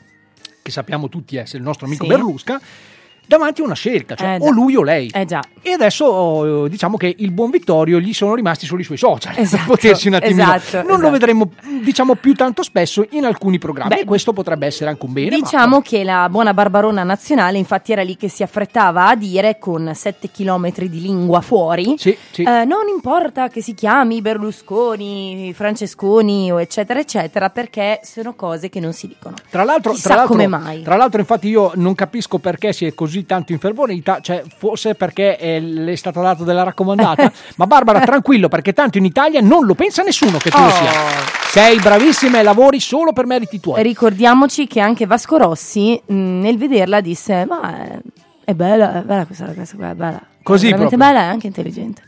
che 0.62 0.70
sappiamo 0.70 1.08
tutti 1.08 1.36
essere 1.36 1.58
il 1.58 1.64
nostro 1.64 1.86
amico 1.86 2.04
Sì. 2.04 2.08
Berlusca 2.10 2.60
davanti 3.28 3.60
a 3.60 3.64
una 3.64 3.74
scelta 3.74 4.14
cioè 4.16 4.38
Eh, 4.40 4.46
o 4.46 4.50
lui 4.50 4.74
o 4.74 4.82
lei 4.82 5.08
Eh 5.12 5.26
e 5.60 5.72
adesso 5.72 6.64
eh, 6.64 6.68
diciamo 6.70 6.96
che 6.96 7.14
il 7.18 7.30
buon 7.30 7.50
Vittorio 7.50 8.00
gli 8.00 8.14
sono 8.14 8.34
rimasti 8.34 8.64
solo 8.66 8.80
i 8.80 8.84
suoi 8.84 8.96
social 8.96 9.34
per 9.34 9.42
Esatto, 9.44 9.64
potersi 9.66 10.08
un 10.08 10.14
attimino 10.14 10.54
esatto, 10.54 10.76
non 10.78 10.86
lo 10.86 10.94
esatto. 10.94 11.10
vedremo 11.10 11.52
diciamo 11.82 12.14
più 12.14 12.34
tanto 12.34 12.62
spesso 12.62 13.06
in 13.10 13.24
alcuni 13.26 13.58
programmi 13.58 13.94
Beh, 13.94 14.00
e 14.00 14.04
questo 14.04 14.32
potrebbe 14.32 14.66
essere 14.66 14.88
anche 14.90 15.04
un 15.04 15.12
bene 15.12 15.30
ma- 15.30 15.36
Diciamo 15.36 15.80
che 15.82 16.04
la 16.04 16.28
buona 16.30 16.54
Barbarona 16.54 17.02
nazionale, 17.02 17.58
infatti, 17.58 17.92
era 17.92 18.02
lì 18.02 18.16
che 18.16 18.28
si 18.28 18.42
affrettava 18.42 19.08
a 19.08 19.14
dire 19.14 19.58
con 19.58 19.90
7 19.94 20.30
km 20.30 20.72
di 20.86 21.00
lingua 21.00 21.40
fuori: 21.42 21.94
sì. 21.98 22.16
eh, 22.36 22.64
Non 22.64 22.88
importa 22.92 23.48
che 23.48 23.60
si 23.60 23.74
chiami 23.74 24.20
Berlusconi, 24.22 25.52
Francesconi 25.54 26.50
o 26.52 26.60
eccetera, 26.60 26.98
eccetera, 27.00 27.50
perché 27.50 28.00
sono 28.02 28.34
cose 28.34 28.68
che 28.68 28.80
non 28.80 28.92
si 28.92 29.06
dicono. 29.08 29.34
Tra 29.50 29.64
l'altro, 29.64 29.92
Chissà 29.92 30.08
tra 30.08 30.16
l'altro- 30.18 30.34
come 30.34 30.46
mai. 30.46 30.82
Tra 30.82 30.96
l'altro, 30.96 31.20
infatti, 31.20 31.48
io 31.48 31.72
non 31.76 31.94
capisco 31.94 32.38
perché 32.38 32.72
si 32.72 32.86
è 32.86 32.94
così 32.94 33.17
tanto 33.26 33.52
infervorita, 33.52 34.20
cioè 34.20 34.42
forse 34.56 34.94
perché 34.94 35.38
eh, 35.38 35.60
le 35.60 35.92
è 35.92 35.96
stata 35.96 36.20
data 36.20 36.44
della 36.44 36.62
raccomandata. 36.62 37.30
Ma 37.56 37.66
Barbara, 37.66 38.00
tranquillo, 38.00 38.48
perché 38.48 38.72
tanto 38.72 38.98
in 38.98 39.04
Italia 39.04 39.40
non 39.40 39.64
lo 39.66 39.74
pensa 39.74 40.02
nessuno 40.02 40.38
che 40.38 40.50
tu 40.50 40.58
lo 40.58 40.66
Oh. 40.66 40.70
sia. 40.70 40.90
Sei 41.50 41.78
bravissima 41.78 42.38
e 42.38 42.42
lavori 42.42 42.78
solo 42.80 43.12
per 43.12 43.26
meriti 43.26 43.58
tuoi. 43.60 43.82
Ricordiamoci 43.82 44.66
che 44.66 44.80
anche 44.80 45.06
Vasco 45.06 45.36
Rossi, 45.38 46.00
mh, 46.04 46.14
nel 46.14 46.58
vederla, 46.58 47.00
disse: 47.00 47.44
Ma 47.46 47.84
è, 47.84 47.98
è 48.44 48.54
bella, 48.54 49.00
è 49.00 49.02
bella 49.02 49.24
questa 49.26 49.46
ragazza 49.46 49.76
qua, 49.76 49.90
è 49.90 49.94
bella. 49.94 50.20
Così 50.42 50.66
è 50.66 50.70
veramente 50.70 50.96
proprio. 50.96 51.12
bella 51.14 51.26
e 51.26 51.32
anche 51.32 51.46
intelligente. 51.46 52.02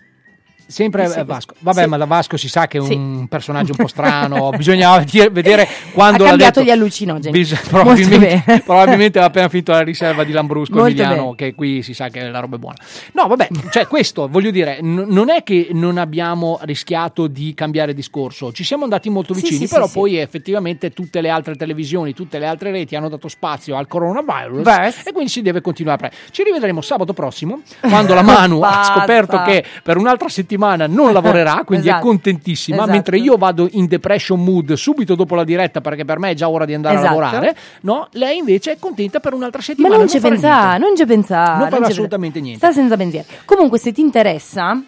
Sempre 0.70 1.08
Sì, 1.08 1.18
eh, 1.18 1.24
Vasco. 1.24 1.54
Vabbè, 1.58 1.82
sì. 1.82 1.88
ma 1.88 1.96
da 1.96 2.04
Vasco 2.04 2.36
si 2.36 2.48
sa 2.48 2.66
che 2.68 2.78
è 2.78 2.82
Sì. 2.82 2.94
un 2.94 3.26
personaggio 3.28 3.72
un 3.72 3.78
po' 3.78 3.88
strano. 3.88 4.50
Bisognava 4.56 5.02
dire- 5.02 5.28
vedere 5.30 5.66
quando 5.92 6.24
ha 6.24 6.28
cambiato 6.28 6.62
gli 6.62 6.70
allucinogeni. 6.70 7.36
Bis- 7.36 7.60
probabilmente, 7.68 8.62
probabilmente 8.64 9.18
aveva 9.18 9.26
appena 9.26 9.48
finito 9.48 9.72
la 9.72 9.80
riserva 9.82 10.22
di 10.24 10.30
Lambrusco 10.32 10.74
Molto 10.74 10.88
Emiliano, 10.90 11.22
bene. 11.22 11.34
che 11.36 11.54
qui 11.54 11.82
si 11.82 11.92
sa 11.92 12.08
che 12.08 12.28
la 12.28 12.38
roba 12.38 12.54
è 12.56 12.58
buona. 12.60 12.76
No, 13.12 13.26
vabbè, 13.26 13.48
cioè 13.70 13.86
questo 13.88 14.28
voglio 14.28 14.50
dire, 14.52 14.78
n- 14.80 15.06
non 15.08 15.28
è 15.30 15.42
che 15.42 15.68
non 15.72 15.98
abbiamo 15.98 16.58
rischiato 16.62 17.26
di 17.26 17.52
cambiare 17.54 17.92
discorso, 17.92 18.52
ci 18.52 18.62
siamo 18.62 18.84
andati 18.84 19.10
molto 19.10 19.34
Sì, 19.34 19.40
vicini, 19.40 19.66
sì, 19.66 19.72
però 19.74 19.86
sì, 19.88 19.92
poi 19.94 20.16
effettivamente 20.18 20.92
tutte 20.92 21.20
le 21.20 21.30
altre 21.30 21.56
televisioni, 21.56 22.14
tutte 22.14 22.38
le 22.38 22.46
altre 22.46 22.70
reti 22.70 22.94
hanno 22.94 23.08
dato 23.08 23.26
spazio 23.26 23.76
al 23.76 23.88
coronavirus 23.88 24.62
Verse. 24.62 25.08
e 25.08 25.12
quindi 25.12 25.30
si 25.30 25.42
deve 25.42 25.60
continuare. 25.60 26.12
Ci 26.30 26.44
rivedremo 26.44 26.80
sabato 26.80 27.12
prossimo, 27.12 27.62
quando 27.80 28.14
la 28.14 28.22
Manu 28.22 28.60
ha 28.62 28.84
scoperto 28.84 29.42
che 29.42 29.64
per 29.82 29.96
un'altra 29.96 30.28
settimana 30.28 30.58
non 30.86 31.12
lavorerà, 31.14 31.62
quindi 31.64 31.86
è 31.86 31.90
Esatto. 31.90 32.06
contentissima, 32.06 32.76
Esatto. 32.78 32.90
mentre 32.92 33.18
io 33.18 33.36
vado 33.36 33.68
in 33.72 33.86
depression 33.86 34.42
mood 34.42 34.72
subito 34.74 35.14
dopo 35.14 35.34
la 35.34 35.44
diretta 35.44 35.80
perché 35.80 36.04
per 36.04 36.18
me 36.18 36.30
è 36.30 36.34
già 36.34 36.48
ora 36.48 36.64
di 36.64 36.74
andare 36.74 36.96
Esatto. 36.96 37.08
a 37.16 37.20
lavorare, 37.20 37.56
no? 37.82 38.08
Lei 38.12 38.38
invece 38.38 38.72
è 38.72 38.76
contenta 38.78 39.20
per 39.20 39.32
un'altra 39.34 39.58
Ma 39.58 39.64
settimana. 39.64 39.96
non 39.96 40.08
ci 40.08 40.20
pensa, 40.20 40.76
non 40.78 40.96
ci 40.96 41.04
pensa. 41.06 41.56
Non 41.56 41.68
farà 41.68 41.84
ci 41.86 41.90
assolutamente 41.92 42.38
pensa. 42.40 42.48
niente. 42.48 42.66
Sta 42.66 42.72
senza 42.80 42.96
pensiero. 42.96 43.26
Comunque, 43.44 43.78
se 43.78 43.92
ti 43.92 44.00
interessa, 44.00 44.80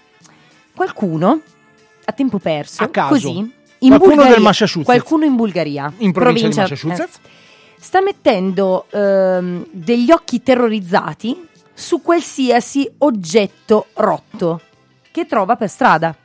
qualcuno 0.74 1.40
a 2.05 2.12
tempo 2.12 2.39
perso, 2.39 2.82
A 2.82 2.89
caso. 2.89 3.09
così, 3.15 3.28
in 3.39 3.89
Qualcuno 3.89 3.99
Bulgaria, 4.15 4.35
del 4.35 4.43
Massachusetts. 4.43 4.85
qualcuno 4.86 5.24
in 5.24 5.36
Bulgaria, 5.36 5.93
In 5.99 6.12
provincia 6.12 6.49
di 6.65 6.70
Massachusetts. 6.70 7.16
eh, 7.16 7.28
sta 7.78 8.01
mettendo 8.01 8.86
ehm, 8.90 9.66
degli 9.70 10.11
occhi 10.11 10.43
terrorizzati 10.43 11.49
su 11.74 12.01
qualsiasi 12.01 12.89
oggetto 12.99 13.86
rotto 13.94 14.61
che 15.12 15.26
trova 15.26 15.55
per 15.55 15.68
strada. 15.68 16.16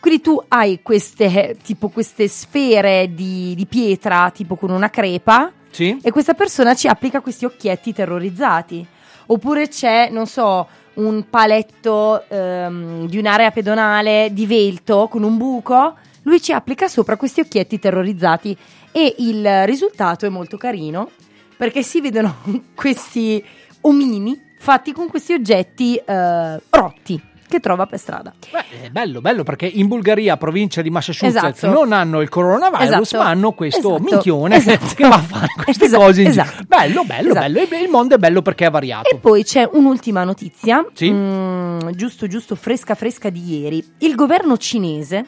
Quindi 0.00 0.20
tu 0.20 0.42
hai 0.48 0.80
queste, 0.82 1.56
tipo 1.62 1.88
queste 1.88 2.26
sfere 2.28 3.14
di, 3.14 3.54
di 3.54 3.66
pietra, 3.66 4.30
tipo 4.34 4.56
con 4.56 4.70
una 4.70 4.90
crepa, 4.90 5.50
Sì? 5.70 5.96
e 6.02 6.10
questa 6.10 6.34
persona 6.34 6.74
ci 6.74 6.88
applica 6.88 7.20
questi 7.20 7.44
occhietti 7.44 7.92
terrorizzati. 7.92 8.86
Oppure 9.26 9.68
c'è, 9.68 10.10
non 10.10 10.26
so, 10.26 10.66
un 10.94 11.24
paletto 11.30 12.22
ehm, 12.28 13.06
di 13.08 13.16
un'area 13.18 13.50
pedonale 13.50 14.28
divelto 14.32 15.08
con 15.08 15.22
un 15.22 15.36
buco, 15.38 15.96
lui 16.22 16.40
ci 16.42 16.52
applica 16.52 16.88
sopra 16.88 17.16
questi 17.16 17.40
occhietti 17.40 17.78
terrorizzati 17.78 18.56
e 18.92 19.14
il 19.18 19.64
risultato 19.66 20.26
è 20.26 20.28
molto 20.28 20.56
carino 20.56 21.10
perché 21.56 21.82
si 21.82 22.00
vedono 22.00 22.36
questi 22.74 23.42
omini 23.82 24.40
fatti 24.58 24.92
con 24.92 25.08
questi 25.08 25.32
oggetti 25.32 25.96
eh, 25.96 26.60
rotti 26.70 27.20
che 27.48 27.60
trova 27.60 27.86
per 27.86 27.98
strada. 27.98 28.32
Beh, 28.50 28.84
è 28.86 28.90
bello, 28.90 29.20
bello 29.20 29.42
perché 29.42 29.66
in 29.66 29.86
Bulgaria, 29.86 30.36
provincia 30.36 30.82
di 30.82 30.90
Massachusetts, 30.90 31.58
Esatto. 31.58 31.72
non 31.72 31.92
hanno 31.92 32.20
il 32.20 32.28
coronavirus, 32.28 33.00
Esatto. 33.06 33.22
ma 33.22 33.28
hanno 33.30 33.52
questo 33.52 33.96
Esatto. 33.96 34.02
minchione 34.02 34.56
Esatto. 34.56 34.94
che 34.96 35.06
va 35.08 35.14
a 35.16 35.20
fare 35.20 35.46
queste 35.62 35.84
Esatto. 35.84 36.02
cose 36.04 36.20
in. 36.22 36.26
Esatto. 36.28 36.64
Bello, 36.66 37.04
bello, 37.04 37.30
Esatto. 37.30 37.52
bello. 37.52 37.60
Il 37.82 37.88
mondo 37.90 38.14
è 38.14 38.18
bello 38.18 38.42
perché 38.42 38.66
è 38.66 38.70
variato. 38.70 39.08
E 39.10 39.16
poi 39.18 39.44
c'è 39.44 39.68
un'ultima 39.70 40.24
notizia, 40.24 40.84
Sì? 40.92 41.10
mm, 41.10 41.90
giusto, 41.90 42.26
giusto, 42.26 42.54
fresca, 42.56 42.94
fresca 42.94 43.30
di 43.30 43.60
ieri. 43.60 43.84
Il 43.98 44.14
governo 44.14 44.56
cinese 44.56 45.26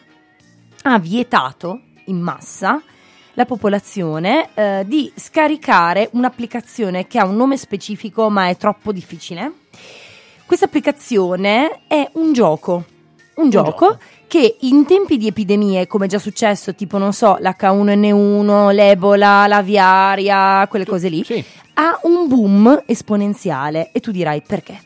ha 0.82 0.98
vietato 0.98 1.80
in 2.06 2.18
massa 2.20 2.80
la 3.34 3.44
popolazione 3.44 4.48
eh, 4.54 4.84
di 4.86 5.12
scaricare 5.14 6.08
un'applicazione 6.12 7.06
che 7.06 7.18
ha 7.18 7.26
un 7.26 7.36
nome 7.36 7.56
specifico 7.58 8.30
ma 8.30 8.48
è 8.48 8.56
troppo 8.56 8.92
difficile. 8.92 9.52
Questa 10.46 10.66
applicazione 10.66 11.80
è 11.88 12.08
un 12.14 12.32
gioco, 12.32 12.84
un 13.36 13.50
gioco 13.50 13.98
che 14.28 14.56
in 14.60 14.86
tempi 14.86 15.16
di 15.16 15.26
epidemie, 15.26 15.86
come 15.88 16.06
è 16.06 16.08
già 16.08 16.18
successo, 16.20 16.74
tipo 16.74 16.98
non 16.98 17.12
so, 17.12 17.36
l'H1N1, 17.40 18.72
l'Ebola, 18.72 19.46
l'aviaria, 19.48 20.66
quelle 20.68 20.86
cose 20.86 21.08
lì, 21.08 21.24
ha 21.74 21.98
un 22.04 22.28
boom 22.28 22.82
esponenziale 22.86 23.90
e 23.92 23.98
tu 24.00 24.12
dirai 24.12 24.42
perché? 24.46 24.80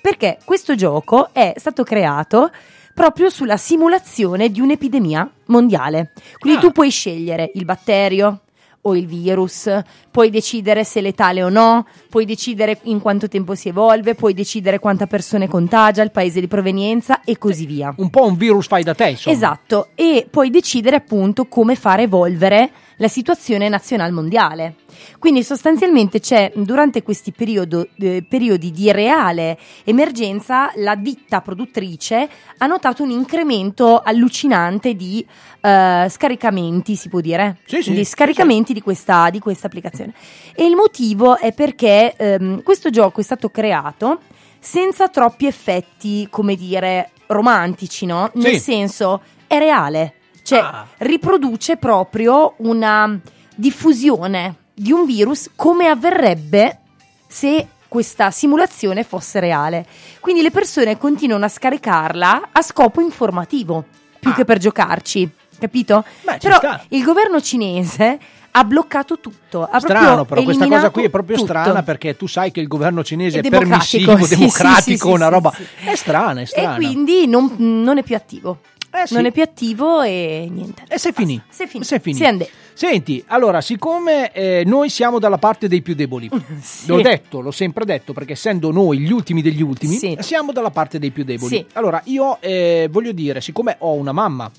Perché 0.00 0.38
questo 0.44 0.74
gioco 0.74 1.30
è 1.32 1.54
stato 1.56 1.82
creato 1.82 2.50
proprio 2.94 3.28
sulla 3.30 3.56
simulazione 3.56 4.50
di 4.50 4.60
un'epidemia 4.60 5.28
mondiale. 5.46 6.12
Quindi 6.38 6.58
Ah. 6.58 6.62
tu 6.62 6.72
puoi 6.72 6.90
scegliere 6.90 7.50
il 7.54 7.64
batterio 7.64 8.40
o 8.86 8.96
il 8.96 9.06
virus, 9.06 9.68
puoi 10.10 10.30
decidere 10.30 10.84
se 10.84 11.00
è 11.00 11.02
letale 11.02 11.42
o 11.42 11.48
no, 11.48 11.86
puoi 12.08 12.24
decidere 12.24 12.78
in 12.84 13.00
quanto 13.00 13.28
tempo 13.28 13.54
si 13.54 13.68
evolve, 13.68 14.14
puoi 14.14 14.32
decidere 14.32 14.78
quanta 14.78 15.06
persone 15.06 15.48
contagia, 15.48 16.02
il 16.02 16.12
paese 16.12 16.40
di 16.40 16.46
provenienza 16.46 17.22
e 17.24 17.36
così 17.36 17.66
via. 17.66 17.92
Un 17.96 18.10
po' 18.10 18.24
un 18.24 18.36
virus 18.36 18.66
fai 18.66 18.82
da 18.82 18.94
te, 18.94 19.10
insomma. 19.10 19.34
Esatto, 19.34 19.88
e 19.94 20.26
puoi 20.30 20.50
decidere 20.50 20.96
appunto 20.96 21.46
come 21.46 21.74
fare 21.74 22.02
evolvere 22.02 22.70
la 22.98 23.08
situazione 23.08 23.68
nazionale 23.68 24.12
mondiale. 24.12 24.74
Quindi 25.18 25.42
sostanzialmente 25.42 26.20
c'è 26.20 26.52
durante 26.54 27.02
questi 27.02 27.32
periodo- 27.32 27.88
eh, 27.98 28.24
periodi 28.26 28.70
di 28.70 28.90
reale 28.90 29.58
emergenza 29.84 30.70
la 30.76 30.94
ditta 30.94 31.40
produttrice 31.40 32.28
ha 32.56 32.66
notato 32.66 33.02
un 33.02 33.10
incremento 33.10 34.00
allucinante 34.00 34.94
di 34.94 35.26
eh, 35.66 36.08
scaricamenti, 36.08 36.94
si 36.96 37.08
può 37.08 37.20
dire, 37.20 37.56
Sì, 37.66 37.82
sì, 37.82 37.90
di 37.90 38.04
sì, 38.04 38.10
scaricamenti 38.10 38.72
Di, 38.72 38.80
questa, 38.80 39.30
di 39.30 39.38
questa 39.40 39.66
applicazione. 39.66 40.12
E 40.54 40.64
il 40.64 40.74
motivo 40.76 41.36
è 41.38 41.52
perché 41.52 42.14
ehm, 42.16 42.62
questo 42.62 42.90
gioco 42.90 43.20
è 43.20 43.24
stato 43.24 43.48
creato 43.50 44.20
senza 44.60 45.08
troppi 45.08 45.46
effetti, 45.46 46.26
come 46.30 46.54
dire, 46.56 47.10
romantici, 47.26 48.06
no? 48.06 48.30
Nel 48.34 48.54
Sì. 48.54 48.60
senso, 48.60 49.20
è 49.46 49.58
reale. 49.58 50.14
Cioè, 50.42 50.58
Ah. 50.60 50.86
riproduce 50.98 51.76
proprio 51.76 52.54
una 52.58 53.18
diffusione 53.54 54.54
di 54.72 54.92
un 54.92 55.04
virus 55.06 55.50
come 55.56 55.88
avverrebbe 55.88 56.78
se 57.26 57.66
questa 57.88 58.30
simulazione 58.30 59.02
fosse 59.04 59.40
reale. 59.40 59.86
Quindi 60.20 60.42
le 60.42 60.50
persone 60.50 60.98
continuano 60.98 61.44
a 61.44 61.48
scaricarla 61.48 62.48
a 62.52 62.62
scopo 62.62 63.00
informativo, 63.00 63.84
più 64.20 64.32
che 64.34 64.44
per 64.44 64.58
giocarci, 64.58 65.28
capito? 65.58 66.04
Beh, 66.22 66.38
Però 66.40 66.56
sta. 66.56 66.84
il 66.88 67.02
governo 67.02 67.40
cinese 67.40 68.18
ha 68.52 68.64
bloccato 68.64 69.18
tutto. 69.20 69.68
Ha 69.70 69.78
Strano, 69.80 70.24
però 70.24 70.42
questa 70.42 70.66
cosa 70.66 70.90
qui 70.90 71.04
è 71.04 71.10
proprio 71.10 71.36
tutto. 71.36 71.48
strana 71.48 71.82
perché 71.82 72.16
tu 72.16 72.26
sai 72.26 72.50
che 72.50 72.60
il 72.60 72.68
governo 72.68 73.04
cinese 73.04 73.36
È 73.36 73.42
è, 73.42 73.48
democratico, 73.48 74.06
permissivo, 74.12 74.16
sì, 74.16 74.24
sì, 74.24 74.36
democratico, 74.38 75.08
sì, 75.08 75.14
una 75.14 75.24
sì, 75.26 75.30
roba. 75.32 75.52
sì. 75.54 75.66
È 75.90 75.94
strana, 75.94 76.40
è 76.40 76.44
strana. 76.46 76.72
E 76.72 76.76
quindi 76.76 77.26
non, 77.26 77.54
non 77.58 77.98
è 77.98 78.02
più 78.02 78.16
attivo. 78.16 78.60
Eh, 78.90 79.06
sì. 79.06 79.14
Non 79.14 79.26
è 79.26 79.32
più 79.32 79.42
attivo 79.42 80.00
e 80.00 80.48
niente. 80.50 80.84
E 80.88 80.96
sei 80.98 81.12
finito. 81.12 81.42
Sei 81.50 81.66
finito. 81.66 81.86
Sei 81.88 81.98
finito. 82.00 82.22
Sei 82.22 82.32
andè. 82.32 82.48
Senti, 82.72 83.22
allora, 83.28 83.60
siccome 83.60 84.32
eh, 84.32 84.62
noi 84.64 84.88
siamo 84.88 85.18
dalla 85.18 85.36
parte 85.36 85.68
dei 85.68 85.82
più 85.82 85.94
deboli, 85.94 86.30
l'ho 86.86 87.00
detto, 87.02 87.40
l'ho 87.40 87.50
sempre 87.50 87.84
detto, 87.84 88.14
perché 88.14 88.32
essendo 88.32 88.70
noi 88.70 88.98
gli 89.00 89.12
ultimi 89.12 89.42
degli 89.42 89.60
ultimi, 89.62 89.96
Sì. 89.96 90.16
siamo 90.20 90.52
dalla 90.52 90.70
parte 90.70 90.98
dei 90.98 91.10
più 91.10 91.24
deboli. 91.24 91.56
Sì. 91.56 91.66
Allora, 91.74 92.00
io 92.04 92.38
eh, 92.40 92.88
voglio 92.90 93.12
dire, 93.12 93.42
siccome 93.42 93.76
ho 93.80 93.92
una 93.92 94.12
mamma, 94.12 94.50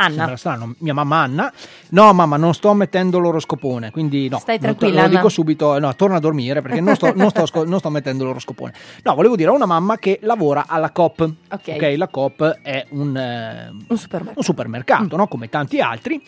Anna. 0.00 0.14
sembra 0.16 0.36
strano, 0.36 0.74
mia 0.78 0.94
mamma 0.94 1.16
Anna, 1.18 1.52
no 1.90 2.12
mamma, 2.12 2.36
non 2.36 2.54
sto 2.54 2.72
mettendo 2.74 3.18
l'oroscopone, 3.18 3.90
quindi 3.90 4.28
no, 4.28 4.38
Stai 4.38 4.58
tranquilla, 4.58 5.02
lo 5.02 5.08
dico 5.08 5.28
subito, 5.28 5.78
no, 5.78 5.94
torna 5.94 6.16
a 6.16 6.20
dormire 6.20 6.62
perché 6.62 6.80
non 6.80 6.94
sto, 6.94 7.12
non 7.16 7.30
sto 7.30 7.46
non 7.64 7.78
sto 7.78 7.90
mettendo 7.90 8.24
l'oroscopone. 8.24 8.72
No, 9.04 9.14
volevo 9.14 9.36
dire, 9.36 9.50
ho 9.50 9.54
una 9.54 9.66
mamma 9.66 9.98
che 9.98 10.18
lavora 10.22 10.64
alla 10.66 10.90
Coop, 10.90 11.28
Ok. 11.50 11.94
la 11.96 12.08
Coop 12.08 12.58
è 12.62 12.86
un... 12.90 13.16
eh, 13.16 13.68
Un 13.88 13.96
supermercato. 13.98 14.38
un 14.38 14.44
supermercato, 14.44 15.16
no? 15.16 15.26
come 15.28 15.48
tanti 15.48 15.80
altri. 15.80 16.20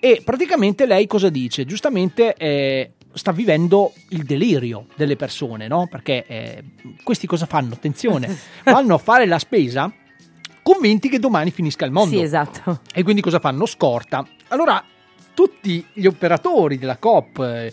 E 0.00 0.20
praticamente 0.22 0.84
lei 0.84 1.06
cosa 1.06 1.30
dice? 1.30 1.64
Giustamente 1.64 2.34
eh, 2.34 2.92
sta 3.14 3.32
vivendo 3.32 3.92
il 4.10 4.24
delirio 4.24 4.86
delle 4.96 5.16
persone, 5.16 5.66
no? 5.66 5.86
Perché 5.90 6.26
eh, 6.26 6.62
questi 7.02 7.26
cosa 7.26 7.46
fanno? 7.46 7.72
Attenzione, 7.72 8.36
vanno 8.64 8.94
a 8.96 8.98
fare 8.98 9.24
la 9.24 9.38
spesa 9.38 9.90
convinti 10.64 11.08
che 11.08 11.18
domani 11.20 11.50
finisca 11.52 11.84
il 11.84 11.92
mondo. 11.92 12.16
Sì, 12.16 12.22
esatto. 12.22 12.80
E 12.92 13.02
quindi 13.04 13.20
cosa 13.20 13.38
fanno? 13.38 13.66
Scorta. 13.66 14.26
Allora, 14.48 14.82
tutti 15.34 15.84
gli 15.92 16.06
operatori 16.06 16.78
della 16.78 16.96
Coop, 16.96 17.40
eh, 17.40 17.72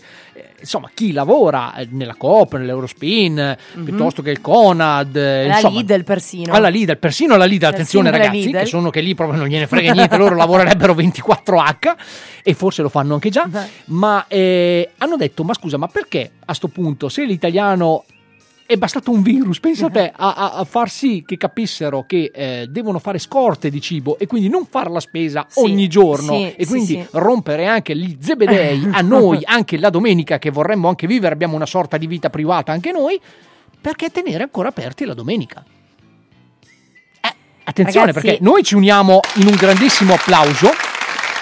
insomma, 0.60 0.90
chi 0.92 1.12
lavora 1.12 1.74
eh, 1.76 1.86
nella 1.90 2.16
Coop, 2.16 2.56
nell'Eurospin, 2.56 3.38
eh, 3.38 3.58
piuttosto 3.82 4.20
che 4.20 4.30
il 4.30 4.40
Conad, 4.40 5.16
eh, 5.16 5.46
La 5.46 5.54
insomma, 5.54 5.78
Lidl 5.78 6.04
persino. 6.04 6.52
alla 6.52 6.68
Lidl, 6.68 6.98
persino 6.98 7.34
alla 7.34 7.44
Lidl, 7.44 7.64
attenzione 7.64 8.10
ragazzi, 8.10 8.46
Lidl. 8.46 8.58
che 8.58 8.66
sono 8.66 8.90
che 8.90 9.00
lì 9.00 9.14
proprio 9.14 9.38
non 9.38 9.48
gliene 9.48 9.66
frega 9.66 9.92
niente, 9.92 10.16
loro 10.18 10.34
lavorerebbero 10.34 10.92
24H 10.92 11.94
e 12.42 12.54
forse 12.54 12.82
lo 12.82 12.88
fanno 12.88 13.14
anche 13.14 13.30
già, 13.30 13.48
ma 13.86 14.26
eh, 14.28 14.90
hanno 14.98 15.16
detto, 15.16 15.44
ma 15.44 15.54
scusa, 15.54 15.76
ma 15.78 15.86
perché 15.86 16.32
a 16.44 16.52
sto 16.52 16.68
punto, 16.68 17.08
se 17.08 17.24
l'italiano 17.24 18.04
è 18.66 18.76
bastato 18.76 19.10
un 19.10 19.22
virus, 19.22 19.60
pensa 19.60 19.86
a 19.86 19.90
te, 19.90 20.12
a, 20.16 20.34
a- 20.34 20.52
a 20.54 20.64
far 20.64 20.88
sì 20.88 21.24
che 21.26 21.36
capissero 21.36 22.04
che 22.06 22.30
eh, 22.34 22.66
devono 22.70 22.98
fare 22.98 23.18
scorte 23.18 23.70
di 23.70 23.80
cibo 23.80 24.18
e 24.18 24.26
quindi 24.26 24.48
non 24.48 24.66
fare 24.66 24.90
la 24.90 25.00
spesa 25.00 25.44
Sì, 25.48 25.60
ogni 25.60 25.88
giorno 25.88 26.32
sì, 26.36 26.54
e 26.56 26.66
quindi 26.66 26.94
sì. 26.94 27.06
rompere 27.12 27.66
anche 27.66 27.96
gli 27.96 28.16
zebedei 28.20 28.88
a 28.92 29.00
noi, 29.02 29.40
anche 29.44 29.78
la 29.78 29.90
domenica 29.90 30.38
che 30.38 30.50
vorremmo 30.50 30.88
anche 30.88 31.06
vivere, 31.06 31.34
abbiamo 31.34 31.54
una 31.56 31.66
sorta 31.66 31.96
di 31.96 32.06
vita 32.06 32.30
privata 32.30 32.72
anche 32.72 32.92
noi, 32.92 33.20
perché 33.80 34.10
tenere 34.10 34.44
ancora 34.44 34.68
aperti 34.68 35.04
la 35.04 35.14
domenica? 35.14 35.64
Eh, 37.20 37.34
Attenzione 37.64 38.06
Ragazzi- 38.06 38.26
perché 38.26 38.42
noi 38.44 38.62
ci 38.62 38.74
uniamo 38.74 39.20
in 39.36 39.46
un 39.48 39.54
grandissimo 39.54 40.14
applauso, 40.14 40.70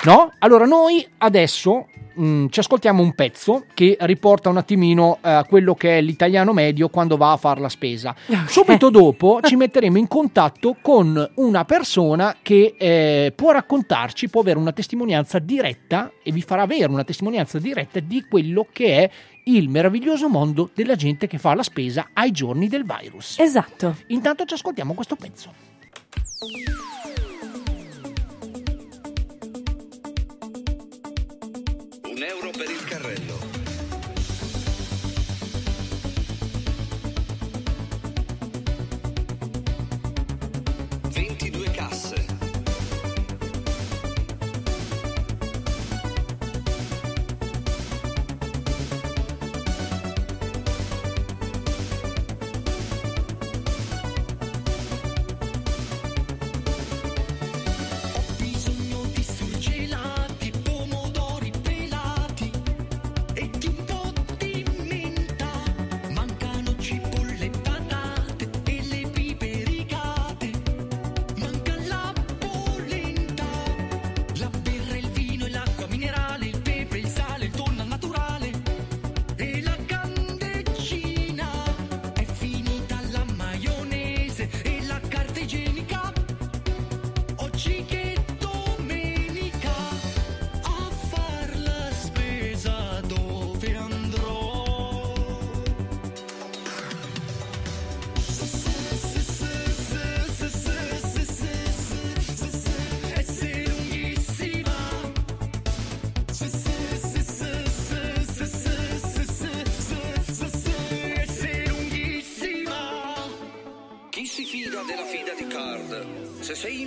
no? 0.05 0.33
Allora 0.39 0.65
noi 0.65 1.07
adesso 1.19 1.87
mh, 2.13 2.47
ci 2.49 2.61
ascoltiamo 2.61 3.03
un 3.03 3.15
pezzo 3.15 3.65
che 3.75 3.97
riporta 4.01 4.49
un 4.49 4.57
attimino 4.57 5.19
eh, 5.23 5.45
quello 5.49 5.75
che 5.75 5.99
è 5.99 6.01
l'italiano 6.01 6.53
medio 6.53 6.89
quando 6.89 7.17
va 7.17 7.33
a 7.33 7.37
fare 7.37 7.61
la 7.61 7.69
spesa. 7.69 8.15
Subito 8.47 8.91
dopo 8.91 9.41
ci 9.43 9.57
metteremo 9.57 9.99
in 9.99 10.09
contatto 10.09 10.77
con 10.81 11.31
una 11.35 11.65
persona 11.65 12.37
che 12.43 12.75
eh, 12.79 13.33
può 13.35 13.53
raccontarci, 13.53 14.29
può 14.29 14.41
avere 14.41 14.59
una 14.59 14.73
testimonianza 14.73 15.39
diretta 15.39 16.11
e 16.23 16.33
vi 16.33 16.43
farà 16.43 16.63
avere 16.63 16.91
una 16.91 17.05
testimonianza 17.05 17.59
diretta 17.59 18.01
di 18.01 18.25
quello 18.29 18.67
che 18.73 19.05
è 19.05 19.11
il 19.45 19.69
meraviglioso 19.69 20.29
mondo 20.29 20.71
della 20.75 20.95
gente 20.95 21.27
che 21.27 21.39
fa 21.39 21.55
la 21.55 21.63
spesa 21.63 22.11
ai 22.13 22.31
giorni 22.31 22.69
del 22.69 22.85
virus. 22.85 23.39
Esatto. 23.39 23.97
Intanto 24.09 24.45
ci 24.45 24.55
ascoltiamo 24.55 24.95
questo 24.95 25.17
pezzo. 25.17 25.53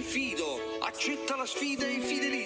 Fido, 0.03 0.59
accetta 0.81 1.35
la 1.35 1.45
sfida 1.45 1.87
e 1.87 1.99
fidelizzati 1.99 2.42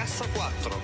cassa 0.00 0.24
4. 0.32 0.80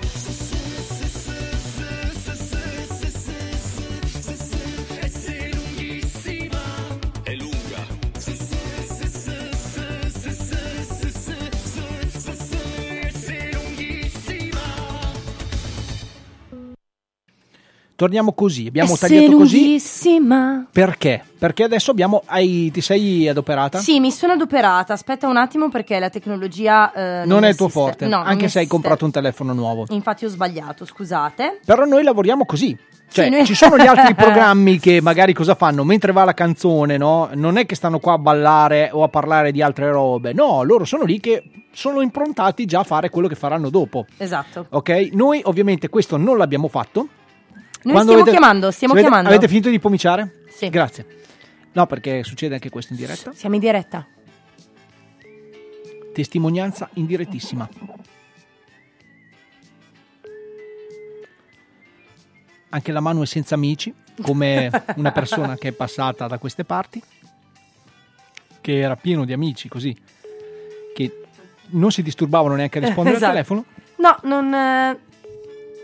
E 4.99 5.09
se 5.09 5.49
lunghissima 5.53 6.61
È 7.23 7.33
lunga. 7.33 7.87
E 8.13 8.21
se 13.11 13.51
lunghissima 13.53 14.61
torniamo 17.95 18.33
così. 18.33 18.67
Abbiamo 18.67 18.95
tagliato 18.95 19.37
così. 19.37 19.81
Perché? 20.71 21.26
Perché 21.37 21.63
adesso 21.63 21.91
abbiamo. 21.91 22.23
hai- 22.25 22.71
ti 22.71 22.81
sei 22.81 23.27
adoperata? 23.27 23.77
Sì, 23.79 23.99
mi 23.99 24.11
sono 24.11 24.33
adoperata. 24.33 24.93
Aspetta 24.93 25.27
un 25.27 25.37
attimo 25.37 25.69
perché 25.69 25.99
la 25.99 26.09
tecnologia 26.09 26.91
eh, 27.21 27.25
Non 27.25 27.43
è 27.43 27.49
il 27.49 27.55
tuo 27.55 27.69
forte, 27.69 28.07
No, 28.07 28.17
non 28.17 28.27
anche 28.27 28.47
se 28.47 28.59
hai 28.59 28.67
comprato 28.67 29.05
un 29.05 29.11
telefono 29.11 29.53
nuovo. 29.53 29.85
Infatti 29.89 30.25
ho 30.25 30.29
sbagliato, 30.29 30.85
scusate. 30.85 31.59
Però 31.65 31.85
noi 31.85 32.03
lavoriamo 32.03 32.45
così. 32.45 32.75
Cioè, 33.09 33.25
Sì, 33.25 33.31
noi- 33.31 33.45
ci 33.45 33.55
sono 33.55 33.77
gli 33.77 33.85
altri 33.85 34.13
programmi 34.15 34.79
che 34.79 34.99
magari 35.01 35.33
cosa 35.33 35.55
fanno? 35.55 35.83
Mentre 35.83 36.11
va 36.11 36.23
la 36.25 36.33
canzone, 36.33 36.97
no? 36.97 37.29
Non 37.35 37.57
è 37.57 37.65
che 37.65 37.75
stanno 37.75 37.99
qua 37.99 38.13
a 38.13 38.17
ballare 38.17 38.89
o 38.91 39.03
a 39.03 39.07
parlare 39.07 39.51
di 39.51 39.61
altre 39.61 39.89
robe. 39.91 40.33
No, 40.33 40.63
loro 40.63 40.83
sono 40.85 41.03
lì 41.05 41.19
che 41.19 41.43
sono 41.71 42.01
improntati 42.01 42.65
già 42.65 42.79
a 42.79 42.83
fare 42.83 43.09
quello 43.09 43.27
che 43.27 43.35
faranno 43.35 43.69
dopo. 43.69 44.05
Esatto. 44.17 44.65
Ok? 44.71 45.09
Noi 45.13 45.39
ovviamente 45.45 45.87
questo 45.89 46.17
non 46.17 46.37
l'abbiamo 46.37 46.67
fatto. 46.67 47.07
Noi 47.83 47.93
Quando 47.93 48.01
stiamo 48.11 48.21
avete- 48.21 48.31
chiamando, 48.37 48.71
stiamo 48.71 48.93
avete- 48.93 49.07
chiamando. 49.07 49.29
Avete 49.33 49.47
finito 49.47 49.69
di 49.69 49.79
pomiciare? 49.79 50.43
Sì. 50.49 50.69
Grazie. 50.69 51.05
No, 51.73 51.85
perché 51.85 52.23
succede 52.23 52.55
anche 52.55 52.69
questo 52.69 52.93
in 52.93 52.99
diretta. 52.99 53.31
Siamo 53.33 53.55
in 53.55 53.61
diretta. 53.61 54.05
Testimonianza 56.13 56.89
in 56.93 57.05
direttissima. 57.05 57.69
Anche 62.69 62.91
la 62.91 62.99
Manu 62.99 63.21
è 63.21 63.25
senza 63.25 63.55
amici, 63.55 63.93
come 64.21 64.69
una 64.97 65.11
persona 65.11 65.55
che 65.55 65.69
è 65.69 65.71
passata 65.71 66.27
da 66.27 66.37
queste 66.37 66.65
parti, 66.65 67.01
che 68.59 68.79
era 68.79 68.95
pieno 68.95 69.23
di 69.23 69.33
amici 69.33 69.69
così, 69.69 69.95
che 70.93 71.21
non 71.69 71.91
si 71.91 72.01
disturbavano 72.01 72.55
neanche 72.55 72.79
a 72.79 72.81
rispondere 72.81 73.15
Esatto. 73.15 73.37
al 73.37 73.45
telefono. 73.45 73.65
No, 73.97 74.17
non. 74.23 74.53
eh, 74.53 74.99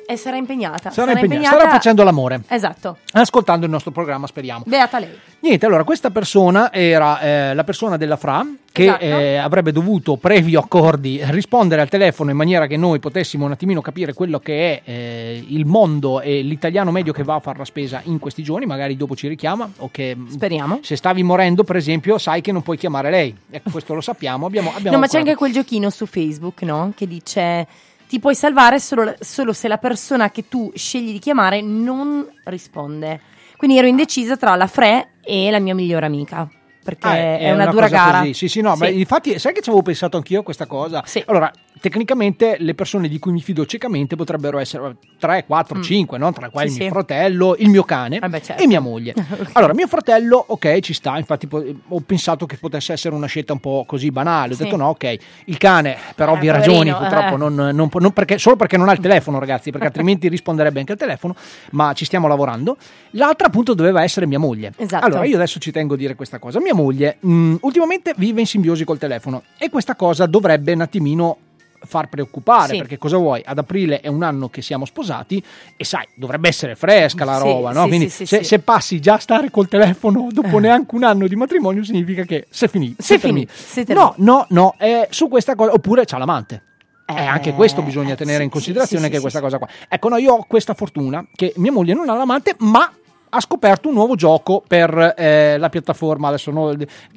E 0.05 0.17
sarà 0.17 0.35
impegnata. 0.35 0.89
Sarà 0.91 1.11
impegnata, 1.17 1.55
starà 1.55 1.69
facendo 1.69 2.03
l'amore. 2.03 2.41
Esatto. 2.47 2.97
Ascoltando 3.13 3.65
il 3.65 3.71
nostro 3.71 3.91
programma, 3.91 4.27
speriamo. 4.27 4.63
Beata 4.67 4.99
lei. 4.99 5.17
Niente, 5.39 5.65
allora 5.65 5.83
questa 5.83 6.09
persona 6.09 6.71
era 6.71 7.19
eh, 7.19 7.53
la 7.53 7.63
persona 7.63 7.97
della 7.97 8.17
Fra 8.17 8.45
che 8.71 8.83
Esatto. 8.85 9.03
eh, 9.03 9.35
avrebbe 9.35 9.71
dovuto, 9.71 10.15
previo 10.17 10.59
accordi, 10.59 11.19
rispondere 11.25 11.81
al 11.81 11.89
telefono 11.89 12.31
in 12.31 12.37
maniera 12.37 12.65
che 12.65 12.75
noi 12.75 12.99
potessimo 12.99 13.45
un 13.45 13.51
attimino 13.51 13.81
capire 13.81 14.13
quello 14.13 14.39
che 14.39 14.81
è 14.83 14.89
eh, 14.89 15.45
il 15.47 15.65
mondo 15.65 16.21
e 16.21 16.41
l'italiano 16.41 16.89
medio 16.91 17.13
che 17.13 17.23
va 17.23 17.35
a 17.35 17.39
fare 17.39 17.59
la 17.59 17.65
spesa 17.65 18.01
in 18.05 18.19
questi 18.19 18.41
giorni, 18.41 18.65
magari 18.65 18.97
dopo 18.97 19.15
ci 19.15 19.27
richiama 19.27 19.69
o 19.77 19.89
che 19.91 20.17
Speriamo. 20.27 20.79
se 20.81 20.95
stavi 20.95 21.21
morendo 21.23 21.63
per 21.63 21.75
esempio 21.75 22.17
sai 22.17 22.41
che 22.41 22.51
non 22.51 22.63
puoi 22.63 22.77
chiamare 22.77 23.11
lei, 23.11 23.35
ecco 23.51 23.69
questo 23.69 23.93
lo 23.93 24.01
sappiamo, 24.01 24.47
abbiamo, 24.47 24.71
abbiamo 24.75 24.95
No, 24.95 25.01
ma 25.01 25.07
c'è 25.07 25.19
anche 25.19 25.35
quel 25.35 25.51
giochino 25.51 25.89
su 25.91 26.05
Facebook, 26.07 26.63
no? 26.63 26.93
Che 26.95 27.05
dice 27.05 27.67
ti 28.13 28.19
puoi 28.19 28.35
salvare 28.35 28.79
solo, 28.79 29.15
solo 29.21 29.53
se 29.53 29.67
la 29.67 29.79
persona 29.79 30.29
che 30.29 30.47
tu 30.47 30.71
scegli 30.75 31.13
di 31.13 31.17
chiamare 31.17 31.61
non 31.61 32.23
risponde. 32.43 33.19
Quindi 33.57 33.79
ero 33.79 33.87
indecisa 33.87 34.37
tra 34.37 34.55
la 34.55 34.67
Fre 34.67 35.13
e 35.23 35.49
la 35.49 35.57
mia 35.57 35.73
migliore 35.73 36.05
amica. 36.05 36.47
Perché 36.83 37.07
Ah, 37.07 37.37
è, 37.37 37.51
una, 37.53 37.67
dura 37.67 37.83
cosa 37.89 37.95
gara. 37.95 38.19
così. 38.19 38.33
Sì, 38.33 38.47
sì, 38.49 38.61
no, 38.61 38.75
ma 38.75 38.87
infatti 38.89 39.39
sai 39.39 39.53
che 39.53 39.61
ci 39.61 39.69
avevo 39.69 39.83
pensato 39.83 40.17
anch'io 40.17 40.41
a 40.41 40.43
questa 40.43 40.65
cosa? 40.65 41.03
Allora, 41.27 41.49
tecnicamente 41.87 42.55
le 42.59 42.73
persone 42.75 43.07
di 43.07 43.19
cui 43.19 43.31
mi 43.31 43.41
fido 43.41 43.65
ciecamente 43.65 44.15
potrebbero 44.15 44.57
essere 44.59 44.95
3, 45.19 45.45
4, 45.45 45.77
Mm. 45.77 45.81
5, 45.81 46.17
no? 46.17 46.31
tra 46.33 46.49
quali 46.49 46.69
Sì, 46.69 46.77
mio 46.79 46.85
sì. 46.87 46.91
fratello, 46.93 47.55
il 47.57 47.69
mio 47.69 47.83
cane 47.83 48.19
certo. 48.41 48.61
e 48.63 48.67
mia 48.67 48.79
moglie. 48.79 49.13
Allora, 49.53 49.73
mio 49.73 49.87
fratello, 49.87 50.43
ok, 50.47 50.79
ci 50.79 50.93
sta, 50.93 51.17
infatti 51.17 51.47
po- 51.47 51.63
ho 51.89 51.99
pensato 52.01 52.45
che 52.45 52.57
potesse 52.57 52.93
essere 52.93 53.13
una 53.15 53.27
scelta 53.27 53.53
un 53.53 53.59
po' 53.59 53.83
così 53.87 54.09
banale, 54.11 54.53
ho 54.53 54.55
Sì. 54.55 54.63
detto 54.63 54.75
no, 54.77 54.87
ok, 54.89 55.15
il 55.45 55.57
cane 55.57 55.97
per 56.15 56.27
Eh, 56.29 56.31
ovvie 56.31 56.51
ragioni 56.51 56.91
purtroppo 56.93 57.35
eh. 57.35 57.37
non, 57.37 57.53
non 57.55 57.89
non 57.93 58.11
perché, 58.11 58.37
solo 58.37 58.55
perché 58.55 58.77
non 58.77 58.89
ha 58.89 58.93
il 58.93 58.99
telefono 58.99 59.39
ragazzi, 59.39 59.71
perché 59.71 59.85
altrimenti 59.87 60.27
risponderebbe 60.27 60.79
anche 60.79 60.93
al 60.93 60.97
telefono, 60.97 61.35
ma 61.71 61.93
ci 61.93 62.05
stiamo 62.05 62.27
lavorando. 62.27 62.77
L'altra 63.11 63.47
appunto 63.47 63.73
doveva 63.73 64.03
essere 64.03 64.25
mia 64.25 64.39
moglie. 64.39 64.71
Esatto. 64.77 65.05
Allora, 65.05 65.25
io 65.25 65.35
adesso 65.35 65.59
ci 65.59 65.71
tengo 65.71 65.93
a 65.93 65.97
dire 65.97 66.15
questa 66.15 66.39
cosa. 66.39 66.59
Mia 66.59 66.72
moglie 66.73 67.17
mh, 67.19 67.55
ultimamente 67.61 68.13
vive 68.17 68.39
in 68.41 68.47
simbiosi 68.47 68.83
col 68.83 68.97
telefono 68.97 69.43
e 69.57 69.69
questa 69.69 69.95
cosa 69.95 70.25
dovrebbe 70.25 70.73
un 70.73 70.81
attimino 70.81 71.37
far 71.85 72.07
preoccupare 72.07 72.71
Sì. 72.73 72.77
perché 72.77 72.97
cosa 72.97 73.17
vuoi? 73.17 73.41
Ad 73.45 73.57
aprile 73.57 73.99
è 73.99 74.07
un 74.07 74.23
anno 74.23 74.47
che 74.47 74.61
siamo 74.61 74.85
sposati 74.85 75.43
e 75.75 75.83
sai, 75.83 76.07
dovrebbe 76.15 76.47
essere 76.47 76.75
fresca 76.75 77.25
la 77.25 77.37
Sì, 77.39 77.43
roba, 77.43 77.71
no? 77.73 77.81
sì, 77.83 77.87
Quindi 77.89 78.09
se, 78.09 78.43
se 78.43 78.59
passi 78.59 79.01
già 79.01 79.15
a 79.15 79.19
stare 79.19 79.49
col 79.51 79.67
telefono 79.67 80.29
dopo 80.31 80.59
neanche 80.59 80.95
un 80.95 81.03
anno 81.03 81.27
di 81.27 81.35
matrimonio 81.35 81.83
significa 81.83 82.23
che 82.23 82.47
sei 82.49 82.69
finito, 82.69 83.03
finito. 83.03 83.51
sei 83.53 83.83
No, 83.89 84.13
no, 84.19 84.45
no, 84.49 84.75
eh, 84.79 85.07
su 85.09 85.27
questa 85.27 85.55
cosa 85.55 85.73
oppure 85.73 86.05
c'ha 86.05 86.17
l'amante. 86.17 86.61
Eh, 87.05 87.25
anche 87.25 87.51
questo 87.53 87.81
bisogna 87.81 88.13
eh, 88.13 88.15
tenere 88.15 88.45
in 88.45 88.49
considerazione 88.49 89.09
che 89.09 89.19
questa 89.19 89.41
cosa 89.41 89.57
qua. 89.57 89.67
Ecco, 89.89 90.07
no, 90.07 90.15
io 90.15 90.35
ho 90.35 90.45
questa 90.47 90.73
fortuna 90.73 91.25
che 91.35 91.51
mia 91.57 91.71
moglie 91.73 91.93
non 91.93 92.07
ha 92.07 92.15
l'amante, 92.15 92.55
ma 92.59 92.89
ha 93.35 93.39
scoperto 93.41 93.87
un 93.87 93.95
nuovo 93.95 94.13
gioco 94.15 94.63
per 94.67 95.15
eh, 95.17 95.57
la 95.57 95.69
piattaforma 95.69 96.27
adesso 96.27 96.51
no, 96.51 96.71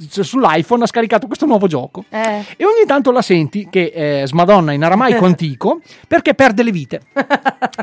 sull'iPhone 0.09 0.82
ha 0.82 0.86
scaricato 0.86 1.26
questo 1.26 1.44
nuovo 1.47 1.66
gioco 1.66 2.05
Eh. 2.09 2.44
e 2.56 2.64
ogni 2.64 2.86
tanto 2.86 3.10
la 3.12 3.20
senti 3.22 3.68
che 3.70 3.93
eh, 4.22 4.26
smadonna 4.26 4.72
in 4.72 4.82
aramaico 4.82 5.24
antico 5.26 5.80
perché 6.09 6.34
perde 6.34 6.62
le 6.62 6.70
vite 6.70 7.01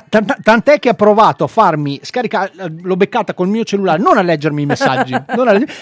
Tant- 0.10 0.42
tant'è 0.42 0.80
che 0.80 0.90
ha 0.90 0.94
provato 0.94 1.44
a 1.44 1.48
farmi 1.48 2.00
scaricare 2.02 2.52
l'ho 2.82 2.96
beccata 2.96 3.34
col 3.34 3.48
mio 3.50 3.64
cellulare 3.64 4.02
non 4.02 4.18
a 4.18 4.22
leggermi 4.22 4.64
i 4.64 4.66
messaggi 4.66 5.14
a, 5.14 5.24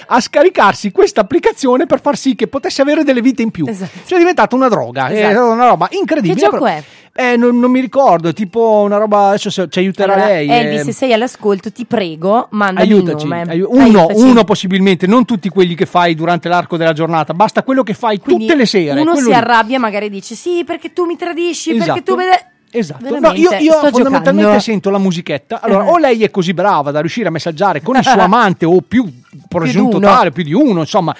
a 0.07 0.19
scaricarsi 0.19 0.91
questa 0.91 1.21
applicazione 1.21 1.85
per 1.85 2.01
far 2.01 2.17
sì 2.17 2.35
che 2.35 2.47
potesse 2.47 2.81
avere 2.81 3.03
delle 3.03 3.21
vite 3.21 3.41
in 3.41 3.51
più 3.51 3.65
cioè 3.65 3.87
è 4.07 4.17
diventata 4.17 4.55
una 4.55 4.67
droga 4.67 5.07
è 5.07 5.27
Esatto. 5.29 5.49
una 5.51 5.67
roba 5.67 5.87
incredibile 5.91 6.33
Che 6.35 6.49
gioco 6.49 6.65
è? 6.65 6.83
Eh, 7.13 7.35
non, 7.35 7.59
non 7.59 7.69
mi 7.71 7.79
ricordo 7.81 8.31
tipo 8.33 8.81
una 8.85 8.97
roba 8.97 9.27
adesso 9.29 9.49
se- 9.49 9.67
ci 9.69 9.79
aiuterà 9.79 10.13
Allora, 10.13 10.27
lei 10.29 10.49
Elvis, 10.49 10.79
eh. 10.79 10.83
se 10.85 10.91
sei 10.93 11.13
all'ascolto, 11.13 11.71
ti 11.71 11.85
prego, 11.85 12.47
mandami 12.51 12.87
il 12.87 12.93
Aiutaci, 12.93 13.27
nome. 13.27 13.41
aiu- 13.47 13.67
uno, 13.69 13.99
Aiutaci. 14.07 14.21
uno 14.21 14.43
possibilmente, 14.43 15.07
non 15.07 15.25
tutti 15.25 15.49
quelli 15.49 15.75
che 15.75 15.85
fai 15.85 16.15
durante 16.15 16.47
l'arco 16.49 16.77
della 16.77 16.93
giornata, 16.93 17.33
basta 17.33 17.63
quello 17.63 17.83
che 17.83 17.93
fai 17.93 18.19
Quindi 18.19 18.45
tutte 18.45 18.57
le 18.57 18.65
sere. 18.65 18.99
Uno 19.01 19.15
si 19.17 19.25
lì. 19.25 19.33
arrabbia, 19.33 19.77
magari 19.79 20.09
dice 20.09 20.35
sì, 20.35 20.63
perché 20.65 20.93
tu 20.93 21.05
mi 21.05 21.15
tradisci, 21.17 21.71
perché 21.73 21.83
Esatto. 21.91 22.03
tu 22.03 22.15
vede... 22.15 22.45
Esatto, 22.73 23.19
no, 23.19 23.31
io, 23.33 23.51
io 23.59 23.73
fondamentalmente 23.73 24.33
giocando. 24.43 24.59
sento 24.61 24.89
la 24.91 24.97
musichetta. 24.97 25.59
Allora, 25.61 25.91
o 25.91 25.97
lei 25.97 26.23
è 26.23 26.31
così 26.31 26.53
brava 26.53 26.91
da 26.91 27.01
riuscire 27.01 27.27
a 27.27 27.31
messaggiare 27.31 27.81
con 27.81 27.97
il 27.97 28.03
suo 28.05 28.21
amante 28.21 28.63
o 28.63 28.79
più 28.79 29.05
presunto 29.49 29.97
uno. 29.97 30.07
tale, 30.07 30.31
più 30.31 30.43
di 30.43 30.53
uno, 30.53 30.79
insomma, 30.79 31.13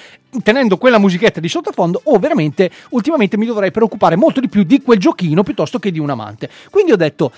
tenendo 0.44 0.78
quella 0.78 0.98
musichetta 0.98 1.40
di 1.40 1.50
sottofondo, 1.50 2.02
o 2.06 2.18
veramente 2.20 2.70
ultimamente 2.90 3.38
mi 3.38 3.46
dovrei 3.46 3.72
preoccupare 3.72 4.16
molto 4.16 4.40
di 4.40 4.50
più 4.50 4.64
di 4.64 4.82
quel 4.82 5.00
giochino 5.00 5.44
piuttosto 5.44 5.80
che 5.80 5.92
di 5.92 6.00
un 6.00 6.10
amante. 6.10 6.50
Quindi 6.70 6.92
ho 6.92 6.98
detto. 6.98 7.32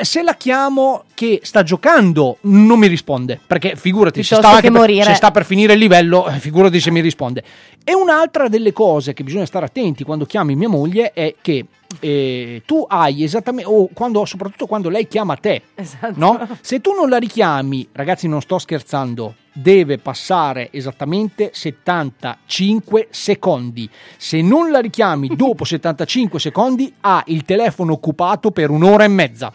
Se 0.00 0.22
la 0.22 0.34
chiamo 0.34 1.02
che 1.12 1.40
sta 1.42 1.64
giocando, 1.64 2.36
non 2.42 2.78
mi 2.78 2.86
risponde. 2.86 3.40
Perché 3.44 3.74
figurati, 3.74 4.22
se 4.22 4.36
sta, 4.36 4.60
per- 4.60 5.02
se 5.02 5.14
sta 5.14 5.32
per 5.32 5.44
finire 5.44 5.72
il 5.72 5.80
livello, 5.80 6.28
eh, 6.28 6.38
figurati 6.38 6.78
se 6.78 6.92
mi 6.92 7.00
risponde. 7.00 7.42
E 7.82 7.94
un'altra 7.96 8.46
delle 8.46 8.72
cose 8.72 9.12
che 9.12 9.24
bisogna 9.24 9.44
stare 9.44 9.64
attenti 9.66 10.04
quando 10.04 10.24
chiami 10.24 10.54
mia 10.54 10.68
moglie 10.68 11.12
è 11.12 11.34
che 11.42 11.66
eh, 11.98 12.62
tu 12.64 12.86
hai 12.88 13.24
esattamente, 13.24 13.68
o 13.68 13.88
quando, 13.92 14.24
soprattutto 14.24 14.66
quando 14.66 14.88
lei 14.88 15.08
chiama 15.08 15.34
te, 15.34 15.62
Esatto. 15.74 16.12
no? 16.14 16.46
se 16.60 16.80
tu 16.80 16.92
non 16.92 17.08
la 17.08 17.16
richiami, 17.16 17.88
ragazzi, 17.90 18.28
non 18.28 18.40
sto 18.40 18.60
scherzando, 18.60 19.34
deve 19.60 19.98
passare 19.98 20.68
esattamente 20.72 21.50
75 21.52 23.08
secondi. 23.10 23.88
Se 24.16 24.40
non 24.40 24.70
la 24.70 24.80
richiami 24.80 25.30
dopo 25.36 25.64
75 25.64 26.38
secondi, 26.38 26.92
ha 27.00 27.22
il 27.26 27.44
telefono 27.44 27.92
occupato 27.92 28.50
per 28.50 28.70
un'ora 28.70 29.04
e 29.04 29.08
mezza. 29.08 29.52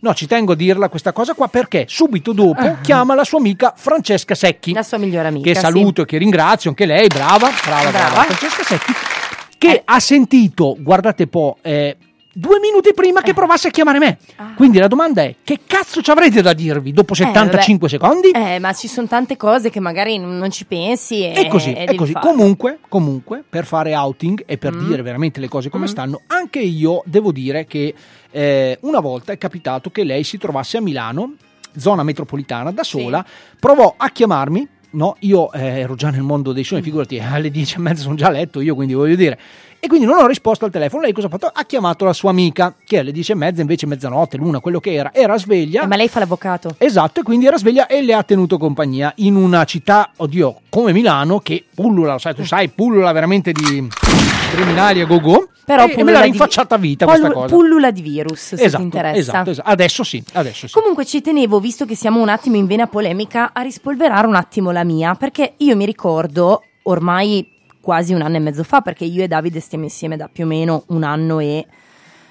No, 0.00 0.14
ci 0.14 0.26
tengo 0.26 0.52
a 0.52 0.54
dirla 0.54 0.88
questa 0.88 1.12
cosa 1.12 1.34
qua 1.34 1.48
perché 1.48 1.86
subito 1.88 2.32
dopo 2.32 2.76
chiama 2.82 3.14
la 3.14 3.24
sua 3.24 3.38
amica 3.38 3.72
Francesca 3.76 4.34
Secchi. 4.36 4.72
La 4.72 4.84
sua 4.84 4.98
migliore 4.98 5.28
amica. 5.28 5.50
Che 5.50 5.58
saluto 5.58 6.02
e 6.02 6.04
che 6.04 6.18
ringrazio, 6.18 6.70
anche 6.70 6.86
lei, 6.86 7.08
brava, 7.08 7.50
brava, 7.64 7.90
brava, 7.90 7.90
Brava. 7.90 8.22
Francesca 8.22 8.62
Secchi, 8.62 8.92
che 9.58 9.82
ha 9.84 9.98
sentito, 9.98 10.76
guardate 10.78 11.24
un 11.24 11.28
po', 11.30 11.58
eh, 11.62 11.96
due 12.38 12.60
minuti 12.60 12.92
prima 12.94 13.20
che 13.20 13.34
provasse 13.34 13.68
a 13.68 13.70
chiamare 13.72 13.98
me. 13.98 14.18
Quindi 14.54 14.78
la 14.78 14.86
domanda 14.86 15.22
è, 15.22 15.34
che 15.42 15.60
cazzo 15.66 16.00
ci 16.00 16.10
avrete 16.10 16.40
da 16.40 16.52
dirvi 16.52 16.92
dopo 16.92 17.14
75 17.14 17.86
Eh, 17.86 17.90
secondi? 17.90 18.28
Eh, 18.30 18.58
ma 18.60 18.72
ci 18.72 18.86
sono 18.86 19.08
tante 19.08 19.36
cose 19.36 19.70
che 19.70 19.80
magari 19.80 20.18
non 20.18 20.48
ci 20.50 20.64
pensi 20.64 21.24
e, 21.24 21.32
È 21.32 21.48
così, 21.48 21.72
è 21.72 21.92
così. 21.96 22.12
Comunque, 22.12 22.78
comunque, 22.88 23.42
per 23.48 23.64
fare 23.64 23.94
outing 23.96 24.44
e 24.46 24.56
per 24.56 24.74
Mm. 24.74 24.78
dire 24.78 25.02
veramente 25.02 25.40
le 25.40 25.48
cose 25.48 25.68
come 25.68 25.84
Mm. 25.86 25.88
stanno, 25.88 26.20
anche 26.28 26.60
io 26.60 27.02
devo 27.06 27.32
dire 27.32 27.66
che 27.66 27.92
eh, 28.30 28.78
una 28.82 29.00
volta 29.00 29.32
è 29.32 29.38
capitato 29.38 29.90
che 29.90 30.04
lei 30.04 30.22
si 30.22 30.38
trovasse 30.38 30.76
a 30.76 30.80
Milano, 30.80 31.34
zona 31.76 32.02
metropolitana, 32.04 32.70
da 32.70 32.84
sola, 32.84 33.24
provò 33.58 33.94
a 33.96 34.10
chiamarmi. 34.10 34.68
No, 34.90 35.16
io 35.20 35.52
eh, 35.52 35.80
ero 35.80 35.94
già 35.96 36.08
nel 36.10 36.22
mondo 36.22 36.52
dei 36.52 36.62
Mm. 36.62 36.66
sogni, 36.66 36.82
figurati, 36.82 37.18
alle 37.18 37.50
10 37.50 37.76
e 37.76 37.78
mezza 37.78 38.02
sono 38.02 38.14
già 38.14 38.28
a 38.28 38.30
letto 38.30 38.60
io, 38.60 38.74
quindi 38.74 38.94
voglio 38.94 39.16
dire. 39.16 39.38
E 39.80 39.86
quindi 39.86 40.06
non 40.06 40.18
ho 40.18 40.26
risposto 40.26 40.64
al 40.64 40.72
telefono. 40.72 41.02
Lei 41.02 41.12
cosa 41.12 41.28
ha 41.28 41.30
fatto? 41.30 41.50
Ha 41.52 41.64
chiamato 41.64 42.04
la 42.04 42.12
sua 42.12 42.30
amica, 42.30 42.74
che 42.84 42.98
alle 42.98 43.12
10 43.12 43.32
e 43.32 43.34
mezza, 43.36 43.60
invece 43.60 43.86
mezzanotte, 43.86 44.36
l'una, 44.36 44.58
quello 44.58 44.80
che 44.80 44.92
era, 44.92 45.12
era 45.14 45.38
sveglia. 45.38 45.82
Eh, 45.82 45.86
ma 45.86 45.94
lei 45.94 46.08
fa 46.08 46.18
l'avvocato. 46.18 46.74
Esatto, 46.78 47.20
e 47.20 47.22
quindi 47.22 47.46
era 47.46 47.56
sveglia 47.56 47.86
e 47.86 48.02
le 48.02 48.12
ha 48.12 48.22
tenuto 48.24 48.58
compagnia 48.58 49.12
in 49.16 49.36
una 49.36 49.64
città, 49.64 50.10
oddio, 50.16 50.62
come 50.68 50.92
Milano, 50.92 51.38
che 51.38 51.64
pullula, 51.72 52.18
sai, 52.18 52.34
tu 52.34 52.44
sai, 52.44 52.68
pullula 52.70 53.12
veramente 53.12 53.52
di 53.52 53.88
criminali 54.50 55.00
a 55.00 55.06
go-go. 55.06 55.48
Però 55.64 55.86
e, 55.86 55.94
e 55.96 56.02
me 56.02 56.12
l'ha 56.12 56.22
rinfacciata 56.22 56.74
a 56.74 56.78
vita 56.78 57.04
Pollu- 57.04 57.20
questa 57.20 57.40
cosa. 57.40 57.54
Pullula 57.54 57.90
di 57.90 58.00
virus, 58.00 58.54
se 58.54 58.54
esatto, 58.54 58.76
ti 58.78 58.82
interessa. 58.82 59.18
esatto, 59.20 59.50
esatto. 59.50 59.68
Adesso 59.68 60.02
sì, 60.02 60.24
adesso 60.32 60.66
sì. 60.66 60.72
Comunque 60.72 61.04
ci 61.04 61.20
tenevo, 61.20 61.60
visto 61.60 61.84
che 61.84 61.94
siamo 61.94 62.20
un 62.20 62.30
attimo 62.30 62.56
in 62.56 62.66
vena 62.66 62.86
polemica, 62.86 63.50
a 63.52 63.60
rispolverare 63.60 64.26
un 64.26 64.34
attimo 64.34 64.70
la 64.70 64.82
mia, 64.82 65.14
perché 65.14 65.54
io 65.58 65.76
mi 65.76 65.84
ricordo 65.84 66.62
ormai 66.84 67.46
quasi 67.88 68.12
un 68.12 68.20
anno 68.20 68.36
e 68.36 68.40
mezzo 68.40 68.64
fa, 68.64 68.82
perché 68.82 69.06
io 69.06 69.22
e 69.22 69.28
Davide 69.28 69.60
stiamo 69.60 69.84
insieme 69.84 70.18
da 70.18 70.28
più 70.30 70.44
o 70.44 70.46
meno 70.46 70.82
un 70.88 71.04
anno 71.04 71.38
e... 71.38 71.64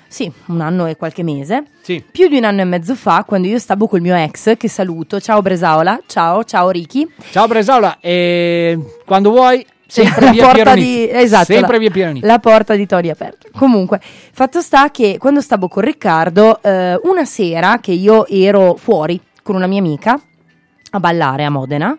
Sì, 0.07 0.31
un 0.49 0.61
anno 0.61 0.85
e 0.85 0.95
qualche 0.95 1.23
mese. 1.23 1.63
Sì. 1.81 2.03
Più 2.11 2.27
di 2.27 2.37
un 2.37 2.43
anno 2.43 2.61
e 2.61 2.63
mezzo 2.63 2.93
fa, 2.93 3.23
quando 3.25 3.47
io 3.47 3.57
stavo 3.57 3.87
col 3.87 4.01
mio 4.01 4.15
ex, 4.15 4.55
che 4.55 4.69
saluto, 4.69 5.19
ciao 5.19 5.41
Bresaola, 5.41 5.99
ciao, 6.05 6.43
ciao 6.43 6.69
Ricky. 6.69 7.11
Ciao 7.31 7.47
Bresaola, 7.47 7.97
e 7.99 8.77
quando 9.03 9.31
vuoi, 9.31 9.65
sempre 9.87 10.25
la 10.25 10.31
via 10.31 10.45
porta 10.45 10.75
di 10.75 11.09
esatto, 11.09 11.45
Sempre 11.45 11.79
la, 11.79 11.89
via 11.89 12.13
la 12.21 12.37
porta 12.37 12.75
di 12.75 12.85
Tori 12.85 13.09
aperta. 13.09 13.47
Comunque, 13.51 13.99
fatto 13.99 14.61
sta 14.61 14.91
che 14.91 15.17
quando 15.17 15.41
stavo 15.41 15.67
con 15.67 15.81
Riccardo, 15.81 16.61
eh, 16.61 16.99
una 17.01 17.25
sera 17.25 17.79
che 17.79 17.93
io 17.93 18.27
ero 18.27 18.75
fuori 18.75 19.19
con 19.41 19.55
una 19.55 19.65
mia 19.65 19.79
amica 19.79 20.21
a 20.91 20.99
ballare 20.99 21.45
a 21.45 21.49
Modena, 21.49 21.97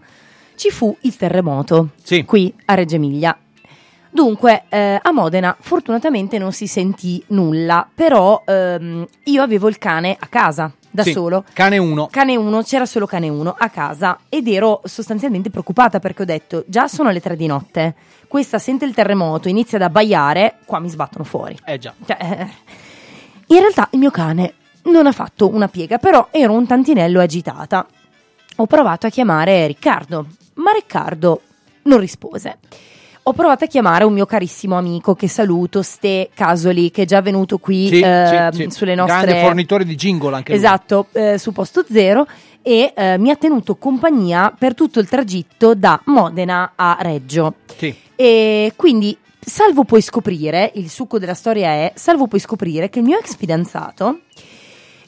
ci 0.55 0.71
fu 0.71 0.97
il 1.03 1.17
terremoto 1.17 1.91
qui 2.25 2.55
a 2.67 2.75
Reggio 2.75 2.97
Emilia. 2.97 3.37
Dunque, 4.19 4.65
eh, 4.69 4.99
a 5.01 5.13
Modena 5.13 5.57
fortunatamente 5.61 6.39
non 6.39 6.51
si 6.51 6.67
sentì 6.67 7.23
nulla, 7.29 7.89
però 7.95 8.43
ehm, 8.45 9.07
io 9.23 9.43
avevo 9.45 9.69
il 9.69 9.79
cane 9.79 10.17
a 10.19 10.27
casa 10.27 10.73
da 10.91 11.05
Sì, 11.05 11.13
solo. 11.13 11.45
Cane 11.53 11.79
1. 11.79 12.09
Cane 12.11 12.35
1, 12.35 12.63
c'era 12.63 12.85
solo 12.85 13.07
cane 13.07 13.29
1 13.29 13.55
a 13.57 13.69
casa 13.69 14.19
ed 14.29 14.49
ero 14.49 14.81
sostanzialmente 14.83 15.51
preoccupata 15.51 16.01
perché 16.01 16.23
ho 16.23 16.25
detto 16.25 16.65
già 16.67 16.89
sono 16.89 17.13
le 17.13 17.21
3 17.21 17.37
di 17.37 17.47
notte, 17.47 17.95
questa 18.27 18.59
sente 18.59 18.85
il 18.85 18.93
terremoto, 18.93 19.49
inizia 19.49 19.79
ad 19.79 19.85
abbaiare, 19.85 20.57
qua 20.65 20.81
mi 20.81 20.89
sbattono 20.89 21.23
fuori. 21.23 21.57
Eh 21.65 21.79
già. 21.79 21.95
Cioè, 22.05 22.17
eh, 22.19 22.49
in 23.55 23.61
realtà 23.61 23.87
il 23.93 24.01
mio 24.01 24.11
cane 24.11 24.55
non 24.87 25.07
ha 25.07 25.13
fatto 25.13 25.49
una 25.49 25.69
piega, 25.69 25.99
però 25.99 26.27
ero 26.33 26.55
un 26.55 26.67
tantinello 26.67 27.21
agitata. 27.21 27.87
Ho 28.57 28.67
provato 28.67 29.07
a 29.07 29.11
chiamare 29.11 29.69
Riccardo, 29.69 30.27
ma 30.55 30.73
Riccardo 30.73 31.41
non 31.83 32.01
rispose. 32.01 32.59
Ho 33.25 33.33
provato 33.33 33.65
a 33.65 33.67
chiamare 33.67 34.05
un 34.05 34.13
mio 34.13 34.25
carissimo 34.25 34.77
amico 34.77 35.15
che 35.15 35.29
saluto, 35.29 35.83
Ste 35.83 36.31
Casoli, 36.33 36.91
che 36.91 37.03
è 37.03 37.05
già 37.05 37.21
venuto 37.21 37.59
qui 37.59 37.89
Sì, 37.89 38.01
eh, 38.01 38.49
sì, 38.53 38.63
sì. 38.63 38.71
sulle 38.71 38.95
nostre 38.95 39.27
Grande 39.27 39.41
fornitore 39.43 39.85
di 39.85 39.95
jingle 39.95 40.35
anche 40.37 40.53
lui. 40.53 40.61
Esatto, 40.61 41.07
eh, 41.13 41.39
su 41.39 41.53
posto 41.53 41.85
zero 41.91 42.27
e 42.63 42.93
eh, 42.95 43.19
mi 43.19 43.31
ha 43.31 43.37
tenuto 43.37 43.77
compagnia 43.77 44.55
per 44.57 44.75
tutto 44.75 45.01
il 45.01 45.09
tragitto 45.09 45.75
da 45.75 46.01
Modena 46.05 46.73
a 46.75 46.97
Reggio. 47.01 47.55
Sì. 47.77 47.95
E 48.15 48.73
quindi, 48.77 49.17
salvo 49.39 49.85
poi 49.85 50.01
scoprire, 50.01 50.73
il 50.75 50.89
succo 50.89 51.19
della 51.19 51.35
storia 51.35 51.69
è, 51.69 51.93
salvo 51.95 52.27
poi 52.27 52.41
scoprire 52.41 52.89
che 52.89 52.99
il 52.99 53.05
mio 53.05 53.19
ex 53.19 53.37
fidanzato 53.37 54.21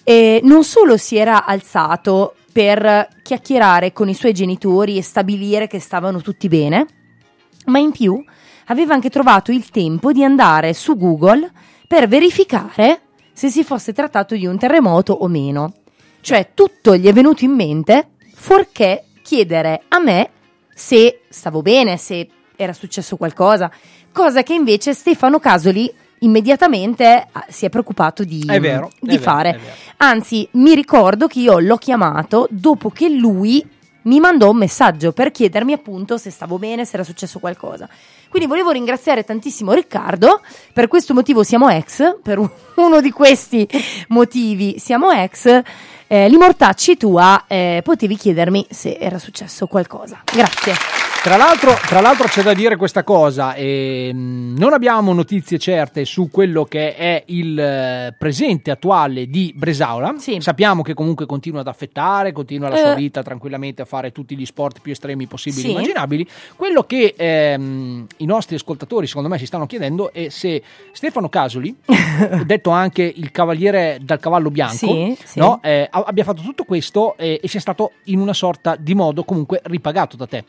eh, 0.05 0.41
non 0.43 0.65
solo 0.65 0.97
si 0.97 1.17
era 1.17 1.45
alzato 1.45 2.35
per 2.53 3.09
chiacchierare 3.23 3.93
con 3.93 4.09
i 4.09 4.15
suoi 4.15 4.33
genitori 4.33 4.97
e 4.97 5.03
stabilire 5.03 5.67
che 5.67 5.79
stavano 5.79 6.21
tutti 6.21 6.49
bene, 6.49 6.87
ma 7.71 7.79
in 7.79 7.93
più 7.93 8.23
aveva 8.67 8.95
anche 8.95 9.11
trovato 9.11 9.53
il 9.53 9.71
tempo 9.71 10.13
di 10.13 10.23
andare 10.23 10.75
su 10.75 10.97
Google 10.97 11.51
per 11.87 12.09
verificare 12.09 13.03
se 13.33 13.49
si 13.49 13.65
fosse 13.65 13.93
trattato 13.93 14.35
di 14.35 14.47
un 14.47 14.59
terremoto 14.59 15.13
o 15.13 15.29
meno. 15.29 15.73
Cioè 16.21 16.51
tutto 16.55 16.97
gli 16.97 17.07
è 17.07 17.13
venuto 17.13 17.45
in 17.45 17.53
mente 17.53 18.11
fuorché 18.35 19.05
chiedere 19.23 19.83
a 19.89 19.99
me 19.99 20.31
se 20.75 21.23
stavo 21.29 21.63
bene, 21.63 21.97
se 21.97 22.29
era 22.57 22.73
successo 22.73 23.17
qualcosa, 23.17 23.71
cosa 24.13 24.43
che 24.43 24.55
invece 24.55 24.93
Stefano 24.93 25.39
Casoli 25.39 25.93
immediatamente 26.21 27.27
ah, 27.33 27.47
si 27.49 27.65
è 27.65 27.71
preoccupato 27.71 28.25
di, 28.25 28.45
vero, 28.47 28.91
di 29.01 29.19
fare. 29.19 29.53
vero. 29.53 29.75
Anzi, 29.99 30.49
mi 30.53 30.75
ricordo 30.75 31.27
che 31.27 31.41
io 31.41 31.59
l'ho 31.59 31.77
chiamato 31.77 32.47
dopo 32.51 32.91
che 32.91 33.09
lui 33.09 33.67
mi 34.11 34.19
mandò 34.21 34.51
un 34.51 34.57
messaggio 34.57 35.13
per 35.13 35.31
chiedermi 35.31 35.73
appunto 35.73 36.19
se 36.19 36.31
stavo 36.31 36.59
bene, 36.59 36.85
se 36.85 36.95
era 36.95 37.05
successo 37.05 37.39
qualcosa. 37.39 37.89
Quindi 38.29 38.49
volevo 38.49 38.71
ringraziare 38.71 39.25
tantissimo 39.25 39.73
Riccardo, 39.73 40.41
per 40.73 40.89
questo 40.89 41.15
motivo 41.15 41.43
siamo 41.45 41.69
ex, 41.69 42.19
per 42.23 42.39
un- 42.39 42.51
uno 42.77 43.01
di 43.01 43.11
questi 43.11 43.69
motivi 44.09 44.79
siamo 44.79 45.11
ex. 45.13 45.63
Eh, 46.09 46.29
Limortacci 46.29 46.97
tua, 46.97 47.45
eh, 47.47 47.83
potevi 47.85 48.17
chiedermi 48.17 48.67
se 48.69 48.97
era 49.01 49.19
successo 49.21 49.69
qualcosa. 49.69 50.23
Grazie. 50.25 51.10
Tra 51.23 51.37
l'altro, 51.37 51.75
tra 51.87 52.01
l'altro 52.01 52.27
c'è 52.29 52.43
da 52.43 52.55
dire 52.55 52.77
questa 52.77 53.05
cosa, 53.05 53.55
ehm, 53.55 54.55
non 54.57 54.73
abbiamo 54.73 55.13
notizie 55.13 55.59
certe 55.59 56.07
su 56.07 56.31
quello 56.31 56.65
che 56.65 56.97
è 56.97 57.23
il 57.27 57.59
eh, 57.61 58.15
presente 58.19 58.71
attuale 58.71 59.27
di 59.29 59.53
Bresaola, 59.55 60.15
sappiamo 60.39 60.81
che 60.81 60.95
comunque 60.95 61.27
continua 61.27 61.61
ad 61.61 61.67
affettare, 61.67 62.33
continua 62.33 62.71
la 62.71 62.77
sua 62.77 62.93
Eh. 62.93 62.97
vita 62.97 63.23
tranquillamente 63.23 63.83
a 63.83 63.85
fare 63.85 64.13
tutti 64.13 64.35
gli 64.35 64.47
sport 64.47 64.81
più 64.81 64.93
estremi 64.93 65.27
possibili 65.27 65.61
e 65.61 65.65
Sì. 65.67 65.71
immaginabili, 65.73 66.27
quello 66.57 66.85
che 66.85 67.15
ehm, 67.15 68.07
i 68.17 68.25
nostri 68.25 68.55
ascoltatori 68.57 69.07
secondo 69.07 69.29
me 69.29 69.37
si 69.37 69.45
stanno 69.45 69.67
chiedendo 69.67 70.15
è 70.15 70.31
se 70.31 70.63
Stefano 70.93 71.29
Casoli, 71.29 71.77
detto 72.47 72.71
anche 72.71 73.03
il 73.15 73.31
cavaliere 73.31 73.99
dal 74.01 74.21
cavallo 74.21 74.51
bianco, 74.51 74.75
Sì, 74.75 75.17
sì. 75.23 75.39
no, 75.39 75.61
eh, 75.63 75.87
abbia 75.91 76.25
fatto 76.25 76.41
tutto 76.41 76.65
questo 76.65 77.15
eh, 77.19 77.39
e 77.43 77.47
sia 77.47 77.61
stato 77.61 77.93
in 78.05 78.21
una 78.21 78.33
sorta 78.33 78.75
di 78.75 78.95
modo 78.95 79.23
comunque 79.25 79.61
ripagato 79.65 80.17
da 80.17 80.27
te. 80.27 80.45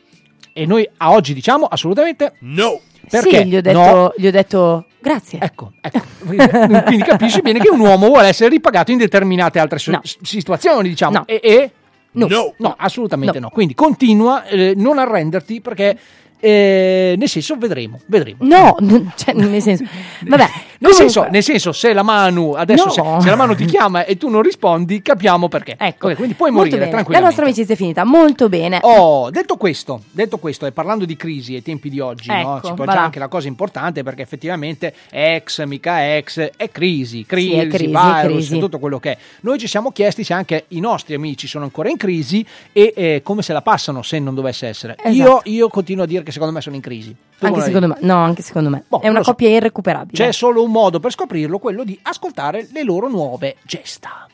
E 0.52 0.66
noi 0.66 0.88
a 0.98 1.10
oggi 1.12 1.34
diciamo 1.34 1.66
assolutamente 1.66 2.34
no. 2.40 2.80
Perché? 3.08 3.38
Sì, 3.42 3.46
gli 3.46 3.56
ho 3.56 3.60
detto, 3.60 3.78
No. 3.78 4.12
gli 4.16 4.26
ho 4.26 4.30
detto 4.30 4.86
grazie. 5.00 5.38
Ecco, 5.40 5.72
Quindi 6.24 7.04
capisci 7.04 7.40
bene 7.42 7.58
che 7.58 7.68
un 7.68 7.80
uomo 7.80 8.06
vuole 8.08 8.28
essere 8.28 8.48
ripagato 8.50 8.90
in 8.92 8.98
determinate 8.98 9.58
altre 9.58 9.78
so- 9.78 9.98
s- 10.02 10.18
situazioni, 10.22 10.88
diciamo. 10.88 11.24
E, 11.26 11.40
e- 11.42 11.70
No. 12.12 12.26
no, 12.58 12.74
assolutamente 12.76 13.38
No. 13.38 13.46
no. 13.46 13.50
Quindi 13.50 13.74
continua, 13.74 14.44
eh, 14.44 14.74
non 14.76 14.98
arrenderti 14.98 15.60
perché, 15.60 15.98
eh, 16.44 17.14
nel 17.16 17.28
senso, 17.28 17.56
vedremo. 17.56 18.00
vedremo. 18.06 18.38
No, 18.40 18.76
cioè, 19.14 19.32
nel 19.34 19.62
senso, 19.62 19.84
vabbè, 20.26 20.46
Nel 20.82 20.94
senso, 20.94 21.28
nel 21.30 21.44
senso, 21.44 21.70
se 21.70 21.92
la 21.92 22.02
Manu 22.02 22.54
adesso 22.54 22.86
No. 22.86 22.90
se, 22.90 23.02
se 23.20 23.28
la 23.30 23.36
Manu 23.36 23.54
ti 23.54 23.66
chiama 23.66 24.04
e 24.04 24.16
tu 24.16 24.28
non 24.28 24.42
rispondi, 24.42 25.00
capiamo 25.00 25.48
perché. 25.48 25.76
Ecco, 25.78 26.08
Ok, 26.08 26.16
quindi 26.16 26.34
puoi 26.34 26.50
molto 26.50 26.74
morire 26.76 26.90
bene. 26.90 27.04
La 27.08 27.20
nostra 27.20 27.44
amicizia 27.44 27.74
è 27.74 27.76
finita, 27.76 28.02
molto 28.02 28.48
bene. 28.48 28.80
Oh, 28.82 29.30
detto 29.30 29.54
questo, 29.56 30.02
detto 30.10 30.38
questo, 30.38 30.66
e 30.66 30.72
parlando 30.72 31.04
di 31.04 31.14
crisi 31.14 31.54
ai 31.54 31.62
tempi 31.62 31.88
di 31.88 32.00
oggi, 32.00 32.28
no, 32.28 32.34
Ecco, 32.56 32.60
ci 32.62 32.68
va 32.70 32.74
poggia 32.74 32.94
là. 32.94 33.02
anche 33.04 33.20
la 33.20 33.28
cosa 33.28 33.46
importante 33.46 34.02
perché 34.02 34.22
effettivamente 34.22 34.92
ex, 35.10 35.64
mica 35.66 36.16
ex, 36.16 36.50
è 36.56 36.68
crisi, 36.72 37.24
crisi, 37.26 37.50
Sì, 37.50 37.56
è 37.58 37.66
crisi, 37.68 37.84
è 37.84 37.86
virus, 38.22 38.46
crisi. 38.48 38.58
tutto 38.58 38.80
quello 38.80 38.98
che 38.98 39.12
è. 39.12 39.18
Noi 39.42 39.58
ci 39.60 39.68
siamo 39.68 39.92
chiesti 39.92 40.24
se 40.24 40.32
anche 40.34 40.64
i 40.68 40.80
nostri 40.80 41.14
amici 41.14 41.46
sono 41.46 41.62
ancora 41.62 41.90
in 41.90 41.96
crisi 41.96 42.44
e 42.72 42.92
eh, 42.96 43.20
come 43.22 43.42
se 43.42 43.52
la 43.52 43.62
passano 43.62 44.02
se 44.02 44.18
non 44.18 44.34
dovesse 44.34 44.66
essere. 44.66 44.96
Esatto. 45.00 45.42
Io, 45.44 45.54
io 45.54 45.68
continuo 45.68 46.02
a 46.02 46.06
dire 46.08 46.24
che 46.24 46.31
secondo 46.32 46.52
me 46.52 46.60
sono 46.60 46.74
in 46.74 46.82
crisi. 46.82 47.14
Tu 47.38 47.46
Anche 47.46 47.60
secondo 47.60 47.88
me, 47.88 47.96
no, 48.00 48.16
anche 48.16 48.42
secondo 48.42 48.68
me. 48.70 48.84
Boh, 48.88 49.00
è 49.00 49.08
una 49.08 49.18
lo 49.18 49.24
so. 49.24 49.30
coppia 49.30 49.48
irrecuperabile. 49.48 50.16
C'è 50.16 50.32
solo 50.32 50.62
un 50.62 50.70
modo 50.70 50.98
per 50.98 51.12
scoprirlo, 51.12 51.58
quello 51.58 51.84
di 51.84 51.98
ascoltare 52.02 52.68
le 52.72 52.82
loro 52.82 53.08
nuove 53.08 53.56
gesta. 53.62 54.26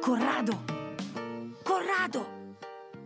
Corrado! 0.00 0.64
Corrado! 1.62 2.26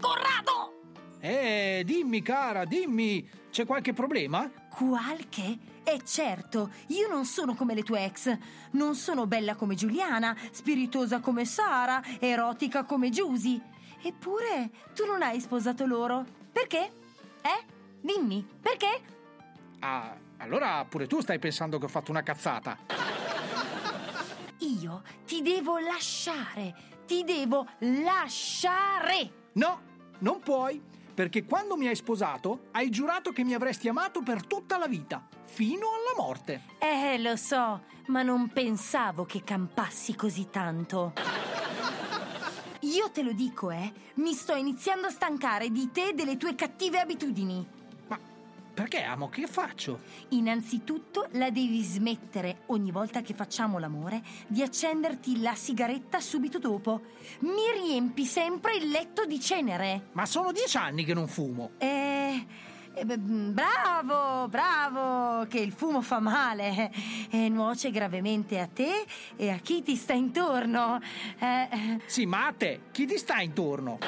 Corrado! 0.01 0.73
Eh, 1.21 1.83
dimmi 1.85 2.23
cara, 2.23 2.65
dimmi, 2.65 3.29
c'è 3.51 3.65
qualche 3.67 3.93
problema? 3.93 4.51
Qualche? 4.69 5.59
E 5.85 6.01
certo, 6.05 6.71
io 6.89 7.09
non 7.09 7.25
sono 7.25 7.55
come 7.55 7.75
le 7.75 7.83
tue 7.83 8.05
ex. 8.05 8.37
Non 8.73 8.95
sono 8.95 9.27
bella 9.27 9.55
come 9.55 9.75
Giuliana, 9.75 10.37
spiritosa 10.51 11.21
come 11.21 11.45
Sara, 11.45 12.03
erotica 12.21 12.85
come 12.85 13.11
Giusy. 13.11 13.61
Eppure 14.09 14.71
tu 14.95 15.05
non 15.05 15.21
hai 15.21 15.39
sposato 15.39 15.85
loro. 15.85 16.25
Perché? 16.51 16.93
Eh? 17.43 17.65
Dimmi, 18.01 18.43
perché? 18.59 19.01
Ah, 19.81 20.17
allora 20.39 20.83
pure 20.89 21.07
tu 21.07 21.21
stai 21.21 21.39
pensando 21.39 21.79
che 21.79 21.85
ho 21.85 21.89
fatto 21.89 22.11
una 22.11 22.23
cazzata. 22.23 22.79
Io 24.61 25.03
ti 25.27 25.43
devo 25.43 25.77
lasciare. 25.79 26.75
Ti 27.07 27.23
devo 27.23 27.67
lasciare. 27.81 29.51
No, 29.53 29.81
non 30.21 30.41
puoi, 30.41 30.83
perché 31.13 31.45
quando 31.45 31.77
mi 31.77 31.87
hai 31.87 31.95
sposato 31.95 32.69
hai 32.73 32.89
giurato 32.89 33.31
che 33.31 33.45
mi 33.45 33.53
avresti 33.53 33.89
amato 33.89 34.23
per 34.23 34.47
tutta 34.47 34.79
la 34.79 34.87
vita, 34.87 35.27
fino 35.45 35.87
alla 35.89 36.27
morte. 36.27 36.63
Eh, 36.79 37.19
lo 37.19 37.37
so, 37.37 37.83
ma 38.07 38.23
non 38.23 38.49
pensavo 38.49 39.27
che 39.27 39.45
campassi 39.45 40.15
così 40.15 40.49
tanto. 40.49 41.13
Io 42.89 43.11
te 43.11 43.23
lo 43.23 43.33
dico, 43.33 43.71
eh, 43.71 43.93
mi 44.15 44.33
sto 44.33 44.55
iniziando 44.55 45.09
a 45.09 45.11
stancare 45.11 45.71
di 45.71 45.91
te 45.93 46.09
e 46.09 46.15
delle 46.15 46.39
tue 46.39 46.55
cattive 46.55 46.99
abitudini. 46.99 47.77
Perché 48.73 49.03
amo? 49.03 49.29
Che 49.29 49.47
faccio? 49.49 50.01
Innanzitutto 50.29 51.27
la 51.33 51.51
devi 51.51 51.83
smettere 51.83 52.61
ogni 52.67 52.93
volta 52.93 53.23
che 53.23 53.35
facciamo 53.35 53.79
l'amore 53.79 54.23
di 54.47 54.63
accenderti 54.63 55.41
la 55.41 55.55
sigaretta 55.55 56.21
subito 56.21 56.61
dopo. 56.61 57.01
Mi 57.41 57.73
riempi 57.83 58.25
sempre 58.25 58.77
il 58.77 58.89
letto 58.89 59.27
di 59.27 59.41
cenere. 59.41 60.11
Ma 60.13 60.25
sono 60.27 60.53
dieci 60.53 60.77
anni 60.77 61.05
che 61.05 61.13
non 61.13 61.27
fumo. 61.27 61.73
Eh, 61.77 62.47
bravo, 63.05 64.49
bravo. 64.49 65.39
detto 65.41 65.47
che 65.49 65.59
il 65.59 65.73
fumo 65.73 66.01
fa 66.03 66.19
male 66.21 66.91
e 67.31 67.49
nuoce 67.49 67.91
gravemente 67.91 68.59
a 68.59 68.67
te 68.67 69.07
e 69.37 69.51
a 69.51 69.57
chi 69.57 69.83
ti 69.83 69.97
sta 69.97 70.13
intorno. 70.13 71.01
Eh, 71.39 71.69
eh, 71.71 72.01
Sì, 72.07 72.27
ma 72.27 72.47
a 72.47 72.53
te, 72.53 72.81
chi 72.91 73.07
ti 73.07 73.17
sta 73.19 73.41
intorno? 73.41 73.99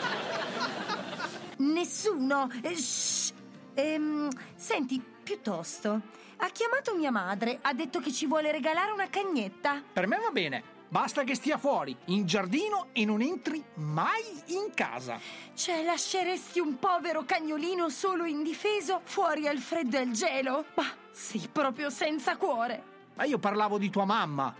nessuno. 1.58 2.50
Eh, 2.62 2.74
shh. 2.76 3.32
Ehm, 3.74 4.28
senti, 4.54 5.02
piuttosto, 5.22 6.00
ha 6.36 6.48
chiamato 6.50 6.94
mia 6.96 7.10
madre, 7.10 7.58
ha 7.62 7.72
detto 7.72 8.00
che 8.00 8.12
ci 8.12 8.26
vuole 8.26 8.50
regalare 8.50 8.90
una 8.90 9.08
cagnetta. 9.08 9.82
Per 9.92 10.06
me 10.06 10.16
va 10.18 10.30
bene, 10.30 10.62
basta 10.90 11.24
che 11.24 11.34
stia 11.34 11.56
fuori, 11.56 11.96
in 12.06 12.26
giardino 12.26 12.88
e 12.92 13.04
non 13.04 13.22
entri 13.22 13.64
mai 13.74 14.22
in 14.46 14.72
casa. 14.74 15.18
Cioè, 15.54 15.82
lasceresti 15.84 16.60
un 16.60 16.78
povero 16.78 17.24
cagnolino 17.24 17.88
solo 17.88 18.24
indifeso 18.24 19.00
fuori 19.04 19.46
al 19.46 19.58
freddo 19.58 19.96
e 19.96 20.00
al 20.00 20.10
gelo? 20.10 20.64
Ma 20.74 20.84
sei 21.12 21.48
proprio 21.50 21.88
senza 21.88 22.36
cuore. 22.36 22.82
Ma 23.14 23.24
io 23.24 23.38
parlavo 23.38 23.78
di 23.78 23.88
tua 23.88 24.04
mamma. 24.04 24.54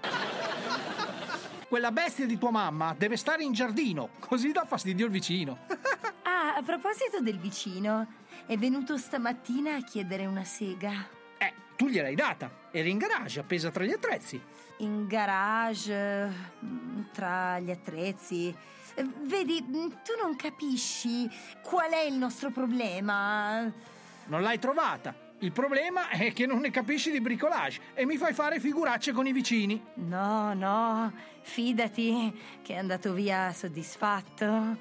Quella 1.68 1.92
bestia 1.92 2.26
di 2.26 2.38
tua 2.38 2.50
mamma 2.50 2.94
deve 2.96 3.16
stare 3.16 3.44
in 3.44 3.52
giardino, 3.52 4.10
così 4.18 4.50
dà 4.50 4.64
fastidio 4.64 5.06
il 5.06 5.12
vicino. 5.12 5.58
Ah, 6.22 6.54
a 6.54 6.62
proposito 6.62 7.20
del 7.20 7.38
vicino, 7.38 8.06
è 8.46 8.56
venuto 8.56 8.96
stamattina 8.96 9.74
a 9.74 9.82
chiedere 9.82 10.26
una 10.26 10.44
sega. 10.44 11.06
Eh, 11.36 11.52
tu 11.76 11.86
gliel'hai 11.86 12.14
data. 12.14 12.50
Era 12.70 12.88
in 12.88 12.98
garage, 12.98 13.40
appesa 13.40 13.70
tra 13.70 13.84
gli 13.84 13.92
attrezzi. 13.92 14.40
In 14.80 15.06
garage, 15.06 16.32
mm, 16.64 17.00
tra 17.12 17.58
gli 17.58 17.70
attrezzi. 17.70 18.54
Eh, 18.94 19.06
Vedi, 19.22 19.62
mm, 19.62 19.88
tu 20.04 20.12
non 20.20 20.36
capisci 20.36 21.28
qual 21.62 21.90
è 21.90 22.02
il 22.02 22.14
nostro 22.14 22.50
problema. 22.50 23.62
Non 24.26 24.42
l'hai 24.42 24.58
trovata. 24.58 25.14
Il 25.42 25.52
problema 25.52 26.10
è 26.10 26.34
che 26.34 26.44
non 26.44 26.60
ne 26.60 26.70
capisci 26.70 27.10
di 27.10 27.20
bricolage 27.20 27.80
e 27.94 28.04
mi 28.04 28.18
fai 28.18 28.34
fare 28.34 28.60
figuracce 28.60 29.12
con 29.12 29.26
i 29.26 29.32
vicini. 29.32 29.82
No, 29.94 30.52
no, 30.52 31.12
fidati 31.40 32.38
che 32.62 32.74
è 32.74 32.76
andato 32.76 33.14
via 33.14 33.50
soddisfatto. 33.54 34.76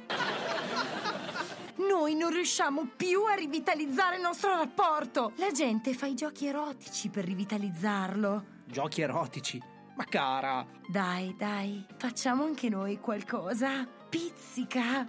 Noi 1.78 2.14
non 2.16 2.30
riusciamo 2.32 2.90
più 2.96 3.24
a 3.24 3.36
rivitalizzare 3.36 4.18
il 4.18 4.22
nostro 4.22 4.54
rapporto. 4.56 5.32
La 5.38 5.52
gente 5.52 5.94
fa 5.94 6.08
i 6.08 6.14
giochi 6.14 6.48
erotici 6.48 7.08
per 7.08 7.24
rivitalizzarlo. 7.24 8.44
Giochi 8.66 9.02
erotici. 9.02 9.78
Ma 10.00 10.06
cara, 10.06 10.66
Dai, 10.88 11.36
dai, 11.38 11.86
facciamo 11.98 12.46
anche 12.46 12.70
noi 12.70 13.02
qualcosa. 13.02 13.86
Pizzica. 14.08 15.06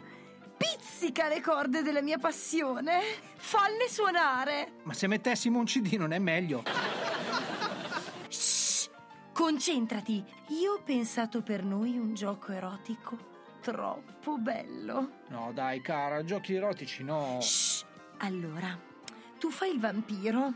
Pizzica 0.56 1.28
le 1.28 1.40
corde 1.40 1.82
della 1.82 2.02
mia 2.02 2.18
passione. 2.18 3.00
Falle 3.36 3.88
suonare. 3.88 4.72
ma 4.82 4.92
se 4.92 5.06
mettessimo 5.06 5.60
un 5.60 5.64
CD 5.66 5.92
non 5.92 6.10
è 6.12 6.18
meglio. 6.18 6.64
Concentrati. 9.32 10.24
Io 10.60 10.72
ho 10.72 10.82
pensato 10.84 11.40
per 11.42 11.62
noi 11.62 11.96
un 11.96 12.12
gioco 12.14 12.50
erotico 12.50 13.16
troppo 13.60 14.38
bello. 14.38 15.10
No, 15.28 15.52
dai, 15.54 15.80
cara, 15.80 16.24
giochi 16.24 16.54
erotici 16.54 17.04
no. 17.04 17.38
Allora, 18.18 18.76
tu 19.38 19.50
fai 19.50 19.70
il 19.72 19.78
vampiro. 19.78 20.52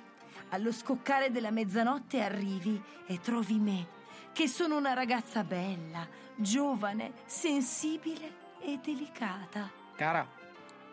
Allo 0.50 0.72
scoccare 0.72 1.30
della 1.30 1.50
mezzanotte 1.50 2.20
arrivi 2.20 2.80
e 3.06 3.20
trovi 3.20 3.58
me, 3.58 3.86
che 4.34 4.48
sono 4.48 4.76
una 4.76 4.94
ragazza 4.94 5.44
bella, 5.44 6.04
giovane, 6.34 7.12
sensibile 7.24 8.32
e 8.58 8.80
delicata. 8.82 9.70
Cara, 9.94 10.28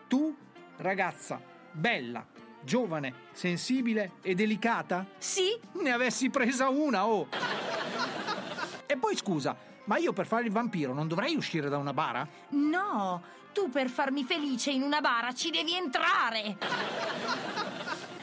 tu, 0.06 0.32
ragazza, 0.76 1.42
bella, 1.72 2.24
giovane, 2.62 3.12
sensibile 3.32 4.12
e 4.22 4.36
delicata? 4.36 5.04
Sì. 5.18 5.58
Ne 5.72 5.90
avessi 5.90 6.30
presa 6.30 6.68
una, 6.68 7.04
oh! 7.04 7.26
E 8.86 8.96
poi 8.96 9.16
scusa, 9.16 9.56
ma 9.86 9.96
io 9.96 10.12
per 10.12 10.28
fare 10.28 10.44
il 10.44 10.52
vampiro 10.52 10.94
non 10.94 11.08
dovrei 11.08 11.34
uscire 11.34 11.68
da 11.68 11.78
una 11.78 11.92
bara? 11.92 12.24
No, 12.50 13.20
tu 13.52 13.70
per 13.70 13.88
farmi 13.88 14.22
felice 14.22 14.70
in 14.70 14.82
una 14.82 15.00
bara 15.00 15.34
ci 15.34 15.50
devi 15.50 15.74
entrare. 15.74 16.58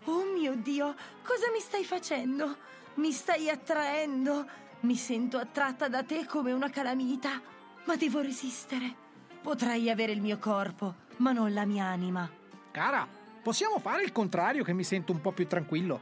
Oh 0.06 0.24
mio 0.34 0.56
Dio, 0.56 0.96
cosa 1.24 1.52
mi 1.52 1.60
stai 1.60 1.84
facendo? 1.84 2.56
Mi 2.94 3.12
stai 3.12 3.50
attraendo. 3.50 4.68
Mi 4.82 4.96
sento 4.96 5.38
attratta 5.38 5.90
da 5.90 6.04
te 6.04 6.26
come 6.26 6.54
una 6.54 6.70
calamita, 6.70 7.42
ma 7.84 7.96
devo 7.98 8.22
resistere. 8.22 8.96
Potrei 9.42 9.90
avere 9.90 10.14
il 10.14 10.22
mio 10.22 10.38
corpo, 10.38 10.96
ma 11.18 11.34
non 11.34 11.54
la 11.54 11.66
mia 11.66 11.84
anima. 11.84 12.30
Cara, 12.72 13.06
possiamo 13.44 13.80
fare 13.80 14.04
il 14.04 14.14
contrario 14.14 14.64
che 14.64 14.72
mi 14.72 14.86
sento 14.86 15.12
un 15.12 15.20
po' 15.20 15.34
più 15.34 15.48
tranquillo. 15.48 16.02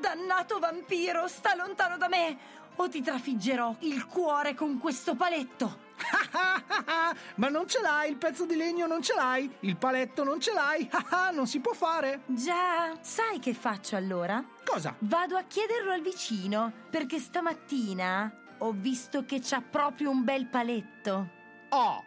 Dannato 0.00 0.58
vampiro, 0.58 1.28
sta 1.28 1.54
lontano 1.54 1.96
da 1.96 2.08
me, 2.08 2.36
o 2.74 2.88
ti 2.88 3.00
trafiggerò 3.00 3.76
il 3.80 4.04
cuore 4.06 4.54
con 4.54 4.78
questo 4.78 5.14
paletto. 5.14 5.85
Ma 7.36 7.48
non 7.48 7.68
ce 7.68 7.80
l'hai, 7.80 8.10
il 8.10 8.16
pezzo 8.16 8.44
di 8.44 8.54
legno 8.56 8.86
non 8.86 9.02
ce 9.02 9.14
l'hai, 9.14 9.50
il 9.60 9.76
paletto 9.76 10.24
non 10.24 10.40
ce 10.40 10.52
l'hai, 10.52 10.88
ah, 11.10 11.30
non 11.30 11.46
si 11.46 11.60
può 11.60 11.72
fare. 11.72 12.20
Già, 12.26 12.96
sai 13.00 13.38
che 13.38 13.54
faccio 13.54 13.96
allora? 13.96 14.44
Cosa? 14.64 14.94
Vado 15.00 15.36
a 15.36 15.44
chiederlo 15.46 15.92
al 15.92 16.02
vicino, 16.02 16.72
perché 16.90 17.18
stamattina 17.18 18.32
ho 18.58 18.72
visto 18.72 19.24
che 19.24 19.40
c'ha 19.42 19.62
proprio 19.62 20.10
un 20.10 20.24
bel 20.24 20.46
paletto. 20.46 21.28
Oh! 21.70 22.04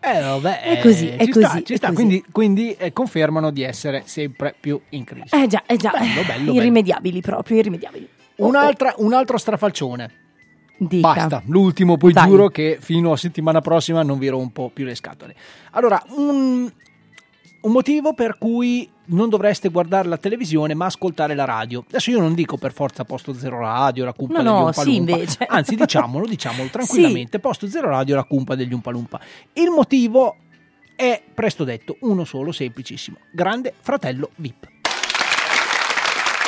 Eh, 0.00 0.20
vabbè, 0.20 0.60
È 0.60 0.80
così, 0.82 1.08
eh, 1.08 1.16
è 1.16 1.24
ci 1.24 1.30
così, 1.30 1.46
sta, 1.46 1.62
ci 1.62 1.72
è 1.72 1.76
sta. 1.76 1.86
così. 1.88 1.96
Quindi, 1.96 2.24
quindi, 2.30 2.74
eh, 2.74 2.92
confermano 2.92 3.50
di 3.50 3.62
essere 3.62 4.02
sempre 4.04 4.54
più 4.58 4.78
in 4.90 5.04
crisi. 5.04 5.34
Eh 5.34 5.46
già, 5.46 5.62
eh 5.64 5.76
già. 5.76 5.90
Bello, 5.92 6.20
bello, 6.20 6.26
bello. 6.26 6.52
irrimediabili 6.52 7.22
proprio, 7.22 7.56
irrimediabili. 7.56 8.08
Un'altra, 8.36 8.92
un 8.98 9.14
altro 9.14 9.38
strafalcione. 9.38 10.23
Dica. 10.76 11.14
Basta, 11.14 11.42
l'ultimo, 11.46 11.96
poi 11.96 12.12
Vai. 12.12 12.26
giuro 12.26 12.48
che 12.48 12.78
fino 12.80 13.12
a 13.12 13.16
settimana 13.16 13.60
prossima 13.60 14.02
non 14.02 14.18
vi 14.18 14.28
rompo 14.28 14.70
più 14.72 14.84
le 14.84 14.94
scatole. 14.94 15.34
Allora, 15.72 16.02
un, 16.16 16.70
un 17.60 17.72
motivo 17.72 18.12
per 18.12 18.36
cui 18.38 18.88
non 19.06 19.28
dovreste 19.28 19.68
guardare 19.68 20.08
la 20.08 20.16
televisione 20.16 20.74
ma 20.74 20.86
ascoltare 20.86 21.34
la 21.34 21.44
radio. 21.44 21.84
Adesso 21.86 22.10
io 22.10 22.20
non 22.20 22.34
dico 22.34 22.56
per 22.56 22.72
forza 22.72 23.04
Posto 23.04 23.32
Zero 23.34 23.60
Radio, 23.60 24.04
la 24.04 24.12
cumpa 24.12 24.42
No, 24.42 24.52
degli 24.52 24.64
no, 24.64 24.72
sì, 24.72 24.96
invece. 24.96 25.44
Anzi, 25.48 25.76
diciamolo, 25.76 26.26
diciamolo 26.26 26.68
tranquillamente, 26.72 27.38
Posto 27.38 27.68
Zero 27.68 27.88
Radio, 27.88 28.16
la 28.16 28.24
cumpa 28.24 28.54
degli 28.54 28.72
Umpa 28.72 28.90
Lumpa. 28.90 29.20
Il 29.52 29.70
motivo 29.70 30.36
è 30.96 31.22
presto 31.32 31.64
detto, 31.64 31.96
uno 32.00 32.24
solo, 32.24 32.52
semplicissimo. 32.52 33.18
Grande 33.32 33.74
Fratello 33.80 34.30
VIP. 34.36 34.72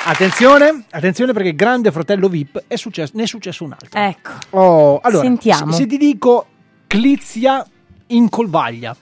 Attenzione, 0.08 0.84
attenzione 0.90 1.32
perché 1.32 1.52
Grande 1.56 1.90
Fratello 1.90 2.28
VIP 2.28 2.62
è 2.68 2.76
successo, 2.76 3.12
ne 3.16 3.24
è 3.24 3.26
successo 3.26 3.64
un 3.64 3.72
altro. 3.72 4.00
Ecco. 4.00 4.30
Oh, 4.50 5.00
allora, 5.02 5.22
Sentiamo. 5.24 5.72
Se, 5.72 5.78
se 5.78 5.86
ti 5.86 5.96
dico 5.98 6.46
Clizia 6.86 7.66
in 8.08 8.28
Colvaglia, 8.28 8.94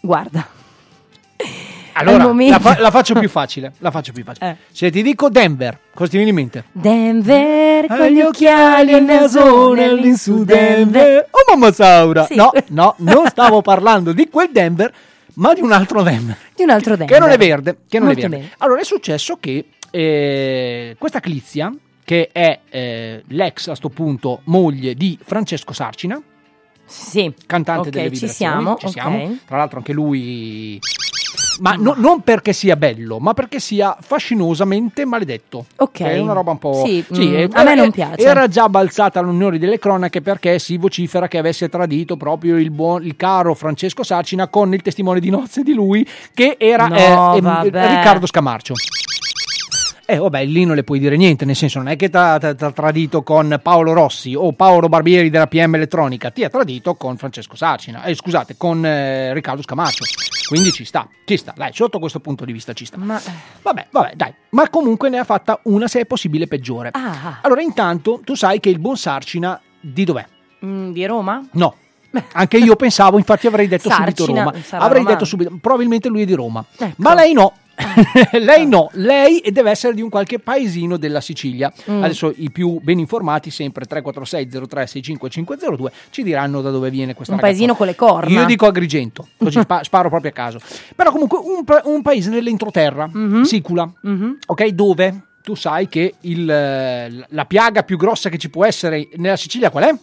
Guarda. 0.00 0.46
allora 1.92 2.16
Al 2.16 2.22
momento- 2.22 2.54
la, 2.54 2.60
fa- 2.74 2.80
la 2.80 2.90
faccio 2.90 3.12
più 3.14 3.28
facile. 3.28 3.74
La 3.80 3.90
faccio 3.90 4.12
più 4.12 4.24
facile. 4.24 4.50
Eh. 4.52 4.56
Se 4.72 4.90
ti 4.90 5.02
dico 5.02 5.28
Denver, 5.28 5.78
cosa 5.92 6.08
ti 6.10 6.16
viene 6.16 6.30
in 6.30 6.36
mente? 6.36 6.64
Denver 6.72 7.86
con 7.88 8.06
gli 8.06 8.20
occhiali 8.22 8.92
e 8.92 8.96
il 8.96 9.04
nasone 9.04 9.84
all'insù 9.84 10.44
Denver. 10.44 11.28
Oh 11.30 11.52
mamma 11.52 11.70
Saura! 11.72 12.24
Sì. 12.24 12.36
No, 12.36 12.52
no, 12.68 12.94
non 12.98 13.26
stavo 13.30 13.60
parlando 13.60 14.12
di 14.12 14.28
quel 14.30 14.48
Denver, 14.50 14.92
ma 15.34 15.54
di 15.54 15.60
un 15.60 15.72
altro 15.72 16.02
Denver. 16.02 16.36
Di 16.54 16.62
un 16.62 16.70
altro 16.70 16.96
Denver. 16.96 17.14
Che 17.14 17.20
non 17.20 17.30
è 17.30 17.36
verde. 17.38 17.76
Che 17.88 17.98
non 17.98 18.10
è 18.10 18.14
verde. 18.14 18.36
bene. 18.36 18.50
Allora 18.58 18.80
è 18.80 18.84
successo 18.84 19.36
che 19.38 19.66
eh, 19.90 20.96
questa 20.98 21.20
Clizia, 21.20 21.72
che 22.04 22.28
è 22.32 22.60
eh, 22.68 23.22
l'ex 23.28 23.68
a 23.68 23.74
sto 23.74 23.88
punto 23.88 24.40
moglie 24.44 24.94
di 24.94 25.18
Francesco 25.22 25.72
Sarcina, 25.72 26.20
Sì. 26.84 27.32
cantante 27.46 27.88
Ok, 27.88 27.94
delle 27.94 28.04
ci 28.08 28.20
vibrazioni, 28.26 28.52
siamo, 28.52 28.76
ci 28.76 28.88
siamo. 28.88 29.36
Tra 29.46 29.56
l'altro 29.56 29.78
anche 29.78 29.92
lui 29.92 30.78
ma 31.60 31.74
no- 31.74 31.94
non 31.96 32.22
perché 32.22 32.52
sia 32.52 32.76
bello, 32.76 33.18
ma 33.18 33.34
perché 33.34 33.60
sia 33.60 33.96
fascinosamente 34.00 35.04
maledetto. 35.04 35.66
Ok. 35.76 36.00
È 36.00 36.18
una 36.18 36.32
roba 36.32 36.52
un 36.52 36.58
po'. 36.58 36.82
Sì, 36.84 37.04
mm, 37.14 37.34
eh, 37.34 37.48
a 37.52 37.62
me 37.62 37.72
eh, 37.72 37.74
non 37.74 37.90
piace. 37.90 38.22
Era 38.22 38.48
già 38.48 38.68
balzata 38.68 39.20
all'onore 39.20 39.58
delle 39.58 39.78
cronache 39.78 40.20
perché 40.20 40.58
si 40.58 40.76
vocifera 40.76 41.28
che 41.28 41.38
avesse 41.38 41.68
tradito 41.68 42.16
proprio 42.16 42.56
il, 42.56 42.70
buon, 42.70 43.04
il 43.04 43.16
caro 43.16 43.54
Francesco 43.54 44.02
Sarcina 44.02 44.48
con 44.48 44.72
il 44.74 44.82
testimone 44.82 45.20
di 45.20 45.30
nozze 45.30 45.62
di 45.62 45.74
lui, 45.74 46.06
che 46.34 46.56
era 46.58 46.86
No, 46.86 47.34
eh, 47.34 47.40
vabbè. 47.40 47.70
Riccardo 47.70 48.26
Scamarcio. 48.26 48.74
Eh, 50.04 50.18
vabbè, 50.18 50.44
lì 50.44 50.64
non 50.64 50.74
le 50.74 50.84
puoi 50.84 50.98
dire 50.98 51.16
niente, 51.16 51.44
nel 51.44 51.56
senso 51.56 51.78
non 51.78 51.88
è 51.88 51.96
che 51.96 52.10
ti 52.10 52.16
ha 52.16 52.38
tradito 52.38 53.22
con 53.22 53.58
Paolo 53.62 53.92
Rossi 53.92 54.34
o 54.34 54.52
Paolo 54.52 54.88
Barbieri 54.88 55.30
della 55.30 55.46
PM 55.46 55.76
Elettronica, 55.76 56.30
ti 56.30 56.44
ha 56.44 56.50
tradito 56.50 56.96
con 56.96 57.16
Francesco 57.16 57.56
Sarcina, 57.56 58.02
eh, 58.04 58.14
scusate, 58.14 58.56
con 58.58 58.84
eh, 58.84 59.32
Riccardo 59.32 59.62
Scamarcio. 59.62 60.04
Quindi 60.46 60.72
ci 60.72 60.84
sta, 60.84 61.08
ci 61.24 61.36
sta, 61.36 61.52
dai, 61.56 61.70
sotto 61.72 61.98
questo 61.98 62.20
punto 62.20 62.44
di 62.44 62.52
vista 62.52 62.72
ci 62.72 62.84
sta. 62.84 62.96
Ma... 62.98 63.20
Vabbè, 63.62 63.86
vabbè, 63.90 64.12
dai, 64.14 64.32
ma 64.50 64.68
comunque 64.68 65.08
ne 65.08 65.18
ha 65.18 65.24
fatta 65.24 65.60
una 65.64 65.86
se 65.88 66.00
è 66.00 66.06
possibile 66.06 66.46
peggiore. 66.46 66.90
Ah, 66.92 67.38
Allora, 67.42 67.62
intanto, 67.62 68.20
tu 68.24 68.34
sai 68.34 68.60
che 68.60 68.68
il 68.68 68.78
buon 68.78 68.96
Sarcina 68.96 69.60
di 69.80 70.04
dov'è? 70.04 70.24
mm, 70.64 70.92
di 70.92 71.04
Roma? 71.06 71.42
No. 71.52 71.76
Anche 72.32 72.58
io 72.58 72.76
pensavo, 72.76 73.16
infatti 73.16 73.46
avrei 73.46 73.66
detto 73.68 73.88
subito 73.88 74.24
Sarcina, 74.24 74.42
Roma. 74.44 74.62
sarà 74.62 74.82
Avrei 74.84 74.98
romano. 74.98 75.14
detto 75.16 75.24
subito, 75.26 75.56
probabilmente 75.60 76.08
lui 76.08 76.22
è 76.22 76.24
di 76.26 76.34
Roma. 76.34 76.62
Ecco. 76.76 76.92
Ma 76.96 77.14
lei 77.14 77.32
no. 77.32 77.54
lei 78.40 78.66
no, 78.66 78.88
lei 78.94 79.42
deve 79.50 79.70
essere 79.70 79.94
di 79.94 80.00
un 80.02 80.08
qualche 80.08 80.38
paesino 80.38 80.96
della 80.96 81.20
Sicilia. 81.20 81.72
Mm. 81.90 82.02
Adesso 82.02 82.32
i 82.36 82.50
più 82.50 82.78
ben 82.82 82.98
informati, 82.98 83.50
sempre 83.50 83.84
346 83.86 84.66
03 84.68 84.86
65502, 84.86 85.92
ci 86.10 86.22
diranno 86.22 86.60
da 86.60 86.70
dove 86.70 86.90
viene 86.90 87.14
questa 87.14 87.34
Un 87.34 87.40
ragazza. 87.40 87.56
paesino 87.58 87.76
con 87.76 87.86
le 87.86 87.94
corna. 87.94 88.40
Io 88.40 88.44
dico 88.46 88.66
Agrigento, 88.66 89.28
così 89.36 89.60
spa- 89.60 89.82
sparo 89.84 90.08
proprio 90.08 90.30
a 90.30 90.34
caso. 90.34 90.58
Però 90.94 91.10
comunque 91.10 91.38
un, 91.38 91.64
pa- 91.64 91.82
un 91.84 92.02
paese 92.02 92.30
dell'entroterra, 92.30 93.08
Mhm. 93.12 93.42
Sicula, 93.42 93.90
ok, 94.46 94.66
dove 94.68 95.22
tu 95.42 95.54
sai 95.54 95.88
che 95.88 96.14
il, 96.20 96.44
la 96.46 97.44
piaga 97.46 97.82
più 97.82 97.96
grossa 97.96 98.28
che 98.28 98.38
ci 98.38 98.48
può 98.48 98.64
essere 98.64 99.08
nella 99.16 99.36
Sicilia 99.36 99.70
qual 99.70 99.84
è? 99.84 99.94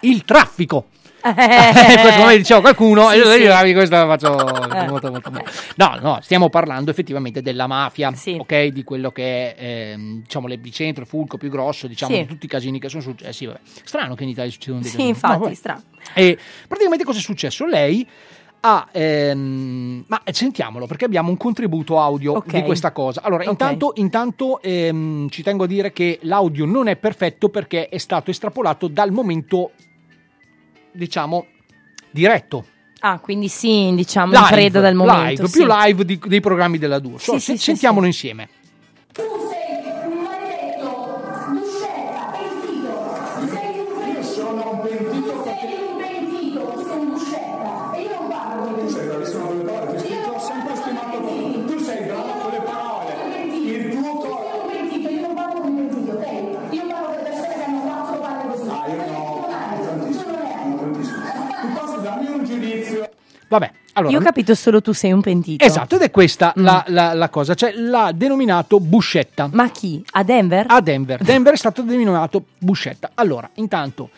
Il 0.00 0.24
traffico. 0.24 0.86
Questo 1.22 2.18
come 2.20 2.36
diceva 2.36 2.60
qualcuno, 2.60 3.08
Sì, 3.10 3.14
e 3.14 3.18
io 3.18 3.30
sì. 3.32 3.66
io 3.68 3.74
questo 3.74 3.94
la 3.94 4.06
faccio 4.06 4.74
Eh. 4.74 4.88
molto, 4.88 5.10
molto 5.10 5.30
bene. 5.30 5.44
No, 5.76 5.98
no, 6.00 6.18
stiamo 6.22 6.48
parlando 6.48 6.90
effettivamente 6.90 7.40
della 7.42 7.66
mafia, 7.66 8.12
ok? 8.38 8.66
Di 8.66 8.82
quello 8.84 9.10
che 9.12 9.54
è 9.54 9.62
ehm, 9.92 10.22
diciamo 10.22 10.46
l'epicentro, 10.46 11.02
il 11.02 11.08
fulco 11.08 11.36
più 11.38 11.48
grosso, 11.50 11.86
diciamo, 11.86 12.12
Sì. 12.14 12.20
di 12.20 12.26
tutti 12.26 12.46
i 12.46 12.48
casini 12.48 12.78
che 12.80 12.88
sono 12.88 13.02
successi. 13.02 13.46
Vabbè. 13.46 13.58
Strano 13.84 14.14
che 14.14 14.24
in 14.24 14.30
Italia 14.30 14.50
succedano 14.50 14.80
dei 14.82 14.90
Sì, 14.90 14.96
casini. 14.96 15.12
infatti, 15.14 15.48
No, 15.48 15.54
strano. 15.54 15.82
E 16.14 16.36
praticamente 16.66 17.04
cosa 17.04 17.18
è 17.18 17.22
successo? 17.22 17.64
Lei 17.66 18.06
ha. 18.64 18.86
ehm, 18.92 20.04
ma 20.06 20.20
sentiamolo 20.30 20.86
perché 20.86 21.04
abbiamo 21.04 21.30
un 21.30 21.36
contributo 21.36 22.00
audio 22.00 22.34
Ok. 22.34 22.52
di 22.52 22.62
questa 22.62 22.92
cosa. 22.92 23.20
Allora, 23.22 23.42
Ok. 23.44 23.50
intanto, 23.50 23.92
intanto 23.96 24.60
ehm, 24.62 25.28
ci 25.28 25.42
tengo 25.42 25.64
a 25.64 25.66
dire 25.66 25.92
che 25.92 26.18
l'audio 26.22 26.64
non 26.64 26.88
è 26.88 26.96
perfetto 26.96 27.48
perché 27.48 27.88
è 27.88 27.98
stato 27.98 28.30
estrapolato 28.30 28.88
dal 28.88 29.10
momento, 29.10 29.72
diciamo, 30.92 31.46
diretto. 32.10 32.66
Ah, 33.00 33.18
quindi 33.18 33.48
sì, 33.48 33.90
diciamo, 33.94 34.32
Live, 34.32 34.46
preda 34.50 34.80
del 34.80 34.94
momento. 34.94 35.42
live, 35.42 35.46
sì. 35.48 35.58
più 35.58 35.66
live 35.68 36.04
di- 36.04 36.20
dei 36.24 36.40
programmi 36.40 36.78
della 36.78 36.98
D'Urso. 37.00 37.32
Sì, 37.38 37.40
sì, 37.40 37.58
sentiamolo 37.58 38.06
insieme. 38.06 38.48
Io 39.16 39.24
Vabbè, 63.52 63.70
allora. 63.92 64.12
Io 64.12 64.18
ho 64.18 64.22
capito 64.22 64.54
solo 64.54 64.80
tu 64.80 64.92
sei 64.92 65.12
un 65.12 65.20
pentito. 65.20 65.62
Esatto, 65.62 65.96
ed 65.96 66.00
è 66.00 66.10
questa 66.10 66.52
la, 66.56 66.82
la- 66.88 67.12
la 67.12 67.28
cosa, 67.28 67.52
cioè 67.54 67.72
l'ha 67.72 68.10
denominato 68.14 68.80
Buscetta. 68.80 69.50
Ma 69.52 69.68
chi? 69.70 70.02
A 70.12 70.22
Denver? 70.22 70.64
A 70.68 70.80
Denver. 70.80 71.22
Denver 71.22 71.52
è 71.52 71.56
stato 71.56 71.82
denominato 71.82 72.44
Buscetta. 72.58 73.10
Allora, 73.14 73.50
intanto, 73.56 74.08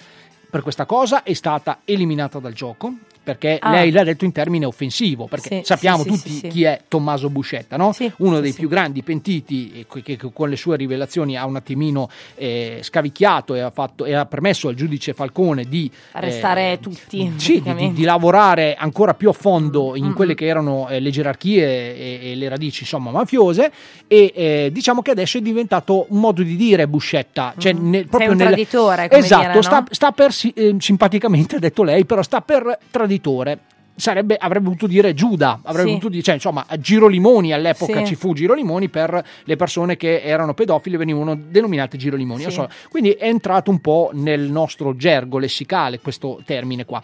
per 0.49 0.63
questa 0.63 0.87
cosa 0.87 1.25
è 1.25 1.33
stata 1.33 1.81
eliminata 1.85 2.39
dal 2.39 2.53
gioco. 2.53 2.93
Perché 3.25 3.57
Ah. 3.61 3.71
lei 3.71 3.91
l'ha 3.91 4.05
detto 4.05 4.27
in 4.27 4.33
termine 4.33 4.67
offensivo, 4.67 5.27
perché 5.27 5.57
Sì, 5.59 5.63
sappiamo 5.65 6.03
sì, 6.03 6.09
tutti 6.11 6.29
sì, 6.31 6.49
chi 6.49 6.65
è 6.65 6.83
Tommaso 6.87 7.31
Buscetta, 7.31 7.77
no? 7.79 7.95
uno 8.19 8.41
dei 8.41 8.53
più 8.53 8.69
grandi 8.69 9.03
pentiti 9.03 9.73
e 9.75 9.87
che, 10.03 10.17
che 10.17 10.31
con 10.33 10.51
le 10.51 10.57
sue 10.57 10.77
rivelazioni 10.77 11.35
ha 11.37 11.47
un 11.47 11.57
attimino 11.57 12.11
eh, 12.35 12.81
scavicchiato 12.83 13.55
e 13.55 13.61
ha, 13.61 13.71
fatto, 13.71 14.05
e 14.05 14.13
ha 14.15 14.27
permesso 14.27 14.69
al 14.69 14.75
giudice 14.75 15.15
Falcone 15.15 15.65
di 15.65 15.91
Arrestare 16.13 16.73
eh, 16.73 16.81
tutti. 16.81 17.33
sì, 17.37 17.63
di, 17.63 17.75
di- 17.75 17.93
di 17.95 18.03
lavorare 18.05 18.75
ancora 18.75 19.15
più 19.15 19.31
a 19.31 19.33
fondo 19.33 19.97
in 19.97 20.13
quelle 20.13 20.35
che 20.35 20.45
erano 20.47 20.89
eh, 20.91 21.01
le 21.01 21.09
gerarchie 21.11 21.65
e, 21.97 22.19
e 22.31 22.35
le 22.35 22.49
radici 22.51 22.83
insomma 22.83 23.11
mafiose 23.11 23.73
e 24.07 24.33
eh, 24.35 24.69
diciamo 24.71 25.01
che 25.01 25.13
adesso 25.13 25.39
è 25.39 25.41
diventato 25.41 26.07
un 26.11 26.21
modo 26.21 26.43
di 26.43 26.57
dire 26.57 26.87
Buscetta 26.87 27.55
cioè 27.57 27.73
nel- 27.73 28.07
proprio 28.07 28.33
un 28.33 28.37
nel- 28.37 28.47
traditore, 28.49 29.09
esatto 29.11 29.41
dire, 29.43 29.55
no? 29.55 29.63
sta, 29.63 29.85
sta 29.91 30.11
per 30.13 30.31
eh, 30.55 30.75
simpaticamente 30.79 31.57
ha 31.57 31.59
detto 31.59 31.83
lei 31.83 32.05
però 32.05 32.23
sta 32.23 32.41
per 32.43 32.79
traditore 33.19 33.59
Sarebbe, 33.97 34.35
avrebbe 34.37 34.65
voluto 34.65 34.89
dire 34.89 35.15
Giuda, 35.15 35.61
avrebbe 35.63 35.83
Sì. 35.83 35.89
voluto 35.91 36.09
dire, 36.09 36.23
cioè, 36.25 36.35
insomma, 36.35 36.67
Girolimoni 36.81 37.53
all'epoca 37.53 37.99
Sì. 38.01 38.07
ci 38.07 38.15
fu 38.17 38.33
Girolimoni 38.35 38.89
per 38.89 39.25
le 39.45 39.55
persone 39.55 39.97
che 39.97 40.21
erano 40.21 40.53
pedofili 40.53 40.97
venivano 40.97 41.37
denominate 41.37 41.97
Girolimoni. 41.97 42.43
Sì. 42.43 42.51
So, 42.51 42.69
quindi 42.91 43.11
è 43.13 43.29
entrato 43.29 43.71
un 43.71 43.79
po' 43.81 44.11
nel 44.13 44.51
nostro 44.51 44.97
gergo 44.97 45.39
lessicale 45.39 46.01
questo 46.01 46.41
termine 46.45 46.85
qua. 46.85 47.01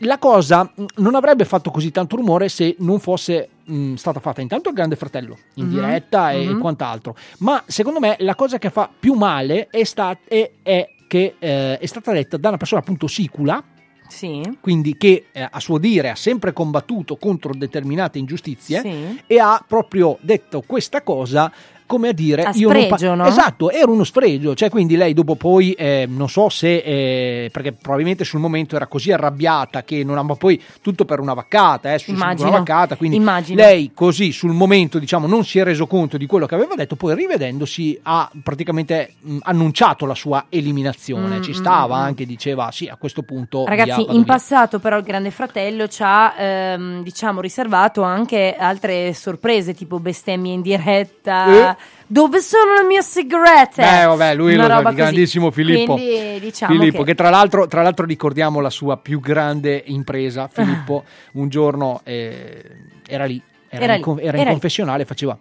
La 0.00 0.18
cosa 0.18 0.70
non 0.96 1.14
avrebbe 1.14 1.46
fatto 1.46 1.70
così 1.70 1.90
tanto 1.90 2.16
rumore 2.16 2.50
se 2.50 2.76
non 2.80 3.00
fosse 3.00 3.48
mh, 3.64 3.94
stata 3.94 4.20
fatta 4.20 4.42
intanto 4.42 4.68
il 4.68 4.74
Grande 4.74 4.96
Fratello 4.96 5.38
in 5.54 5.64
Mhm. 5.64 5.70
diretta 5.70 6.32
e 6.32 6.44
Mhm. 6.44 6.60
quant'altro, 6.60 7.16
ma 7.38 7.62
secondo 7.66 8.00
me 8.00 8.16
la 8.18 8.34
cosa 8.34 8.58
che 8.58 8.68
fa 8.68 8.86
più 9.00 9.14
male 9.14 9.68
è, 9.70 9.82
sta- 9.84 10.18
è- 10.28 10.50
è 10.62 10.90
che 11.06 11.36
eh, 11.38 11.78
è 11.78 11.86
stata 11.86 12.12
detta 12.12 12.36
da 12.36 12.48
una 12.48 12.58
persona 12.58 12.82
appunto 12.82 13.06
sicula, 13.06 13.64
Sì. 14.08 14.58
quindi 14.60 14.96
che 14.96 15.26
eh, 15.32 15.46
a 15.50 15.60
suo 15.60 15.78
dire 15.78 16.10
ha 16.10 16.14
sempre 16.16 16.52
combattuto 16.52 17.16
contro 17.16 17.52
determinate 17.54 18.18
ingiustizie 18.18 18.80
Sì. 18.80 19.22
e 19.26 19.38
ha 19.38 19.62
proprio 19.66 20.18
detto 20.20 20.62
questa 20.66 21.02
cosa 21.02 21.52
come 21.88 22.10
a 22.10 22.12
dire 22.12 22.42
A 22.42 22.52
io 22.54 22.70
non 22.70 22.82
spregio, 22.82 23.14
no? 23.16 23.26
esatto 23.26 23.70
era 23.70 23.90
uno 23.90 24.04
spregio 24.04 24.54
cioè 24.54 24.70
quindi 24.70 24.94
lei 24.94 25.14
dopo 25.14 25.34
poi 25.34 25.72
eh, 25.72 26.06
non 26.08 26.28
so 26.28 26.48
se 26.48 26.76
eh, 26.76 27.48
perché 27.50 27.72
probabilmente 27.72 28.22
sul 28.24 28.38
momento 28.38 28.76
era 28.76 28.86
così 28.86 29.10
arrabbiata 29.10 29.82
che 29.82 30.04
non 30.04 30.18
ha 30.18 30.22
ma 30.22 30.36
poi 30.36 30.62
tutto 30.82 31.04
per 31.04 31.18
una 31.18 31.34
vaccata 31.34 31.94
eh, 31.94 31.98
su- 31.98 32.10
Immagino. 32.12 32.48
una 32.50 32.58
vaccata 32.58 32.96
quindi 32.96 33.16
Immagino. 33.16 33.60
lei 33.60 33.90
così 33.94 34.30
sul 34.30 34.52
momento 34.52 34.98
diciamo 35.00 35.26
non 35.26 35.44
si 35.44 35.58
è 35.58 35.64
reso 35.64 35.86
conto 35.86 36.16
di 36.18 36.26
quello 36.26 36.46
che 36.46 36.54
aveva 36.54 36.74
detto 36.74 36.94
poi 36.94 37.14
rivedendosi 37.14 37.98
ha 38.02 38.30
praticamente 38.42 39.14
mh, 39.20 39.38
annunciato 39.42 40.04
la 40.06 40.14
sua 40.14 40.44
eliminazione 40.50 41.38
Mm, 41.38 41.42
ci 41.42 41.50
mm, 41.50 41.54
stava 41.54 41.98
mm. 41.98 42.02
anche 42.02 42.26
diceva 42.26 42.70
sì 42.70 42.86
a 42.86 42.96
questo 42.96 43.22
punto 43.22 43.64
via, 43.64 43.70
Ragazzi, 43.70 44.00
vado 44.04 44.12
in 44.12 44.24
via. 44.24 44.34
passato 44.34 44.78
però 44.78 44.98
il 44.98 45.04
Grande 45.04 45.30
Fratello 45.30 45.88
ci 45.88 46.02
ha, 46.04 46.34
ehm, 46.38 47.02
diciamo, 47.02 47.40
riservato 47.40 48.02
anche 48.02 48.54
altre 48.58 49.14
sorprese, 49.14 49.74
tipo 49.74 49.98
bestemmie 50.00 50.52
in 50.52 50.60
diretta. 50.60 51.76
Eh? 51.78 51.96
Dove 52.06 52.40
sono 52.40 52.74
le 52.80 52.86
mie 52.86 53.02
sigarette? 53.02 53.82
Beh, 53.82 54.04
vabbè, 54.04 54.34
lui 54.34 54.54
Una 54.54 54.66
lo 54.66 54.74
roba 54.76 54.90
il 54.90 54.96
grandissimo. 54.96 55.50
Filippo. 55.50 55.94
Quindi 55.94 56.40
diciamo 56.40 56.72
Filippo, 56.72 56.98
che, 56.98 57.10
che... 57.10 57.14
tra, 57.14 57.30
l'altro, 57.30 57.66
tra 57.66 57.82
l'altro 57.82 58.06
ricordiamo 58.06 58.60
la 58.60 58.70
sua 58.70 58.96
più 58.96 59.20
grande 59.20 59.82
impresa. 59.86 60.48
Filippo 60.48 61.04
un 61.34 61.48
giorno 61.48 62.00
eh, 62.04 62.62
era 63.06 63.24
lì, 63.24 63.40
era, 63.68 63.84
Era 63.84 63.94
in, 63.94 64.02
lì, 64.02 64.10
era 64.10 64.20
in 64.20 64.34
era 64.34 64.42
lì. 64.44 64.50
confessionale, 64.50 65.04
faceva 65.04 65.38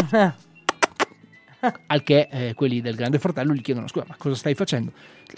al 1.86 2.02
che 2.02 2.28
eh, 2.30 2.54
quelli 2.54 2.80
del 2.80 2.94
Grande 2.94 3.18
Fratello 3.18 3.52
gli 3.52 3.60
chiedono 3.60 3.86
scusa 3.86 4.06
ma 4.08 4.14
cosa 4.16 4.34
stai 4.34 4.54
facendo? 4.54 4.92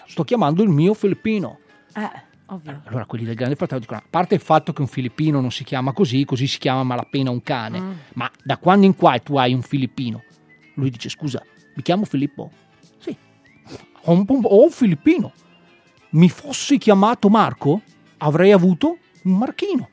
Sto 0.07 0.25
chiamando 0.25 0.63
il 0.63 0.69
mio 0.69 0.95
filippino. 0.95 1.59
Eh, 1.95 2.11
ovvio. 2.55 2.83
Allora 2.87 3.07
quelli 3.07 3.25
del 3.25 3.35
Grande 3.35 3.57
Fratello 3.57 3.81
dicono 3.81 3.99
a 4.01 4.05
parte 4.09 4.35
il 4.35 4.41
fatto 4.41 4.73
che 4.73 4.81
un 4.81 4.87
filippino 4.89 5.41
non 5.41 5.51
si 5.51 5.65
chiama 5.65 5.93
così, 5.93 6.25
così 6.25 6.47
si 6.47 6.59
chiama 6.59 6.83
malapena 6.83 7.31
un 7.31 7.43
cane, 7.43 7.81
Mm. 7.81 7.93
ma 8.15 8.31
da 8.43 8.57
quando 8.59 8.87
in 8.87 8.95
qua 8.97 9.19
tu 9.19 9.37
hai 9.37 9.53
un 9.55 9.63
filippino? 9.63 10.23
Lui 10.75 10.91
dice 10.91 11.09
scusa, 11.09 11.43
mi 11.77 11.83
chiamo 11.83 12.05
Filippo? 12.05 12.51
Sì. 12.99 13.17
Ho 14.05 14.13
un, 14.13 14.25
ho 14.43 14.65
un 14.65 14.71
filippino. 14.71 15.33
Mi 16.11 16.29
fossi 16.29 16.79
chiamato 16.79 17.29
Marco, 17.29 17.81
avrei 18.19 18.53
avuto 18.53 18.99
un 19.25 19.37
marchino. 19.37 19.89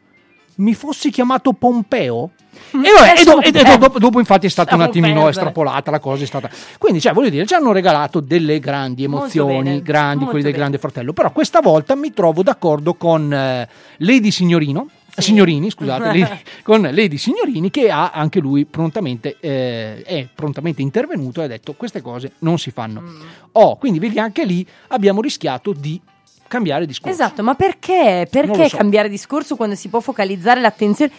Mi 0.55 0.73
fossi 0.73 1.09
chiamato 1.09 1.53
Pompeo? 1.53 2.31
E, 2.71 2.77
vabbè, 2.77 3.19
e 3.19 3.23
do- 3.23 3.41
e 3.41 3.51
do- 3.51 3.77
dopo, 3.77 3.99
dopo 3.99 4.19
infatti 4.19 4.45
è 4.45 4.49
stata 4.49 4.75
un 4.75 4.81
attimino 4.81 5.13
perdere. 5.13 5.29
estrapolata 5.31 5.91
la 5.91 5.99
cosa 5.99 6.23
è 6.23 6.27
stata 6.27 6.49
quindi 6.77 7.01
cioè 7.01 7.13
voglio 7.13 7.29
dire 7.29 7.45
ci 7.45 7.53
hanno 7.53 7.71
regalato 7.71 8.19
delle 8.19 8.59
grandi 8.59 9.03
emozioni 9.03 9.81
grandi 9.81 10.23
molto 10.23 10.31
quelli 10.31 10.43
del 10.43 10.51
bene. 10.51 10.57
Grande 10.57 10.77
Fratello 10.77 11.13
però 11.13 11.31
questa 11.31 11.61
volta 11.61 11.95
mi 11.95 12.13
trovo 12.13 12.43
d'accordo 12.43 12.93
con 12.93 13.33
eh, 13.33 13.67
Lady 13.97 14.31
Signorino 14.31 14.87
Signorini, 15.21 15.69
scusate, 15.69 16.05
Lady- 16.05 16.41
con 16.63 16.81
Lady 16.81 17.17
Signorini 17.17 17.69
che 17.69 17.89
ha 17.89 18.11
anche 18.11 18.39
lui 18.39 18.65
prontamente, 18.65 19.37
eh, 19.39 20.01
è 20.03 20.27
prontamente 20.33 20.81
intervenuto 20.81 21.41
e 21.41 21.45
ha 21.45 21.47
detto 21.47 21.73
queste 21.73 22.01
cose 22.01 22.33
non 22.39 22.57
si 22.57 22.71
fanno. 22.71 23.01
Mm. 23.01 23.21
Oh, 23.53 23.77
quindi 23.77 23.99
vedi 23.99 24.19
anche 24.19 24.45
lì 24.45 24.65
abbiamo 24.89 25.21
rischiato 25.21 25.73
di 25.73 25.99
cambiare 26.47 26.85
discorso. 26.85 27.13
Esatto, 27.13 27.43
ma 27.43 27.55
perché? 27.55 28.27
Perché 28.29 28.69
so. 28.69 28.77
cambiare 28.77 29.09
discorso 29.09 29.55
quando 29.55 29.75
si 29.75 29.87
può 29.87 29.99
focalizzare 29.99 30.61
l'attenzione? 30.61 31.11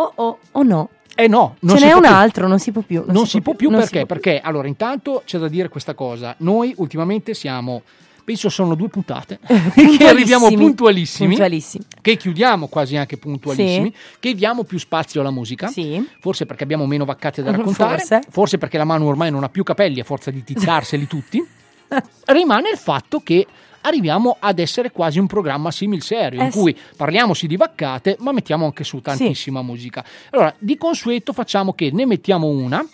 O 0.00 0.12
o 0.16 0.38
o 0.52 0.62
no? 0.62 0.88
Eh 1.14 1.26
no, 1.26 1.56
non 1.60 1.74
Ce 1.76 1.82
si 1.82 1.86
n'è 1.88 1.92
un 1.94 2.02
più. 2.02 2.10
altro, 2.10 2.46
non 2.46 2.58
si 2.60 2.70
può 2.70 2.82
più. 2.82 3.02
Non, 3.08 3.26
si 3.26 3.40
può 3.40 3.54
più 3.54 3.70
non 3.70 3.80
perché? 3.80 4.00
si 4.00 4.04
può 4.06 4.14
più. 4.16 4.22
Perché 4.30 4.40
allora 4.46 4.68
intanto 4.68 5.22
c'è 5.24 5.38
da 5.38 5.48
dire 5.48 5.68
questa 5.68 5.94
cosa. 5.94 6.34
Noi 6.38 6.72
ultimamente 6.76 7.34
siamo 7.34 7.82
penso 8.24 8.50
sono 8.50 8.74
due 8.74 8.88
puntate 8.90 9.38
che 9.74 10.06
arriviamo 10.06 10.48
puntualissimi, 10.52 11.28
Puntualissimi. 11.30 11.84
che 12.02 12.16
chiudiamo 12.18 12.66
quasi 12.68 12.94
anche 12.94 13.16
puntualissimi, 13.16 13.90
Sì. 13.90 14.16
che 14.20 14.34
diamo 14.34 14.64
più 14.64 14.78
spazio 14.78 15.22
alla 15.22 15.30
musica. 15.30 15.66
Sì. 15.68 16.06
Forse 16.20 16.44
perché 16.46 16.62
abbiamo 16.62 16.84
meno 16.86 17.04
vaccate 17.06 17.42
da 17.42 17.50
raccontare, 17.52 18.04
Forse. 18.28 18.58
perché 18.58 18.76
la 18.76 18.84
mano 18.84 19.06
ormai 19.06 19.30
non 19.30 19.42
ha 19.44 19.48
più 19.48 19.62
capelli 19.64 19.98
a 19.98 20.04
forza 20.04 20.30
di 20.30 20.44
tizzarseli 20.44 21.06
tutti. 21.08 21.42
Rimane 22.26 22.68
il 22.70 22.76
fatto 22.76 23.20
che 23.20 23.46
arriviamo 23.88 24.36
ad 24.38 24.58
essere 24.58 24.90
quasi 24.92 25.18
un 25.18 25.26
programma 25.26 25.70
simil 25.70 26.02
serio, 26.02 26.40
Eh 26.40 26.44
in 26.44 26.52
sì. 26.52 26.58
cui 26.58 26.76
parliamo 26.96 27.34
sì 27.34 27.46
di 27.46 27.56
vaccate, 27.56 28.16
ma 28.20 28.32
mettiamo 28.32 28.64
anche 28.64 28.84
su 28.84 29.00
tantissima 29.00 29.62
musica. 29.62 30.04
Allora, 30.30 30.54
di 30.58 30.76
consueto 30.76 31.32
facciamo 31.32 31.72
che 31.72 31.90
ne 31.92 32.06
mettiamo 32.06 32.46
una, 32.46 32.86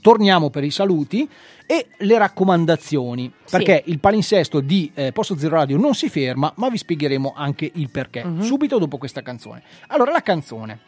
torniamo 0.00 0.48
per 0.48 0.64
i 0.64 0.70
saluti 0.70 1.28
e 1.66 1.86
le 1.98 2.16
raccomandazioni, 2.18 3.30
Sì. 3.44 3.50
perché 3.56 3.82
il 3.86 3.98
palinsesto 3.98 4.60
di 4.60 4.90
eh, 4.94 5.12
Posto 5.12 5.36
Zero 5.36 5.56
Radio 5.56 5.76
non 5.76 5.94
si 5.94 6.08
ferma, 6.08 6.50
ma 6.56 6.68
vi 6.70 6.78
spiegheremo 6.78 7.34
anche 7.36 7.70
il 7.74 7.90
perché, 7.90 8.24
Mhm. 8.24 8.40
subito 8.40 8.78
dopo 8.78 8.96
questa 8.96 9.22
canzone. 9.22 9.62
Allora, 9.88 10.10
la 10.12 10.22
canzone. 10.22 10.78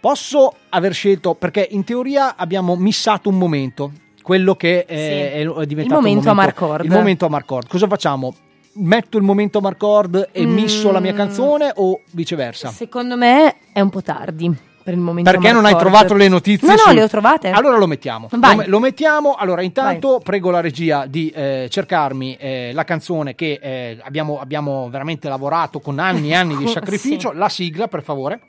Posso 0.00 0.54
aver 0.70 0.94
scelto, 0.94 1.34
perché 1.34 1.66
in 1.72 1.84
teoria 1.84 2.36
abbiamo 2.36 2.76
missato 2.76 3.28
un 3.28 3.36
momento, 3.36 3.92
quello 4.22 4.54
che 4.54 4.84
eh, 4.86 5.32
è, 5.32 5.46
è 5.46 5.66
diventato 5.66 5.98
Il 6.00 6.06
momento 6.06 6.20
un 6.26 6.28
a 6.28 6.34
Marcord. 6.34 6.84
Il 6.84 6.90
momento 6.90 7.26
a 7.26 7.28
Marcord. 7.28 7.66
Cosa 7.68 7.86
facciamo? 7.88 8.34
Metto 8.72 9.18
il 9.18 9.24
momento 9.24 9.60
Marcord 9.60 10.28
e 10.32 10.46
Mm. 10.46 10.52
misso 10.54 10.92
la 10.92 11.00
mia 11.00 11.12
canzone 11.12 11.72
o 11.74 12.00
viceversa? 12.12 12.70
Secondo 12.70 13.16
me 13.16 13.56
è 13.72 13.80
un 13.80 13.90
po' 13.90 14.00
tardi 14.00 14.48
per 14.82 14.94
il 14.94 15.00
momento. 15.00 15.28
Perché 15.28 15.52
non 15.52 15.64
hai 15.64 15.76
trovato 15.76 16.14
le 16.14 16.28
notizie? 16.28 16.68
No, 16.68 16.74
no, 16.74 16.78
sul- 16.80 16.94
le 16.94 17.02
ho 17.02 17.08
trovate. 17.08 17.50
Allora 17.50 17.76
lo 17.76 17.86
mettiamo. 17.88 18.28
Vai. 18.30 18.56
Lo, 18.56 18.64
lo 18.66 18.78
mettiamo. 18.78 19.34
Allora, 19.34 19.62
intanto 19.62 20.20
prego 20.22 20.50
la 20.50 20.60
regia 20.60 21.04
di 21.06 21.30
eh, 21.30 21.66
cercarmi 21.68 22.36
eh, 22.36 22.70
la 22.72 22.84
canzone 22.84 23.34
che 23.34 23.58
eh, 23.60 23.98
abbiamo, 24.02 24.38
abbiamo 24.40 24.88
veramente 24.88 25.28
lavorato 25.28 25.80
con 25.80 25.98
anni 25.98 26.30
e 26.30 26.34
anni 26.34 26.56
di 26.56 26.66
Sì. 26.68 26.72
sacrificio. 26.72 27.32
La 27.32 27.48
sigla, 27.48 27.88
per 27.88 28.02
favore. 28.04 28.40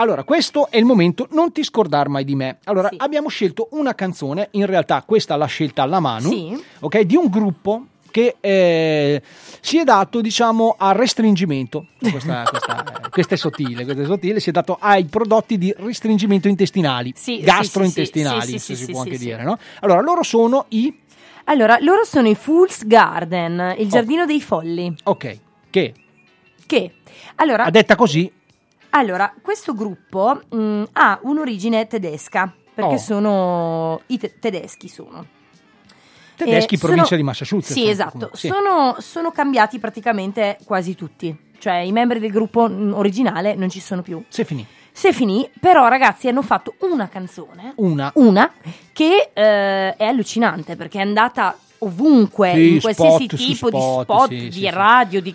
Allora, 0.00 0.24
questo 0.24 0.70
è 0.70 0.78
il 0.78 0.86
momento, 0.86 1.28
non 1.32 1.52
ti 1.52 1.62
scordar 1.62 2.08
mai 2.08 2.24
di 2.24 2.34
me. 2.34 2.56
Allora, 2.64 2.88
abbiamo 2.96 3.28
scelto 3.28 3.68
una 3.72 3.94
canzone, 3.94 4.48
in 4.52 4.64
realtà 4.64 5.02
questa 5.06 5.36
l'ha 5.36 5.44
scelta 5.44 5.84
la 5.84 6.00
Manu, 6.00 6.30
Sì. 6.30 6.64
ok, 6.78 7.00
di 7.00 7.16
un 7.16 7.26
gruppo 7.28 7.84
che 8.10 8.36
eh, 8.40 9.20
si 9.60 9.78
è 9.78 9.84
dato, 9.84 10.22
diciamo, 10.22 10.74
a 10.78 10.92
restringimento. 10.92 11.88
Questa, 11.98 12.44
questa- 12.48 12.82
eh, 13.04 13.10
questa 13.10 13.34
è 13.34 13.36
sottile, 13.36 13.84
questa 13.84 14.02
è 14.02 14.06
sottile, 14.06 14.40
si 14.40 14.48
è 14.48 14.52
dato 14.52 14.78
ai 14.80 15.04
prodotti 15.04 15.58
di 15.58 15.72
restringimento 15.76 16.48
intestinali, 16.48 17.12
Sì, 17.14 17.36
sì, 17.36 17.40
gastrointestinali, 17.42 18.40
sì, 18.40 18.50
sì, 18.52 18.58
sì, 18.58 18.76
si 18.76 18.84
sì, 18.86 18.92
può 18.92 19.02
sì, 19.02 19.06
anche 19.08 19.18
sì. 19.20 19.24
dire, 19.26 19.42
no? 19.42 19.58
Allora, 19.80 20.00
loro 20.00 20.22
sono 20.22 20.64
i... 20.70 20.98
Allora, 21.44 21.76
loro 21.78 22.04
sono 22.04 22.26
i 22.26 22.34
Fool's 22.34 22.86
Garden, 22.86 23.74
il 23.76 23.88
giardino 23.90 24.24
dei 24.24 24.40
folli. 24.40 24.94
Ok, 25.04 25.38
che 25.68 25.92
Che, 26.64 26.92
allora, 27.36 27.64
a 27.64 27.70
detta 27.70 27.96
così, 27.96 28.30
allora 28.90 29.32
questo 29.40 29.74
gruppo 29.74 30.40
mh, 30.48 30.82
ha 30.92 31.18
un'origine 31.22 31.86
tedesca, 31.86 32.52
perché 32.74 32.94
Oh. 32.94 32.98
sono 32.98 34.00
i 34.06 34.18
te- 34.18 34.38
tedeschi 34.38 34.88
sono. 34.88 35.26
tedeschi, 36.36 36.76
Eh, 36.76 36.78
provincia 36.78 37.04
sono- 37.04 37.20
di 37.20 37.26
Massachusetts. 37.26 37.72
Sì, 37.74 37.86
eh, 37.86 37.90
esatto. 37.90 38.30
sì. 38.32 38.48
Sono, 38.48 38.96
sono 39.00 39.30
cambiati 39.30 39.78
praticamente 39.78 40.56
quasi 40.64 40.94
tutti. 40.94 41.36
Cioè, 41.58 41.74
i 41.74 41.92
membri 41.92 42.18
del 42.18 42.30
gruppo 42.30 42.66
mh, 42.66 42.94
originale 42.94 43.54
non 43.54 43.68
ci 43.68 43.80
sono 43.80 44.00
più. 44.00 44.22
Se 44.28 44.44
finì. 44.46 44.66
Se 44.92 45.12
finì, 45.12 45.48
però, 45.60 45.86
ragazzi, 45.88 46.28
hanno 46.28 46.40
fatto 46.42 46.74
una 46.80 47.08
canzone. 47.08 47.74
Una. 47.76 48.10
Una 48.14 48.50
che 48.92 49.30
eh, 49.34 49.94
è 49.96 50.04
allucinante 50.04 50.76
perché 50.76 50.98
è 50.98 51.02
andata 51.02 51.56
ovunque, 51.82 52.52
Sì, 52.54 52.72
in 52.74 52.80
qualsiasi 52.80 53.24
spot 53.24 53.36
tipo 53.38 53.70
di 53.70 53.76
spot, 53.80 54.02
spot, 54.02 54.28
sì, 54.28 54.36
di 54.36 54.50
sì, 54.52 54.70
radio, 54.70 55.20
di 55.22 55.34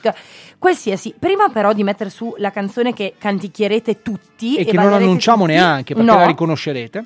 qualsiasi. 0.57 1.13
Prima, 1.17 1.49
però, 1.49 1.73
di 1.73 1.83
mettere 1.83 2.09
su 2.09 2.33
la 2.37 2.51
canzone 2.51 2.93
che 2.93 3.15
canticchierete 3.17 4.01
tutti 4.01 4.55
E 4.55 4.65
che 4.65 4.73
non 4.77 4.93
annunciamo 4.93 5.43
tutti, 5.43 5.53
neanche 5.53 5.93
perché 5.93 6.09
no, 6.09 6.17
la 6.17 6.25
riconoscerete. 6.25 7.05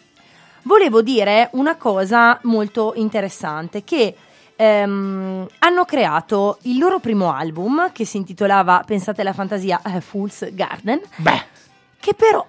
volevo 0.63 1.01
dire 1.01 1.49
una 1.53 1.75
cosa 1.75 2.39
molto 2.43 2.93
interessante 2.95 3.83
che 3.83 4.15
ehm, 4.55 5.47
hanno 5.59 5.85
creato 5.85 6.57
il 6.63 6.77
loro 6.77 6.99
primo 6.99 7.31
album 7.33 7.91
che 7.91 8.05
si 8.05 8.17
intitolava 8.17 8.83
Pensate 8.85 9.21
alla 9.21 9.33
fantasia 9.33 9.81
eh, 9.85 10.01
Fool's 10.01 10.53
Garden 10.53 10.99
che 11.99 12.13
però 12.13 12.45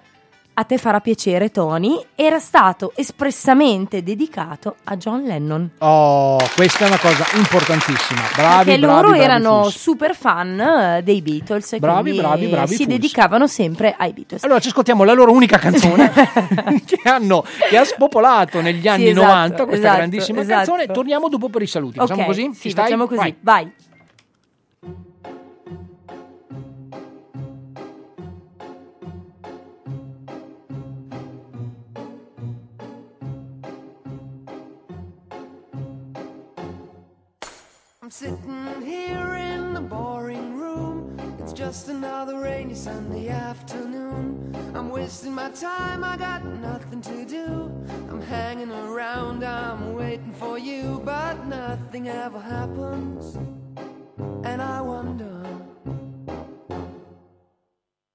a 0.53 0.63
te 0.65 0.77
farà 0.77 0.99
piacere 0.99 1.49
Tony 1.49 1.97
era 2.13 2.37
stato 2.39 2.91
espressamente 2.95 4.03
dedicato 4.03 4.75
a 4.85 4.97
John 4.97 5.23
Lennon 5.23 5.69
Oh, 5.79 6.37
questa 6.55 6.85
è 6.85 6.87
una 6.87 6.99
cosa 6.99 7.25
importantissima. 7.35 8.19
Bravi, 8.35 8.65
perché 8.65 8.79
bravi, 8.79 8.93
loro 8.95 9.07
bravi, 9.09 9.23
erano 9.23 9.61
Fools. 9.61 9.77
super 9.79 10.15
fan 10.15 10.59
eh, 10.59 11.01
dei 11.03 11.21
Beatles 11.21 11.77
Bravi, 11.79 12.13
bravi, 12.13 12.47
bravi, 12.47 12.67
si 12.75 12.83
Fools. 12.83 12.89
dedicavano 12.89 13.47
sempre 13.47 13.95
ai 13.97 14.11
Beatles 14.11 14.43
Allora 14.43 14.59
ci 14.59 14.67
ascoltiamo 14.67 15.03
la 15.03 15.13
loro 15.13 15.31
unica 15.31 15.57
canzone 15.57 16.11
che, 16.85 16.99
hanno, 17.09 17.43
che 17.69 17.77
ha 17.77 17.83
spopolato 17.85 18.59
negli 18.61 18.87
anni 18.87 19.09
esatto, 19.09 19.25
90 19.25 19.55
questa 19.65 19.75
esatto, 19.77 19.95
grandissima 19.97 20.41
esatto. 20.41 20.55
canzone. 20.71 20.87
Torniamo 20.87 21.29
dopo 21.29 21.49
per 21.49 21.61
i 21.61 21.67
saluti. 21.67 21.97
Facciamo 21.97 22.21
Ok, 22.21 22.27
così? 22.27 22.49
sì, 22.53 22.71
facciamo 22.71 23.07
così 23.07 23.17
Vai. 23.19 23.35
vai. 23.41 23.71
Sitting 38.11 38.81
here 38.81 39.35
in 39.35 39.73
the 39.73 39.79
boring 39.79 40.57
room. 40.57 41.17
It's 41.39 41.53
just 41.53 41.87
another 41.87 42.39
rainy 42.39 42.75
Sunday 42.75 43.29
afternoon. 43.29 44.53
I'm 44.75 44.89
wasting 44.89 45.33
my 45.33 45.49
time, 45.51 46.03
I 46.03 46.17
got 46.17 46.43
nothing 46.43 47.01
to 47.03 47.25
do. 47.25 47.71
I'm 48.09 48.21
hanging 48.21 48.69
around, 48.69 49.45
I'm 49.45 49.93
waiting 49.93 50.33
for 50.33 50.59
you, 50.59 51.01
but 51.05 51.45
nothing 51.45 52.09
ever 52.09 52.39
happens. 52.41 53.37
And 54.43 54.61
I 54.61 54.81
wonder. 54.81 55.40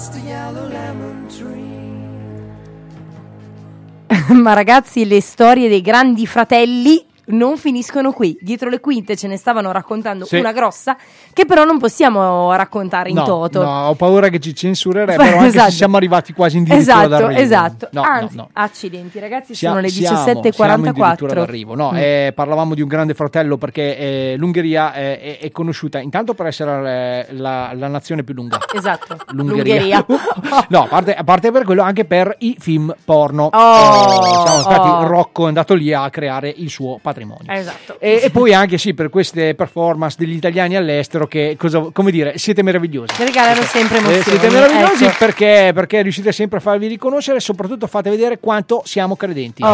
just 0.00 0.14
a 0.14 0.20
yellow 0.20 0.66
lemon 0.66 1.26
tree. 1.28 1.98
Ma 4.32 4.54
ragazzi, 4.54 5.04
le 5.04 5.20
storie 5.20 5.68
dei 5.68 5.82
grandi 5.82 6.26
fratelli 6.26 7.04
non 7.30 7.56
finiscono 7.56 8.12
qui. 8.12 8.36
Dietro 8.40 8.68
le 8.68 8.80
quinte 8.80 9.16
ce 9.16 9.26
ne 9.28 9.36
stavano 9.36 9.72
raccontando 9.72 10.24
Sì. 10.24 10.36
una 10.38 10.52
grossa, 10.52 10.96
che 11.32 11.44
però 11.46 11.64
non 11.64 11.78
possiamo 11.78 12.52
raccontare 12.54 13.10
in 13.10 13.16
No, 13.16 13.24
toto. 13.24 13.62
no, 13.62 13.86
ho 13.88 13.94
paura 13.94 14.28
che 14.28 14.38
ci 14.38 14.54
censurerebbero 14.54 15.22
anche 15.38 15.46
Esatto. 15.46 15.70
se 15.70 15.76
siamo 15.76 15.96
arrivati 15.96 16.32
quasi 16.32 16.58
addirittura 16.58 16.80
Esatto, 17.04 17.08
d'arrivo. 17.08 17.40
esatto. 17.40 17.88
No, 17.92 18.02
Anzi, 18.02 18.36
no, 18.36 18.48
accidenti, 18.52 19.18
ragazzi, 19.18 19.54
Sia- 19.54 19.68
sono 19.70 19.80
le 19.80 19.88
siamo- 19.88 20.16
siamo 20.18 20.38
addirittura 20.40 20.76
17.44. 20.76 21.26
d'arrivo. 21.34 21.74
No, 21.74 21.90
Mm. 21.92 21.96
eh, 21.96 22.32
parlavamo 22.34 22.74
di 22.74 22.82
un 22.82 22.88
grande 22.88 23.14
fratello 23.14 23.56
perché 23.56 23.96
eh, 23.96 24.34
l'Ungheria 24.36 24.92
eh, 24.94 25.20
è, 25.20 25.38
è 25.40 25.50
conosciuta 25.50 25.98
intanto 25.98 26.34
per 26.34 26.46
essere 26.46 27.26
eh, 27.28 27.34
la, 27.34 27.72
la 27.74 27.88
nazione 27.88 28.22
più 28.22 28.34
lunga. 28.34 28.58
Esatto, 28.74 29.16
L'Ungheria. 29.32 30.04
l'Ungheria. 30.06 30.66
no, 30.68 30.82
a 30.82 30.86
parte, 30.86 31.14
a 31.14 31.24
parte 31.24 31.50
per 31.50 31.64
quello, 31.64 31.82
anche 31.82 32.04
per 32.04 32.34
i 32.40 32.56
film 32.58 32.94
porno. 33.04 33.48
Oh, 33.52 33.76
Eh, 33.76 34.22
siamo 34.44 34.60
stati, 34.60 34.88
oh. 34.88 35.06
Rocco 35.06 35.44
è 35.44 35.48
andato 35.48 35.74
lì 35.74 35.92
a 35.92 36.08
creare 36.10 36.52
il 36.56 36.68
suo 36.70 36.98
patrimonio. 37.00 37.19
Esatto. 37.46 37.96
E, 37.98 38.20
e 38.24 38.30
poi 38.30 38.52
anche 38.54 38.78
sì, 38.78 38.94
per 38.94 39.08
queste 39.10 39.54
performance 39.54 40.16
degli 40.18 40.34
italiani 40.34 40.76
all'estero 40.76 41.26
che, 41.26 41.56
cosa, 41.58 41.88
come 41.92 42.10
dire, 42.10 42.38
siete 42.38 42.62
meravigliosi. 42.62 43.14
Ci 43.14 43.24
regalano 43.24 43.62
sempre 43.62 43.96
Eh, 43.96 44.00
emozioni. 44.00 44.22
siete 44.38 44.48
meravigliosi 44.50 45.04
ecco. 45.04 45.16
perché, 45.18 45.70
perché 45.74 46.02
riuscite 46.02 46.32
sempre 46.32 46.58
a 46.58 46.60
farvi 46.60 46.86
riconoscere 46.86 47.38
e 47.38 47.40
soprattutto 47.40 47.86
fate 47.86 48.10
vedere 48.10 48.38
quanto 48.38 48.82
siamo 48.84 49.16
credenti. 49.16 49.62
Oh. 49.62 49.68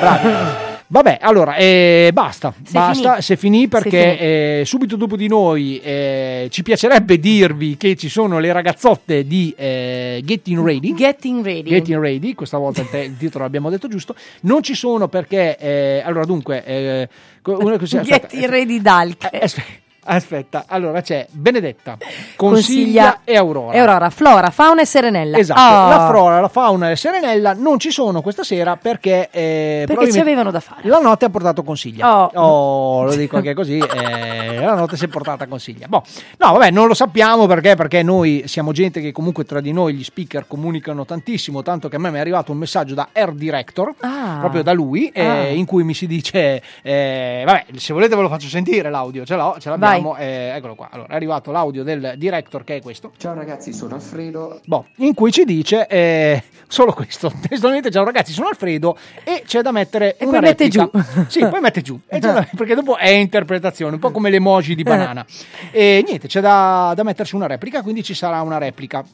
Bravi. 0.00 0.70
Vabbè, 0.92 1.16
allora, 1.22 1.56
eh, 1.56 2.10
basta, 2.12 2.52
Se 2.62 2.70
basta, 2.70 3.10
finì. 3.12 3.22
se 3.22 3.36
finì 3.38 3.60
Se 3.62 3.68
perché 3.68 3.88
finì. 4.14 4.18
eh, 4.18 4.62
subito 4.66 4.96
dopo 4.96 5.16
di 5.16 5.26
noi 5.26 5.80
eh, 5.80 6.48
ci 6.50 6.62
piacerebbe 6.62 7.18
dirvi 7.18 7.78
che 7.78 7.96
ci 7.96 8.10
sono 8.10 8.38
le 8.38 8.52
ragazzotte 8.52 9.26
di 9.26 9.54
eh, 9.56 10.20
Getting 10.22 10.62
Ready. 10.62 10.92
Getting 10.92 11.42
Ready. 11.42 11.70
Getting 11.70 11.98
Ready, 11.98 12.34
questa 12.34 12.58
volta 12.58 12.82
il, 12.82 13.16
titolo 13.16 13.44
l'abbiamo 13.44 13.70
detto 13.70 13.88
giusto. 13.88 14.14
Non 14.42 14.62
ci 14.62 14.74
sono 14.74 15.08
perché, 15.08 15.56
eh, 15.56 16.02
allora 16.04 16.26
dunque, 16.26 16.62
eh, 16.62 17.08
una 17.42 17.78
cosa, 17.78 18.00
aspetta, 18.00 18.26
Getting 18.28 18.50
Ready 18.50 18.82
Dalk. 18.82 19.28
eh, 19.32 19.38
aspe- 19.44 19.64
Aspetta, 20.04 20.64
allora 20.66 21.00
c'è 21.00 21.26
Benedetta, 21.30 21.96
Consiglia, 22.36 22.36
Consiglia 22.36 23.20
e 23.22 23.36
Aurora. 23.36 23.72
E 23.72 23.78
Aurora, 23.78 24.10
Flora, 24.10 24.50
Fauna 24.50 24.80
e 24.80 24.84
Serenella. 24.86 25.38
Esatto, 25.38 25.60
Oh. 25.60 25.88
la 25.88 26.06
flora, 26.08 26.40
la 26.40 26.48
fauna 26.48 26.86
e 26.86 26.88
la 26.90 26.96
serenella 26.96 27.52
non 27.54 27.78
ci 27.78 27.92
sono 27.92 28.20
questa 28.20 28.42
sera 28.42 28.76
perché, 28.76 29.28
eh, 29.30 29.84
Perché 29.86 30.10
ci 30.10 30.18
avevano 30.18 30.50
da 30.50 30.58
fare. 30.58 30.88
La 30.88 30.98
notte 30.98 31.26
ha 31.26 31.30
portato 31.30 31.62
consiglia. 31.62 32.30
Oh. 32.34 33.04
lo 33.04 33.14
dico 33.14 33.36
anche 33.36 33.54
così. 33.54 33.78
eh, 33.78 34.60
la 34.60 34.74
notte 34.74 34.96
si 34.96 35.04
è 35.04 35.08
portata 35.08 35.46
consiglia. 35.46 35.86
Boh. 35.86 36.02
No, 36.38 36.52
vabbè, 36.52 36.70
non 36.72 36.88
lo 36.88 36.94
sappiamo 36.94 37.46
perché, 37.46 37.76
perché 37.76 38.02
noi 38.02 38.42
siamo 38.46 38.72
gente 38.72 39.00
che 39.00 39.12
comunque 39.12 39.44
tra 39.44 39.60
di 39.60 39.72
noi 39.72 39.94
gli 39.94 40.02
speaker 40.04 40.46
comunicano 40.48 41.04
tantissimo. 41.04 41.62
Tanto 41.62 41.88
che 41.88 41.94
a 41.96 41.98
me 42.00 42.10
mi 42.10 42.16
è 42.16 42.20
arrivato 42.20 42.50
un 42.50 42.58
messaggio 42.58 42.94
da 42.94 43.08
Air 43.12 43.32
Director, 43.32 43.94
Ah. 44.00 44.38
proprio 44.40 44.62
da 44.64 44.72
lui, 44.72 45.08
eh, 45.14 45.24
Ah. 45.26 45.46
in 45.48 45.64
cui 45.64 45.84
mi 45.84 45.94
si 45.94 46.06
dice: 46.08 46.60
eh, 46.82 47.42
Vabbè, 47.46 47.66
se 47.76 47.92
volete 47.92 48.16
ve 48.16 48.22
lo 48.22 48.28
faccio 48.28 48.48
sentire 48.48 48.90
l'audio, 48.90 49.24
ce 49.24 49.36
l'ho, 49.36 49.56
ce 49.60 49.68
l'abbiamo. 49.70 49.90
Eh, 50.18 50.52
eccolo 50.56 50.74
qua. 50.74 50.88
Allora, 50.90 51.08
è 51.12 51.14
arrivato 51.14 51.50
l'audio 51.50 51.82
del 51.82 52.14
director 52.16 52.64
che 52.64 52.76
è 52.76 52.80
questo. 52.82 53.12
Ciao 53.16 53.34
ragazzi, 53.34 53.72
sono 53.72 53.94
Alfredo. 53.94 54.60
Boh, 54.64 54.86
in 54.96 55.14
cui 55.14 55.30
ci 55.32 55.44
dice 55.44 55.86
eh, 55.86 56.42
solo 56.68 56.92
questo. 56.92 57.32
Testualmente, 57.48 57.90
ciao 57.90 58.04
ragazzi, 58.04 58.32
sono 58.32 58.48
Alfredo 58.48 58.96
e 59.24 59.42
c'è 59.46 59.62
da 59.62 59.72
mettere 59.72 60.16
E 60.16 60.24
una 60.24 60.38
poi 60.40 60.48
mette 60.48 60.64
replica. 60.64 60.88
giù. 60.92 61.24
Sì, 61.32 61.46
poi 61.46 61.60
mette 61.60 61.82
giù. 61.82 61.98
E 62.06 62.18
da- 62.18 62.46
perché 62.56 62.74
dopo 62.74 62.96
è 62.96 63.08
interpretazione, 63.08 63.94
un 63.94 64.00
po' 64.00 64.10
come 64.10 64.30
l'emoji 64.30 64.74
di 64.74 64.82
banana. 64.82 65.24
E 65.70 66.02
niente, 66.06 66.28
c'è 66.28 66.40
da, 66.40 66.92
da 66.94 67.02
mettersi 67.02 67.34
una 67.34 67.46
replica, 67.46 67.82
quindi 67.82 68.02
ci 68.02 68.14
sarà 68.14 68.40
una 68.42 68.58
replica. 68.58 69.04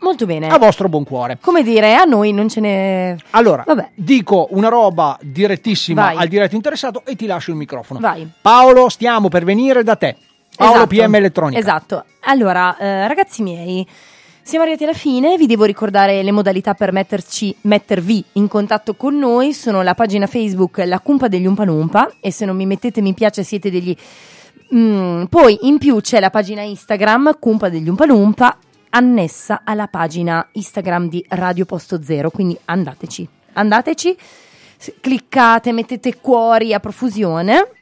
Molto 0.00 0.26
bene. 0.26 0.48
A 0.48 0.58
vostro 0.58 0.88
buon 0.88 1.04
cuore. 1.04 1.38
Come 1.40 1.62
dire, 1.62 1.94
a 1.94 2.04
noi 2.04 2.32
non 2.32 2.48
ce 2.48 2.60
ne... 2.60 3.16
Allora, 3.30 3.64
Vabbè. 3.66 3.90
dico 3.94 4.46
una 4.50 4.68
roba 4.68 5.18
direttissima 5.20 6.02
Vai. 6.12 6.16
al 6.16 6.28
diretto 6.28 6.54
interessato 6.54 7.02
e 7.04 7.16
ti 7.16 7.26
lascio 7.26 7.50
il 7.50 7.56
microfono. 7.56 7.98
Vai. 7.98 8.28
Paolo, 8.40 8.88
stiamo 8.88 9.28
per 9.28 9.44
venire 9.44 9.82
da 9.82 9.96
te. 9.96 10.16
Paolo 10.56 10.74
Esatto. 10.74 10.86
PM 10.88 11.14
Elettronica. 11.14 11.58
Esatto. 11.60 12.04
Allora, 12.22 12.76
eh, 12.76 13.08
ragazzi 13.08 13.42
miei, 13.42 13.86
siamo 14.42 14.64
arrivati 14.64 14.84
alla 14.84 14.94
fine. 14.96 15.36
Vi 15.36 15.46
devo 15.46 15.64
ricordare 15.64 16.22
le 16.22 16.32
modalità 16.32 16.74
per 16.74 16.92
metterci, 16.92 17.54
mettervi 17.62 18.24
in 18.34 18.48
contatto 18.48 18.94
con 18.94 19.18
noi. 19.18 19.52
Sono 19.52 19.82
la 19.82 19.94
pagina 19.94 20.26
Facebook 20.26 20.78
La 20.78 21.00
Cumpa 21.00 21.28
degli 21.28 21.46
Umpalumpa. 21.46 22.10
E 22.20 22.30
se 22.30 22.44
non 22.44 22.56
mi 22.56 22.66
mettete 22.66 23.00
mi 23.00 23.14
piace, 23.14 23.42
siete 23.42 23.70
degli. 23.70 23.94
Mm, 24.74 25.24
poi 25.24 25.58
in 25.62 25.78
più 25.78 26.00
c'è 26.00 26.20
la 26.20 26.30
pagina 26.30 26.62
Instagram 26.62 27.38
Cumpa 27.38 27.68
degli 27.68 27.88
Umpalumpa, 27.88 28.56
annessa 28.90 29.62
alla 29.64 29.86
pagina 29.86 30.46
Instagram 30.52 31.08
di 31.08 31.24
Radio 31.28 31.64
Posto 31.64 32.02
Zero. 32.02 32.30
Quindi 32.30 32.58
andateci, 32.64 33.28
andateci, 33.54 34.16
cliccate, 35.00 35.72
mettete 35.72 36.16
cuori 36.20 36.74
a 36.74 36.80
profusione. 36.80 37.77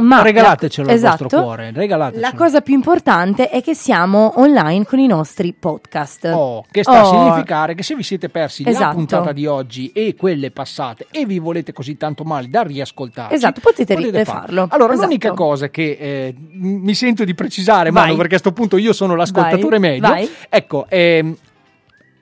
Ma 0.00 0.22
Regalatecelo 0.22 0.86
la- 0.86 0.92
al 0.94 0.98
vostro 1.00 1.26
esatto. 1.26 1.42
cuore, 1.42 1.70
regalatecelo. 1.74 2.26
La 2.26 2.32
cosa 2.34 2.60
più 2.62 2.72
importante 2.74 3.50
è 3.50 3.60
che 3.62 3.74
siamo 3.74 4.32
online 4.36 4.86
con 4.86 4.98
i 4.98 5.06
nostri 5.06 5.52
podcast. 5.52 6.30
Oh, 6.32 6.64
che 6.70 6.82
sta 6.82 7.00
a 7.00 7.06
Oh, 7.06 7.10
significare 7.10 7.74
che 7.74 7.82
se 7.82 7.94
vi 7.94 8.02
siete 8.02 8.30
persi 8.30 8.64
la 8.64 8.70
Esatto. 8.70 8.94
puntata 8.94 9.32
di 9.32 9.44
oggi 9.46 9.92
e 9.92 10.14
quelle 10.16 10.50
passate 10.50 11.06
e 11.10 11.26
vi 11.26 11.38
volete 11.38 11.72
così 11.74 11.96
tanto 11.98 12.24
male 12.24 12.48
da 12.48 12.62
riascoltarci, 12.62 13.34
Esatto, 13.34 13.60
potete 13.60 13.94
ri- 13.94 14.24
farlo. 14.24 14.66
Allora, 14.70 14.92
Esatto. 14.94 15.06
l'unica 15.08 15.32
cosa 15.32 15.68
che 15.68 15.96
eh, 16.00 16.34
mi 16.52 16.94
sento 16.94 17.24
di 17.24 17.34
precisare. 17.34 17.90
Manu, 17.90 18.16
perché 18.16 18.36
a 18.36 18.38
sto 18.38 18.52
punto 18.52 18.78
io 18.78 18.92
sono 18.94 19.14
l'ascoltatore 19.14 19.78
Vai, 19.78 19.90
medio, 19.90 20.08
vai. 20.08 20.30
ecco, 20.48 20.86
ehm, 20.88 21.36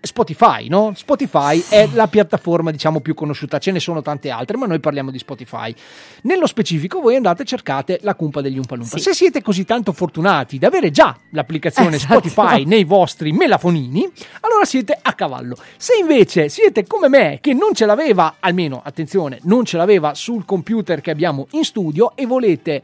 Spotify, 0.03 0.69
no? 0.69 0.93
Spotify 0.97 1.63
è 1.69 1.89
la 1.93 2.09
piattaforma, 2.09 2.71
diciamo, 2.71 3.01
più 3.01 3.15
conosciuta, 3.15 3.59
ce 3.59 3.71
ne 3.71 3.81
sono 3.81 4.01
tante 4.01 4.31
altre, 4.31 4.57
ma 4.57 4.67
noi 4.67 4.81
parliamo 4.81 5.11
di 5.11 5.19
Spotify. 5.19 5.75
Nello 6.23 6.47
specifico, 6.47 7.01
voi 7.01 7.17
andate 7.17 7.43
e 7.43 7.47
cercate 7.47 7.99
la 8.03 8.15
cumpa 8.15 8.41
degli 8.41 8.57
Umpalumpa. 8.57 8.97
Sì. 8.97 9.03
Se 9.03 9.15
siete 9.15 9.43
così 9.43 9.65
tanto 9.65 9.93
fortunati 9.93 10.59
di 10.59 10.65
avere 10.65 10.91
già 10.91 11.17
l'applicazione 11.31 11.97
Esatto. 11.97 12.19
Spotify 12.19 12.65
nei 12.65 12.85
vostri 12.85 13.33
melafonini, 13.33 14.09
allora 14.41 14.65
siete 14.65 14.99
a 15.01 15.13
cavallo. 15.13 15.57
Se 15.77 15.95
invece 16.01 16.49
siete 16.49 16.87
come 16.87 17.09
me, 17.09 17.39
che 17.41 17.53
non 17.53 17.75
ce 17.75 17.85
l'aveva, 17.85 18.37
almeno 18.41 18.81
attenzione, 18.83 19.39
non 19.43 19.65
ce 19.65 19.77
l'aveva 19.77 20.15
sul 20.15 20.45
computer 20.45 21.01
che 21.01 21.11
abbiamo 21.11 21.47
in 21.51 21.65
studio 21.65 22.17
e 22.17 22.27
volete 22.27 22.83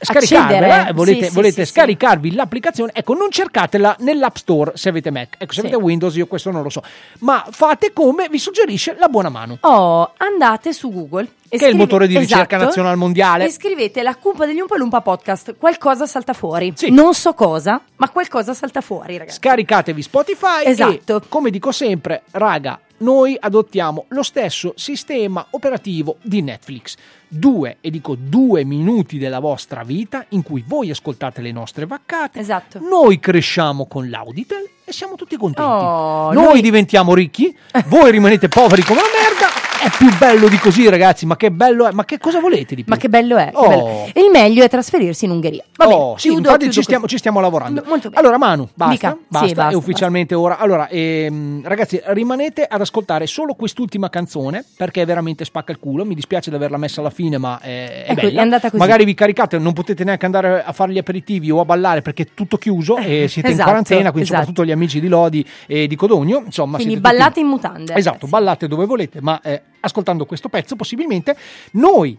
scaricarvela, 0.00 0.66
Accedere. 0.74 0.92
volete, 0.92 1.22
Sì, 1.24 1.28
sì, 1.28 1.34
volete 1.34 1.52
sì, 1.52 1.64
sì. 1.64 1.72
scaricarvi 1.72 2.34
l'applicazione, 2.34 2.92
ecco, 2.94 3.14
non 3.14 3.30
cercatela 3.30 3.96
nell'App 4.00 4.36
Store 4.36 4.72
se 4.74 4.88
avete 4.88 5.10
Mac. 5.10 5.34
Ecco, 5.38 5.52
se 5.52 5.60
Sì. 5.60 5.66
avete 5.66 5.82
Windows 5.82 6.14
io 6.16 6.26
questo 6.26 6.50
non 6.50 6.62
lo 6.62 6.70
so, 6.70 6.82
ma 7.20 7.44
fate 7.50 7.92
come 7.92 8.28
vi 8.28 8.38
suggerisce 8.38 8.96
la 8.98 9.08
buona 9.08 9.28
mano. 9.28 9.58
Oh, 9.60 10.12
andate 10.16 10.72
su 10.72 10.90
Google. 10.90 11.28
Che 11.50 11.56
è 11.56 11.68
il 11.68 11.74
scrive- 11.74 11.76
motore 11.76 12.06
di 12.06 12.16
ricerca 12.16 12.54
Esatto. 12.56 12.64
nazionale 12.64 12.96
mondiale. 12.96 13.44
E 13.46 13.50
scrivete 13.50 14.02
la 14.02 14.14
cumpa 14.16 14.46
degli 14.46 14.60
Umpalumpa 14.60 15.00
podcast. 15.00 15.56
Qualcosa 15.58 16.06
salta 16.06 16.32
fuori. 16.32 16.72
Non 16.90 17.12
so 17.14 17.34
cosa, 17.34 17.80
ma 17.96 18.08
qualcosa 18.08 18.54
salta 18.54 18.80
fuori, 18.80 19.18
ragazzi. 19.18 19.38
Scaricatevi 19.38 20.02
Spotify 20.02 20.64
Esatto. 20.64 21.16
e, 21.16 21.20
come 21.28 21.50
dico 21.50 21.72
sempre, 21.72 22.22
raga, 22.32 22.78
noi 22.98 23.36
adottiamo 23.38 24.04
lo 24.08 24.22
stesso 24.22 24.74
sistema 24.76 25.44
operativo 25.50 26.16
di 26.22 26.40
Netflix. 26.42 26.96
Due, 27.26 27.78
e 27.80 27.90
dico 27.90 28.14
due 28.16 28.64
minuti 28.64 29.16
della 29.18 29.38
vostra 29.38 29.82
vita 29.82 30.24
in 30.30 30.42
cui 30.42 30.62
voi 30.66 30.90
ascoltate 30.90 31.40
le 31.40 31.50
nostre 31.52 31.86
vaccate, 31.86 32.38
Esatto. 32.40 32.78
noi 32.80 33.18
cresciamo 33.18 33.86
con 33.86 34.08
l'Auditel 34.10 34.68
e 34.84 34.92
siamo 34.92 35.14
tutti 35.14 35.36
contenti. 35.36 35.70
Oh, 35.72 36.32
noi, 36.32 36.44
noi- 36.44 36.60
diventiamo 36.60 37.14
ricchi, 37.14 37.56
voi 37.86 38.10
rimanete 38.10 38.48
poveri 38.48 38.82
come 38.82 39.00
la 39.00 39.06
merda 39.12 39.59
è 39.82 39.90
più 39.96 40.08
bello 40.18 40.48
di 40.48 40.58
così, 40.58 40.88
ragazzi. 40.88 41.26
Ma 41.26 41.36
che 41.36 41.50
bello 41.50 41.86
è? 41.86 41.92
Ma 41.92 42.04
che 42.04 42.18
cosa 42.18 42.40
volete 42.40 42.74
di 42.74 42.84
più? 42.84 42.92
Ma 42.92 42.98
che 42.98 43.08
bello 43.08 43.36
è. 43.36 43.50
che 43.50 43.56
Oh. 43.56 43.68
bello. 43.68 44.10
E 44.12 44.20
il 44.20 44.30
meglio 44.30 44.62
è 44.64 44.68
trasferirsi 44.68 45.24
in 45.24 45.30
Ungheria. 45.32 45.62
Va 45.76 45.86
bene, 45.86 45.98
Oh, 46.00 46.16
sì, 46.16 46.28
chiudo, 46.28 46.38
infatti 46.40 46.58
chiudo 46.58 46.72
ci 46.74 46.82
stiamo, 46.82 47.06
ci 47.06 47.18
stiamo 47.18 47.40
lavorando. 47.40 47.82
Bene. 47.82 48.00
Allora, 48.14 48.38
Manu, 48.38 48.68
basta. 48.74 48.92
Dica. 48.92 49.10
Sì, 49.10 49.24
basta, 49.28 49.54
basta, 49.54 49.68
è 49.70 49.74
ufficialmente 49.74 50.34
ora. 50.34 50.58
Allora, 50.58 50.88
ehm, 50.88 51.62
ragazzi, 51.64 52.00
rimanete 52.06 52.64
ad 52.64 52.80
ascoltare 52.80 53.26
solo 53.26 53.54
quest'ultima 53.54 54.08
canzone 54.10 54.64
perché 54.76 55.04
veramente 55.04 55.44
spacca 55.44 55.72
il 55.72 55.78
culo. 55.78 56.04
Mi 56.04 56.14
dispiace 56.14 56.50
di 56.50 56.56
averla 56.56 56.76
messa 56.76 57.00
alla 57.00 57.10
fine, 57.10 57.38
ma 57.38 57.58
è, 57.60 58.04
è 58.06 58.10
Ecco, 58.12 58.26
bella. 58.26 58.38
è 58.40 58.42
andata 58.42 58.70
così. 58.70 58.76
Magari 58.82 59.04
vi 59.04 59.14
caricate, 59.14 59.58
non 59.58 59.72
potete 59.72 60.04
neanche 60.04 60.26
andare 60.26 60.62
a 60.62 60.72
fare 60.72 60.92
gli 60.92 60.98
aperitivi 60.98 61.50
o 61.50 61.60
a 61.60 61.64
ballare 61.64 62.02
perché 62.02 62.22
è 62.24 62.26
tutto 62.34 62.56
chiuso 62.58 62.96
e 62.96 63.26
siete 63.28 63.48
in 63.48 63.54
esatto, 63.54 63.68
quarantena, 63.68 64.10
quindi 64.10 64.22
esatto. 64.28 64.38
soprattutto 64.46 64.64
gli 64.64 64.70
amici 64.72 65.00
di 65.00 65.08
Lodi 65.08 65.44
e 65.66 65.86
di 65.86 65.96
Codogno. 65.96 66.42
Insomma, 66.44 66.76
Quindi 66.76 66.94
siete 66.94 67.06
tutti- 67.08 67.16
ballate 67.16 67.40
in 67.40 67.46
mutande. 67.46 67.94
Esatto, 67.94 68.26
ballate 68.26 68.68
dove 68.68 68.84
volete, 68.86 69.20
ma 69.20 69.40
eh, 69.42 69.62
ascoltando 69.80 70.26
questo 70.26 70.48
pezzo 70.48 70.76
possibilmente 70.76 71.36
noi? 71.72 72.18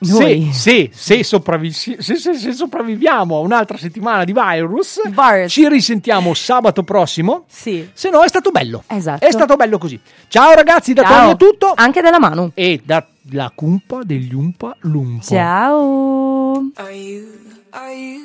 Se, 0.00 0.50
se, 0.52 0.90
se, 0.92 1.24
sopravvi- 1.24 1.72
se- 1.72 1.96
se- 2.02 2.18
se 2.18 2.52
sopravviviamo 2.52 3.36
a 3.36 3.40
un'altra 3.40 3.78
settimana 3.78 4.24
di 4.24 4.34
virus, 4.34 5.00
ci 5.48 5.66
risentiamo 5.66 6.34
sabato 6.34 6.82
prossimo. 6.82 7.44
Sì. 7.48 7.88
Se 7.92 8.10
no, 8.10 8.22
è 8.22 8.28
stato 8.28 8.50
bello. 8.50 8.84
Esatto. 8.86 9.24
È 9.24 9.30
stato 9.30 9.56
bello 9.56 9.78
così. 9.78 9.98
Ciao 10.28 10.52
ragazzi, 10.52 10.92
da 10.92 11.04
Ciao. 11.04 11.12
Tony 11.20 11.32
è 11.32 11.36
tutto. 11.36 11.72
Anche 11.74 12.02
dalla 12.02 12.18
mano. 12.18 12.50
E 12.52 12.82
dalla 12.84 13.50
cumpa 13.54 14.02
degli 14.02 14.34
Umpa 14.34 14.76
Lumpa. 14.80 15.24
Ciao. 15.24 16.70
Are 16.74 16.92
you, 16.92 17.26
are 17.70 17.94
you 17.94 18.20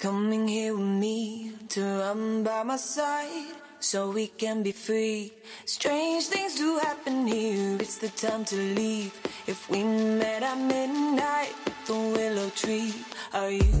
coming 0.00 0.48
here 0.48 0.72
with 0.72 0.84
me 0.84 1.52
to 1.68 1.80
run 1.80 2.42
by 2.42 2.62
my 2.64 2.76
side 2.76 3.62
so 3.84 4.10
we 4.10 4.28
can 4.28 4.62
be 4.62 4.72
free? 4.72 5.32
Strange 5.66 6.24
things 6.24 6.56
do 6.56 6.78
happen 6.78 7.26
here, 7.26 7.76
it's 7.78 7.98
the 7.98 8.08
time 8.08 8.44
to 8.46 8.56
leave. 8.56 9.12
If 9.46 9.68
we 9.68 9.84
met 9.84 10.42
at 10.42 10.58
midnight 10.58 11.52
the 11.86 11.92
willow 11.92 12.48
tree, 12.50 12.94
are 13.34 13.50
you, 13.50 13.72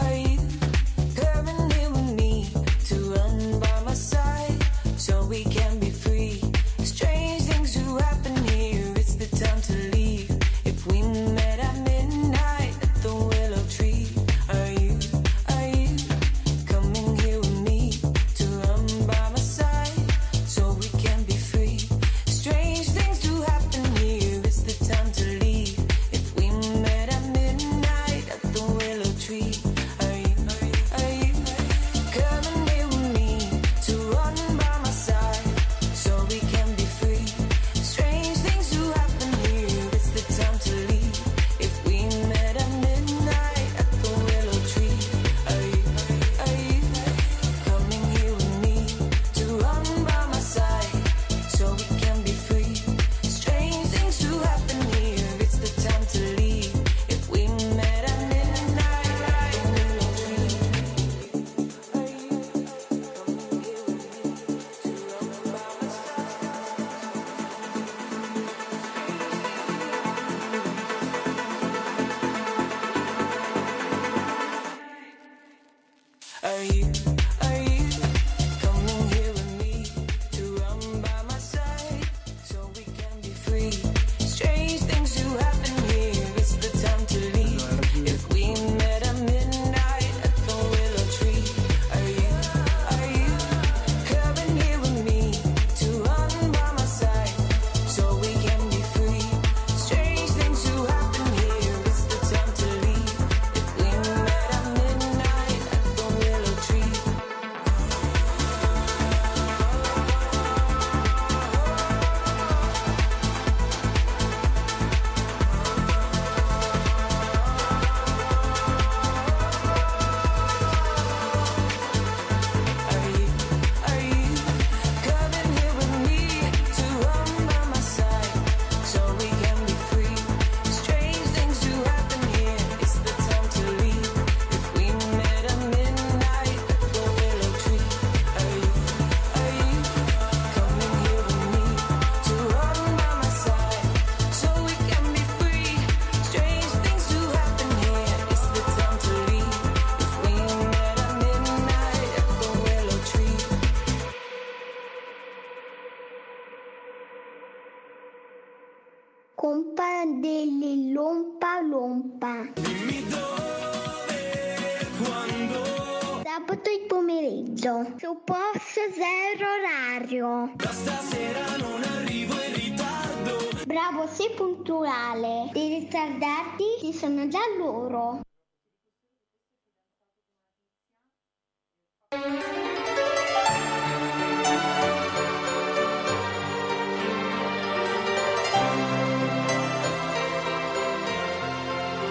are 0.00 0.14
you 0.14 0.41